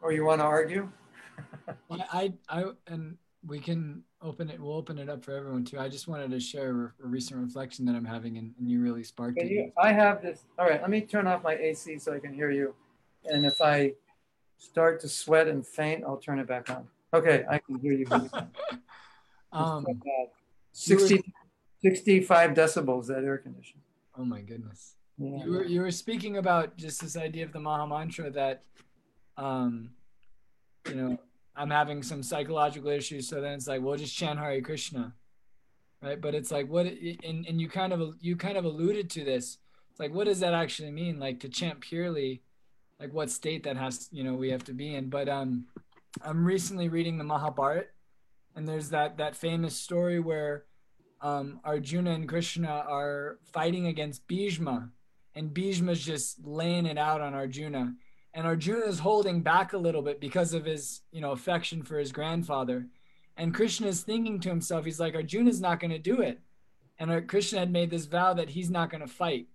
Or 0.01 0.11
you 0.11 0.25
want 0.25 0.41
to 0.41 0.45
argue? 0.45 0.89
I, 1.91 2.33
I, 2.49 2.65
and 2.87 3.17
we 3.45 3.59
can 3.59 4.03
open 4.21 4.49
it. 4.49 4.59
We'll 4.59 4.75
open 4.75 4.97
it 4.97 5.09
up 5.09 5.23
for 5.23 5.33
everyone 5.33 5.63
too. 5.63 5.79
I 5.79 5.89
just 5.89 6.07
wanted 6.07 6.31
to 6.31 6.39
share 6.39 6.93
a, 7.03 7.07
recent 7.07 7.39
reflection 7.39 7.85
that 7.85 7.95
I'm 7.95 8.05
having, 8.05 8.37
and, 8.37 8.53
and 8.59 8.69
you 8.69 8.81
really 8.81 9.03
sparked 9.03 9.37
it. 9.37 9.49
you, 9.49 9.71
I 9.77 9.91
have 9.93 10.21
this. 10.21 10.43
All 10.59 10.67
right, 10.67 10.81
let 10.81 10.89
me 10.89 11.01
turn 11.01 11.27
off 11.27 11.43
my 11.43 11.55
AC 11.55 11.97
so 11.99 12.13
I 12.13 12.19
can 12.19 12.33
hear 12.33 12.51
you. 12.51 12.73
And 13.25 13.45
if 13.45 13.61
I 13.61 13.93
start 14.57 14.99
to 15.01 15.09
sweat 15.09 15.47
and 15.47 15.65
faint, 15.65 16.03
I'll 16.03 16.17
turn 16.17 16.39
it 16.39 16.47
back 16.47 16.69
on. 16.69 16.87
Okay, 17.13 17.43
I 17.49 17.59
can 17.59 17.79
hear 17.79 17.93
you. 17.93 18.05
um, 19.51 19.85
60, 20.71 21.21
65 21.83 22.51
decibels 22.51 23.07
that 23.07 23.23
air 23.23 23.37
conditioner. 23.37 23.83
Oh 24.17 24.25
my 24.25 24.41
goodness. 24.41 24.95
Yeah. 25.17 25.43
You 25.43 25.51
were 25.51 25.65
you 25.65 25.81
were 25.81 25.91
speaking 25.91 26.37
about 26.37 26.77
just 26.77 27.01
this 27.01 27.17
idea 27.17 27.45
of 27.45 27.51
the 27.51 27.59
Maha 27.59 27.87
Mantra 27.87 28.31
that, 28.31 28.63
um, 29.41 29.89
you 30.87 30.95
know, 30.95 31.19
I'm 31.55 31.69
having 31.69 32.03
some 32.03 32.23
psychological 32.23 32.91
issues. 32.91 33.27
So 33.27 33.41
then 33.41 33.53
it's 33.53 33.67
like, 33.67 33.81
well, 33.81 33.97
just 33.97 34.15
chant 34.15 34.39
Hare 34.39 34.61
Krishna, 34.61 35.13
right? 36.01 36.21
But 36.21 36.35
it's 36.35 36.51
like, 36.51 36.69
what? 36.69 36.85
And 36.85 37.45
and 37.45 37.59
you 37.59 37.67
kind 37.67 37.91
of 37.91 38.15
you 38.19 38.35
kind 38.35 38.57
of 38.57 38.65
alluded 38.65 39.09
to 39.11 39.25
this. 39.25 39.57
It's 39.89 39.99
like, 39.99 40.13
what 40.13 40.27
does 40.27 40.39
that 40.39 40.53
actually 40.53 40.91
mean? 40.91 41.19
Like 41.19 41.39
to 41.41 41.49
chant 41.49 41.81
purely, 41.81 42.43
like 42.99 43.13
what 43.13 43.29
state 43.29 43.63
that 43.63 43.77
has 43.77 44.07
you 44.11 44.23
know 44.23 44.35
we 44.35 44.51
have 44.51 44.63
to 44.65 44.73
be 44.73 44.93
in. 44.95 45.09
But 45.09 45.27
um, 45.27 45.65
I'm 46.23 46.45
recently 46.45 46.87
reading 46.87 47.17
the 47.17 47.23
Mahabharata, 47.23 47.87
and 48.55 48.67
there's 48.67 48.89
that 48.89 49.17
that 49.17 49.35
famous 49.35 49.75
story 49.75 50.19
where 50.19 50.65
um, 51.21 51.59
Arjuna 51.65 52.11
and 52.11 52.29
Krishna 52.29 52.85
are 52.87 53.39
fighting 53.51 53.87
against 53.87 54.27
Bhishma, 54.27 54.89
and 55.35 55.53
Bhishma's 55.53 56.03
just 56.03 56.45
laying 56.45 56.85
it 56.85 56.97
out 56.97 57.21
on 57.21 57.33
Arjuna 57.33 57.95
and 58.33 58.47
Arjuna 58.47 58.85
is 58.85 58.99
holding 58.99 59.41
back 59.41 59.73
a 59.73 59.77
little 59.77 60.01
bit 60.01 60.19
because 60.19 60.53
of 60.53 60.65
his, 60.65 61.01
you 61.11 61.21
know, 61.21 61.31
affection 61.31 61.83
for 61.83 61.97
his 61.97 62.11
grandfather. 62.11 62.87
And 63.35 63.53
Krishna 63.53 63.87
is 63.87 64.01
thinking 64.01 64.39
to 64.41 64.49
himself, 64.49 64.85
he's 64.85 64.99
like, 64.99 65.15
Arjuna's 65.15 65.59
not 65.59 65.79
going 65.79 65.91
to 65.91 65.99
do 65.99 66.21
it. 66.21 66.39
And 66.97 67.11
uh, 67.11 67.21
Krishna 67.21 67.59
had 67.59 67.71
made 67.71 67.89
this 67.89 68.05
vow 68.05 68.33
that 68.33 68.49
he's 68.49 68.69
not 68.69 68.89
going 68.89 69.01
to 69.01 69.07
fight. 69.07 69.47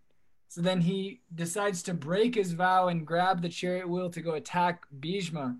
So 0.48 0.60
then 0.60 0.80
he 0.80 1.20
decides 1.34 1.82
to 1.84 1.94
break 1.94 2.34
his 2.34 2.52
vow 2.52 2.88
and 2.88 3.06
grab 3.06 3.42
the 3.42 3.48
chariot 3.48 3.88
wheel 3.88 4.10
to 4.10 4.20
go 4.20 4.34
attack 4.34 4.84
Bhishma. 5.00 5.56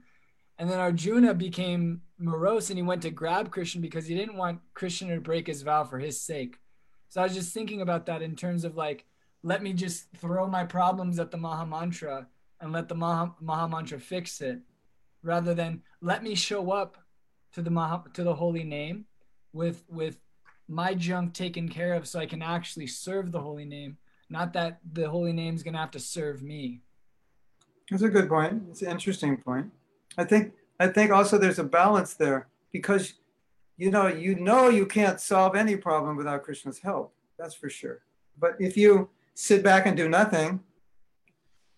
And 0.58 0.70
then 0.70 0.78
Arjuna 0.78 1.34
became 1.34 2.02
morose 2.18 2.70
and 2.70 2.78
he 2.78 2.82
went 2.82 3.02
to 3.02 3.10
grab 3.10 3.50
Krishna 3.50 3.80
because 3.80 4.06
he 4.06 4.14
didn't 4.14 4.36
want 4.36 4.60
Krishna 4.74 5.14
to 5.14 5.20
break 5.20 5.46
his 5.46 5.62
vow 5.62 5.84
for 5.84 5.98
his 5.98 6.20
sake. 6.20 6.58
So 7.08 7.20
I 7.20 7.24
was 7.24 7.34
just 7.34 7.52
thinking 7.52 7.82
about 7.82 8.06
that 8.06 8.22
in 8.22 8.36
terms 8.36 8.64
of 8.64 8.76
like, 8.76 9.04
let 9.42 9.62
me 9.62 9.72
just 9.72 10.10
throw 10.16 10.46
my 10.46 10.64
problems 10.64 11.18
at 11.18 11.30
the 11.30 11.36
Maha 11.36 11.66
Mantra 11.66 12.26
and 12.61 12.72
let 12.72 12.88
the 12.88 12.94
Maha, 12.94 13.34
Maha 13.40 13.68
Mantra 13.68 14.00
fix 14.00 14.40
it, 14.40 14.61
rather 15.22 15.54
than 15.54 15.82
let 16.00 16.22
me 16.22 16.34
show 16.34 16.70
up 16.70 16.96
to 17.52 17.62
the 17.62 17.70
Maha, 17.70 18.04
to 18.14 18.22
the 18.22 18.34
holy 18.34 18.64
name 18.64 19.07
with 19.52 19.84
with 19.88 20.18
my 20.68 20.94
junk 20.94 21.32
taken 21.32 21.68
care 21.68 21.94
of 21.94 22.07
so 22.09 22.18
I 22.18 22.26
can 22.26 22.42
actually 22.42 22.86
serve 22.86 23.32
the 23.32 23.40
holy 23.40 23.64
name, 23.64 23.98
not 24.28 24.52
that 24.54 24.80
the 24.92 25.09
holy 25.09 25.32
name 25.32 25.54
is 25.54 25.62
going 25.62 25.74
to 25.74 25.80
have 25.80 25.92
to 25.92 26.00
serve 26.00 26.42
me. 26.42 26.80
That's 27.90 28.02
a 28.02 28.09
good 28.09 28.28
point. 28.28 28.64
It's 28.70 28.82
an 28.82 28.90
interesting 28.90 29.36
point. 29.36 29.70
I 30.18 30.24
think 30.24 30.52
I 30.80 30.88
think 30.88 31.11
also 31.11 31.38
there's 31.38 31.59
a 31.59 31.64
balance 31.64 32.14
there 32.14 32.48
because 32.72 33.14
you 33.76 33.90
know 33.90 34.09
you 34.09 34.34
know 34.34 34.68
you 34.68 34.86
can't 34.86 35.20
solve 35.20 35.54
any 35.54 35.76
problem 35.76 36.16
without 36.16 36.42
Krishna's 36.42 36.80
help. 36.80 37.14
That's 37.38 37.54
for 37.54 37.70
sure. 37.70 38.00
But 38.38 38.57
if 38.59 38.76
you 38.76 39.09
sit 39.34 39.62
back 39.62 39.86
and 39.86 39.96
do 39.96 40.09
nothing, 40.09 40.61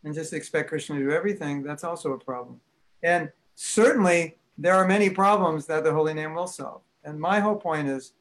and 0.05 0.15
just 0.15 0.33
expect 0.33 0.69
Krishna 0.69 0.99
to 0.99 1.05
do 1.05 1.11
everything, 1.11 1.63
that's 1.63 1.85
also 1.85 2.13
a 2.13 2.19
problem. 2.19 2.61
And 3.03 3.31
certainly 3.55 4.37
there 4.57 4.75
are 4.75 4.87
many 4.87 5.11
problems 5.11 5.67
that 5.67 5.85
the 5.85 5.93
holy 5.93 6.15
name 6.15 6.35
will 6.35 6.47
solve. 6.47 6.83
And 7.05 7.21
my 7.21 7.41
whole 7.41 7.57
point 7.57 7.89
is 7.89 8.13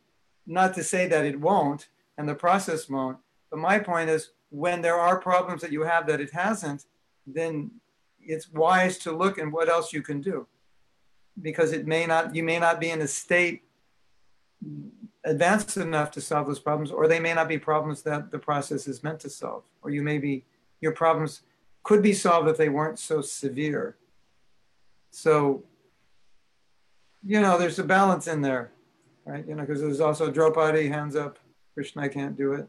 not 0.45 0.73
to 0.75 0.83
say 0.83 1.07
that 1.07 1.25
it 1.25 1.39
won't 1.39 1.89
and 2.17 2.27
the 2.27 2.35
process 2.35 2.89
won't, 2.89 3.17
but 3.49 3.59
my 3.59 3.79
point 3.79 4.09
is 4.09 4.31
when 4.49 4.81
there 4.81 4.99
are 4.99 5.19
problems 5.19 5.61
that 5.61 5.71
you 5.71 5.83
have 5.83 6.07
that 6.07 6.21
it 6.21 6.31
hasn't, 6.31 6.85
then 7.25 7.71
it's 8.19 8.51
wise 8.51 8.97
to 8.99 9.11
look 9.11 9.37
and 9.37 9.51
what 9.51 9.69
else 9.69 9.93
you 9.93 10.01
can 10.01 10.21
do. 10.21 10.47
Because 11.41 11.71
it 11.71 11.85
may 11.85 12.05
not, 12.05 12.35
you 12.35 12.43
may 12.43 12.59
not 12.59 12.79
be 12.79 12.89
in 12.89 13.01
a 13.01 13.07
state 13.07 13.63
advanced 15.23 15.77
enough 15.77 16.09
to 16.11 16.21
solve 16.21 16.47
those 16.47 16.59
problems, 16.59 16.89
or 16.89 17.07
they 17.07 17.19
may 17.19 17.33
not 17.33 17.47
be 17.47 17.57
problems 17.57 18.01
that 18.03 18.31
the 18.31 18.39
process 18.39 18.87
is 18.87 19.03
meant 19.03 19.19
to 19.19 19.29
solve, 19.29 19.63
or 19.81 19.89
you 19.89 20.01
may 20.01 20.17
be 20.17 20.45
your 20.81 20.93
problems 20.93 21.41
could 21.87 22.03
be 22.03 22.11
solved 22.11 22.49
if 22.49 22.57
they 22.57 22.67
weren't 22.67 22.99
so 22.99 23.21
severe. 23.21 23.95
So, 25.09 25.63
you 27.25 27.39
know, 27.39 27.57
there's 27.57 27.79
a 27.79 27.83
balance 27.85 28.27
in 28.27 28.41
there, 28.41 28.71
right? 29.23 29.47
You 29.47 29.55
know, 29.55 29.63
because 29.63 29.79
there's 29.79 30.01
also 30.01 30.29
Draupadi, 30.29 30.89
hands 30.89 31.15
up, 31.15 31.39
Krishna, 31.73 32.01
I 32.01 32.09
can't 32.09 32.35
do 32.35 32.51
it. 32.51 32.67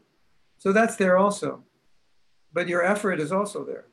So 0.57 0.71
that's 0.71 0.95
there 0.95 1.17
also. 1.17 1.63
But 2.53 2.69
your 2.69 2.81
effort 2.81 3.19
is 3.19 3.33
also 3.33 3.65
there. 3.65 3.87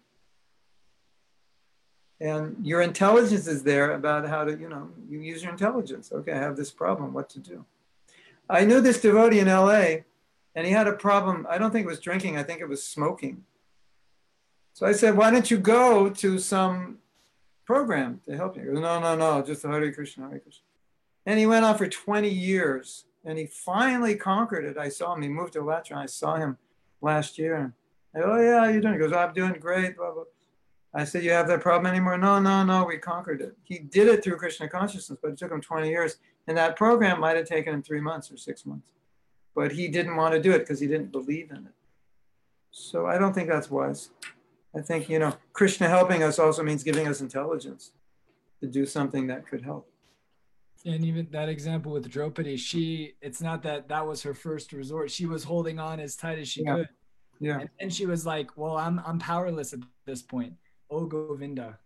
And 2.20 2.64
your 2.64 2.80
intelligence 2.80 3.48
is 3.48 3.64
there 3.64 3.94
about 3.94 4.28
how 4.28 4.44
to, 4.44 4.56
you 4.56 4.68
know, 4.68 4.90
you 5.08 5.18
use 5.18 5.42
your 5.42 5.50
intelligence. 5.50 6.12
Okay, 6.12 6.34
I 6.34 6.38
have 6.38 6.56
this 6.56 6.70
problem, 6.70 7.12
what 7.12 7.28
to 7.30 7.40
do. 7.40 7.64
I 8.48 8.64
knew 8.64 8.80
this 8.80 9.00
devotee 9.00 9.40
in 9.40 9.48
LA, 9.48 10.04
and 10.54 10.64
he 10.64 10.70
had 10.70 10.86
a 10.86 10.92
problem. 10.92 11.48
I 11.50 11.58
don't 11.58 11.72
think 11.72 11.84
it 11.84 11.88
was 11.88 11.98
drinking, 11.98 12.38
I 12.38 12.44
think 12.44 12.60
it 12.60 12.68
was 12.68 12.84
smoking. 12.84 13.42
So 14.76 14.84
I 14.84 14.92
said, 14.92 15.16
why 15.16 15.30
don't 15.30 15.50
you 15.50 15.56
go 15.56 16.10
to 16.10 16.38
some 16.38 16.98
program 17.64 18.20
to 18.26 18.36
help 18.36 18.56
you? 18.56 18.62
He 18.62 18.68
goes, 18.68 18.78
no, 18.78 19.00
no, 19.00 19.16
no, 19.16 19.40
just 19.40 19.62
the 19.62 19.68
Hare 19.68 19.90
Krishna, 19.90 20.28
Hare 20.28 20.38
Krishna. 20.38 20.66
And 21.24 21.38
he 21.38 21.46
went 21.46 21.64
on 21.64 21.78
for 21.78 21.88
20 21.88 22.28
years 22.28 23.06
and 23.24 23.38
he 23.38 23.46
finally 23.46 24.16
conquered 24.16 24.66
it. 24.66 24.76
I 24.76 24.90
saw 24.90 25.14
him, 25.14 25.22
he 25.22 25.30
moved 25.30 25.54
to 25.54 25.60
Alachua. 25.60 26.00
I 26.00 26.04
saw 26.04 26.36
him 26.36 26.58
last 27.00 27.38
year. 27.38 27.56
And 27.56 27.72
I 28.14 28.18
go, 28.18 28.32
oh, 28.34 28.38
yeah, 28.38 28.60
how 28.60 28.66
you 28.66 28.82
doing? 28.82 28.92
He 28.92 29.00
goes, 29.00 29.14
I'm 29.14 29.32
doing 29.32 29.54
great, 29.58 29.96
blah, 29.96 30.12
blah. 30.12 30.24
I 30.92 31.04
said, 31.04 31.24
you 31.24 31.30
have 31.30 31.48
that 31.48 31.62
problem 31.62 31.86
anymore? 31.86 32.18
No, 32.18 32.38
no, 32.38 32.62
no, 32.62 32.84
we 32.84 32.98
conquered 32.98 33.40
it. 33.40 33.56
He 33.64 33.78
did 33.78 34.08
it 34.08 34.22
through 34.22 34.36
Krishna 34.36 34.68
consciousness, 34.68 35.18
but 35.22 35.30
it 35.30 35.38
took 35.38 35.52
him 35.52 35.62
20 35.62 35.88
years. 35.88 36.18
And 36.48 36.58
that 36.58 36.76
program 36.76 37.18
might 37.18 37.38
have 37.38 37.48
taken 37.48 37.72
him 37.72 37.82
three 37.82 38.02
months 38.02 38.30
or 38.30 38.36
six 38.36 38.66
months. 38.66 38.92
But 39.54 39.72
he 39.72 39.88
didn't 39.88 40.16
want 40.16 40.34
to 40.34 40.42
do 40.42 40.52
it 40.52 40.58
because 40.58 40.80
he 40.80 40.86
didn't 40.86 41.12
believe 41.12 41.50
in 41.50 41.64
it. 41.64 41.72
So 42.72 43.06
I 43.06 43.16
don't 43.16 43.32
think 43.32 43.48
that's 43.48 43.70
wise. 43.70 44.10
I 44.76 44.82
think, 44.82 45.08
you 45.08 45.18
know, 45.18 45.34
Krishna 45.52 45.88
helping 45.88 46.22
us 46.22 46.38
also 46.38 46.62
means 46.62 46.82
giving 46.82 47.08
us 47.08 47.20
intelligence 47.20 47.92
to 48.60 48.66
do 48.66 48.84
something 48.86 49.26
that 49.28 49.46
could 49.46 49.62
help. 49.62 49.88
And 50.84 51.04
even 51.04 51.26
that 51.30 51.48
example 51.48 51.92
with 51.92 52.08
Draupadi, 52.10 52.56
she, 52.56 53.14
it's 53.20 53.40
not 53.40 53.62
that 53.62 53.88
that 53.88 54.06
was 54.06 54.22
her 54.22 54.34
first 54.34 54.72
resort. 54.72 55.10
She 55.10 55.26
was 55.26 55.42
holding 55.44 55.78
on 55.78 55.98
as 55.98 56.14
tight 56.16 56.38
as 56.38 56.48
she 56.48 56.62
Yeah. 56.62 56.76
could. 56.76 56.88
Yeah. 57.40 57.60
And 57.60 57.68
then 57.80 57.90
she 57.90 58.06
was 58.06 58.24
like, 58.24 58.56
well, 58.56 58.76
I'm, 58.76 59.00
I'm 59.06 59.18
powerless 59.18 59.72
at 59.72 59.80
this 60.04 60.22
point. 60.22 60.54
Oh, 60.90 61.06
Govinda. 61.06 61.78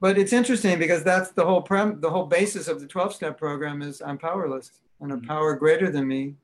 But 0.00 0.18
it's 0.18 0.32
interesting 0.32 0.78
because 0.78 1.02
that's 1.02 1.30
the 1.32 1.44
whole 1.44 1.62
prem, 1.62 2.00
the 2.00 2.10
whole 2.10 2.26
basis 2.26 2.68
of 2.68 2.80
the 2.80 2.86
12 2.86 3.14
step 3.14 3.38
program 3.38 3.82
is 3.82 4.00
I'm 4.02 4.18
powerless 4.18 4.70
and 5.00 5.12
a 5.12 5.16
Mhm. 5.16 5.26
power 5.26 5.54
greater 5.56 5.90
than 5.90 6.06
me 6.06 6.34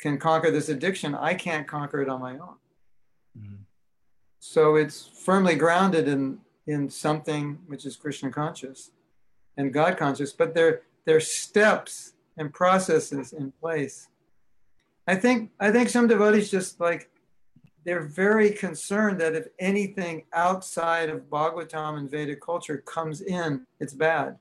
can 0.00 0.18
conquer 0.18 0.50
this 0.50 0.68
addiction. 0.68 1.14
I 1.14 1.34
can't 1.34 1.68
conquer 1.68 2.00
it 2.02 2.08
on 2.08 2.20
my 2.20 2.38
own. 2.38 2.56
So 4.44 4.74
it's 4.74 5.06
firmly 5.06 5.54
grounded 5.54 6.08
in 6.08 6.40
in 6.66 6.90
something 6.90 7.60
which 7.68 7.86
is 7.86 7.94
Krishna 7.94 8.28
conscious 8.28 8.90
and 9.56 9.72
God 9.72 9.96
conscious, 9.96 10.32
but 10.32 10.52
there 10.52 10.82
there 11.04 11.16
are 11.16 11.20
steps 11.20 12.14
and 12.36 12.52
processes 12.52 13.32
in 13.32 13.52
place. 13.52 14.08
I 15.06 15.14
think 15.14 15.52
I 15.60 15.70
think 15.70 15.90
some 15.90 16.08
devotees 16.08 16.50
just 16.50 16.80
like 16.80 17.08
they're 17.84 18.02
very 18.02 18.50
concerned 18.50 19.20
that 19.20 19.36
if 19.36 19.46
anything 19.60 20.24
outside 20.32 21.08
of 21.08 21.30
Bhagavatam 21.30 21.98
and 21.98 22.10
Vedic 22.10 22.40
culture 22.40 22.78
comes 22.78 23.20
in, 23.20 23.64
it's 23.78 23.94
bad. 23.94 24.38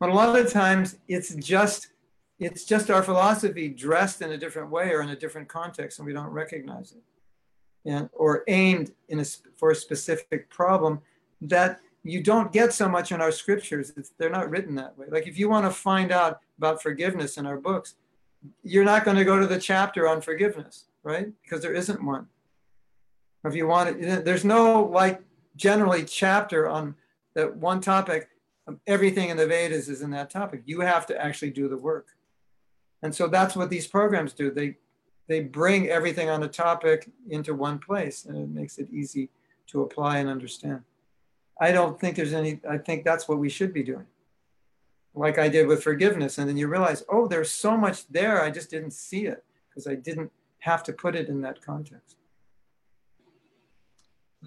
But 0.00 0.08
a 0.08 0.12
lot 0.12 0.36
of 0.36 0.52
times 0.52 0.98
it's 1.06 1.32
just 1.36 1.92
it's 2.40 2.64
just 2.64 2.90
our 2.90 3.04
philosophy 3.04 3.68
dressed 3.68 4.22
in 4.22 4.32
a 4.32 4.36
different 4.36 4.70
way 4.70 4.90
or 4.90 5.02
in 5.02 5.10
a 5.10 5.16
different 5.16 5.46
context, 5.46 6.00
and 6.00 6.06
we 6.06 6.12
don't 6.12 6.30
recognize 6.30 6.90
it 6.90 7.02
and, 7.84 8.08
or 8.12 8.44
aimed 8.48 8.92
in 9.08 9.20
a, 9.20 9.24
for 9.56 9.70
a 9.70 9.74
specific 9.74 10.50
problem 10.50 11.00
that 11.40 11.80
you 12.02 12.22
don't 12.22 12.52
get 12.52 12.72
so 12.72 12.88
much 12.88 13.12
in 13.12 13.20
our 13.20 13.32
scriptures. 13.32 13.92
They're 14.18 14.30
not 14.30 14.50
written 14.50 14.74
that 14.76 14.96
way. 14.96 15.06
Like 15.10 15.26
if 15.26 15.38
you 15.38 15.48
want 15.48 15.66
to 15.66 15.70
find 15.70 16.12
out 16.12 16.40
about 16.56 16.82
forgiveness 16.82 17.36
in 17.36 17.46
our 17.46 17.58
books, 17.58 17.94
you're 18.62 18.84
not 18.84 19.04
going 19.04 19.16
to 19.16 19.24
go 19.24 19.38
to 19.38 19.46
the 19.46 19.58
chapter 19.58 20.08
on 20.08 20.20
forgiveness, 20.20 20.84
right? 21.02 21.28
Because 21.42 21.60
there 21.60 21.74
isn't 21.74 22.02
one. 22.02 22.28
If 23.44 23.54
you 23.54 23.66
want 23.66 24.02
it, 24.02 24.24
there's 24.24 24.44
no 24.44 24.84
like 24.84 25.22
generally 25.56 26.04
chapter 26.04 26.68
on 26.68 26.94
that 27.34 27.56
one 27.56 27.80
topic. 27.80 28.28
Um, 28.66 28.80
everything 28.86 29.30
in 29.30 29.36
the 29.36 29.46
Vedas 29.46 29.88
is 29.88 30.02
in 30.02 30.10
that 30.10 30.30
topic. 30.30 30.62
You 30.66 30.80
have 30.80 31.06
to 31.06 31.20
actually 31.20 31.50
do 31.50 31.68
the 31.68 31.76
work. 31.76 32.08
And 33.02 33.14
so 33.14 33.28
that's 33.28 33.54
what 33.56 33.70
these 33.70 33.86
programs 33.86 34.32
do. 34.32 34.50
They 34.50 34.76
they 35.28 35.40
bring 35.40 35.88
everything 35.88 36.28
on 36.30 36.40
the 36.40 36.48
topic 36.48 37.10
into 37.28 37.54
one 37.54 37.78
place 37.78 38.24
and 38.24 38.36
it 38.36 38.48
makes 38.48 38.78
it 38.78 38.88
easy 38.90 39.28
to 39.68 39.82
apply 39.82 40.18
and 40.18 40.28
understand. 40.28 40.82
I 41.60 41.70
don't 41.72 42.00
think 42.00 42.16
there's 42.16 42.32
any, 42.32 42.60
I 42.68 42.78
think 42.78 43.04
that's 43.04 43.28
what 43.28 43.38
we 43.38 43.48
should 43.48 43.72
be 43.72 43.82
doing. 43.82 44.06
Like 45.14 45.38
I 45.38 45.48
did 45.48 45.66
with 45.66 45.82
forgiveness. 45.82 46.38
And 46.38 46.48
then 46.48 46.56
you 46.56 46.68
realize, 46.68 47.04
oh, 47.08 47.26
there's 47.26 47.50
so 47.50 47.76
much 47.76 48.08
there. 48.08 48.42
I 48.42 48.50
just 48.50 48.70
didn't 48.70 48.92
see 48.92 49.26
it 49.26 49.44
because 49.68 49.86
I 49.86 49.94
didn't 49.94 50.30
have 50.60 50.82
to 50.84 50.92
put 50.92 51.14
it 51.14 51.28
in 51.28 51.40
that 51.42 51.60
context. 51.60 52.16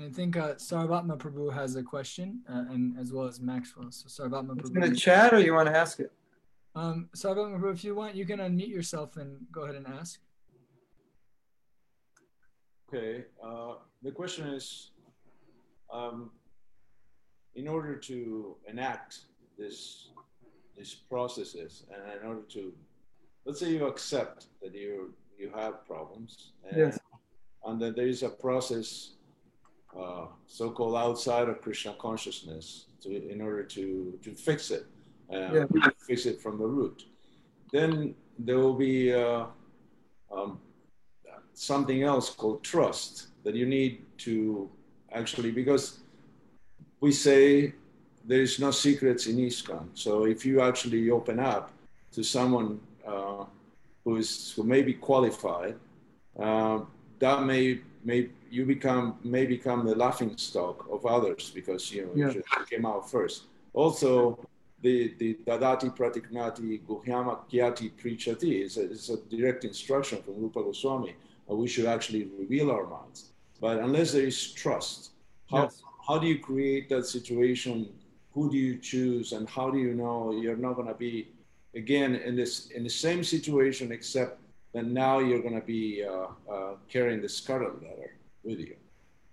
I 0.02 0.10
think 0.10 0.38
uh, 0.38 0.54
Sarvatma 0.56 1.18
Prabhu 1.18 1.54
has 1.54 1.76
a 1.76 1.84
question, 1.84 2.40
uh, 2.50 2.64
and 2.70 2.98
as 2.98 3.12
well 3.12 3.28
as 3.28 3.42
Maxwell. 3.42 3.92
So 3.92 4.08
Sarvatma 4.08 4.56
Prabhu. 4.56 4.60
It's 4.62 4.70
in 4.70 4.80
the 4.80 4.96
chat 4.96 5.34
or 5.34 5.40
you 5.40 5.54
want 5.54 5.68
to 5.68 5.78
ask 5.78 6.00
it? 6.00 6.12
Um, 6.76 7.10
Sarvatma 7.14 7.60
Prabhu, 7.60 7.74
if 7.74 7.84
you 7.84 7.94
want, 7.94 8.16
you 8.16 8.26
can 8.26 8.40
unmute 8.40 8.70
yourself 8.70 9.18
and 9.18 9.46
go 9.52 9.64
ahead 9.64 9.76
and 9.76 9.86
ask. 9.86 10.22
Okay, 12.94 13.24
uh, 13.42 13.76
the 14.04 14.12
question 14.12 14.48
is, 14.50 14.92
um, 15.94 16.30
in 17.56 17.70
order 17.70 17.96
to 17.96 18.58
enact 18.68 19.20
this, 19.58 20.10
these 20.76 20.94
processes, 20.94 21.86
and 21.90 22.20
in 22.20 22.28
order 22.28 22.42
to, 22.50 22.74
let's 23.46 23.62
say 23.62 23.72
you 23.72 23.86
accept 23.86 24.48
that 24.62 24.76
you 24.76 25.14
you 25.40 25.50
have 25.56 25.86
problems, 25.88 26.52
and, 26.66 26.78
Yes. 26.78 27.00
and 27.66 27.82
that 27.82 27.96
there 27.96 28.08
is 28.08 28.24
a 28.24 28.30
process, 28.30 29.14
uh, 29.98 30.26
so-called 30.48 30.96
outside 30.98 31.48
of 31.48 31.62
Krishna 31.62 31.94
consciousness, 31.94 32.88
to 33.04 33.10
in 33.10 33.40
order 33.40 33.64
to 33.64 34.20
to 34.22 34.36
fix 34.36 34.70
it, 34.70 34.86
uh, 35.34 35.66
fix 36.08 36.26
it 36.26 36.42
from 36.42 36.58
the 36.58 36.68
root. 36.68 37.06
Then 37.72 38.16
there 38.38 38.60
will 38.60 38.76
be. 38.76 39.14
Uh, 39.14 39.46
um, 40.30 40.60
something 41.62 42.02
else 42.02 42.28
called 42.32 42.64
trust 42.64 43.28
that 43.44 43.54
you 43.54 43.68
need 43.68 44.02
to 44.18 44.68
actually 45.12 45.52
because 45.52 46.00
we 47.02 47.12
say 47.12 47.74
there 48.26 48.42
is 48.42 48.60
no 48.60 48.72
secrets 48.72 49.28
in 49.28 49.38
ISKCON. 49.38 49.86
So 49.94 50.26
if 50.26 50.46
you 50.46 50.62
actually 50.62 51.10
open 51.12 51.40
up 51.40 51.72
to 52.14 52.24
someone 52.24 52.80
uh, 53.08 53.46
who 54.04 54.18
is 54.18 54.54
who 54.56 54.64
may 54.64 54.82
be 54.82 54.94
qualified, 54.94 55.76
uh, 56.40 56.80
that 57.20 57.44
may 57.46 57.82
may 58.04 58.30
you 58.50 58.66
become 58.66 59.06
may 59.24 59.46
become 59.46 59.86
the 59.86 59.96
laughing 59.96 60.36
stock 60.38 60.88
of 60.96 61.06
others 61.06 61.52
because 61.54 61.92
you 61.92 62.02
know 62.06 62.14
Yeah. 62.16 62.34
you 62.34 62.44
came 62.72 62.86
out 62.92 63.10
first. 63.16 63.38
Also, 63.74 64.12
the 64.86 65.14
the 65.22 65.30
dadati 65.48 65.88
pratigrhnati 65.98 66.82
guhyam 66.90 67.26
akhyati 67.36 67.88
prichati 68.00 68.52
is 68.66 68.78
a, 68.78 68.84
is 68.96 69.10
a 69.10 69.18
direct 69.36 69.64
instruction 69.72 70.18
from 70.24 70.36
Rupa 70.44 70.62
Goswami. 70.64 71.14
We 71.56 71.68
should 71.68 71.86
actually 71.86 72.30
reveal 72.40 72.72
our 72.72 72.88
minds. 72.88 73.32
But 73.60 73.80
unless 73.80 74.12
there 74.14 74.26
is 74.26 74.52
trust, 74.54 75.12
how 75.50 75.64
Yes. 75.64 75.84
how 76.08 76.18
do 76.18 76.28
you 76.28 76.40
create 76.40 76.90
that 76.90 77.06
situation? 77.06 77.94
Who 78.34 78.50
do 78.50 78.58
you 78.58 78.78
choose, 78.78 79.34
and 79.34 79.48
how 79.50 79.70
do 79.70 79.78
you 79.78 79.94
know 79.94 80.32
you're 80.32 80.56
not 80.68 80.74
going 80.76 80.88
to 80.88 81.00
be 81.08 81.28
again 81.76 82.16
in 82.16 82.36
this 82.36 82.54
in 82.72 82.84
the 82.84 82.90
same 82.90 83.24
situation, 83.24 83.92
except 83.92 84.40
that 84.74 84.86
now 84.86 85.20
you're 85.20 85.42
going 85.42 85.60
to 85.60 85.68
be 85.78 86.04
uh, 86.04 86.28
uh, 86.54 86.74
carrying 86.88 87.22
the 87.22 87.30
scarlet 87.30 87.76
letter 87.84 88.12
with 88.44 88.60
you? 88.60 88.76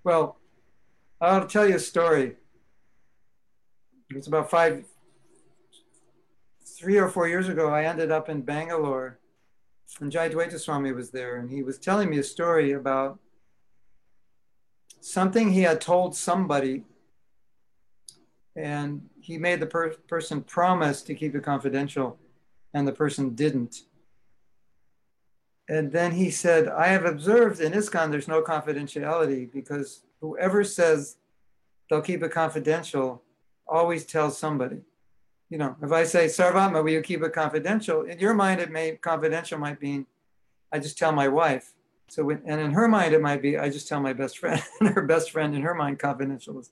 Well, 0.04 0.36
I'll 1.20 1.46
tell 1.46 1.66
you 1.68 1.76
a 1.76 1.78
story. 1.94 2.36
It's 4.10 4.26
about 4.26 4.50
five, 4.50 4.84
three 6.78 6.98
or 6.98 7.08
four 7.08 7.28
years 7.28 7.48
ago. 7.48 7.68
I 7.70 7.84
ended 7.84 8.10
up 8.10 8.28
in 8.28 8.42
Bangalore, 8.42 9.18
and 10.00 10.12
Jayadvaita 10.12 10.58
Swami 10.58 10.92
was 10.92 11.10
there, 11.10 11.36
and 11.36 11.50
he 11.50 11.62
was 11.62 11.78
telling 11.78 12.10
me 12.10 12.18
a 12.18 12.22
story 12.22 12.72
about 12.72 13.18
something 15.00 15.52
he 15.52 15.62
had 15.62 15.80
told 15.80 16.14
somebody, 16.14 16.84
and 18.54 19.08
he 19.20 19.38
made 19.38 19.60
the 19.60 19.66
per- 19.66 19.96
person 20.08 20.42
promise 20.42 21.02
to 21.02 21.14
keep 21.14 21.34
it 21.34 21.42
confidential, 21.42 22.18
and 22.74 22.86
the 22.86 22.92
person 22.92 23.34
didn't. 23.34 23.82
And 25.68 25.92
then 25.92 26.12
he 26.12 26.30
said, 26.30 26.68
I 26.68 26.88
have 26.88 27.04
observed 27.04 27.60
in 27.60 27.72
ISKCON 27.72 28.10
there's 28.10 28.28
no 28.28 28.42
confidentiality 28.42 29.52
because 29.52 30.02
whoever 30.20 30.64
says 30.64 31.16
they'll 31.88 32.00
keep 32.00 32.22
it 32.22 32.30
confidential 32.30 33.22
always 33.66 34.06
tells 34.06 34.38
somebody. 34.38 34.80
You 35.50 35.58
know, 35.58 35.76
if 35.82 35.92
I 35.92 36.04
say, 36.04 36.26
Sarvatma, 36.26 36.84
will 36.84 36.90
you 36.90 37.00
keep 37.00 37.22
it 37.22 37.32
confidential? 37.32 38.02
In 38.02 38.18
your 38.18 38.34
mind, 38.34 38.60
it 38.60 38.70
may 38.70 38.96
confidential 38.96 39.58
might 39.58 39.80
mean 39.80 40.06
I 40.70 40.78
just 40.78 40.98
tell 40.98 41.12
my 41.12 41.28
wife. 41.28 41.72
So 42.08 42.24
when, 42.24 42.42
and 42.46 42.60
in 42.60 42.72
her 42.72 42.88
mind, 42.88 43.14
it 43.14 43.20
might 43.20 43.42
be, 43.42 43.58
I 43.58 43.68
just 43.70 43.88
tell 43.88 44.00
my 44.00 44.12
best 44.12 44.38
friend, 44.38 44.62
and 44.80 44.90
her 44.90 45.02
best 45.02 45.30
friend 45.30 45.54
in 45.54 45.62
her 45.62 45.74
mind, 45.74 45.98
confidential 45.98 46.58
is. 46.58 46.70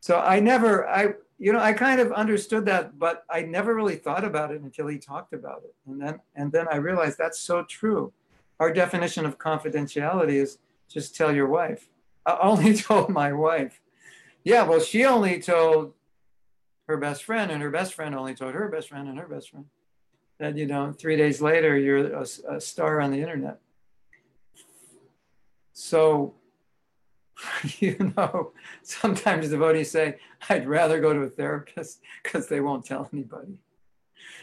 So 0.00 0.20
I 0.20 0.40
never, 0.40 0.88
I, 0.88 1.14
you 1.38 1.52
know, 1.52 1.60
I 1.60 1.72
kind 1.72 2.00
of 2.00 2.12
understood 2.12 2.66
that, 2.66 2.98
but 2.98 3.24
I 3.30 3.42
never 3.42 3.74
really 3.74 3.96
thought 3.96 4.24
about 4.24 4.50
it 4.50 4.60
until 4.60 4.86
he 4.86 4.98
talked 4.98 5.32
about 5.32 5.62
it. 5.64 5.74
And 5.86 6.00
then, 6.00 6.20
and 6.34 6.52
then 6.52 6.66
I 6.70 6.76
realized 6.76 7.18
that's 7.18 7.38
so 7.38 7.64
true. 7.64 8.12
Our 8.60 8.72
definition 8.72 9.24
of 9.24 9.38
confidentiality 9.38 10.34
is 10.34 10.58
just 10.88 11.14
tell 11.14 11.34
your 11.34 11.46
wife. 11.46 11.88
I 12.26 12.38
only 12.40 12.74
told 12.88 13.10
my 13.10 13.32
wife. 13.32 13.80
Yeah, 14.44 14.62
well, 14.62 14.80
she 14.80 15.04
only 15.04 15.40
told 15.40 15.94
her 16.88 16.96
best 16.96 17.22
friend, 17.22 17.50
and 17.50 17.62
her 17.62 17.70
best 17.70 17.94
friend 17.94 18.14
only 18.14 18.34
told 18.34 18.54
her 18.54 18.68
best 18.68 18.88
friend 18.88 19.08
and 19.08 19.18
her 19.18 19.28
best 19.28 19.50
friend. 19.50 19.66
That, 20.40 20.56
you 20.56 20.66
know, 20.66 20.92
three 20.92 21.16
days 21.16 21.40
later, 21.42 21.76
you're 21.76 22.14
a, 22.14 22.26
a 22.48 22.60
star 22.60 23.00
on 23.00 23.10
the 23.10 23.20
internet. 23.20 23.58
So, 25.74 26.34
you 27.78 28.12
know, 28.16 28.52
sometimes 28.82 29.50
devotees 29.50 29.90
say, 29.90 30.16
I'd 30.48 30.66
rather 30.66 31.00
go 31.00 31.12
to 31.12 31.20
a 31.20 31.28
therapist 31.28 32.00
because 32.22 32.48
they 32.48 32.60
won't 32.60 32.86
tell 32.86 33.08
anybody, 33.12 33.58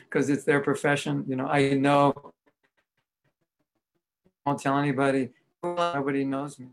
because 0.01 0.29
it's 0.29 0.43
their 0.43 0.59
profession. 0.59 1.25
You 1.27 1.37
know, 1.37 1.47
I 1.47 1.73
know, 1.73 2.13
won't 4.45 4.61
tell 4.61 4.77
anybody. 4.77 5.29
Nobody 5.63 6.23
knows 6.23 6.59
me. 6.59 6.67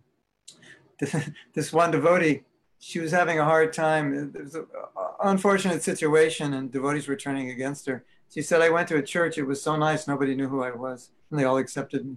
This 1.55 1.73
one 1.73 1.91
devotee, 1.91 2.43
she 2.85 2.99
was 2.99 3.13
having 3.13 3.39
a 3.39 3.45
hard 3.45 3.73
time. 3.73 4.33
It 4.35 4.43
was 4.43 4.57
an 4.57 4.67
unfortunate 5.23 5.85
situation, 5.85 6.53
and 6.53 6.69
devotees 6.69 7.07
were 7.07 7.15
turning 7.15 7.49
against 7.49 7.87
her. 7.87 8.05
She 8.29 8.43
said, 8.43 8.61
I 8.61 8.71
went 8.71 8.89
to 8.89 8.97
a 8.97 9.03
church. 9.03 9.39
It 9.39 9.45
was 9.45 9.63
so 9.63 9.77
nice. 9.77 10.09
Nobody 10.09 10.35
knew 10.35 10.49
who 10.49 10.65
I 10.65 10.73
was, 10.73 11.11
and 11.31 11.39
they 11.39 11.45
all 11.45 11.59
accepted 11.59 12.05
me. 12.05 12.17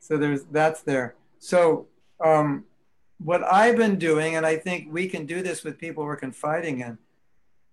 So 0.00 0.16
there's 0.16 0.42
that's 0.50 0.82
there. 0.82 1.14
So, 1.38 1.86
um, 2.24 2.64
what 3.18 3.44
I've 3.44 3.76
been 3.76 3.96
doing, 3.96 4.34
and 4.34 4.44
I 4.44 4.56
think 4.56 4.88
we 4.90 5.06
can 5.06 5.26
do 5.26 5.42
this 5.42 5.62
with 5.62 5.78
people 5.78 6.02
we're 6.02 6.16
confiding 6.16 6.80
in, 6.80 6.98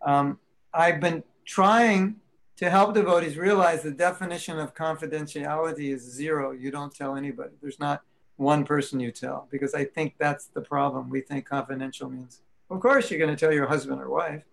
um, 0.04 0.38
I've 0.72 1.00
been 1.00 1.24
trying 1.44 2.18
to 2.58 2.70
help 2.70 2.94
devotees 2.94 3.36
realize 3.36 3.82
the 3.82 3.90
definition 3.90 4.60
of 4.60 4.76
confidentiality 4.76 5.92
is 5.92 6.04
zero. 6.04 6.52
You 6.52 6.70
don't 6.70 6.94
tell 6.94 7.16
anybody. 7.16 7.56
There's 7.64 7.80
not 7.80 8.04
one 8.42 8.66
person 8.66 9.00
you 9.00 9.12
tell, 9.12 9.48
because 9.52 9.74
I 9.74 9.86
think 9.86 10.16
that's 10.18 10.46
the 10.48 10.62
problem. 10.62 11.10
We 11.10 11.22
think 11.22 11.46
confidential 11.46 12.10
means, 12.10 12.42
of 12.70 12.80
course, 12.80 13.10
you're 13.10 13.20
going 13.20 13.36
to 13.36 13.40
tell 13.40 13.54
your 13.54 13.68
husband 13.68 14.02
or 14.02 14.10
wife. 14.10 14.44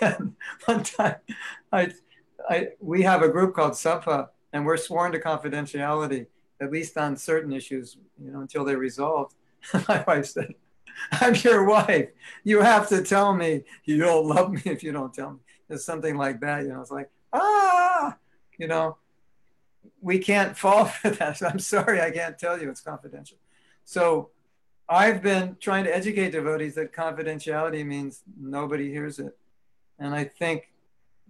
one 0.66 0.82
time, 0.82 1.16
I, 1.72 1.92
I, 2.48 2.68
we 2.80 3.02
have 3.02 3.22
a 3.22 3.28
group 3.28 3.54
called 3.54 3.76
SAPA, 3.76 4.30
and 4.52 4.66
we're 4.66 4.76
sworn 4.76 5.12
to 5.12 5.20
confidentiality 5.20 6.26
at 6.60 6.72
least 6.72 6.96
on 6.96 7.16
certain 7.16 7.52
issues, 7.52 7.98
you 8.18 8.30
know, 8.30 8.40
until 8.40 8.64
they're 8.64 8.78
resolved. 8.78 9.34
My 9.88 10.02
wife 10.06 10.26
said, 10.26 10.54
I'm 11.12 11.34
your 11.36 11.64
wife. 11.64 12.08
You 12.44 12.62
have 12.62 12.88
to 12.88 13.02
tell 13.02 13.34
me 13.34 13.64
you 13.84 13.98
don't 13.98 14.26
love 14.26 14.52
me 14.52 14.62
if 14.64 14.82
you 14.82 14.92
don't 14.92 15.14
tell 15.14 15.32
me. 15.32 15.38
It's 15.68 15.84
something 15.84 16.16
like 16.16 16.40
that, 16.40 16.62
you 16.62 16.68
know, 16.68 16.80
it's 16.80 16.90
like, 16.90 17.10
ah, 17.32 18.16
you 18.58 18.66
know, 18.66 18.96
we 20.06 20.20
can't 20.20 20.56
fall 20.56 20.84
for 20.98 21.10
that. 21.10 21.42
I'm 21.42 21.58
sorry, 21.58 22.00
I 22.00 22.12
can't 22.12 22.38
tell 22.38 22.60
you, 22.62 22.70
it's 22.70 22.80
confidential. 22.80 23.38
So 23.84 24.30
I've 24.88 25.20
been 25.20 25.56
trying 25.60 25.82
to 25.84 25.94
educate 25.94 26.30
devotees 26.30 26.76
that 26.76 26.92
confidentiality 26.92 27.84
means 27.84 28.22
nobody 28.40 28.88
hears 28.88 29.18
it. 29.18 29.36
And 29.98 30.14
I 30.14 30.22
think 30.24 30.70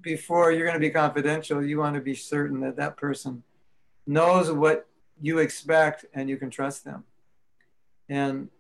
before 0.02 0.52
you're 0.52 0.66
going 0.66 0.74
to 0.74 0.86
be 0.88 0.90
confidential, 0.90 1.64
you 1.64 1.78
want 1.78 1.94
to 1.94 2.02
be 2.02 2.14
certain 2.14 2.60
that 2.60 2.76
that 2.76 2.98
person 2.98 3.42
knows 4.06 4.52
what 4.52 4.86
you 5.22 5.38
expect 5.38 6.04
and 6.12 6.28
you 6.28 6.36
can 6.36 6.50
trust 6.50 6.84
them. 6.84 7.04
And 8.10 8.50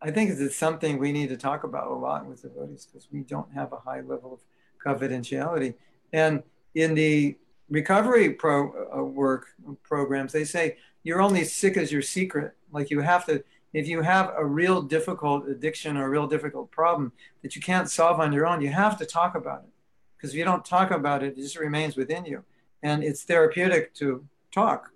I 0.00 0.12
think 0.12 0.30
it's 0.30 0.56
something 0.56 0.98
we 0.98 1.10
need 1.10 1.30
to 1.30 1.36
talk 1.36 1.64
about 1.64 1.88
a 1.88 1.94
lot 1.94 2.26
with 2.26 2.42
devotees 2.42 2.86
because 2.86 3.08
we 3.10 3.20
don't 3.22 3.52
have 3.54 3.72
a 3.72 3.78
high 3.78 4.02
level 4.02 4.34
of 4.34 4.40
confidentiality. 4.86 5.74
And 6.12 6.44
in 6.76 6.94
the 6.94 7.36
recovery 7.70 8.30
pro 8.30 8.72
uh, 8.94 9.02
work 9.02 9.46
programs, 9.82 10.32
they 10.32 10.44
say 10.44 10.76
you're 11.02 11.20
only 11.20 11.44
sick 11.44 11.76
as 11.76 11.92
your 11.92 12.02
secret. 12.02 12.54
Like 12.72 12.90
you 12.90 13.00
have 13.00 13.24
to, 13.26 13.42
if 13.72 13.88
you 13.88 14.02
have 14.02 14.32
a 14.36 14.44
real 14.44 14.82
difficult 14.82 15.48
addiction 15.48 15.96
or 15.96 16.06
a 16.06 16.10
real 16.10 16.26
difficult 16.26 16.70
problem 16.70 17.12
that 17.42 17.54
you 17.56 17.62
can't 17.62 17.90
solve 17.90 18.20
on 18.20 18.32
your 18.32 18.46
own, 18.46 18.60
you 18.60 18.70
have 18.70 18.98
to 18.98 19.06
talk 19.06 19.34
about 19.34 19.64
it. 19.64 19.70
Because 20.16 20.30
if 20.30 20.36
you 20.36 20.44
don't 20.44 20.64
talk 20.64 20.90
about 20.90 21.22
it, 21.22 21.36
it 21.36 21.42
just 21.42 21.58
remains 21.58 21.96
within 21.96 22.24
you. 22.24 22.44
And 22.82 23.02
it's 23.02 23.22
therapeutic 23.22 23.94
to 23.94 24.24
talk 24.52 24.90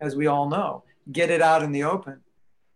as 0.00 0.14
we 0.14 0.26
all 0.26 0.48
know. 0.48 0.84
Get 1.10 1.30
it 1.30 1.42
out 1.42 1.62
in 1.62 1.72
the 1.72 1.84
open. 1.84 2.20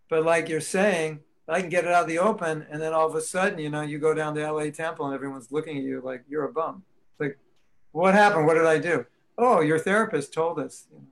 But 0.09 0.23
like 0.23 0.49
you're 0.49 0.61
saying, 0.61 1.19
I 1.47 1.59
can 1.59 1.69
get 1.69 1.85
it 1.85 1.91
out 1.91 2.03
of 2.03 2.07
the 2.07 2.19
open, 2.19 2.65
and 2.69 2.81
then 2.81 2.93
all 2.93 3.07
of 3.07 3.15
a 3.15 3.21
sudden, 3.21 3.59
you 3.59 3.69
know, 3.69 3.81
you 3.81 3.99
go 3.99 4.13
down 4.13 4.33
to 4.35 4.51
LA 4.51 4.69
Temple 4.69 5.05
and 5.05 5.13
everyone's 5.13 5.51
looking 5.51 5.77
at 5.77 5.83
you 5.83 6.01
like 6.01 6.23
you're 6.29 6.45
a 6.45 6.51
bum. 6.51 6.83
It's 7.11 7.19
like, 7.19 7.37
what 7.91 8.13
happened? 8.13 8.45
What 8.45 8.53
did 8.53 8.65
I 8.65 8.79
do? 8.79 9.05
Oh, 9.37 9.61
your 9.61 9.79
therapist 9.79 10.33
told 10.33 10.59
us 10.59 10.85
you 10.91 10.99
know, 10.99 11.05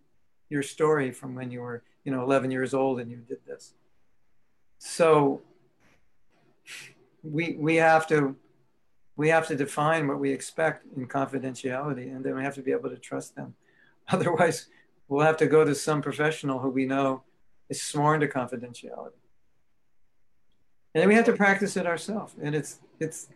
your 0.50 0.64
story 0.64 1.12
from 1.12 1.34
when 1.34 1.50
you 1.50 1.62
were, 1.62 1.84
you 2.04 2.12
know, 2.12 2.24
11 2.24 2.52
years 2.52 2.74
old 2.74 3.00
and 3.00 3.10
you 3.10 3.18
did 3.18 3.40
this. 3.48 3.74
So 4.78 5.42
we 7.24 7.56
we 7.60 7.76
have 7.76 8.08
to 8.08 8.36
we 9.16 9.30
have 9.30 9.48
to 9.48 9.56
define 9.56 10.08
what 10.08 10.20
we 10.20 10.32
expect 10.32 10.86
in 10.96 11.08
confidentiality, 11.08 12.14
and 12.14 12.24
then 12.24 12.36
we 12.36 12.44
have 12.44 12.56
to 12.56 12.62
be 12.62 12.72
able 12.72 12.90
to 12.90 12.98
trust 12.98 13.36
them. 13.36 13.54
Otherwise, 14.10 14.68
we'll 15.08 15.26
have 15.26 15.38
to 15.38 15.48
go 15.48 15.64
to 15.64 15.76
some 15.76 16.02
professional 16.02 16.60
who 16.60 16.70
we 16.70 16.86
know 16.86 17.24
is 17.70 17.82
sworn 17.82 18.20
to 18.22 18.28
confidentiality. 18.28 19.22
And 20.94 21.02
then 21.02 21.08
we 21.08 21.16
have 21.16 21.26
to 21.26 21.34
practice 21.34 21.78
it 21.78 21.86
ourselves. 21.86 22.34
And 22.42 22.56
it's 22.56 22.80
it's 23.00 23.30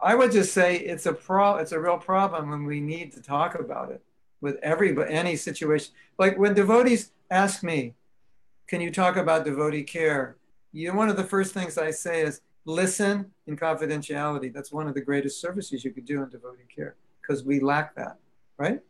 I 0.00 0.14
would 0.14 0.32
just 0.32 0.52
say 0.52 0.76
it's 0.76 1.06
a 1.06 1.12
pro 1.12 1.56
it's 1.56 1.72
a 1.72 1.80
real 1.80 1.98
problem 1.98 2.50
when 2.50 2.64
we 2.64 2.80
need 2.80 3.12
to 3.12 3.20
talk 3.20 3.54
about 3.54 3.90
it 3.90 4.02
with 4.44 4.56
every 4.62 4.94
any 5.08 5.36
situation. 5.36 5.94
Like 6.18 6.38
when 6.38 6.52
devotees 6.52 7.10
ask 7.30 7.62
me, 7.62 7.94
can 8.68 8.82
you 8.82 8.90
talk 8.90 9.16
about 9.16 9.46
devotee 9.46 9.82
care? 9.82 10.36
You 10.70 10.88
know, 10.88 10.98
one 10.98 11.08
of 11.08 11.16
the 11.16 11.24
first 11.24 11.54
things 11.54 11.78
I 11.78 11.90
say 11.90 12.20
is 12.20 12.42
listen 12.66 13.32
in 13.46 13.56
confidentiality. 13.56 14.52
That's 14.52 14.70
one 14.70 14.86
of 14.86 14.92
the 14.92 15.00
greatest 15.00 15.40
services 15.40 15.82
you 15.82 15.92
could 15.92 16.04
do 16.04 16.22
in 16.22 16.28
devotee 16.28 16.68
care 16.76 16.94
because 17.22 17.42
we 17.42 17.58
lack 17.58 17.94
that, 17.96 18.18
right? 18.58 18.80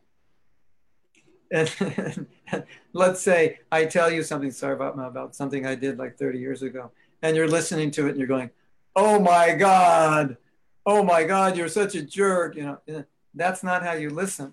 and, 1.52 2.26
let's 2.92 3.20
say 3.22 3.61
I 3.70 3.84
tell 3.84 4.11
you 4.11 4.24
something, 4.24 4.52
about 4.72 4.98
about 4.98 5.36
something 5.36 5.66
I 5.66 5.76
did 5.76 5.98
like 5.98 6.18
30 6.18 6.38
years 6.40 6.62
ago, 6.62 6.90
and 7.22 7.36
you're 7.36 7.48
listening 7.48 7.92
to 7.92 8.07
it 8.07 8.11
and 8.11 8.18
you're 8.18 8.26
going, 8.26 8.50
"Oh 8.96 9.20
my 9.20 9.55
God, 9.55 10.36
oh 10.84 11.05
my 11.05 11.22
God, 11.22 11.57
you're 11.57 11.68
such 11.68 11.94
a 11.94 12.02
jerk," 12.02 12.57
you 12.57 12.64
know. 12.64 13.05
That's 13.36 13.62
not 13.62 13.84
how 13.84 13.92
you 13.92 14.11
listen. 14.11 14.52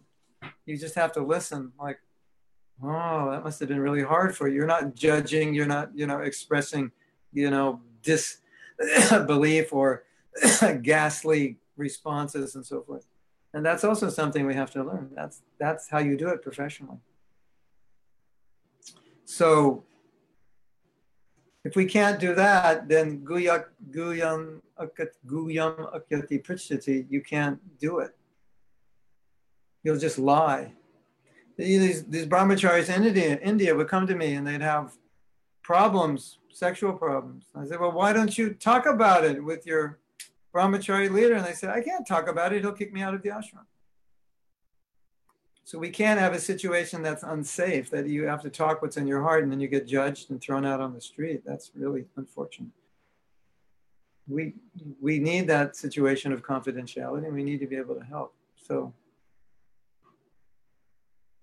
You 0.66 0.78
just 0.78 0.96
have 0.96 1.12
to 1.14 1.22
listen, 1.22 1.72
like, 1.80 2.00
"Oh, 2.84 3.32
that 3.32 3.44
must 3.44 3.60
have 3.60 3.70
been 3.70 3.80
really 3.80 4.04
hard 4.04 4.36
for 4.36 4.48
you." 4.48 4.56
You're 4.56 4.68
not 4.68 4.96
judging. 4.96 5.54
You're 5.54 5.66
not, 5.68 5.96
you 5.96 6.08
know, 6.08 6.20
expressing, 6.20 6.92
you 7.34 7.50
know, 7.50 7.82
disbelief 8.04 9.74
or 9.74 10.04
ghastly 10.82 11.58
responses 11.78 12.56
and 12.56 12.66
so 12.66 12.82
forth 12.82 13.06
and 13.54 13.66
that's 13.66 13.84
also 13.84 14.10
something 14.10 14.46
we 14.46 14.56
have 14.56 14.72
to 14.72 14.84
learn. 14.84 15.10
That's 15.14 15.42
that's 15.60 15.90
how 15.90 16.00
you 16.00 16.18
do 16.18 16.30
it 16.30 16.42
professionally. 16.42 17.00
So 19.26 19.84
if 21.64 21.76
we 21.76 21.86
can't 21.86 22.20
do 22.20 22.34
that, 22.36 22.88
then 22.88 23.20
guyam 23.26 23.66
guyam 23.92 24.62
akyati 24.80 26.44
prichyati, 26.44 27.06
you 27.10 27.22
can't 27.22 27.60
do 27.80 28.00
it. 28.00 28.16
You'll 29.84 30.00
just 30.00 30.20
lie. 30.20 30.74
These, 31.58 32.06
these 32.06 32.26
brahmacharis 32.26 32.96
in 32.96 33.04
India, 33.04 33.40
India 33.42 33.76
would 33.76 33.88
come 33.88 34.08
to 34.08 34.16
me 34.16 34.34
and 34.34 34.46
they'd 34.46 34.62
have 34.62 34.94
problems, 35.64 36.38
sexual 36.52 36.94
problems. 36.94 37.46
I 37.56 37.66
said, 37.66 37.80
well, 37.80 37.92
why 37.92 38.14
don't 38.14 38.38
you 38.38 38.54
talk 38.54 38.86
about 38.86 39.24
it 39.24 39.44
with 39.44 39.66
your 39.66 40.00
brahmachari 40.54 41.10
leader 41.10 41.36
and 41.36 41.46
they 41.46 41.54
said, 41.54 41.70
I 41.70 41.82
can't 41.82 42.06
talk 42.06 42.28
about 42.28 42.54
it. 42.54 42.62
He'll 42.62 42.74
kick 42.74 42.94
me 42.94 43.02
out 43.02 43.14
of 43.14 43.22
the 43.22 43.30
ashram. 43.30 43.66
So 45.64 45.80
we 45.80 45.90
can't 45.90 46.20
have 46.20 46.34
a 46.34 46.40
situation 46.40 47.02
that's 47.02 47.24
unsafe, 47.24 47.90
that 47.92 48.08
you 48.08 48.26
have 48.26 48.42
to 48.42 48.50
talk 48.50 48.82
what's 48.82 48.98
in 48.98 49.08
your 49.08 49.22
heart 49.22 49.44
and 49.44 49.52
then 49.52 49.60
you 49.60 49.68
get 49.68 49.88
judged 49.88 50.30
and 50.30 50.42
thrown 50.42 50.66
out 50.66 50.82
on 50.82 50.94
the 50.94 51.00
street. 51.00 51.44
That's 51.46 51.72
really 51.76 52.06
unfortunate. 52.18 52.72
We, 54.28 54.54
we 55.00 55.20
need 55.20 55.48
that 55.48 55.76
situation 55.76 56.34
of 56.34 56.44
confidentiality 56.44 57.26
and 57.26 57.34
we 57.34 57.44
need 57.44 57.60
to 57.60 57.68
be 57.68 57.78
able 57.78 57.96
to 57.96 58.04
help. 58.04 58.34
So 58.56 58.94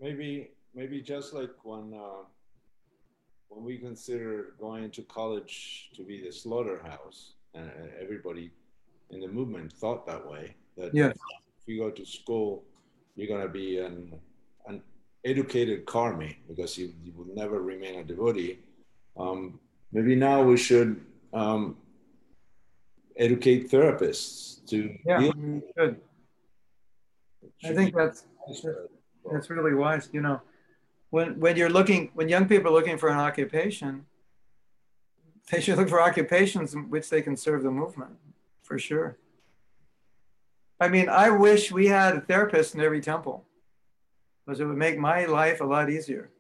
maybe, 0.00 0.50
maybe 0.74 1.00
just 1.00 1.32
like 1.32 1.50
when, 1.62 1.92
uh, 1.94 2.24
when 3.48 3.64
we 3.64 3.78
consider 3.78 4.54
going 4.60 4.90
to 4.90 5.02
college 5.02 5.90
to 5.96 6.02
be 6.02 6.22
the 6.22 6.32
slaughterhouse 6.32 7.34
and 7.54 7.70
everybody 8.00 8.50
in 9.10 9.20
the 9.20 9.28
movement 9.28 9.72
thought 9.72 10.06
that 10.06 10.28
way. 10.28 10.54
That 10.76 10.94
yeah. 10.94 11.08
if 11.08 11.66
you 11.66 11.78
go 11.78 11.90
to 11.90 12.04
school, 12.04 12.64
you're 13.16 13.26
going 13.26 13.42
to 13.42 13.48
be 13.48 13.78
an, 13.78 14.12
an 14.66 14.82
educated 15.24 15.86
karmi 15.86 16.36
because 16.46 16.78
you, 16.78 16.92
you 17.02 17.12
will 17.16 17.34
never 17.34 17.62
remain 17.62 17.98
a 17.98 18.04
devotee. 18.04 18.58
Um, 19.18 19.58
maybe 19.92 20.14
now 20.14 20.42
we 20.42 20.56
should 20.56 21.00
um, 21.32 21.76
educate 23.16 23.70
therapists 23.70 24.64
to 24.68 24.96
Yeah, 25.04 25.18
deal- 25.20 25.62
should. 25.76 26.00
I 27.64 27.74
think 27.74 27.94
that's 27.94 28.24
that's 29.30 29.50
really 29.50 29.74
wise. 29.74 30.08
You 30.12 30.20
know, 30.20 30.40
when 31.10 31.38
when 31.40 31.56
you're 31.56 31.70
looking 31.70 32.10
when 32.14 32.28
young 32.28 32.48
people 32.48 32.70
are 32.70 32.74
looking 32.74 32.98
for 32.98 33.08
an 33.08 33.18
occupation, 33.18 34.06
they 35.50 35.60
should 35.60 35.78
look 35.78 35.88
for 35.88 36.00
occupations 36.00 36.74
in 36.74 36.90
which 36.90 37.10
they 37.10 37.22
can 37.22 37.36
serve 37.36 37.62
the 37.62 37.70
movement, 37.70 38.12
for 38.62 38.78
sure. 38.78 39.16
I 40.80 40.88
mean, 40.88 41.08
I 41.08 41.30
wish 41.30 41.72
we 41.72 41.88
had 41.88 42.16
a 42.16 42.20
therapist 42.20 42.74
in 42.74 42.80
every 42.80 43.00
temple, 43.00 43.44
because 44.44 44.60
it 44.60 44.64
would 44.64 44.76
make 44.76 44.98
my 44.98 45.24
life 45.24 45.60
a 45.60 45.64
lot 45.64 45.90
easier. 45.90 46.30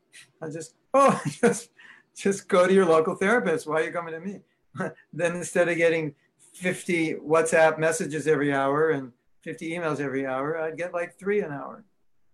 I 0.40 0.48
just 0.48 0.74
oh 0.94 1.20
just 1.26 1.70
just 2.16 2.48
go 2.48 2.66
to 2.66 2.72
your 2.72 2.86
local 2.86 3.14
therapist. 3.14 3.66
Why 3.66 3.80
are 3.80 3.84
you 3.84 3.92
coming 3.92 4.14
to 4.14 4.20
me? 4.20 4.40
then 5.12 5.36
instead 5.36 5.68
of 5.68 5.76
getting 5.76 6.14
50 6.54 7.14
WhatsApp 7.14 7.78
messages 7.78 8.26
every 8.26 8.52
hour 8.52 8.90
and 8.90 9.12
50 9.42 9.70
emails 9.70 10.00
every 10.00 10.26
hour, 10.26 10.58
I'd 10.58 10.76
get 10.76 10.92
like 10.92 11.18
three 11.18 11.40
an 11.40 11.52
hour. 11.52 11.84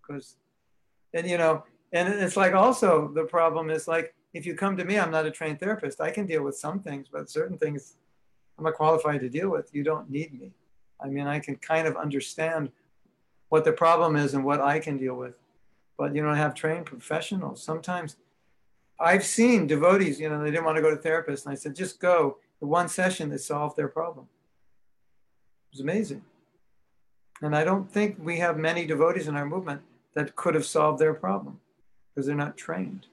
Because, 0.05 0.35
and 1.13 1.27
you 1.29 1.37
know, 1.37 1.63
and 1.93 2.13
it's 2.13 2.37
like 2.37 2.53
also 2.53 3.11
the 3.13 3.23
problem 3.23 3.69
is 3.69 3.87
like, 3.87 4.13
if 4.33 4.45
you 4.45 4.53
come 4.53 4.75
to 4.77 4.83
me, 4.83 4.99
I'm 4.99 5.11
not 5.11 5.25
a 5.25 5.31
trained 5.31 5.59
therapist. 5.59 6.01
I 6.01 6.11
can 6.11 6.25
deal 6.25 6.43
with 6.43 6.57
some 6.57 6.79
things, 6.79 7.07
but 7.11 7.29
certain 7.29 7.57
things 7.57 7.95
I'm 8.57 8.65
not 8.65 8.73
qualified 8.73 9.21
to 9.21 9.29
deal 9.29 9.49
with. 9.49 9.73
You 9.73 9.83
don't 9.83 10.09
need 10.09 10.39
me. 10.39 10.51
I 11.01 11.07
mean, 11.07 11.27
I 11.27 11.39
can 11.39 11.55
kind 11.55 11.87
of 11.87 11.95
understand 11.95 12.71
what 13.49 13.63
the 13.63 13.71
problem 13.71 14.15
is 14.15 14.33
and 14.33 14.43
what 14.43 14.59
I 14.59 14.79
can 14.79 14.97
deal 14.97 15.15
with, 15.15 15.35
but 15.97 16.15
you 16.15 16.21
don't 16.21 16.35
have 16.35 16.53
trained 16.53 16.85
professionals. 16.85 17.63
Sometimes 17.63 18.17
I've 18.99 19.25
seen 19.25 19.67
devotees, 19.67 20.19
you 20.19 20.29
know, 20.29 20.41
they 20.41 20.51
didn't 20.51 20.65
want 20.65 20.77
to 20.77 20.81
go 20.81 20.95
to 20.95 21.01
therapists, 21.01 21.45
and 21.45 21.51
I 21.51 21.55
said, 21.55 21.75
just 21.75 21.99
go. 21.99 22.37
The 22.61 22.67
one 22.67 22.87
session 22.87 23.29
that 23.29 23.39
solved 23.39 23.75
their 23.75 23.89
problem. 23.89 24.27
It 25.71 25.75
was 25.75 25.81
amazing. 25.81 26.23
And 27.41 27.55
I 27.55 27.65
don't 27.65 27.91
think 27.91 28.17
we 28.19 28.37
have 28.37 28.57
many 28.57 28.85
devotees 28.85 29.27
in 29.27 29.35
our 29.35 29.45
movement 29.45 29.81
that 30.15 30.35
could 30.35 30.55
have 30.55 30.65
solved 30.65 30.99
their 30.99 31.13
problem 31.13 31.59
because 32.09 32.25
they're 32.25 32.35
not 32.35 32.57
trained 32.57 33.07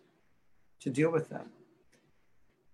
to 0.81 0.91
deal 0.91 1.11
with 1.11 1.29
that. 1.29 1.47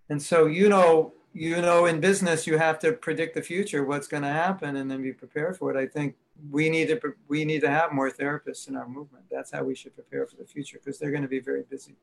And 0.08 0.22
so, 0.22 0.46
you 0.46 0.68
know, 0.68 1.12
you 1.34 1.60
know, 1.60 1.86
in 1.86 2.00
business, 2.00 2.46
you 2.46 2.58
have 2.58 2.78
to 2.80 2.92
predict 2.92 3.34
the 3.34 3.42
future, 3.42 3.84
what's 3.84 4.08
going 4.08 4.22
to 4.22 4.28
happen, 4.30 4.76
and 4.76 4.90
then 4.90 5.02
be 5.02 5.12
prepared 5.12 5.56
for 5.56 5.70
it. 5.70 5.76
I 5.76 5.86
think 5.86 6.16
we 6.50 6.70
need 6.70 6.88
to 6.88 7.00
we 7.26 7.44
need 7.44 7.60
to 7.60 7.70
have 7.70 7.92
more 7.92 8.10
therapists 8.10 8.68
in 8.68 8.76
our 8.76 8.88
movement. 8.88 9.24
That's 9.30 9.50
how 9.50 9.64
we 9.64 9.74
should 9.74 9.94
prepare 9.94 10.26
for 10.26 10.36
the 10.36 10.46
future 10.46 10.78
because 10.78 10.98
they're 10.98 11.10
going 11.10 11.22
to 11.22 11.28
be 11.28 11.40
very 11.40 11.64
busy, 11.68 11.96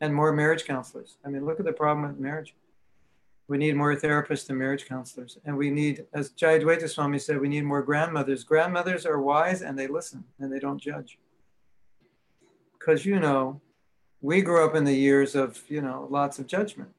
and 0.00 0.14
more 0.14 0.32
marriage 0.32 0.64
counselors. 0.64 1.18
I 1.24 1.28
mean, 1.28 1.44
look 1.44 1.60
at 1.60 1.66
the 1.66 1.72
problem 1.72 2.08
with 2.08 2.18
marriage. 2.18 2.54
We 3.48 3.58
need 3.58 3.76
more 3.76 3.94
therapists 3.94 4.48
and 4.48 4.58
marriage 4.58 4.86
counselors. 4.86 5.36
And 5.44 5.56
we 5.56 5.70
need, 5.70 6.06
as 6.14 6.30
Jayadvaita 6.30 6.88
Swami 6.88 7.18
said, 7.18 7.40
we 7.40 7.48
need 7.48 7.64
more 7.64 7.82
grandmothers. 7.82 8.44
Grandmothers 8.44 9.04
are 9.04 9.20
wise 9.20 9.62
and 9.62 9.78
they 9.78 9.88
listen 9.88 10.24
and 10.38 10.50
they 10.50 10.60
don't 10.60 10.78
judge. 10.78 11.18
Because, 12.84 13.06
you 13.06 13.20
know, 13.20 13.60
we 14.20 14.42
grew 14.42 14.64
up 14.64 14.74
in 14.74 14.84
the 14.84 14.94
years 14.94 15.34
of, 15.34 15.60
you 15.68 15.80
know, 15.80 16.06
lots 16.10 16.38
of 16.38 16.46
judgment. 16.46 16.90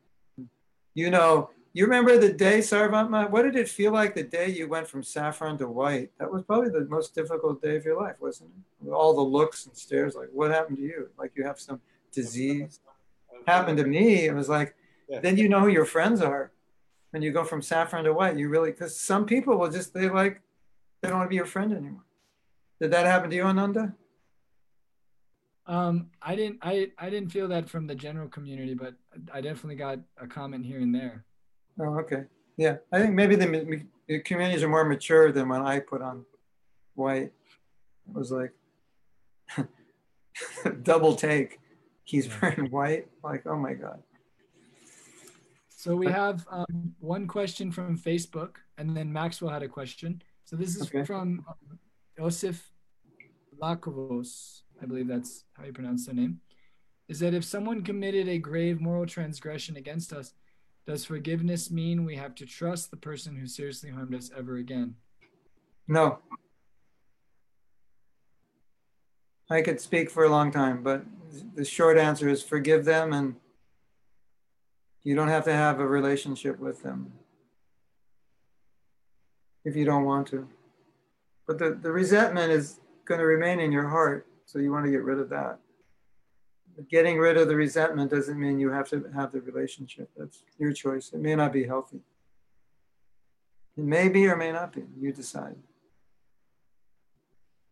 You 0.93 1.09
know, 1.09 1.49
you 1.73 1.85
remember 1.85 2.17
the 2.17 2.31
day, 2.31 2.59
Sarvatma? 2.59 3.29
What 3.29 3.41
did 3.43 3.55
it 3.55 3.67
feel 3.67 3.91
like 3.91 4.13
the 4.13 4.23
day 4.23 4.49
you 4.49 4.67
went 4.67 4.87
from 4.87 5.01
saffron 5.03 5.57
to 5.57 5.67
white? 5.67 6.11
That 6.19 6.31
was 6.31 6.43
probably 6.43 6.69
the 6.69 6.85
most 6.85 7.15
difficult 7.15 7.61
day 7.61 7.75
of 7.75 7.83
your 7.85 7.99
life, 7.99 8.17
wasn't 8.21 8.51
it? 8.85 8.91
All 8.91 9.13
the 9.15 9.21
looks 9.21 9.65
and 9.65 9.75
stares, 9.75 10.15
like, 10.15 10.29
what 10.31 10.51
happened 10.51 10.77
to 10.77 10.83
you? 10.83 11.09
Like 11.17 11.31
you 11.35 11.43
have 11.43 11.59
some 11.59 11.81
disease. 12.11 12.79
Happened 13.47 13.77
to 13.79 13.85
me. 13.85 14.25
It 14.25 14.35
was 14.35 14.47
like, 14.49 14.75
Yeah. 15.09 15.19
then 15.19 15.35
you 15.37 15.49
know 15.49 15.61
who 15.61 15.69
your 15.69 15.85
friends 15.85 16.21
are 16.21 16.51
when 17.11 17.21
you 17.21 17.31
go 17.31 17.43
from 17.43 17.61
saffron 17.61 18.03
to 18.05 18.13
white 18.13 18.37
you 18.37 18.47
really 18.49 18.71
because 18.71 18.97
some 18.99 19.25
people 19.25 19.57
will 19.59 19.69
just 19.69 19.93
they 19.93 20.09
like 20.09 20.41
they 21.01 21.09
don't 21.09 21.17
want 21.19 21.27
to 21.27 21.29
be 21.29 21.35
your 21.35 21.45
friend 21.45 21.71
anymore 21.71 22.05
did 22.81 22.89
that 22.91 23.05
happen 23.05 23.29
to 23.29 23.35
you 23.35 23.43
ananda 23.43 23.93
Um, 25.65 26.07
I 26.21 26.35
didn't 26.35 26.59
I, 26.61 26.91
I 26.97 27.09
didn't 27.09 27.29
feel 27.31 27.47
that 27.47 27.69
from 27.69 27.87
the 27.87 27.95
general 27.95 28.27
community, 28.27 28.73
but 28.73 28.95
I 29.33 29.39
definitely 29.41 29.75
got 29.75 29.99
a 30.17 30.27
comment 30.27 30.65
here 30.65 30.79
and 30.79 30.93
there. 30.93 31.23
oh 31.79 31.97
okay. 31.99 32.23
Yeah 32.57 32.75
i 32.91 32.99
think 32.99 33.13
maybe 33.15 33.35
the, 33.35 33.47
the 34.07 34.19
communities 34.19 34.61
are 34.63 34.69
more 34.69 34.85
mature 34.85 35.31
than 35.31 35.49
when 35.49 35.61
i 35.61 35.79
put 35.79 36.01
on 36.01 36.25
white. 36.95 37.31
It 38.07 38.13
was 38.13 38.31
like 38.31 38.51
double 40.83 41.15
take. 41.15 41.59
He's 42.03 42.27
wearing 42.41 42.69
white? 42.69 43.07
Like 43.23 43.43
oh 43.47 43.55
my 43.57 43.73
god. 43.73 44.03
So 45.69 45.95
we 45.95 46.07
have 46.07 46.45
um, 46.49 46.95
one 46.99 47.27
question 47.27 47.71
from 47.71 47.97
Facebook, 47.97 48.55
and 48.77 48.95
then 48.95 49.11
Maxwell 49.11 49.51
had 49.51 49.63
a 49.63 49.67
question. 49.67 50.21
So 50.45 50.55
this 50.55 50.75
is 50.75 50.83
Okay. 50.83 51.03
from 51.03 51.43
um, 51.47 51.79
Josef 52.17 52.71
Lakovos, 53.61 54.62
I 54.81 54.85
believe 54.85 55.07
that's 55.07 55.43
how 55.53 55.65
you 55.65 55.73
pronounce 55.73 56.05
their 56.05 56.15
name. 56.15 56.41
Is 57.07 57.19
that 57.19 57.33
if 57.33 57.43
someone 57.43 57.83
committed 57.83 58.27
a 58.27 58.37
grave 58.37 58.81
moral 58.81 59.05
transgression 59.05 59.75
against 59.75 60.13
us, 60.13 60.33
does 60.85 61.05
forgiveness 61.05 61.71
mean 61.71 62.05
we 62.05 62.15
have 62.15 62.35
to 62.35 62.45
trust 62.45 62.91
the 62.91 62.97
person 62.97 63.35
who 63.35 63.47
seriously 63.47 63.89
harmed 63.89 64.15
us 64.15 64.31
ever 64.37 64.57
again? 64.57 64.95
no 65.85 66.17
i 69.49 69.61
could 69.61 69.81
speak 69.81 70.09
for 70.09 70.23
a 70.23 70.29
long 70.29 70.49
time 70.49 70.81
but 70.81 71.03
the 71.55 71.65
short 71.65 71.97
answer 71.97 72.29
is 72.29 72.41
forgive 72.41 72.85
them 72.85 73.11
and 73.11 73.35
you 75.03 75.13
don't 75.13 75.27
have 75.27 75.43
to 75.43 75.51
have 75.51 75.81
a 75.81 75.85
relationship 75.85 76.57
with 76.57 76.81
them 76.83 77.11
if 79.65 79.75
you 79.75 79.85
don't 79.85 80.05
want 80.05 80.27
to. 80.27 80.47
But 81.47 81.59
the, 81.59 81.77
the 81.81 81.91
resentment 81.91 82.51
is 82.51 82.79
going 83.05 83.19
to 83.19 83.25
remain 83.25 83.59
in 83.59 83.71
your 83.71 83.87
heart, 83.87 84.27
so 84.45 84.59
you 84.59 84.71
want 84.71 84.85
to 84.85 84.91
get 84.91 85.03
rid 85.03 85.19
of 85.19 85.29
that. 85.29 85.59
But 86.75 86.89
getting 86.89 87.17
rid 87.17 87.37
of 87.37 87.47
the 87.47 87.55
resentment 87.55 88.11
doesn't 88.11 88.39
mean 88.39 88.59
you 88.59 88.71
have 88.71 88.89
to 88.89 89.05
have 89.13 89.31
the 89.31 89.41
relationship. 89.41 90.09
That's 90.17 90.43
your 90.57 90.73
choice. 90.73 91.11
It 91.13 91.19
may 91.19 91.35
not 91.35 91.53
be 91.53 91.65
healthy. 91.65 92.01
It 93.77 93.83
may 93.83 94.09
be 94.09 94.27
or 94.27 94.35
may 94.35 94.51
not 94.51 94.73
be. 94.73 94.83
You 94.99 95.11
decide. 95.11 95.55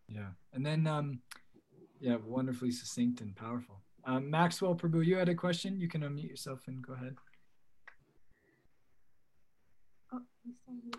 Yeah. 0.08 0.30
And 0.54 0.66
then, 0.66 0.86
um, 0.88 1.20
yeah, 2.00 2.18
wonderfully 2.26 2.72
succinct 2.72 3.22
and 3.22 3.36
powerful. 3.36 3.82
Um, 4.06 4.30
Maxwell 4.30 4.76
Prabhu, 4.76 5.06
you 5.06 5.16
had 5.16 5.30
a 5.30 5.36
question. 5.36 5.80
You 5.80 5.88
can 5.88 6.02
unmute 6.02 6.30
yourself 6.30 6.62
and 6.68 6.86
go 6.86 6.94
ahead. 6.94 7.16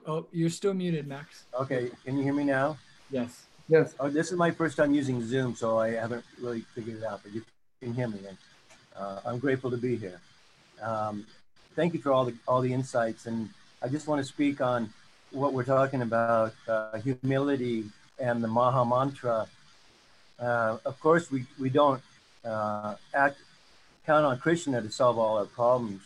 Oh, 0.07 0.27
you're 0.33 0.51
still 0.51 0.75
muted, 0.75 1.07
Max. 1.07 1.45
Okay, 1.59 1.91
can 2.05 2.17
you 2.17 2.23
hear 2.23 2.33
me 2.33 2.45
now? 2.45 2.79
Yes. 3.11 3.47
Yes. 3.69 3.95
Oh, 4.01 4.09
this 4.09 4.33
is 4.33 4.39
my 4.39 4.51
first 4.51 4.77
time 4.77 4.93
using 4.95 5.25
Zoom, 5.25 5.55
so 5.55 5.79
I 5.79 5.91
haven't 5.91 6.25
really 6.41 6.61
figured 6.75 6.99
it 6.99 7.05
out, 7.05 7.21
but 7.23 7.33
you 7.33 7.43
can 7.81 7.95
hear 7.95 8.09
me. 8.09 8.19
And 8.29 8.37
uh, 8.97 9.21
I'm 9.25 9.39
grateful 9.39 9.71
to 9.71 9.77
be 9.77 9.97
here. 9.97 10.21
Um, 10.83 11.27
thank 11.77 11.95
you 11.95 12.01
for 12.01 12.13
all 12.13 12.25
the 12.25 12.35
all 12.47 12.61
the 12.61 12.73
insights, 12.73 13.27
and 13.27 13.49
I 13.81 13.89
just 13.89 14.09
want 14.09 14.21
to 14.21 14.25
speak 14.25 14.61
on 14.61 14.93
what 15.31 15.53
we're 15.53 15.65
talking 15.65 16.03
about: 16.03 16.55
uh, 16.69 16.99
humility 16.99 17.85
and 18.19 18.43
the 18.43 18.49
Maha 18.49 18.85
Mantra. 18.85 19.47
Uh, 20.39 20.79
of 20.85 20.99
course, 21.01 21.31
we 21.31 21.47
we 21.59 21.71
don't 21.71 22.03
uh, 22.45 22.97
act 23.15 23.39
count 24.05 24.27
on 24.27 24.39
Krishna 24.39 24.83
to 24.83 24.91
solve 24.91 25.19
all 25.19 25.39
our 25.39 25.45
problems. 25.45 26.03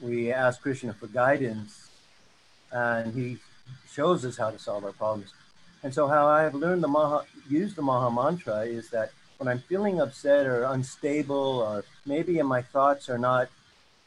We 0.00 0.32
ask 0.32 0.62
Krishna 0.62 0.94
for 0.94 1.08
guidance, 1.08 1.88
and 2.72 3.12
he 3.12 3.38
shows 3.92 4.24
us 4.24 4.36
how 4.36 4.50
to 4.50 4.58
solve 4.58 4.84
our 4.84 4.92
problems. 4.92 5.32
And 5.82 5.94
so, 5.94 6.08
how 6.08 6.26
I 6.26 6.42
have 6.42 6.54
learned 6.54 6.82
the 6.82 6.88
Maha, 6.88 7.24
use 7.48 7.74
the 7.74 7.82
Maha 7.82 8.10
Mantra 8.10 8.60
is 8.60 8.90
that 8.90 9.12
when 9.38 9.48
I'm 9.48 9.60
feeling 9.60 10.00
upset 10.00 10.46
or 10.46 10.64
unstable, 10.64 11.60
or 11.60 11.84
maybe 12.04 12.40
my 12.42 12.60
thoughts 12.60 13.08
are 13.08 13.18
not, 13.18 13.48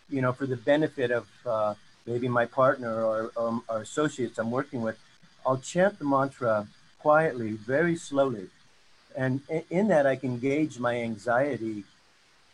you 0.09 0.21
know, 0.21 0.31
for 0.31 0.45
the 0.45 0.55
benefit 0.55 1.09
of 1.09 1.27
uh, 1.45 1.73
maybe 2.05 2.27
my 2.27 2.45
partner 2.45 3.03
or, 3.03 3.31
or, 3.35 3.61
or 3.67 3.81
associates 3.81 4.37
I'm 4.37 4.51
working 4.51 4.83
with, 4.83 4.99
I'll 5.45 5.57
chant 5.57 5.97
the 5.97 6.05
mantra 6.05 6.67
quietly, 6.99 7.53
very 7.53 7.95
slowly. 7.95 8.49
And 9.17 9.41
in, 9.49 9.63
in 9.71 9.87
that, 9.87 10.05
I 10.05 10.15
can 10.15 10.37
gauge 10.37 10.77
my 10.77 11.01
anxiety, 11.01 11.83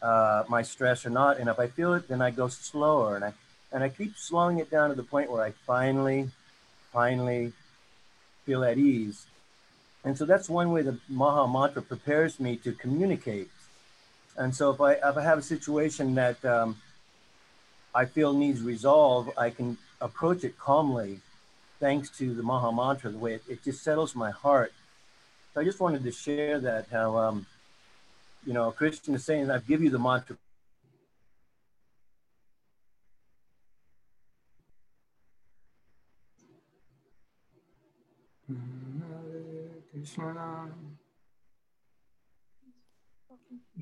uh, 0.01 0.43
my 0.47 0.61
stress 0.61 1.05
or 1.05 1.09
not. 1.09 1.39
And 1.39 1.49
if 1.49 1.59
I 1.59 1.67
feel 1.67 1.93
it, 1.93 2.07
then 2.07 2.21
I 2.21 2.31
go 2.31 2.47
slower. 2.47 3.17
And 3.17 3.25
I, 3.25 3.33
and 3.73 3.83
I 3.83 3.89
keep 3.89 4.17
slowing 4.17 4.59
it 4.59 4.71
down 4.71 4.89
to 4.89 4.95
the 4.95 5.03
point 5.03 5.29
where 5.29 5.43
I 5.43 5.51
finally, 5.51 6.29
finally 6.93 7.51
feel 8.49 8.63
at 8.63 8.77
ease. 8.79 9.27
And 10.03 10.17
so 10.17 10.25
that's 10.25 10.49
one 10.49 10.71
way 10.71 10.81
the 10.81 10.97
Maha 11.07 11.45
Mantra 11.55 11.83
prepares 11.83 12.39
me 12.39 12.55
to 12.65 12.71
communicate. 12.71 13.49
And 14.37 14.55
so 14.55 14.71
if 14.71 14.79
I, 14.81 14.93
if 14.93 15.15
I 15.21 15.23
have 15.31 15.37
a 15.37 15.47
situation 15.55 16.15
that 16.15 16.43
um, 16.55 16.77
I 17.93 18.05
feel 18.05 18.33
needs 18.33 18.61
resolve, 18.61 19.29
I 19.37 19.51
can 19.51 19.77
approach 20.01 20.43
it 20.43 20.57
calmly 20.57 21.19
thanks 21.79 22.09
to 22.19 22.33
the 22.33 22.41
Maha 22.41 22.71
Mantra, 22.71 23.11
the 23.11 23.17
way 23.25 23.33
it, 23.35 23.43
it 23.47 23.63
just 23.63 23.83
settles 23.83 24.15
my 24.15 24.31
heart. 24.31 24.73
So 25.53 25.61
I 25.61 25.63
just 25.63 25.79
wanted 25.79 26.03
to 26.03 26.11
share 26.11 26.59
that 26.59 26.87
how 26.91 27.17
um, 27.17 27.45
you 28.45 28.53
know, 28.53 28.71
Krishna 28.71 29.15
is 29.15 29.25
saying, 29.25 29.51
I 29.51 29.59
give 29.59 29.83
you 29.83 29.89
the 29.89 29.99
mantra. 29.99 30.35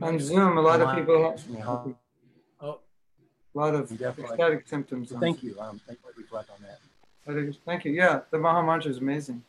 On 0.01 0.19
Zoom, 0.19 0.57
a 0.57 0.61
lot 0.61 0.81
of 0.81 0.95
people 0.95 1.31
have 1.31 1.95
Oh, 2.59 2.79
a 3.53 3.57
lot 3.57 3.75
of 3.75 3.89
Definitely. 3.89 4.23
ecstatic 4.25 4.67
symptoms. 4.67 5.11
Thank 5.19 5.43
you. 5.43 5.59
Um, 5.59 5.79
thank 5.85 5.99
you. 6.03 6.11
Reflect 6.23 6.49
on 6.49 6.57
that. 6.63 6.79
Thank 7.65 7.85
you. 7.85 7.91
Yeah, 7.91 8.21
the 8.31 8.37
Maha 8.37 8.63
Mantra 8.65 8.89
is 8.91 8.97
amazing. 8.99 9.43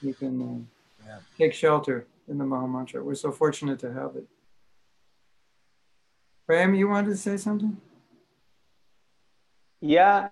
You 0.00 0.14
can 0.14 0.42
uh, 0.42 1.06
Yeah. 1.06 1.18
take 1.38 1.52
shelter 1.54 2.06
in 2.28 2.38
the 2.38 2.44
Maha 2.44 2.66
Mantra. 2.66 3.04
We're 3.04 3.14
so 3.14 3.30
fortunate 3.30 3.78
to 3.80 3.92
have 3.92 4.16
it. 4.16 4.26
Ram, 6.48 6.74
you 6.74 6.88
wanted 6.88 7.10
to 7.10 7.16
say 7.16 7.36
something? 7.36 7.80
Yeah, 9.80 10.28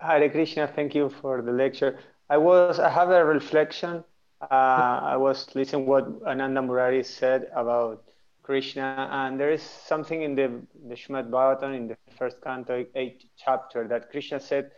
Hare 0.00 0.28
Krishna, 0.30 0.66
thank 0.68 0.94
you 0.94 1.10
for 1.10 1.42
the 1.42 1.52
lecture. 1.52 1.98
I 2.30 2.36
was, 2.36 2.78
I 2.78 2.88
have 2.88 3.10
a 3.10 3.24
reflection. 3.24 4.04
Uh, 4.40 5.00
I 5.02 5.16
was 5.16 5.52
listening 5.56 5.86
what 5.86 6.06
Ananda 6.24 6.62
Murari 6.62 7.02
said 7.02 7.48
about 7.54 8.04
Krishna, 8.44 9.08
and 9.10 9.38
there 9.38 9.50
is 9.50 9.62
something 9.62 10.22
in 10.22 10.36
the, 10.36 10.62
the 10.88 10.94
Srimad 10.94 11.28
Bhagavatam 11.28 11.76
in 11.76 11.88
the 11.88 11.96
first 12.16 12.40
canto, 12.40 12.86
eighth 12.94 13.24
chapter, 13.36 13.88
that 13.88 14.10
Krishna 14.12 14.38
said 14.38 14.70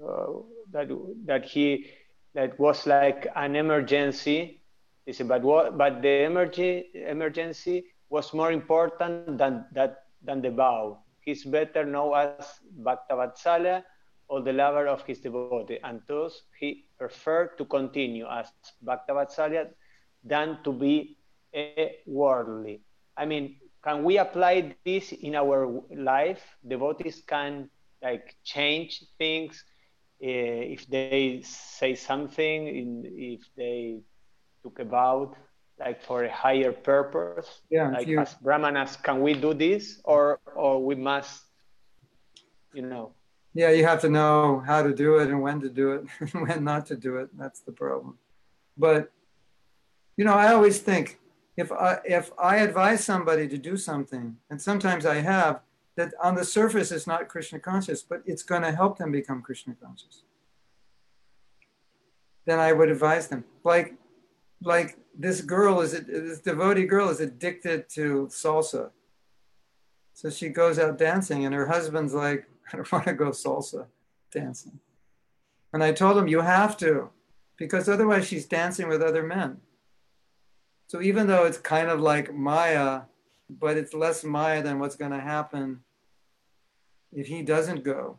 uh, 0.00 0.26
that 0.70 0.88
that 1.26 1.44
he 1.44 1.90
that 2.34 2.58
was 2.58 2.86
like 2.86 3.26
an 3.34 3.56
emergency. 3.56 4.62
He 5.04 5.12
said, 5.12 5.26
but 5.26 5.42
what? 5.42 5.76
But 5.76 6.02
the 6.02 6.22
emergency 6.22 6.86
emergency 6.94 7.84
was 8.10 8.32
more 8.32 8.52
important 8.52 9.38
than 9.38 9.66
that 9.72 10.04
than 10.22 10.40
the 10.40 10.50
vow. 10.50 11.00
He's 11.20 11.44
better 11.44 11.84
known 11.84 12.14
as 12.16 12.60
Bhaktavatsala 12.80 13.82
or 14.32 14.52
the 14.52 14.64
lover 14.64 14.98
of 14.98 15.12
his 15.18 15.32
devotee, 15.40 15.80
and 15.92 16.06
thus 16.16 16.46
he 16.60 16.90
preferred 17.08 17.66
to 17.68 17.76
continue 17.76 18.38
as 18.40 18.70
Bhaktavatsala 18.86 19.74
than 20.24 20.62
to 20.64 20.72
be 20.72 21.22
a 21.68 21.96
worldly. 22.06 22.82
I 23.16 23.26
mean, 23.26 23.56
can 23.84 24.14
we 24.14 24.28
apply 24.28 24.76
this 24.78 25.12
in 25.12 25.34
our 25.36 25.68
life? 25.96 26.42
Devotees 26.66 27.22
can 27.28 27.76
like 28.02 28.36
change 28.44 29.04
things 29.18 29.64
uh, 30.22 30.74
if 30.76 30.86
they 30.90 31.40
say 31.42 31.94
something, 31.94 32.68
in, 32.68 33.04
if 33.16 33.40
they 33.56 34.00
took 34.62 34.78
a 34.80 34.84
vow, 34.84 35.34
like 35.78 36.02
for 36.02 36.24
a 36.24 36.32
higher 36.32 36.72
purpose. 36.72 37.62
Yeah, 37.70 37.96
Like 37.96 38.08
you- 38.08 38.26
as 38.26 38.34
brahmanas, 38.42 38.96
can 38.96 39.20
we 39.22 39.34
do 39.34 39.54
this, 39.54 40.00
or 40.04 40.40
or 40.56 40.82
we 40.84 40.94
must, 40.96 41.42
you 42.72 42.82
know? 42.82 43.14
Yeah, 43.54 43.70
you 43.70 43.84
have 43.84 44.00
to 44.00 44.08
know 44.08 44.62
how 44.66 44.82
to 44.82 44.94
do 44.94 45.18
it 45.18 45.28
and 45.28 45.42
when 45.42 45.60
to 45.60 45.68
do 45.68 45.92
it 45.92 46.06
and 46.20 46.46
when 46.46 46.64
not 46.64 46.86
to 46.86 46.96
do 46.96 47.16
it. 47.16 47.28
That's 47.36 47.60
the 47.60 47.72
problem. 47.72 48.18
But 48.76 49.12
you 50.16 50.24
know, 50.24 50.34
I 50.34 50.52
always 50.52 50.78
think 50.78 51.18
if 51.56 51.70
I 51.70 51.98
if 52.04 52.30
I 52.38 52.56
advise 52.56 53.04
somebody 53.04 53.48
to 53.48 53.58
do 53.58 53.76
something, 53.76 54.36
and 54.50 54.60
sometimes 54.60 55.04
I 55.04 55.16
have, 55.16 55.60
that 55.96 56.14
on 56.22 56.34
the 56.34 56.44
surface 56.44 56.90
it's 56.90 57.06
not 57.06 57.28
Krishna 57.28 57.58
conscious, 57.58 58.02
but 58.02 58.22
it's 58.26 58.42
going 58.42 58.62
to 58.62 58.72
help 58.72 58.98
them 58.98 59.12
become 59.12 59.42
Krishna 59.42 59.74
conscious. 59.82 60.22
Then 62.46 62.58
I 62.58 62.72
would 62.72 62.90
advise 62.90 63.28
them. 63.28 63.44
Like 63.64 63.94
like 64.62 64.96
this 65.18 65.40
girl 65.40 65.80
is 65.80 65.92
this 65.92 66.40
devotee 66.40 66.86
girl 66.86 67.08
is 67.10 67.20
addicted 67.20 67.88
to 67.90 68.28
salsa. 68.30 68.90
So 70.14 70.30
she 70.30 70.48
goes 70.48 70.78
out 70.78 70.98
dancing, 70.98 71.44
and 71.44 71.54
her 71.54 71.66
husband's 71.66 72.14
like, 72.14 72.46
I 72.72 72.76
don't 72.76 72.92
want 72.92 73.04
to 73.06 73.14
go 73.14 73.30
salsa 73.30 73.86
dancing. 74.30 74.78
And 75.72 75.82
I 75.82 75.92
told 75.92 76.18
him, 76.18 76.28
You 76.28 76.40
have 76.40 76.76
to, 76.78 77.10
because 77.56 77.88
otherwise 77.88 78.26
she's 78.26 78.46
dancing 78.46 78.88
with 78.88 79.02
other 79.02 79.22
men. 79.22 79.58
So 80.86 81.00
even 81.00 81.26
though 81.26 81.44
it's 81.44 81.58
kind 81.58 81.88
of 81.88 82.00
like 82.00 82.34
Maya, 82.34 83.02
but 83.48 83.76
it's 83.76 83.94
less 83.94 84.24
Maya 84.24 84.62
than 84.62 84.78
what's 84.78 84.96
going 84.96 85.12
to 85.12 85.20
happen 85.20 85.80
if 87.12 87.26
he 87.26 87.42
doesn't 87.42 87.84
go. 87.84 88.18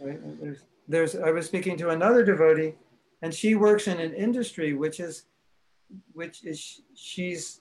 Right? 0.00 0.18
There's, 0.40 0.62
there's, 0.86 1.16
I 1.16 1.30
was 1.30 1.46
speaking 1.46 1.76
to 1.78 1.90
another 1.90 2.24
devotee, 2.24 2.74
and 3.22 3.32
she 3.34 3.54
works 3.54 3.88
in 3.88 3.98
an 4.00 4.14
industry 4.14 4.74
which 4.74 5.00
is, 5.00 5.24
which 6.12 6.44
is, 6.44 6.82
she's 6.94 7.60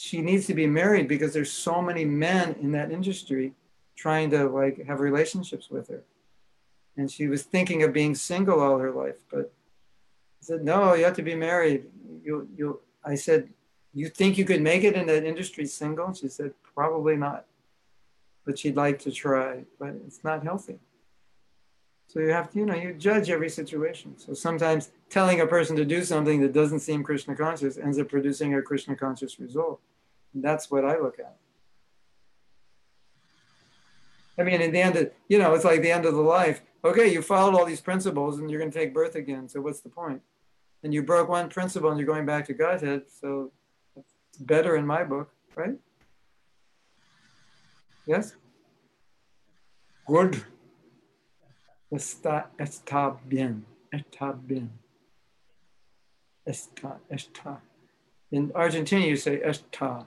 she 0.00 0.22
needs 0.22 0.46
to 0.46 0.54
be 0.54 0.64
married 0.64 1.08
because 1.08 1.32
there's 1.32 1.50
so 1.50 1.82
many 1.82 2.04
men 2.04 2.54
in 2.60 2.70
that 2.70 2.92
industry 2.92 3.52
trying 3.96 4.30
to 4.30 4.48
like 4.48 4.86
have 4.86 5.00
relationships 5.00 5.70
with 5.70 5.88
her. 5.88 6.04
And 6.96 7.10
she 7.10 7.26
was 7.26 7.42
thinking 7.42 7.82
of 7.82 7.92
being 7.92 8.14
single 8.14 8.60
all 8.60 8.78
her 8.78 8.92
life 8.92 9.16
but 9.28 9.52
I 10.40 10.42
said 10.42 10.64
no 10.64 10.94
you 10.94 11.04
have 11.04 11.16
to 11.16 11.22
be 11.22 11.34
married. 11.34 11.86
You 12.22 12.48
you 12.56 12.80
i 13.04 13.16
said 13.16 13.48
you 13.92 14.08
think 14.08 14.38
you 14.38 14.44
could 14.44 14.62
make 14.62 14.84
it 14.84 14.94
in 14.94 15.08
that 15.08 15.24
industry 15.24 15.66
single? 15.66 16.12
She 16.12 16.28
said 16.28 16.52
probably 16.62 17.16
not 17.16 17.46
but 18.46 18.56
she'd 18.56 18.76
like 18.76 19.00
to 19.00 19.10
try 19.10 19.64
but 19.80 19.96
it's 20.06 20.22
not 20.22 20.44
healthy. 20.44 20.78
So 22.06 22.20
you 22.20 22.30
have 22.30 22.52
to 22.52 22.58
you 22.60 22.66
know 22.66 22.76
you 22.76 22.94
judge 22.94 23.30
every 23.30 23.50
situation. 23.50 24.16
So 24.16 24.32
sometimes 24.32 24.92
telling 25.10 25.40
a 25.40 25.46
person 25.48 25.74
to 25.74 25.84
do 25.84 26.04
something 26.04 26.40
that 26.42 26.52
doesn't 26.52 26.86
seem 26.88 27.02
krishna 27.02 27.34
conscious 27.34 27.78
ends 27.78 27.98
up 27.98 28.08
producing 28.08 28.54
a 28.54 28.62
krishna 28.62 28.94
conscious 28.94 29.40
result 29.40 29.80
and 30.38 30.44
that's 30.44 30.70
what 30.70 30.84
i 30.84 30.96
look 30.98 31.18
at 31.18 31.38
I 34.38 34.44
mean, 34.44 34.60
in 34.60 34.70
the 34.70 34.80
end, 34.80 34.96
of, 34.96 35.10
you 35.28 35.38
know, 35.38 35.52
it's 35.54 35.64
like 35.64 35.82
the 35.82 35.90
end 35.90 36.06
of 36.06 36.14
the 36.14 36.20
life. 36.20 36.62
Okay, 36.84 37.12
you 37.12 37.22
followed 37.22 37.56
all 37.56 37.64
these 37.64 37.80
principles 37.80 38.38
and 38.38 38.48
you're 38.48 38.60
going 38.60 38.70
to 38.70 38.78
take 38.78 38.94
birth 38.94 39.16
again. 39.16 39.48
So 39.48 39.60
what's 39.60 39.80
the 39.80 39.88
point? 39.88 40.22
And 40.84 40.94
you 40.94 41.02
broke 41.02 41.28
one 41.28 41.48
principle 41.48 41.90
and 41.90 41.98
you're 41.98 42.06
going 42.06 42.24
back 42.24 42.46
to 42.46 42.54
Godhead. 42.54 43.02
So 43.08 43.50
it's 43.96 44.38
better 44.38 44.76
in 44.76 44.86
my 44.86 45.02
book, 45.02 45.30
right? 45.56 45.74
Yes? 48.06 48.36
Good. 50.06 50.44
Está, 51.92 52.46
está 52.60 53.18
bien. 53.28 53.64
Está 53.92 54.38
bien. 54.46 54.70
Está, 56.46 56.98
está. 57.10 57.58
In 58.30 58.52
Argentina, 58.54 59.04
you 59.04 59.16
say 59.16 59.40
está. 59.40 60.06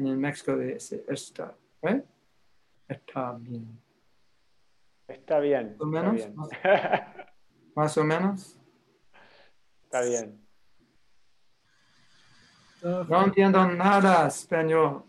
And 0.00 0.08
in 0.08 0.18
Mexico, 0.18 0.56
they 0.56 0.78
say 0.78 1.00
está, 1.10 1.52
right? 1.82 2.02
Está 2.88 3.38
bien. 3.38 3.78
Está 5.06 5.40
bien. 5.40 5.76
¿O 5.78 5.84
menos? 5.84 6.14
bien. 6.14 6.34
Más 7.76 7.98
o 7.98 8.04
menos. 8.04 8.56
Está 9.84 10.00
bien. 10.00 10.40
No 12.82 13.24
entiendo 13.26 13.66
nada 13.68 14.26
español. 14.26 15.04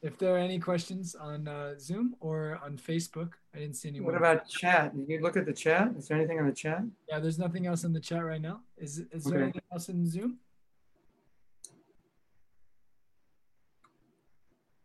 if 0.00 0.16
there 0.16 0.34
are 0.34 0.38
any 0.38 0.58
questions 0.58 1.14
on 1.14 1.46
uh, 1.48 1.74
Zoom 1.78 2.16
or 2.20 2.58
on 2.64 2.78
Facebook, 2.78 3.32
I 3.54 3.58
didn't 3.58 3.76
see 3.76 3.90
anyone. 3.90 4.06
What 4.06 4.16
about 4.16 4.48
chat? 4.48 4.96
Did 4.96 5.06
you 5.06 5.20
look 5.20 5.36
at 5.36 5.44
the 5.44 5.52
chat? 5.52 5.92
Is 5.98 6.08
there 6.08 6.16
anything 6.16 6.38
in 6.38 6.46
the 6.46 6.52
chat? 6.52 6.82
Yeah, 7.10 7.18
there's 7.18 7.38
nothing 7.38 7.66
else 7.66 7.84
in 7.84 7.92
the 7.92 8.00
chat 8.00 8.24
right 8.24 8.40
now. 8.40 8.62
Is 8.78 9.04
is 9.12 9.24
there 9.24 9.42
anything 9.42 9.60
else 9.70 9.90
in 9.90 10.06
Zoom? 10.06 10.38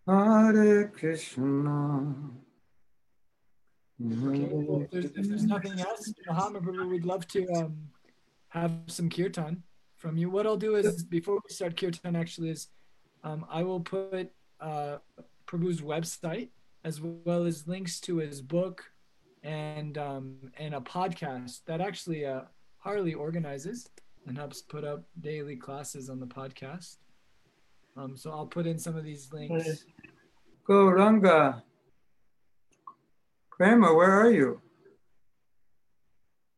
Hare 0.08 0.88
Krishna. 0.90 2.14
If 4.00 4.92
there's, 4.92 5.06
if 5.06 5.28
there's 5.30 5.46
nothing 5.46 5.80
else, 5.80 6.14
Mahatma, 6.28 6.60
we 6.60 6.86
would 6.88 7.06
love 7.06 7.28
to 7.30 7.48
um, 7.54 7.78
have 8.50 8.72
some 8.88 9.10
kirtan 9.10 9.64
from 9.98 10.18
you. 10.18 10.30
What 10.30 10.46
I'll 10.46 10.58
do 10.58 10.76
is, 10.76 11.04
before 11.04 11.36
we 11.36 11.54
start 11.54 11.78
kirtan, 11.78 12.16
actually, 12.16 12.50
is 12.50 12.68
um, 13.24 13.46
I 13.50 13.64
will 13.64 13.80
put 13.80 14.32
uh, 14.60 14.98
Prabhu's 15.48 15.82
website 15.82 16.50
as 16.84 17.00
well 17.00 17.46
as 17.46 17.68
links 17.68 18.02
to 18.02 18.18
his 18.18 18.42
book 18.42 18.84
and 19.44 19.98
um, 19.98 20.36
and 20.58 20.76
a 20.76 20.82
podcast 20.82 21.62
that 21.66 21.80
actually 21.80 22.26
uh, 22.26 22.42
Harley 22.80 23.14
organizes 23.14 23.90
and 24.28 24.38
helps 24.38 24.62
put 24.62 24.84
up 24.84 25.04
daily 25.22 25.56
classes 25.56 26.10
on 26.10 26.20
the 26.20 26.28
podcast. 26.28 26.98
Um, 27.96 28.18
so 28.18 28.32
I'll 28.32 28.48
put 28.48 28.66
in 28.66 28.80
some 28.80 28.96
of 28.96 29.04
these 29.04 29.32
links. 29.32 29.86
Gauranga. 30.68 31.62
Kramer, 33.50 33.94
where 33.94 34.12
are 34.12 34.32
you? 34.32 34.62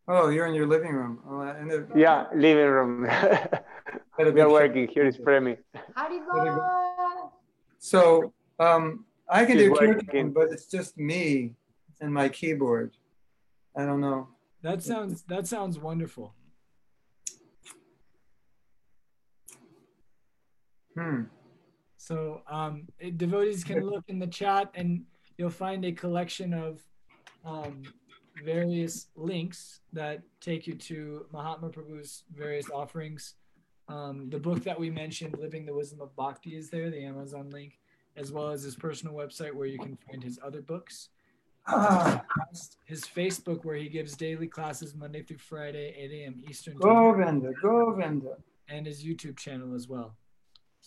Oh, 0.07 0.29
you're 0.29 0.45
in 0.45 0.53
your 0.53 0.67
living 0.67 0.93
room. 0.93 1.19
Oh, 1.27 1.41
and 1.41 1.69
the, 1.69 1.87
Yeah, 1.95 2.27
living 2.33 2.65
room. 2.65 3.01
we 4.17 4.41
are 4.41 4.49
working. 4.49 4.87
Here 4.87 5.05
is 5.05 5.17
Premi. 5.17 5.57
Haribol! 5.97 7.31
So 7.79 8.31
um, 8.59 9.05
I 9.27 9.45
can 9.45 9.57
She's 9.57 9.69
do 9.69 9.75
kirtan, 9.75 10.31
but 10.31 10.49
it's 10.51 10.67
just 10.67 10.97
me 10.97 11.55
and 11.99 12.13
my 12.13 12.29
keyboard. 12.29 12.93
I 13.75 13.85
don't 13.85 13.99
know. 13.99 14.29
That 14.61 14.83
sounds 14.83 15.23
that 15.23 15.47
sounds 15.47 15.77
wonderful. 15.77 16.33
Hmm. 20.97 21.23
So 21.97 22.41
um, 22.49 22.87
devotees 23.17 23.63
can 23.63 23.81
look 23.85 24.03
in 24.07 24.19
the 24.19 24.27
chat 24.27 24.69
and 24.75 25.03
you'll 25.37 25.49
find 25.49 25.85
a 25.85 25.91
collection 25.91 26.53
of 26.53 26.81
um, 27.45 27.83
various 28.43 29.07
links 29.15 29.79
that 29.93 30.21
take 30.41 30.67
you 30.67 30.75
to 30.75 31.25
Mahatma 31.31 31.69
Prabhu's 31.69 32.23
various 32.33 32.69
offerings. 32.69 33.35
Um, 33.87 34.29
the 34.29 34.39
book 34.39 34.63
that 34.63 34.79
we 34.79 34.89
mentioned, 34.89 35.37
Living 35.39 35.65
the 35.65 35.73
Wisdom 35.73 36.01
of 36.01 36.15
Bhakti, 36.15 36.55
is 36.55 36.69
there, 36.69 36.89
the 36.89 37.03
Amazon 37.05 37.49
link, 37.49 37.79
as 38.17 38.31
well 38.31 38.49
as 38.49 38.63
his 38.63 38.75
personal 38.75 39.13
website 39.15 39.53
where 39.53 39.67
you 39.67 39.77
can 39.77 39.97
find 40.09 40.23
his 40.23 40.39
other 40.43 40.61
books. 40.61 41.09
Ah, 41.67 42.23
His 42.85 43.01
Facebook 43.03 43.65
where 43.65 43.75
he 43.75 43.89
gives 43.89 44.15
daily 44.15 44.47
classes 44.47 44.93
Monday 44.95 45.23
through 45.23 45.37
Friday, 45.39 45.95
8 45.97 46.11
a.m. 46.11 46.43
Eastern 46.47 46.77
time, 46.77 46.91
Govinda, 46.91 47.51
Govinda. 47.59 48.37
and 48.69 48.85
his 48.85 49.03
YouTube 49.03 49.37
channel 49.37 49.73
as 49.73 49.87
well. 49.87 50.15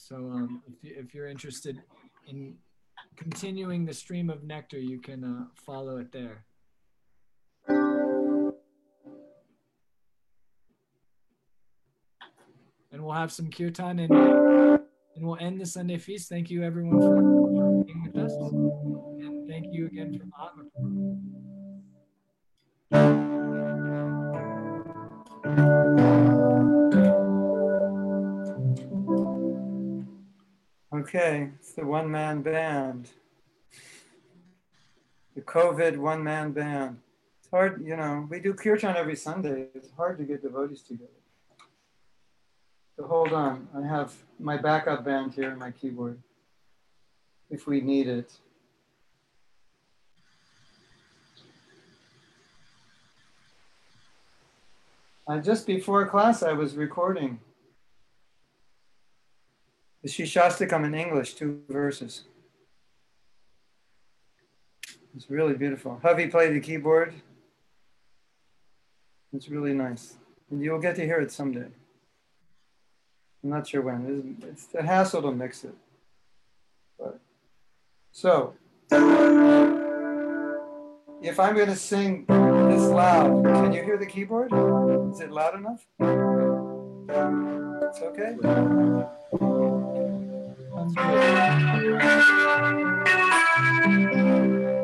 So 0.01 0.17
um, 0.17 0.63
if, 0.69 0.85
you, 0.85 0.95
if 0.97 1.13
you're 1.13 1.27
interested 1.27 1.83
in 2.29 2.55
continuing 3.17 3.85
the 3.85 3.93
stream 3.93 4.31
of 4.31 4.45
nectar, 4.45 4.79
you 4.79 5.01
can 5.01 5.25
uh, 5.25 5.47
follow 5.55 5.99
it 5.99 6.13
there. 6.13 6.45
And 12.91 13.05
we'll 13.05 13.13
have 13.13 13.33
some 13.33 13.51
kirtan 13.51 13.99
and, 13.99 14.13
and 14.13 15.27
we'll 15.27 15.37
end 15.41 15.61
the 15.61 15.67
Sunday 15.67 15.99
feast. 15.99 16.29
Thank 16.29 16.49
you 16.49 16.63
everyone 16.63 17.01
for 17.01 17.85
being 17.85 18.03
with 18.05 18.17
us. 18.17 18.33
And 18.33 19.49
thank 19.49 19.67
you 19.73 19.87
again 19.87 20.19
for. 20.19 20.29
Okay, 30.99 31.51
it's 31.61 31.75
the 31.75 31.87
one 31.87 32.11
man 32.11 32.43
band. 32.43 33.09
The 35.37 35.43
COVID 35.43 35.97
one 35.97 36.25
man 36.25 36.51
band. 36.51 36.99
It's 37.39 37.49
hard, 37.51 37.87
you 37.87 37.97
know, 37.97 38.27
we 38.29 38.41
do 38.41 38.53
kirtan 38.53 38.97
every 38.97 39.15
Sunday. 39.15 39.67
It's 39.77 39.93
hard 39.93 40.19
to 40.19 40.25
get 40.25 40.43
devotees 40.43 40.83
together. 40.83 41.13
So 42.97 43.07
hold 43.07 43.33
on, 43.33 43.69
I 43.77 43.87
have 43.87 44.13
my 44.41 44.57
backup 44.57 45.05
band 45.05 45.35
here 45.35 45.51
and 45.51 45.59
my 45.61 45.71
keyboard 45.71 46.19
if 47.49 47.69
we 47.69 47.81
need 47.81 48.09
it. 48.09 48.33
Uh, 55.29 55.39
just 55.39 55.65
before 55.65 56.09
class, 56.09 56.43
I 56.43 56.55
was 56.55 56.75
recording 56.75 57.39
the 60.03 60.09
Shikshashtakam 60.09 60.85
in 60.85 60.95
English, 60.95 61.35
two 61.35 61.63
verses. 61.69 62.25
It's 65.17 65.29
really 65.31 65.55
beautiful. 65.55 66.01
Havi 66.03 66.31
played 66.31 66.55
the 66.55 66.61
keyboard. 66.61 67.15
It's 69.33 69.49
really 69.49 69.73
nice. 69.73 70.17
And 70.51 70.63
you'll 70.63 70.79
get 70.79 70.97
to 70.97 71.05
hear 71.05 71.19
it 71.19 71.33
someday. 71.33 71.67
I'm 73.43 73.51
not 73.51 73.67
sure 73.67 73.83
when. 73.83 74.37
It's, 74.43 74.65
it's 74.65 74.75
a 74.75 74.83
hassle 74.83 75.23
to 75.23 75.33
mix 75.33 75.65
it. 75.65 75.75
But 76.99 77.21
so 78.13 78.55
if 81.23 81.39
I'm 81.41 81.55
going 81.55 81.69
to 81.69 81.77
sing 81.77 82.25
this 82.27 82.83
loud, 82.83 83.45
can 83.45 83.73
you 83.73 83.83
hear 83.83 83.99
the 83.99 84.07
keyboard? 84.07 84.53
Is 85.13 85.21
it 85.21 85.31
loud 85.31 85.55
enough? 85.57 85.87
It's 87.89 88.01
okay. 88.03 88.37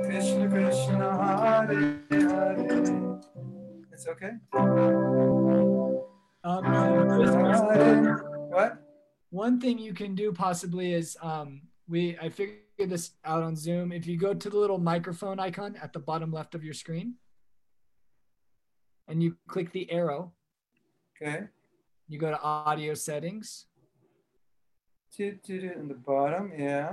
Krishna 0.02 0.48
Krishna 0.50 1.08
Hare 1.16 2.00
Hare. 2.10 3.20
It's 3.92 4.06
okay. 4.08 4.32
Um. 6.44 6.64
What? 8.50 8.78
one 9.30 9.60
thing 9.60 9.78
you 9.78 9.94
can 9.94 10.14
do 10.14 10.32
possibly 10.32 10.92
is 10.92 11.16
um, 11.22 11.62
we 11.88 12.16
I 12.20 12.28
figured 12.28 12.58
this 12.78 13.12
out 13.24 13.42
on 13.42 13.56
Zoom. 13.56 13.90
If 13.90 14.06
you 14.06 14.18
go 14.18 14.34
to 14.34 14.50
the 14.50 14.56
little 14.58 14.78
microphone 14.78 15.40
icon 15.40 15.76
at 15.82 15.92
the 15.92 16.00
bottom 16.00 16.30
left 16.32 16.54
of 16.54 16.62
your 16.64 16.74
screen, 16.74 17.14
and 19.08 19.22
you 19.22 19.36
click 19.48 19.72
the 19.72 19.90
arrow, 19.90 20.32
Okay. 21.16 21.46
you 22.08 22.18
go 22.18 22.30
to 22.30 22.40
audio 22.40 22.94
settings, 22.94 23.66
Toot, 25.16 25.44
toot, 25.44 25.62
toot 25.62 25.76
in 25.76 25.88
the 25.88 25.94
bottom. 25.94 26.52
Yeah. 26.56 26.92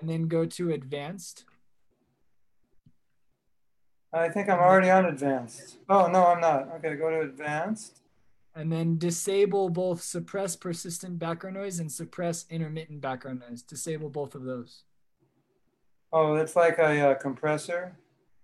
and 0.00 0.10
then 0.10 0.26
go 0.26 0.44
to 0.44 0.72
advanced. 0.72 1.44
I 4.12 4.28
think 4.28 4.48
I'm 4.48 4.58
already 4.58 4.90
on 4.90 5.06
advanced. 5.06 5.78
Oh 5.88 6.06
no, 6.06 6.26
I'm 6.26 6.40
not. 6.40 6.68
Okay, 6.76 6.94
go 6.96 7.10
to 7.10 7.20
advanced. 7.20 8.00
And 8.56 8.70
then 8.72 8.98
disable 8.98 9.68
both 9.68 10.02
suppress 10.02 10.54
persistent 10.54 11.18
background 11.18 11.56
noise 11.56 11.80
and 11.80 11.90
suppress 11.90 12.46
intermittent 12.48 13.00
background 13.00 13.42
noise. 13.48 13.62
Disable 13.62 14.08
both 14.10 14.36
of 14.36 14.44
those. 14.44 14.84
Oh, 16.12 16.34
it's 16.34 16.54
like 16.54 16.78
a 16.78 17.10
uh, 17.10 17.14
compressor. 17.14 17.96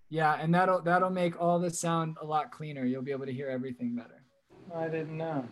Yeah, 0.09 0.35
and 0.41 0.53
that'll 0.53 0.83
that'll 0.83 1.11
make 1.11 1.41
all 1.41 1.61
the 1.61 1.71
sound 1.71 2.17
a 2.21 2.27
lot 2.27 2.51
cleaner. 2.51 2.85
You'll 2.85 3.03
be 3.03 3.13
able 3.13 3.27
to 3.27 3.33
hear 3.33 3.49
everything 3.49 3.95
better. 3.95 4.23
I 4.75 4.89
didn't 4.89 5.17
know. 5.17 5.49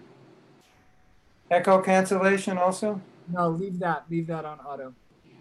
Echo 1.50 1.80
cancellation 1.80 2.58
also. 2.58 3.00
No, 3.30 3.48
leave 3.50 3.78
that. 3.80 4.04
Leave 4.10 4.26
that 4.28 4.44
on 4.44 4.58
auto. 4.60 4.94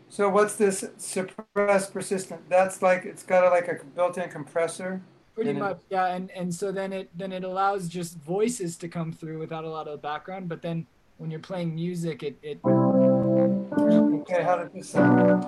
So 0.09 0.29
what's 0.29 0.55
this 0.55 0.85
suppressed 0.97 1.93
persistent? 1.93 2.47
That's 2.49 2.81
like 2.81 3.03
it's 3.05 3.23
got 3.23 3.43
a, 3.45 3.49
like 3.49 3.67
a 3.67 3.83
built-in 3.95 4.29
compressor. 4.29 5.01
Pretty 5.35 5.49
Then 5.53 5.57
it- 5.57 5.59
much, 5.59 5.79
yeah. 5.89 6.05
And 6.07 6.31
and 6.31 6.53
so 6.53 6.71
then 6.71 6.93
it 6.93 7.09
then 7.17 7.31
it 7.33 7.43
allows 7.43 7.87
just 7.89 8.17
voices 8.19 8.77
to 8.77 8.87
come 8.87 9.11
through 9.11 9.37
without 9.39 9.65
a 9.65 9.69
lot 9.69 9.87
of 9.87 10.01
background. 10.01 10.47
But 10.49 10.61
then 10.61 10.85
when 11.17 11.29
you're 11.29 11.39
playing 11.41 11.75
music, 11.75 12.23
it 12.23 12.37
it 12.41 12.59
Okay, 12.65 14.43
how 14.43 14.57
did 14.57 14.73
this 14.73 14.89
sound? 14.89 15.43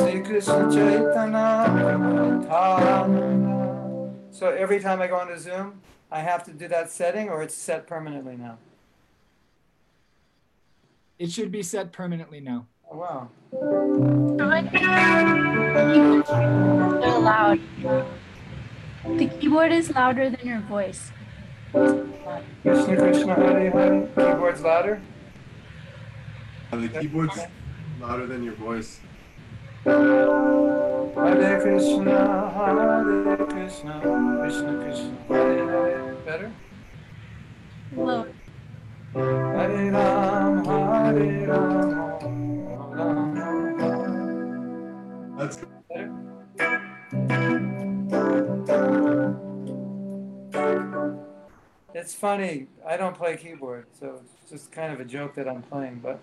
Sri 0.00 0.20
Krishna 0.22 0.70
Chaitanya 0.72 1.68
Nityananda. 1.74 3.20
So 4.30 4.48
every 4.50 4.80
time 4.80 5.02
I 5.02 5.06
go 5.08 5.20
into 5.20 5.38
Zoom, 5.38 5.80
I 6.10 6.20
have 6.20 6.42
to 6.44 6.52
do 6.52 6.68
that 6.68 6.90
setting, 6.90 7.28
or 7.28 7.42
it's 7.42 7.54
set 7.54 7.86
permanently 7.86 8.36
now. 8.36 8.56
It 11.20 11.30
should 11.30 11.52
be 11.52 11.62
set 11.62 11.92
permanently 11.92 12.40
now. 12.40 12.66
Oh, 12.90 12.96
wow. 12.96 13.28
They're 17.00 17.18
loud. 17.18 17.60
The 19.04 19.26
keyboard 19.26 19.70
is 19.70 19.90
louder 19.94 20.30
than 20.30 20.48
your 20.48 20.60
voice. 20.60 21.12
Krishna 21.72 22.96
Krishna 22.96 23.34
Hare 23.34 23.70
Hare. 23.70 24.06
Keyboard's 24.16 24.62
louder. 24.62 25.02
Uh, 26.72 26.76
the 26.76 26.88
keyboard's 26.88 27.38
louder 28.00 28.26
than 28.26 28.42
your 28.42 28.54
voice. 28.54 29.00
Hare 29.84 31.60
Krishna 31.60 32.50
Hare 32.56 33.36
Krishna 33.46 34.00
Krishna 34.40 34.72
Krishna 34.82 35.16
Hare 35.28 35.68
Hare. 35.68 36.14
Better. 36.24 36.50
Low. 37.94 38.26
Hare 39.12 39.90
Ram 39.90 40.64
Hare 40.64 41.48
Ram. 41.48 41.90
That's 45.36 45.56
Better. 45.88 46.12
It's 51.92 52.14
funny. 52.14 52.68
I 52.86 52.96
don't 52.96 53.16
play 53.16 53.36
keyboard, 53.36 53.86
so 53.98 54.20
it's 54.42 54.50
just 54.50 54.70
kind 54.70 54.92
of 54.92 55.00
a 55.00 55.04
joke 55.04 55.34
that 55.34 55.48
I'm 55.48 55.62
playing, 55.62 56.00
but 56.02 56.20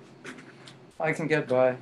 I 1.00 1.12
can 1.12 1.28
get 1.28 1.48
by. 1.48 1.76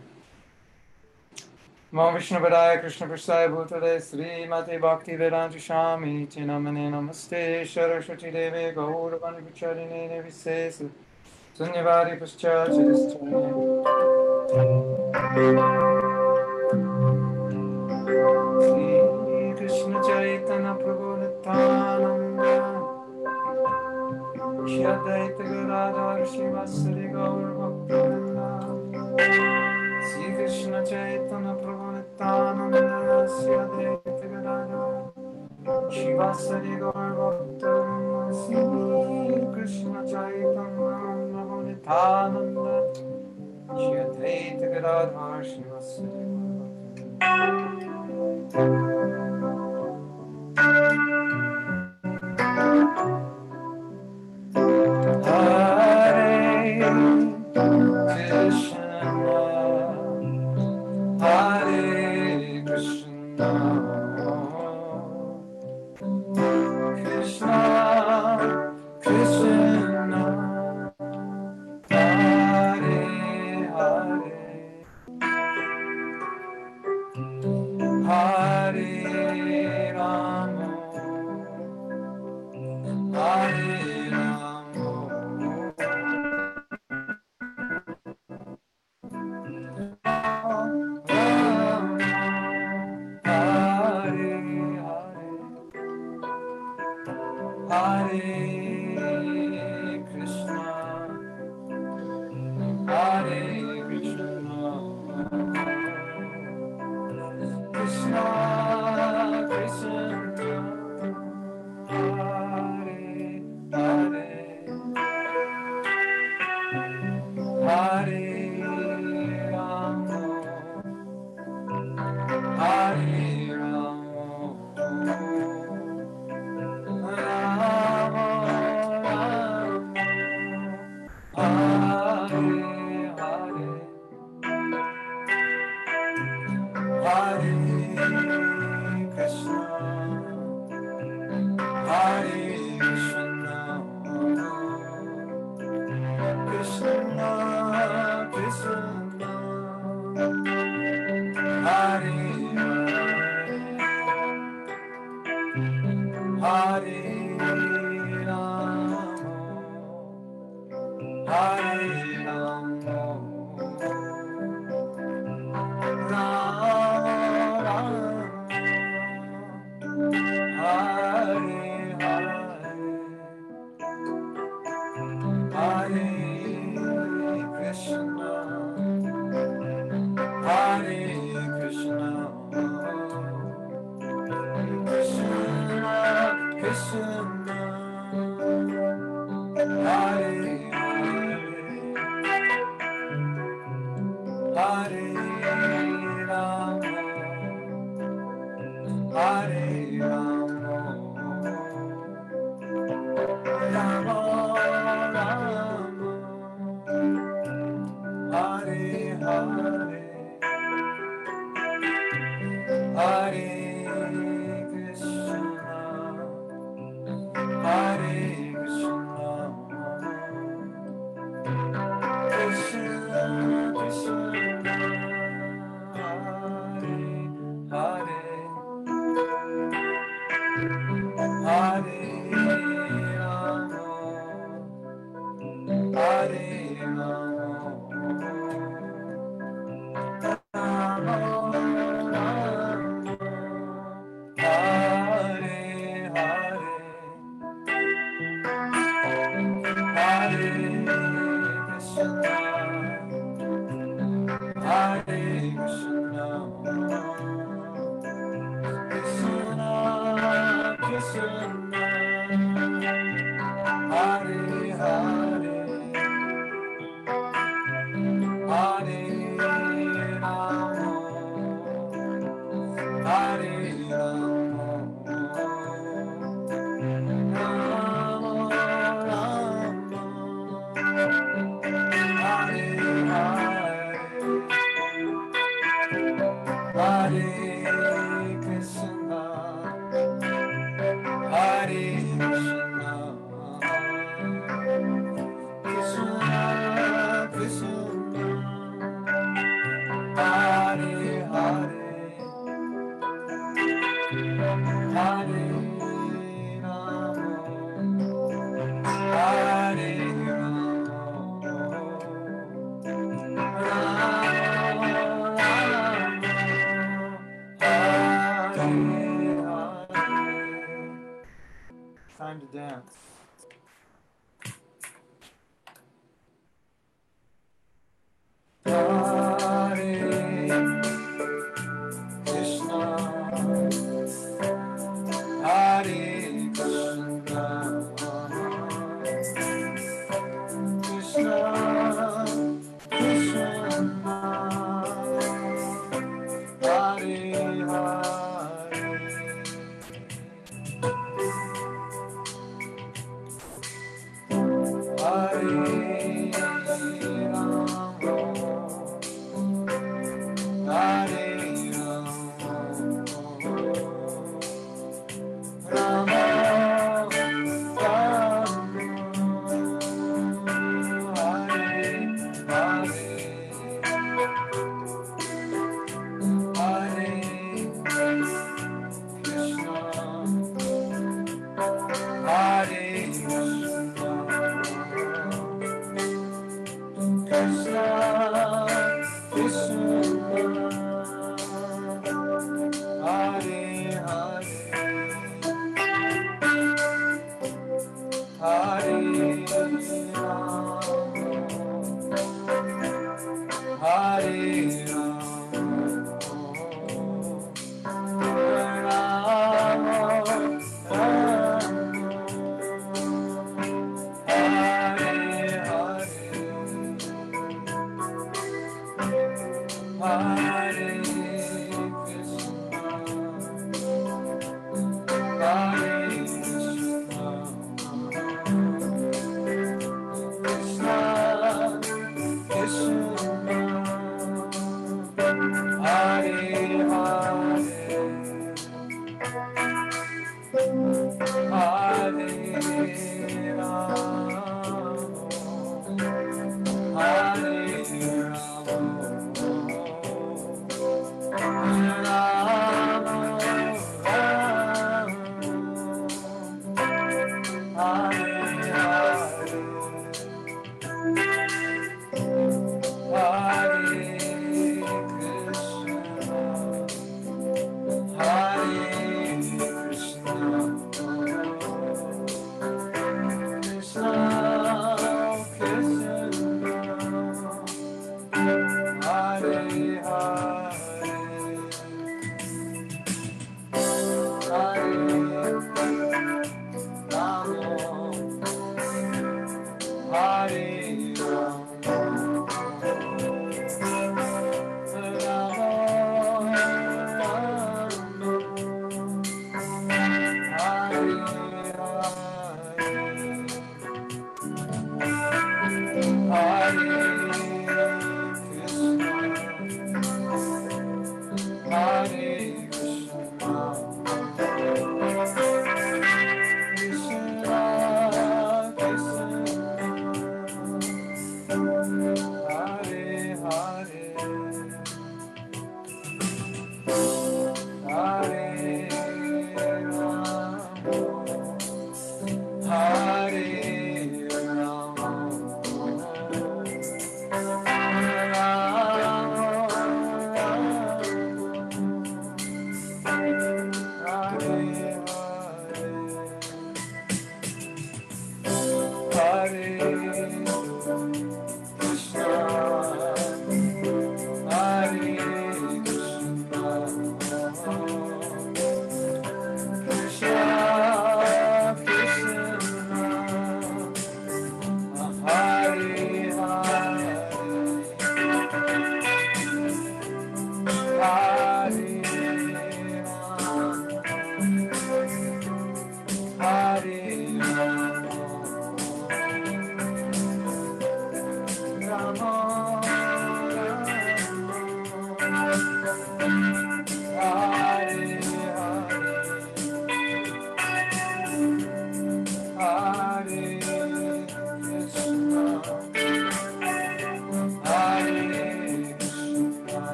Namo 1.95 2.13
Vishnu 2.13 2.39
Padaya 2.41 2.81
Krishna 2.81 3.07
Presthaya 3.07 3.47
Bhutale 3.49 4.01
Sri 4.01 4.45
Mati 4.47 4.77
Bhakti 4.77 5.15
Vedanta 5.15 5.57
Shami 5.57 6.27
Chinamane 6.27 6.89
Namaste 6.91 7.65
Saraswati 7.65 8.31
Devi 8.31 8.73
Gauravani 8.75 9.41
Pacharine 9.41 10.09
Nevises 10.09 10.89
Sunyavari 11.57 12.19
Paschacharistrani 12.19 13.75
Nityanandasya 32.15 33.61
Devagadana 33.75 34.83
Shivasari 35.91 36.73
Gaurvattam 36.79 38.31
Sri 38.31 38.55
Krishna 39.51 39.99
Chaitanya 40.07 40.95
Namo 41.31 41.57
Nityananda 41.67 42.75
Shri 43.75 43.99
Advaita 43.99 44.65
Gadadhar 44.71 45.43
Shivasari 45.43 46.23
Hare 55.25 56.79
Krishna. 58.15 58.74
Bye. 63.37 63.74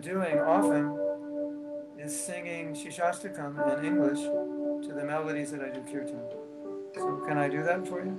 been 0.00 0.14
doing 0.14 0.38
often 0.38 0.98
is 1.98 2.18
singing 2.18 2.74
Shikshashtakam 2.74 3.78
in 3.78 3.84
English 3.84 4.20
to 4.20 4.94
the 4.94 5.04
melodies 5.04 5.50
that 5.50 5.60
I 5.60 5.68
do 5.68 5.80
kirtan. 5.82 6.20
So 6.94 7.22
can 7.26 7.36
I 7.36 7.48
do 7.48 7.62
that 7.62 7.86
for 7.86 8.04
you? 8.04 8.18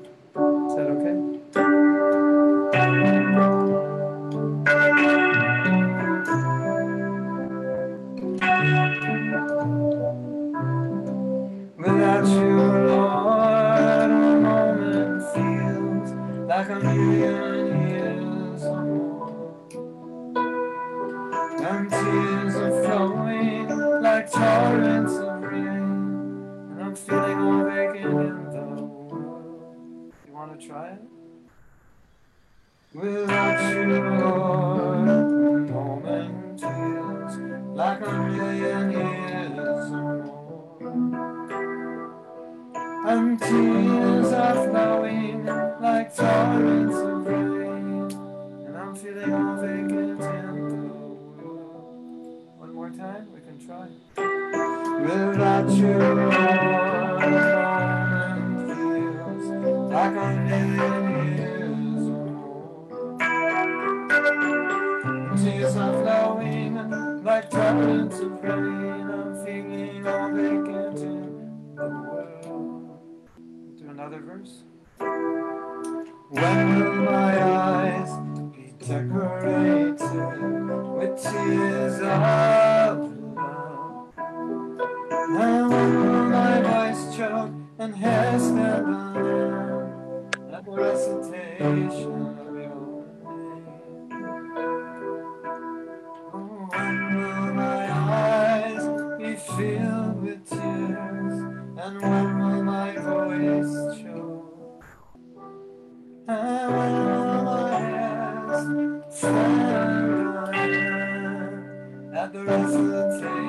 End 112.22 112.28
at 112.28 112.34
the 112.34 112.44
recitation 112.44 113.41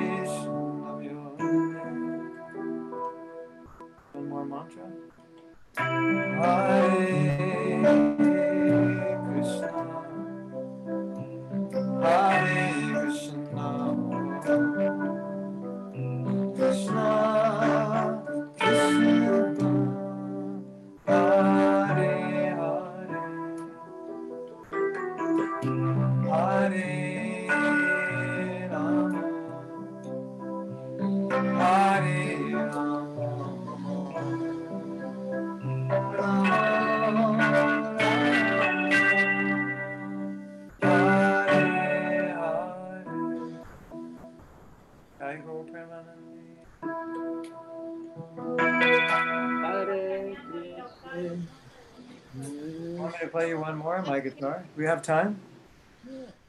play 54.04 54.16
you 54.16 54.22
one 54.22 54.36
more 54.40 54.50
on 54.50 54.50
my 54.50 54.56
guitar? 54.60 54.64
We 54.76 54.84
have 54.84 55.02
time? 55.02 55.40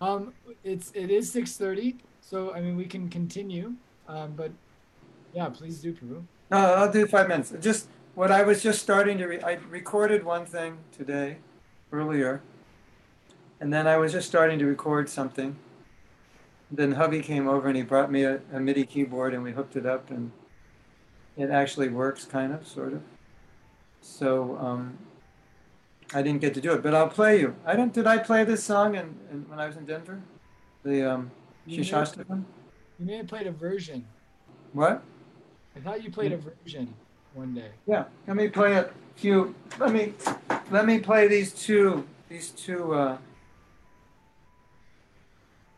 Um, 0.02 0.34
it's 0.64 0.92
it 0.94 1.10
is 1.10 1.32
six 1.32 1.56
thirty, 1.56 1.98
so 2.22 2.54
I 2.54 2.62
mean 2.62 2.76
we 2.76 2.86
can 2.86 3.10
continue. 3.10 3.74
Um, 4.08 4.34
but 4.34 4.52
yeah, 5.34 5.50
please 5.50 5.80
do, 5.80 5.94
Prabhu. 5.94 6.24
No, 6.52 6.58
I'll 6.58 6.92
do 6.92 7.08
five 7.08 7.28
minutes. 7.28 7.54
Just 7.62 7.88
what 8.16 8.32
I 8.32 8.44
was 8.44 8.62
just 8.62 8.82
starting 8.82 9.18
to. 9.20 9.28
Re- 9.28 9.42
I 9.42 9.60
recorded 9.70 10.24
one 10.24 10.46
thing 10.46 10.78
today, 10.92 11.38
earlier, 11.92 12.42
and 13.60 13.72
then 13.72 13.88
I 13.88 13.98
was 13.98 14.12
just 14.12 14.28
starting 14.28 14.60
to 14.60 14.66
record 14.66 15.10
something. 15.10 15.56
Then 16.72 16.94
hubby 16.94 17.22
came 17.22 17.48
over 17.48 17.68
and 17.68 17.78
he 17.78 17.84
brought 17.84 18.12
me 18.12 18.24
a, 18.24 18.42
a 18.52 18.60
MIDI 18.60 18.86
keyboard 18.86 19.36
and 19.36 19.44
we 19.44 19.52
hooked 19.52 19.76
it 19.76 19.86
up 19.86 20.10
and 20.10 20.32
it 21.38 21.52
actually 21.52 21.90
works, 21.90 22.26
kind 22.26 22.52
of, 22.52 22.68
sort 22.68 22.94
of. 22.94 23.04
So 24.02 24.58
um, 24.58 24.98
I 26.14 26.22
didn't 26.22 26.41
get 26.41 26.53
to 26.53 26.61
do 26.61 26.73
it, 26.73 26.84
but 26.84 26.94
I'll 26.94 27.10
play 27.10 27.40
you. 27.40 27.56
I 27.65 27.76
don't. 27.76 27.91
Did 27.91 28.06
I 28.06 28.18
play 28.19 28.44
this 28.44 28.64
song 28.64 28.95
in, 28.95 29.18
in 29.31 29.45
when 29.49 29.60
I 29.60 29.68
was 29.68 29.77
in 29.77 29.85
Denver? 29.85 30.22
The 30.84 31.11
um, 31.11 31.31
You 31.65 31.77
may, 31.77 31.84
Shikshashtakam? 31.84 32.44
you 32.99 33.06
may 33.06 33.18
have 33.18 33.27
played 33.27 33.48
a 33.48 33.52
version. 33.52 34.06
What? 34.73 35.03
I 35.76 35.80
thought 35.80 36.03
you 36.03 36.11
played 36.11 36.31
a 36.31 36.38
version 36.38 36.94
one 37.34 37.56
day. 37.56 37.69
Yeah, 37.88 38.06
let 38.27 38.38
me 38.38 38.48
play 38.48 38.73
a 38.73 38.90
few. 39.15 39.56
Let 39.80 39.91
me 39.91 40.14
let 40.69 40.85
me 40.85 40.99
play 40.99 41.27
these 41.27 41.52
two. 41.53 42.06
These 42.30 42.49
two. 42.52 42.94
Uh, 42.94 43.18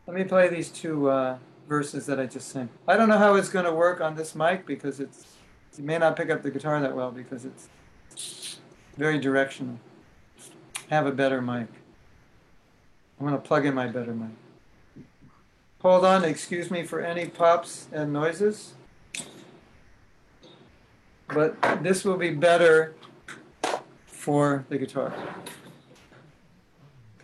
let 0.06 0.16
me 0.16 0.24
play 0.24 0.48
these 0.48 0.68
two 0.68 1.10
uh, 1.10 1.38
verses 1.68 2.06
that 2.06 2.20
I 2.20 2.26
just 2.26 2.48
sang. 2.48 2.68
I 2.86 2.96
don't 2.96 3.08
know 3.08 3.18
how 3.18 3.34
it's 3.34 3.48
going 3.48 3.64
to 3.64 3.72
work 3.72 4.00
on 4.00 4.14
this 4.16 4.34
mic 4.34 4.66
because 4.66 5.00
it's. 5.00 5.24
You 5.78 5.84
may 5.84 5.98
not 5.98 6.16
pick 6.16 6.30
up 6.30 6.42
the 6.42 6.50
guitar 6.50 6.80
that 6.80 6.96
well 6.96 7.10
because 7.10 7.44
it's 7.44 7.68
very 8.96 9.18
directional. 9.18 9.78
Have 10.90 11.06
a 11.06 11.12
better 11.12 11.40
mic. 11.40 11.68
I'm 13.18 13.26
going 13.26 13.32
to 13.32 13.38
plug 13.38 13.66
in 13.66 13.74
my 13.74 13.86
better 13.86 14.14
mic. 14.14 14.30
Hold 15.80 16.04
on, 16.04 16.24
excuse 16.24 16.70
me 16.70 16.82
for 16.82 17.00
any 17.00 17.26
pops 17.26 17.88
and 17.92 18.12
noises 18.12 18.74
but 21.28 21.60
this 21.82 22.04
will 22.04 22.16
be 22.16 22.30
better 22.30 22.94
for 24.06 24.64
the 24.68 24.78
guitar. 24.78 25.12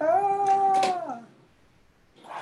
Ah! 0.01 1.21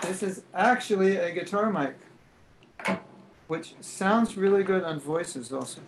This 0.02 0.22
is 0.22 0.42
actually 0.55 1.16
a 1.16 1.30
guitar 1.32 1.70
mic, 1.70 2.98
which 3.47 3.74
sounds 3.80 4.36
really 4.36 4.64
good 4.64 4.82
on 4.82 4.98
voices 4.98 5.52
also. 5.52 5.80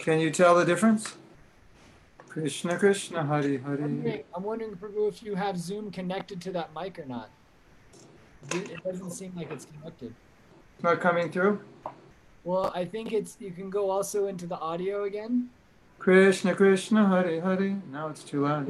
Can 0.00 0.18
you 0.18 0.30
tell 0.30 0.54
the 0.54 0.64
difference? 0.64 1.14
Krishna 2.28 2.78
Krishna 2.78 3.22
Hari 3.22 3.56
I'm 3.56 3.62
Hari. 3.62 3.82
wondering, 3.82 4.24
I'm 4.34 4.42
wondering, 4.42 4.76
Prabhu, 4.76 5.08
if 5.08 5.22
you 5.22 5.34
have 5.34 5.58
Zoom 5.58 5.90
connected 5.90 6.40
to 6.42 6.52
that 6.52 6.70
mic 6.74 6.98
or 6.98 7.04
not. 7.04 7.28
It 8.54 8.70
it 8.70 8.84
doesn't 8.84 9.10
seem 9.10 9.32
like 9.36 9.50
it's 9.50 9.66
connected. 9.66 10.14
It's 10.74 10.84
not 10.84 11.00
coming 11.00 11.30
through? 11.30 11.60
Well, 12.44 12.72
I 12.74 12.86
think 12.86 13.12
it's. 13.12 13.36
You 13.40 13.50
can 13.50 13.68
go 13.68 13.90
also 13.90 14.26
into 14.28 14.46
the 14.46 14.58
audio 14.58 15.04
again. 15.04 15.50
Krishna 15.98 16.54
Krishna 16.54 17.06
Hari 17.06 17.38
Hari. 17.40 17.76
Now 17.92 18.08
it's 18.08 18.24
too 18.24 18.44
loud. 18.44 18.66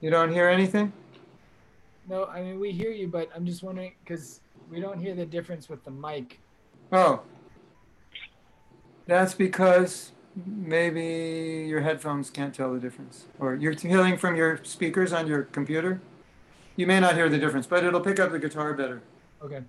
You 0.00 0.10
don't 0.10 0.32
hear 0.32 0.48
anything? 0.48 0.92
No, 2.08 2.24
I 2.24 2.42
mean 2.42 2.58
we 2.58 2.72
hear 2.72 2.90
you, 2.90 3.06
but 3.06 3.30
I'm 3.36 3.46
just 3.46 3.62
wondering 3.62 3.92
because 4.02 4.40
we 4.68 4.80
don't 4.80 4.98
hear 4.98 5.14
the 5.14 5.26
difference 5.26 5.68
with 5.68 5.84
the 5.84 5.92
mic. 5.92 6.40
Oh. 6.90 7.20
That's 9.06 9.34
because 9.34 10.12
maybe 10.46 11.66
your 11.68 11.82
headphones 11.82 12.30
can't 12.30 12.54
tell 12.54 12.72
the 12.72 12.80
difference. 12.80 13.26
Or 13.38 13.54
you're 13.54 13.74
hearing 13.74 14.16
from 14.16 14.36
your 14.36 14.60
speakers 14.64 15.12
on 15.12 15.26
your 15.26 15.42
computer. 15.42 16.00
You 16.76 16.86
may 16.86 17.00
not 17.00 17.14
hear 17.14 17.28
the 17.28 17.38
difference, 17.38 17.66
but 17.66 17.84
it'll 17.84 18.00
pick 18.00 18.18
up 18.18 18.32
the 18.32 18.38
guitar 18.38 18.72
better. 18.72 19.02
Okay. 19.42 19.62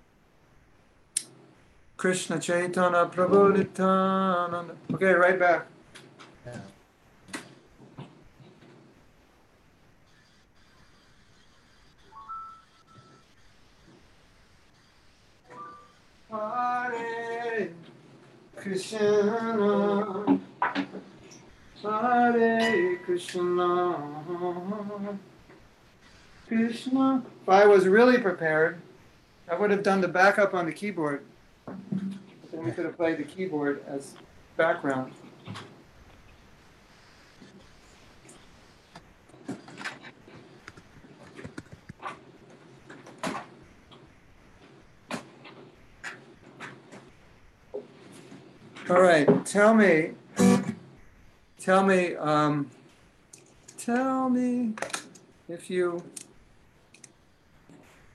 Krishna 1.96 2.38
Chaitanya 2.38 3.06
Prabhu 3.06 3.56
Nityananda. 3.56 4.76
Okay, 4.92 5.12
right 5.12 5.38
back. 5.38 5.66
Hare 18.65 18.65
Krishna 18.76 20.38
Hare 21.82 22.96
Krishna 23.06 25.18
Krishna. 26.46 27.22
If 27.42 27.48
I 27.48 27.64
was 27.64 27.86
really 27.86 28.18
prepared, 28.18 28.82
I 29.50 29.54
would 29.54 29.70
have 29.70 29.82
done 29.82 30.02
the 30.02 30.08
backup 30.08 30.52
on 30.52 30.66
the 30.66 30.72
keyboard. 30.72 31.24
Then 31.66 32.64
we 32.64 32.70
could 32.70 32.84
have 32.84 32.98
played 32.98 33.16
the 33.16 33.24
keyboard 33.24 33.82
as 33.88 34.12
background. 34.58 35.14
All 48.88 49.00
right, 49.00 49.44
tell 49.44 49.74
me, 49.74 50.12
tell 51.58 51.82
me, 51.82 52.14
um, 52.14 52.70
tell 53.76 54.28
me 54.28 54.74
if 55.48 55.68
you, 55.68 56.04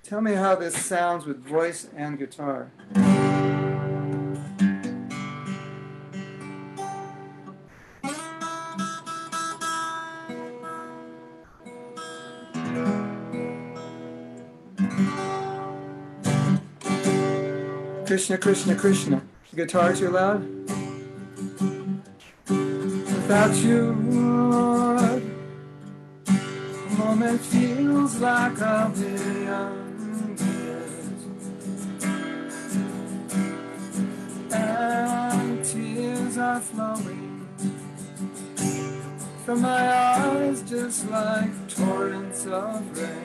tell 0.02 0.22
me 0.22 0.31
how 0.31 0.56
this 0.56 0.73
sounds 0.73 1.26
with 1.26 1.43
voice 1.43 1.89
and 1.93 2.18
guitar. 2.18 2.72
Krishna, 18.06 18.38
Krishna, 18.38 18.76
Krishna. 18.76 19.22
The 19.51 19.57
guitar 19.57 19.93
too 19.93 20.09
loud? 20.11 20.47
Without 22.47 23.53
you, 23.57 23.91
Lord, 24.09 25.23
a 26.25 26.95
moment 26.97 27.41
feels 27.41 28.15
like 28.21 28.57
a 28.61 28.93
million 28.95 30.37
years. 30.39 31.25
And 34.53 35.65
tears 35.65 36.37
are 36.37 36.61
flowing 36.61 37.49
from 39.43 39.61
my 39.63 40.15
eyes 40.15 40.61
just 40.61 41.09
like 41.09 41.51
torrents 41.67 42.45
of 42.45 42.97
rain. 42.97 43.20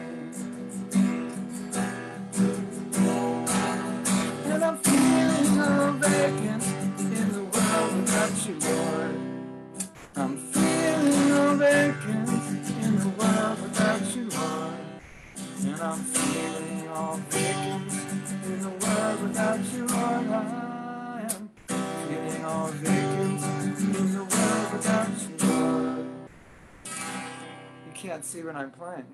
Feeling 5.67 5.99
vacant 6.01 6.63
in 6.99 7.33
the 7.33 7.43
world 7.43 7.97
without 7.97 8.47
you, 8.47 8.55
Lord. 8.61 9.17
I'm 10.17 10.37
feeling 10.37 11.59
vacant 11.59 12.29
in 12.85 12.99
the 12.99 13.09
world 13.09 13.63
without 13.63 14.17
you, 14.17 14.29
Lord. 14.31 14.75
And 15.65 15.81
I'm 15.81 15.99
feeling 15.99 16.89
all 16.89 17.17
vacant 17.31 17.93
in 18.45 18.63
the 18.63 18.69
world 18.69 19.23
without 19.23 19.61
you, 19.73 19.87
Lord. 19.87 20.29
I 20.29 21.29
am 21.31 21.51
feeling 21.67 22.45
all 22.45 22.69
vacant 22.69 23.79
in 23.99 24.13
the 24.13 24.25
world 24.25 24.73
without 24.73 25.09
you, 25.23 25.49
Lord. 25.49 26.07
You 27.87 27.93
can't 27.95 28.25
see 28.25 28.43
when 28.43 28.57
I'm 28.57 28.71
playing. 28.71 29.07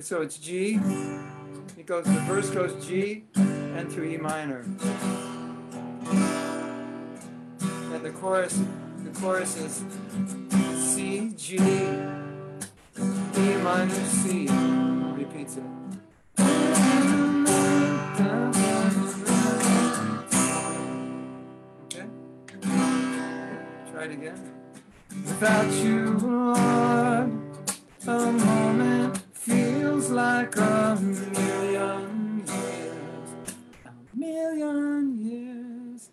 So 0.00 0.22
it's 0.22 0.38
G. 0.38 0.80
It 1.78 1.86
goes. 1.86 2.04
The 2.04 2.10
verse 2.28 2.50
goes 2.50 2.86
G 2.86 3.24
and 3.36 3.90
to 3.92 4.04
E 4.04 4.16
minor. 4.16 4.64
And 7.92 8.04
the 8.04 8.10
chorus, 8.10 8.60
the 9.04 9.10
chorus 9.20 9.56
is 9.56 9.84
C 10.94 11.30
G 11.36 11.56
E 11.56 11.58
minor 13.62 14.04
C. 14.04 14.46
Repeats 15.16 15.56
it. 15.56 15.64
Okay. 21.84 22.06
Try 23.90 24.04
it 24.04 24.12
again. 24.12 24.40
Without 25.10 25.72
you, 25.72 26.18
Lord, 26.18 27.30
a 28.06 28.32
moment 28.32 28.99
feels 29.90 30.10
like 30.10 30.56
a 30.56 30.98
million 31.00 32.44
years. 32.46 33.34
A 33.84 34.16
million 34.16 35.18
years. 35.18 36.10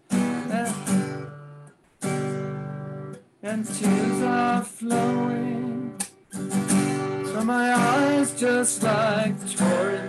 And, 3.43 3.65
tears 3.65 4.21
are 4.23 4.63
flowing 4.63 5.95
from 6.29 7.45
my 7.45 7.73
eyes 7.73 8.33
just 8.39 8.83
like 8.83 9.35
torrents 9.55 10.06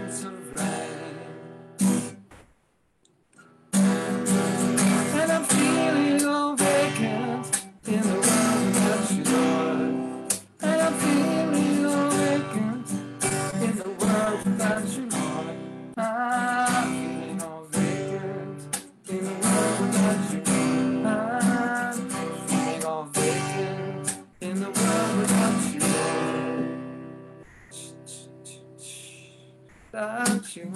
Without 29.98 30.54
you. 30.54 30.72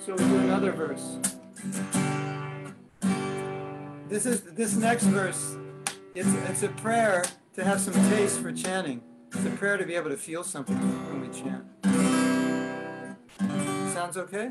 So 0.00 0.14
we 0.14 0.24
do 0.24 0.38
another 0.38 0.72
verse. 0.72 1.18
This 4.08 4.26
is 4.26 4.42
this 4.42 4.74
next 4.74 5.04
verse. 5.04 5.56
It's 6.16 6.34
it's 6.50 6.64
a 6.64 6.68
prayer 6.70 7.24
to 7.54 7.62
have 7.62 7.80
some 7.80 7.94
taste 8.10 8.40
for 8.40 8.50
chanting. 8.50 9.00
It's 9.32 9.46
a 9.46 9.50
prayer 9.50 9.76
to 9.76 9.86
be 9.86 9.94
able 9.94 10.10
to 10.10 10.16
feel 10.16 10.42
something 10.42 10.76
when 10.76 11.20
we 11.20 11.28
chant. 11.28 11.64
Sounds 13.94 14.16
okay? 14.16 14.50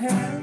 When 0.00 0.37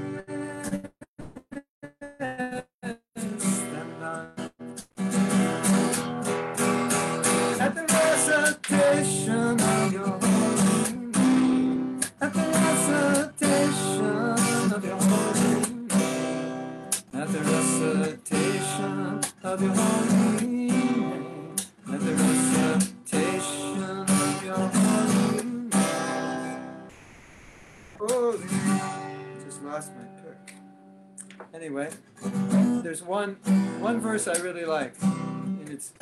one 33.06 33.36
one 33.80 34.00
verse 34.00 34.28
I 34.28 34.34
really 34.42 34.66
like, 34.66 34.96
and 35.02 35.70
it's 35.70 35.94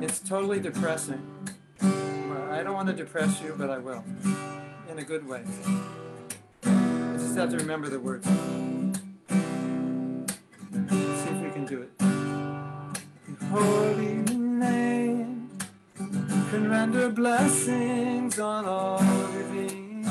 it's 0.00 0.20
totally 0.20 0.60
depressing. 0.60 1.22
I 1.80 2.62
don't 2.62 2.74
want 2.74 2.88
to 2.88 2.94
depress 2.94 3.40
you, 3.40 3.54
but 3.56 3.70
I 3.70 3.78
will, 3.78 4.04
in 4.90 4.98
a 4.98 5.04
good 5.04 5.26
way. 5.26 5.42
I 6.64 7.16
just 7.18 7.36
have 7.36 7.50
to 7.50 7.56
remember 7.56 7.88
the 7.88 8.00
words. 8.00 8.26
Let's 10.90 11.22
see 11.22 11.30
if 11.30 11.42
we 11.42 11.50
can 11.50 11.64
do 11.66 11.82
it. 11.82 11.90
Holy 13.50 14.16
name 14.36 15.48
can 16.50 16.68
render 16.70 17.08
blessings 17.10 18.38
on 18.38 18.64
all 18.66 19.00
living. 19.32 20.04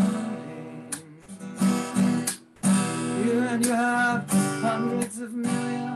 You 3.25 3.39
and 3.41 3.65
you 3.65 3.73
have 3.73 4.29
hundreds 4.61 5.19
of 5.19 5.33
millions 5.33 5.86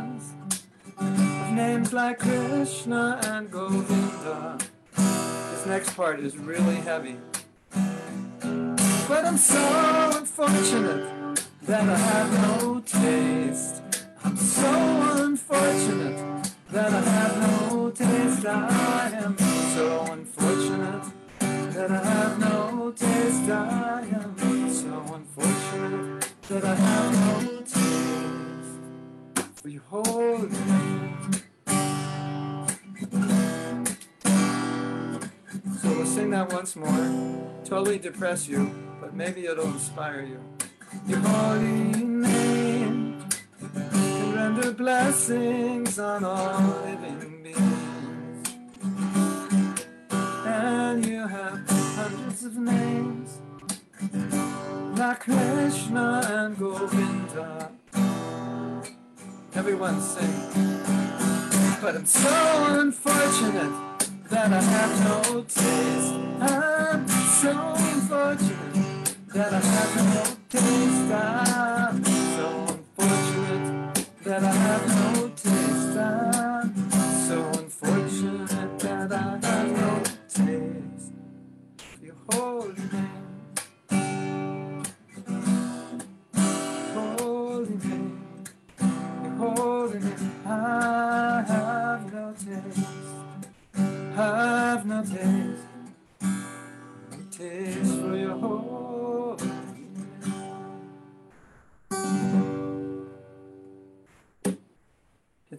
names 1.56 1.94
like 1.94 2.20
Krishna 2.20 3.20
and 3.24 3.52
Govinda. 3.52 4.58
This 4.96 5.66
next 5.66 5.96
part 5.96 6.20
is 6.20 6.38
really 6.38 6.76
heavy. 6.76 7.18
But 9.08 9.26
I'm 9.26 9.38
so 9.38 10.12
unfortunate 10.16 11.10
that 11.64 11.90
I 11.90 11.98
have 11.98 12.62
no 12.62 12.80
taste. 12.80 13.82
I'm 14.24 14.38
so 14.38 14.72
unfortunate 15.24 16.52
that 16.72 16.94
I 16.94 17.02
have 17.02 17.70
no 17.72 17.92
taste. 17.92 18.46
I 18.46 19.12
am 19.24 19.38
so 19.76 20.06
unfortunate 20.12 21.04
that 21.40 21.92
I 21.92 22.04
have 22.04 22.40
no 22.40 22.92
taste. 22.92 23.50
I 23.50 24.02
am 24.02 24.70
so 24.70 25.14
unfortunate 25.14 26.30
that 26.50 26.64
I 26.64 26.76
have 26.76 27.42
no 27.44 27.60
taste. 27.62 27.82
Will 29.64 29.72
you 29.72 29.82
hold 29.90 30.52
me? 30.52 31.11
So 35.82 35.90
we'll 35.90 36.06
sing 36.06 36.30
that 36.30 36.54
once 36.54 36.76
more. 36.76 37.50
Totally 37.66 37.98
depress 37.98 38.48
you, 38.48 38.70
but 39.00 39.16
maybe 39.16 39.48
it'll 39.48 39.66
inspire 39.66 40.22
you. 40.22 40.40
Your 41.08 41.18
holy 41.18 42.04
name 42.04 43.28
can 43.74 44.36
render 44.36 44.74
blessings 44.74 45.98
on 45.98 46.24
all 46.24 46.84
living 46.86 47.42
beings. 47.42 48.50
And 50.46 51.04
you 51.04 51.28
have 51.28 51.68
hundreds 51.68 52.46
of 52.46 52.58
names 52.58 53.40
like 55.00 55.22
Krishna 55.22 56.22
and 56.30 56.58
Govinda. 56.60 57.72
Everyone 59.56 60.00
sing. 60.00 60.30
But 61.82 61.96
I'm 61.96 62.06
so 62.06 62.80
unfortunate 62.80 63.91
that 64.32 64.54
I 64.54 64.62
have 64.62 65.04
no 65.04 65.42
taste. 65.44 66.14
I'm 66.40 67.06
so 67.08 67.52
unfortunate 67.76 69.16
that 69.34 69.54
I 69.54 69.60
have 69.60 69.96
no 70.16 70.24
taste. 70.50 71.12
I'm 71.12 72.06
so 72.06 72.80
unfortunate 72.98 74.08
that 74.24 74.44
I 74.44 74.52
have 74.52 74.88
no 74.88 75.28
taste. 75.36 75.98
I'm 75.98 76.41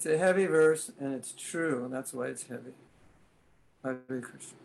It's 0.04 0.12
a 0.12 0.18
heavy 0.18 0.46
verse 0.46 0.90
and 0.98 1.14
it's 1.14 1.30
true, 1.30 1.88
that's 1.88 2.12
why 2.12 2.26
it's 2.26 2.48
heavy. 2.48 2.72
Hare 3.84 4.00
Krishna. 4.08 4.58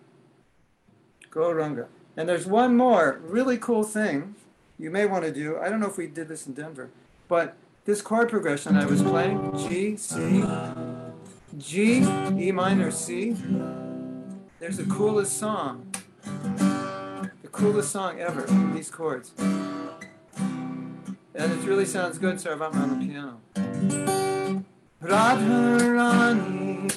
Gauranga. 1.30 1.86
And 2.18 2.28
there's 2.28 2.48
one 2.48 2.76
more 2.76 3.22
really 3.22 3.60
cool 3.60 3.84
thing 3.84 4.34
you 4.80 4.90
may 4.90 5.06
want 5.06 5.26
to 5.26 5.32
do. 5.32 5.60
I 5.60 5.70
don't 5.70 5.80
know 5.80 5.86
if 5.86 5.96
we 5.96 6.08
did 6.08 6.28
this 6.28 6.48
in 6.48 6.54
Denver, 6.54 6.90
but 7.28 7.56
this 7.86 8.02
chord 8.02 8.30
progression 8.30 8.78
I 8.78 8.88
was 8.88 9.04
playing 9.04 9.56
G, 9.60 9.96
C, 9.96 10.44
G, 11.60 11.98
E 12.00 12.52
minor, 12.52 12.90
C. 12.90 13.36
There's 14.60 14.78
the 14.78 14.88
coolest 14.90 15.38
song, 15.38 15.94
the 17.44 17.50
coolest 17.52 17.92
song 17.92 18.20
ever, 18.20 18.42
these 18.74 18.90
chords. 18.90 19.34
And 19.38 20.00
it 21.36 21.64
really 21.64 21.86
sounds 21.86 22.18
good, 22.18 22.38
Sarvatma 22.38 22.74
on 22.74 23.00
the 23.00 23.06
piano. 23.06 24.37
Radharani, 25.02 26.90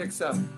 picks 0.00 0.22
up. 0.22 0.49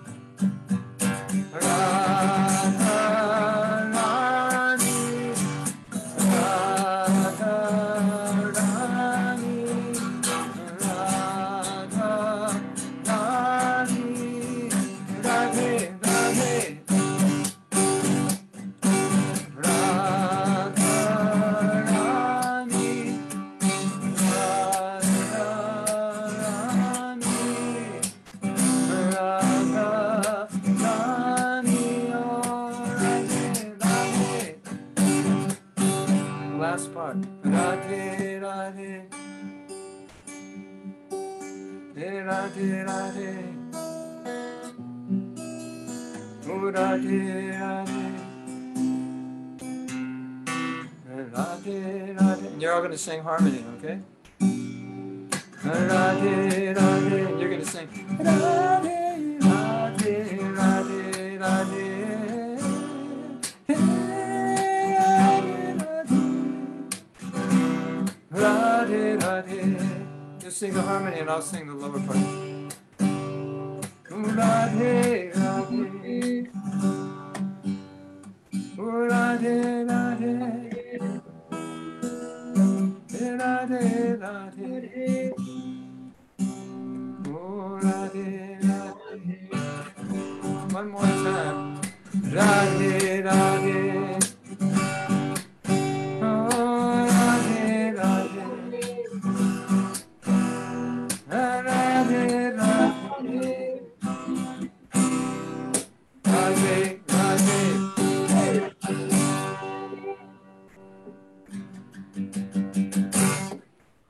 To 52.93 52.99
sing 52.99 53.23
harmony, 53.23 53.65
okay? 53.77 53.99
Radhe 55.65 56.75
Radhe 56.75 57.39
You're 57.39 57.49
going 57.49 57.61
to 57.61 57.65
sing 57.65 57.87
Radhe 57.87 59.39
Radhe 59.41 60.37
Radhe 60.59 61.39
Radhe 61.41 62.59
Radhe 68.31 69.19
Radhe 69.19 70.43
You 70.43 70.51
sing 70.51 70.73
the 70.75 70.81
harmony 70.83 71.19
and 71.19 71.31
I'll 71.31 71.41
sing 71.41 71.65
the 71.65 71.73
lower 71.73 71.99
part. 71.99 72.42
One 89.97 90.89
more 90.89 91.01
time. 91.01 91.81
Radhe 92.13 93.23
Radhe 93.23 94.19
Oh 96.21 97.07
Radhe 97.09 97.93
Radhe 97.97 98.45
Radhe 101.29 101.73
Radhe 101.73 103.51
Radhe 106.23 106.99
Radhe 107.07 107.63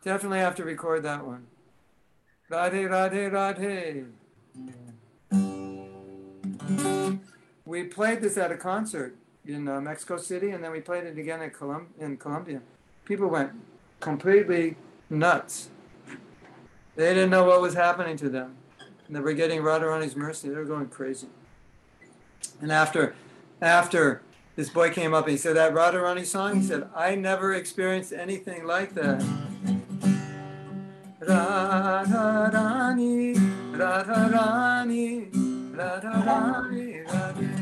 Definitely 0.03 0.39
have 0.39 0.55
to 0.55 0.63
record 0.63 1.03
that 1.03 1.25
one. 1.25 1.47
Radhe 2.49 2.87
Radhe 2.89 3.29
Radhe. 3.31 4.22
We 7.65 7.85
played 7.85 8.21
this 8.21 8.37
at 8.37 8.51
a 8.51 8.57
concert 8.57 9.15
in 9.45 9.67
uh, 9.67 9.79
Mexico 9.79 10.17
City, 10.17 10.51
and 10.51 10.63
then 10.63 10.71
we 10.71 10.81
played 10.81 11.05
it 11.05 11.17
again 11.17 11.49
Colum- 11.51 11.87
in 11.99 12.17
Colombia. 12.17 12.61
People 13.05 13.29
went 13.29 13.51
completely 13.99 14.75
nuts. 15.09 15.69
They 16.95 17.13
didn't 17.13 17.29
know 17.29 17.45
what 17.45 17.61
was 17.61 17.73
happening 17.73 18.17
to 18.17 18.29
them. 18.29 18.55
And 19.07 19.15
they 19.15 19.19
were 19.19 19.33
getting 19.33 19.61
Radharani's 19.61 20.15
mercy. 20.15 20.49
They 20.49 20.55
were 20.55 20.65
going 20.65 20.87
crazy. 20.87 21.27
And 22.61 22.71
after, 22.71 23.15
after 23.61 24.21
this 24.55 24.69
boy 24.69 24.91
came 24.91 25.13
up 25.13 25.25
and 25.25 25.31
he 25.31 25.37
said 25.37 25.55
that 25.55 25.73
Radharani 25.73 26.25
song, 26.25 26.61
he 26.61 26.67
said, 26.67 26.87
I 26.95 27.15
never 27.15 27.53
experienced 27.53 28.13
anything 28.13 28.65
like 28.65 28.93
that. 28.93 29.19
Radharani, 31.21 33.35
Radharani, 33.71 35.31
Radharani, 35.73 37.07
Radhe. 37.07 37.52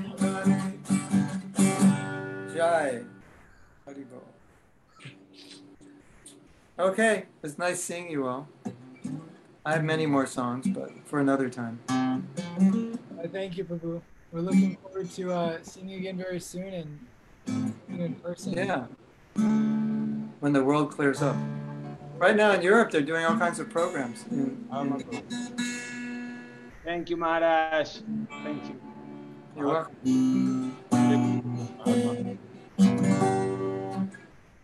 Jai. 2.62 3.02
Haribol. 3.88 4.22
Okay, 6.78 7.26
it's 7.42 7.58
nice 7.58 7.82
seeing 7.82 8.12
you 8.12 8.28
all. 8.28 8.48
I 9.66 9.74
have 9.74 9.84
many 9.84 10.06
more 10.06 10.28
songs, 10.28 10.68
but 10.68 10.92
for 11.06 11.20
another 11.20 11.50
time. 11.50 11.80
Uh, 11.90 12.20
thank 13.32 13.58
you, 13.58 13.64
Prabhu. 13.66 14.02
We're 14.32 14.42
looking 14.42 14.78
forward 14.78 15.10
to 15.10 15.34
uh, 15.34 15.58
seeing 15.64 15.90
you 15.90 15.98
again 15.98 16.18
very 16.18 16.40
soon 16.40 16.72
and 17.48 17.74
in 17.90 18.14
person. 18.16 18.54
Yeah. 18.54 18.86
When 20.40 20.54
the 20.54 20.64
world 20.64 20.92
clears 20.92 21.24
up. 21.24 21.36
Right 22.20 22.36
now 22.36 22.52
in 22.52 22.62
Europe, 22.62 22.92
they're 22.92 23.02
doing 23.02 23.26
all 23.26 23.38
kinds 23.38 23.60
of 23.60 23.72
programs. 23.72 24.26
In, 24.30 24.68
in, 24.72 25.24
Thank 26.86 27.10
you, 27.10 27.18
Maharaj. 27.18 28.02
Thank 28.44 28.66
you. 28.70 28.80
you're 29.56 29.68
welcome. 29.68 30.78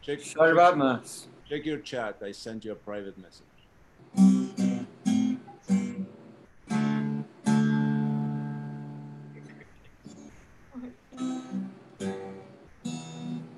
Check, 0.07 0.19
Sharvat 0.19 0.77
Mas. 0.77 1.27
check 1.49 1.65
your 1.65 1.79
chat. 1.79 2.15
I 2.23 2.31
sent 2.31 2.63
you 2.63 2.71
a 2.71 2.75
private 2.75 3.17
message. 3.17 3.43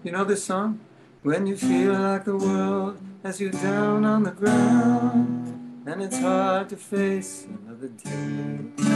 You 0.03 0.11
know 0.11 0.23
this 0.23 0.43
song? 0.43 0.79
When 1.21 1.45
you 1.45 1.55
feel 1.55 1.93
like 1.93 2.25
the 2.25 2.35
world 2.35 2.99
has 3.21 3.39
you 3.39 3.51
down 3.51 4.03
on 4.03 4.23
the 4.23 4.31
ground, 4.31 5.85
and 5.85 6.01
it's 6.01 6.17
hard 6.17 6.69
to 6.69 6.77
face 6.77 7.45
another 7.45 7.89
day. 7.89 8.89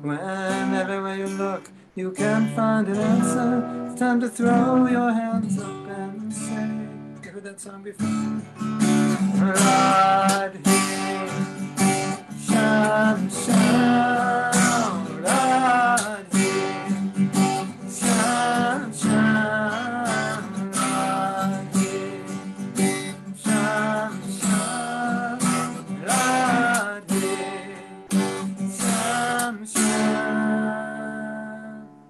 When 0.00 0.74
everywhere 0.74 1.16
you 1.16 1.26
look, 1.26 1.70
you 1.94 2.12
can't 2.12 2.56
find 2.56 2.88
an 2.88 2.96
answer. 2.96 3.88
It's 3.90 4.00
time 4.00 4.18
to 4.20 4.30
throw 4.30 4.86
your 4.86 5.12
hands 5.12 5.58
up 5.58 5.66
and 5.68 5.68
say, 5.68 5.68
You 5.68 5.83
heard 7.44 7.56
that 7.56 7.60
song 7.60 7.82
before? 7.82 8.06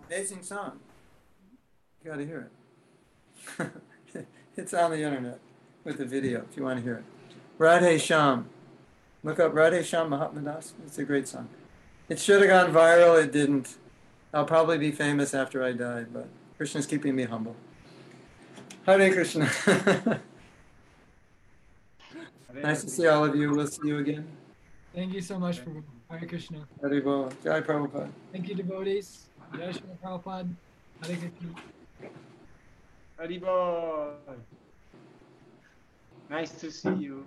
Amazing 0.06 0.42
song. 0.42 0.78
You 2.02 2.10
gotta 2.10 2.24
hear 2.24 2.40
it. 2.40 2.63
It's 4.56 4.72
on 4.72 4.92
the 4.92 5.02
internet 5.02 5.40
with 5.82 5.98
the 5.98 6.04
video 6.04 6.44
if 6.48 6.56
you 6.56 6.62
want 6.62 6.78
to 6.78 6.82
hear 6.82 6.96
it. 6.96 7.04
Radhe 7.58 8.00
Sham. 8.00 8.48
Look 9.24 9.40
up 9.40 9.52
Radhe 9.52 9.84
Sham 9.84 10.10
Mahatma 10.10 10.42
Das. 10.42 10.74
It's 10.86 10.98
a 10.98 11.04
great 11.04 11.26
song. 11.26 11.48
It 12.08 12.20
should 12.20 12.40
have 12.40 12.50
gone 12.50 12.72
viral. 12.72 13.22
It 13.22 13.32
didn't. 13.32 13.76
I'll 14.32 14.44
probably 14.44 14.78
be 14.78 14.92
famous 14.92 15.34
after 15.34 15.64
I 15.64 15.72
die, 15.72 16.04
but 16.12 16.28
Krishna's 16.56 16.86
keeping 16.86 17.16
me 17.16 17.24
humble. 17.24 17.56
Hare 18.86 19.12
Krishna. 19.12 19.50
nice 22.62 22.82
to 22.82 22.90
see 22.90 23.06
all 23.08 23.24
of 23.24 23.34
you. 23.34 23.50
We'll 23.50 23.66
see 23.66 23.88
you 23.88 23.98
again. 23.98 24.26
Thank 24.94 25.14
you 25.14 25.20
so 25.20 25.38
much 25.38 25.58
for 25.60 25.70
Hare 26.10 26.28
Krishna. 26.28 26.66
Haribol. 26.82 27.32
Jai 27.42 27.60
Prabhupada. 27.60 28.10
Thank 28.30 28.48
you, 28.48 28.54
devotees. 28.54 29.26
Jai 29.56 29.72
Shri 29.72 29.82
Prabhupada. 30.02 30.48
Hare 31.02 31.16
Krishna. 31.16 31.54
Arriba. 33.18 34.16
Nice 36.28 36.52
to 36.60 36.70
see 36.70 36.94
you. 36.94 37.24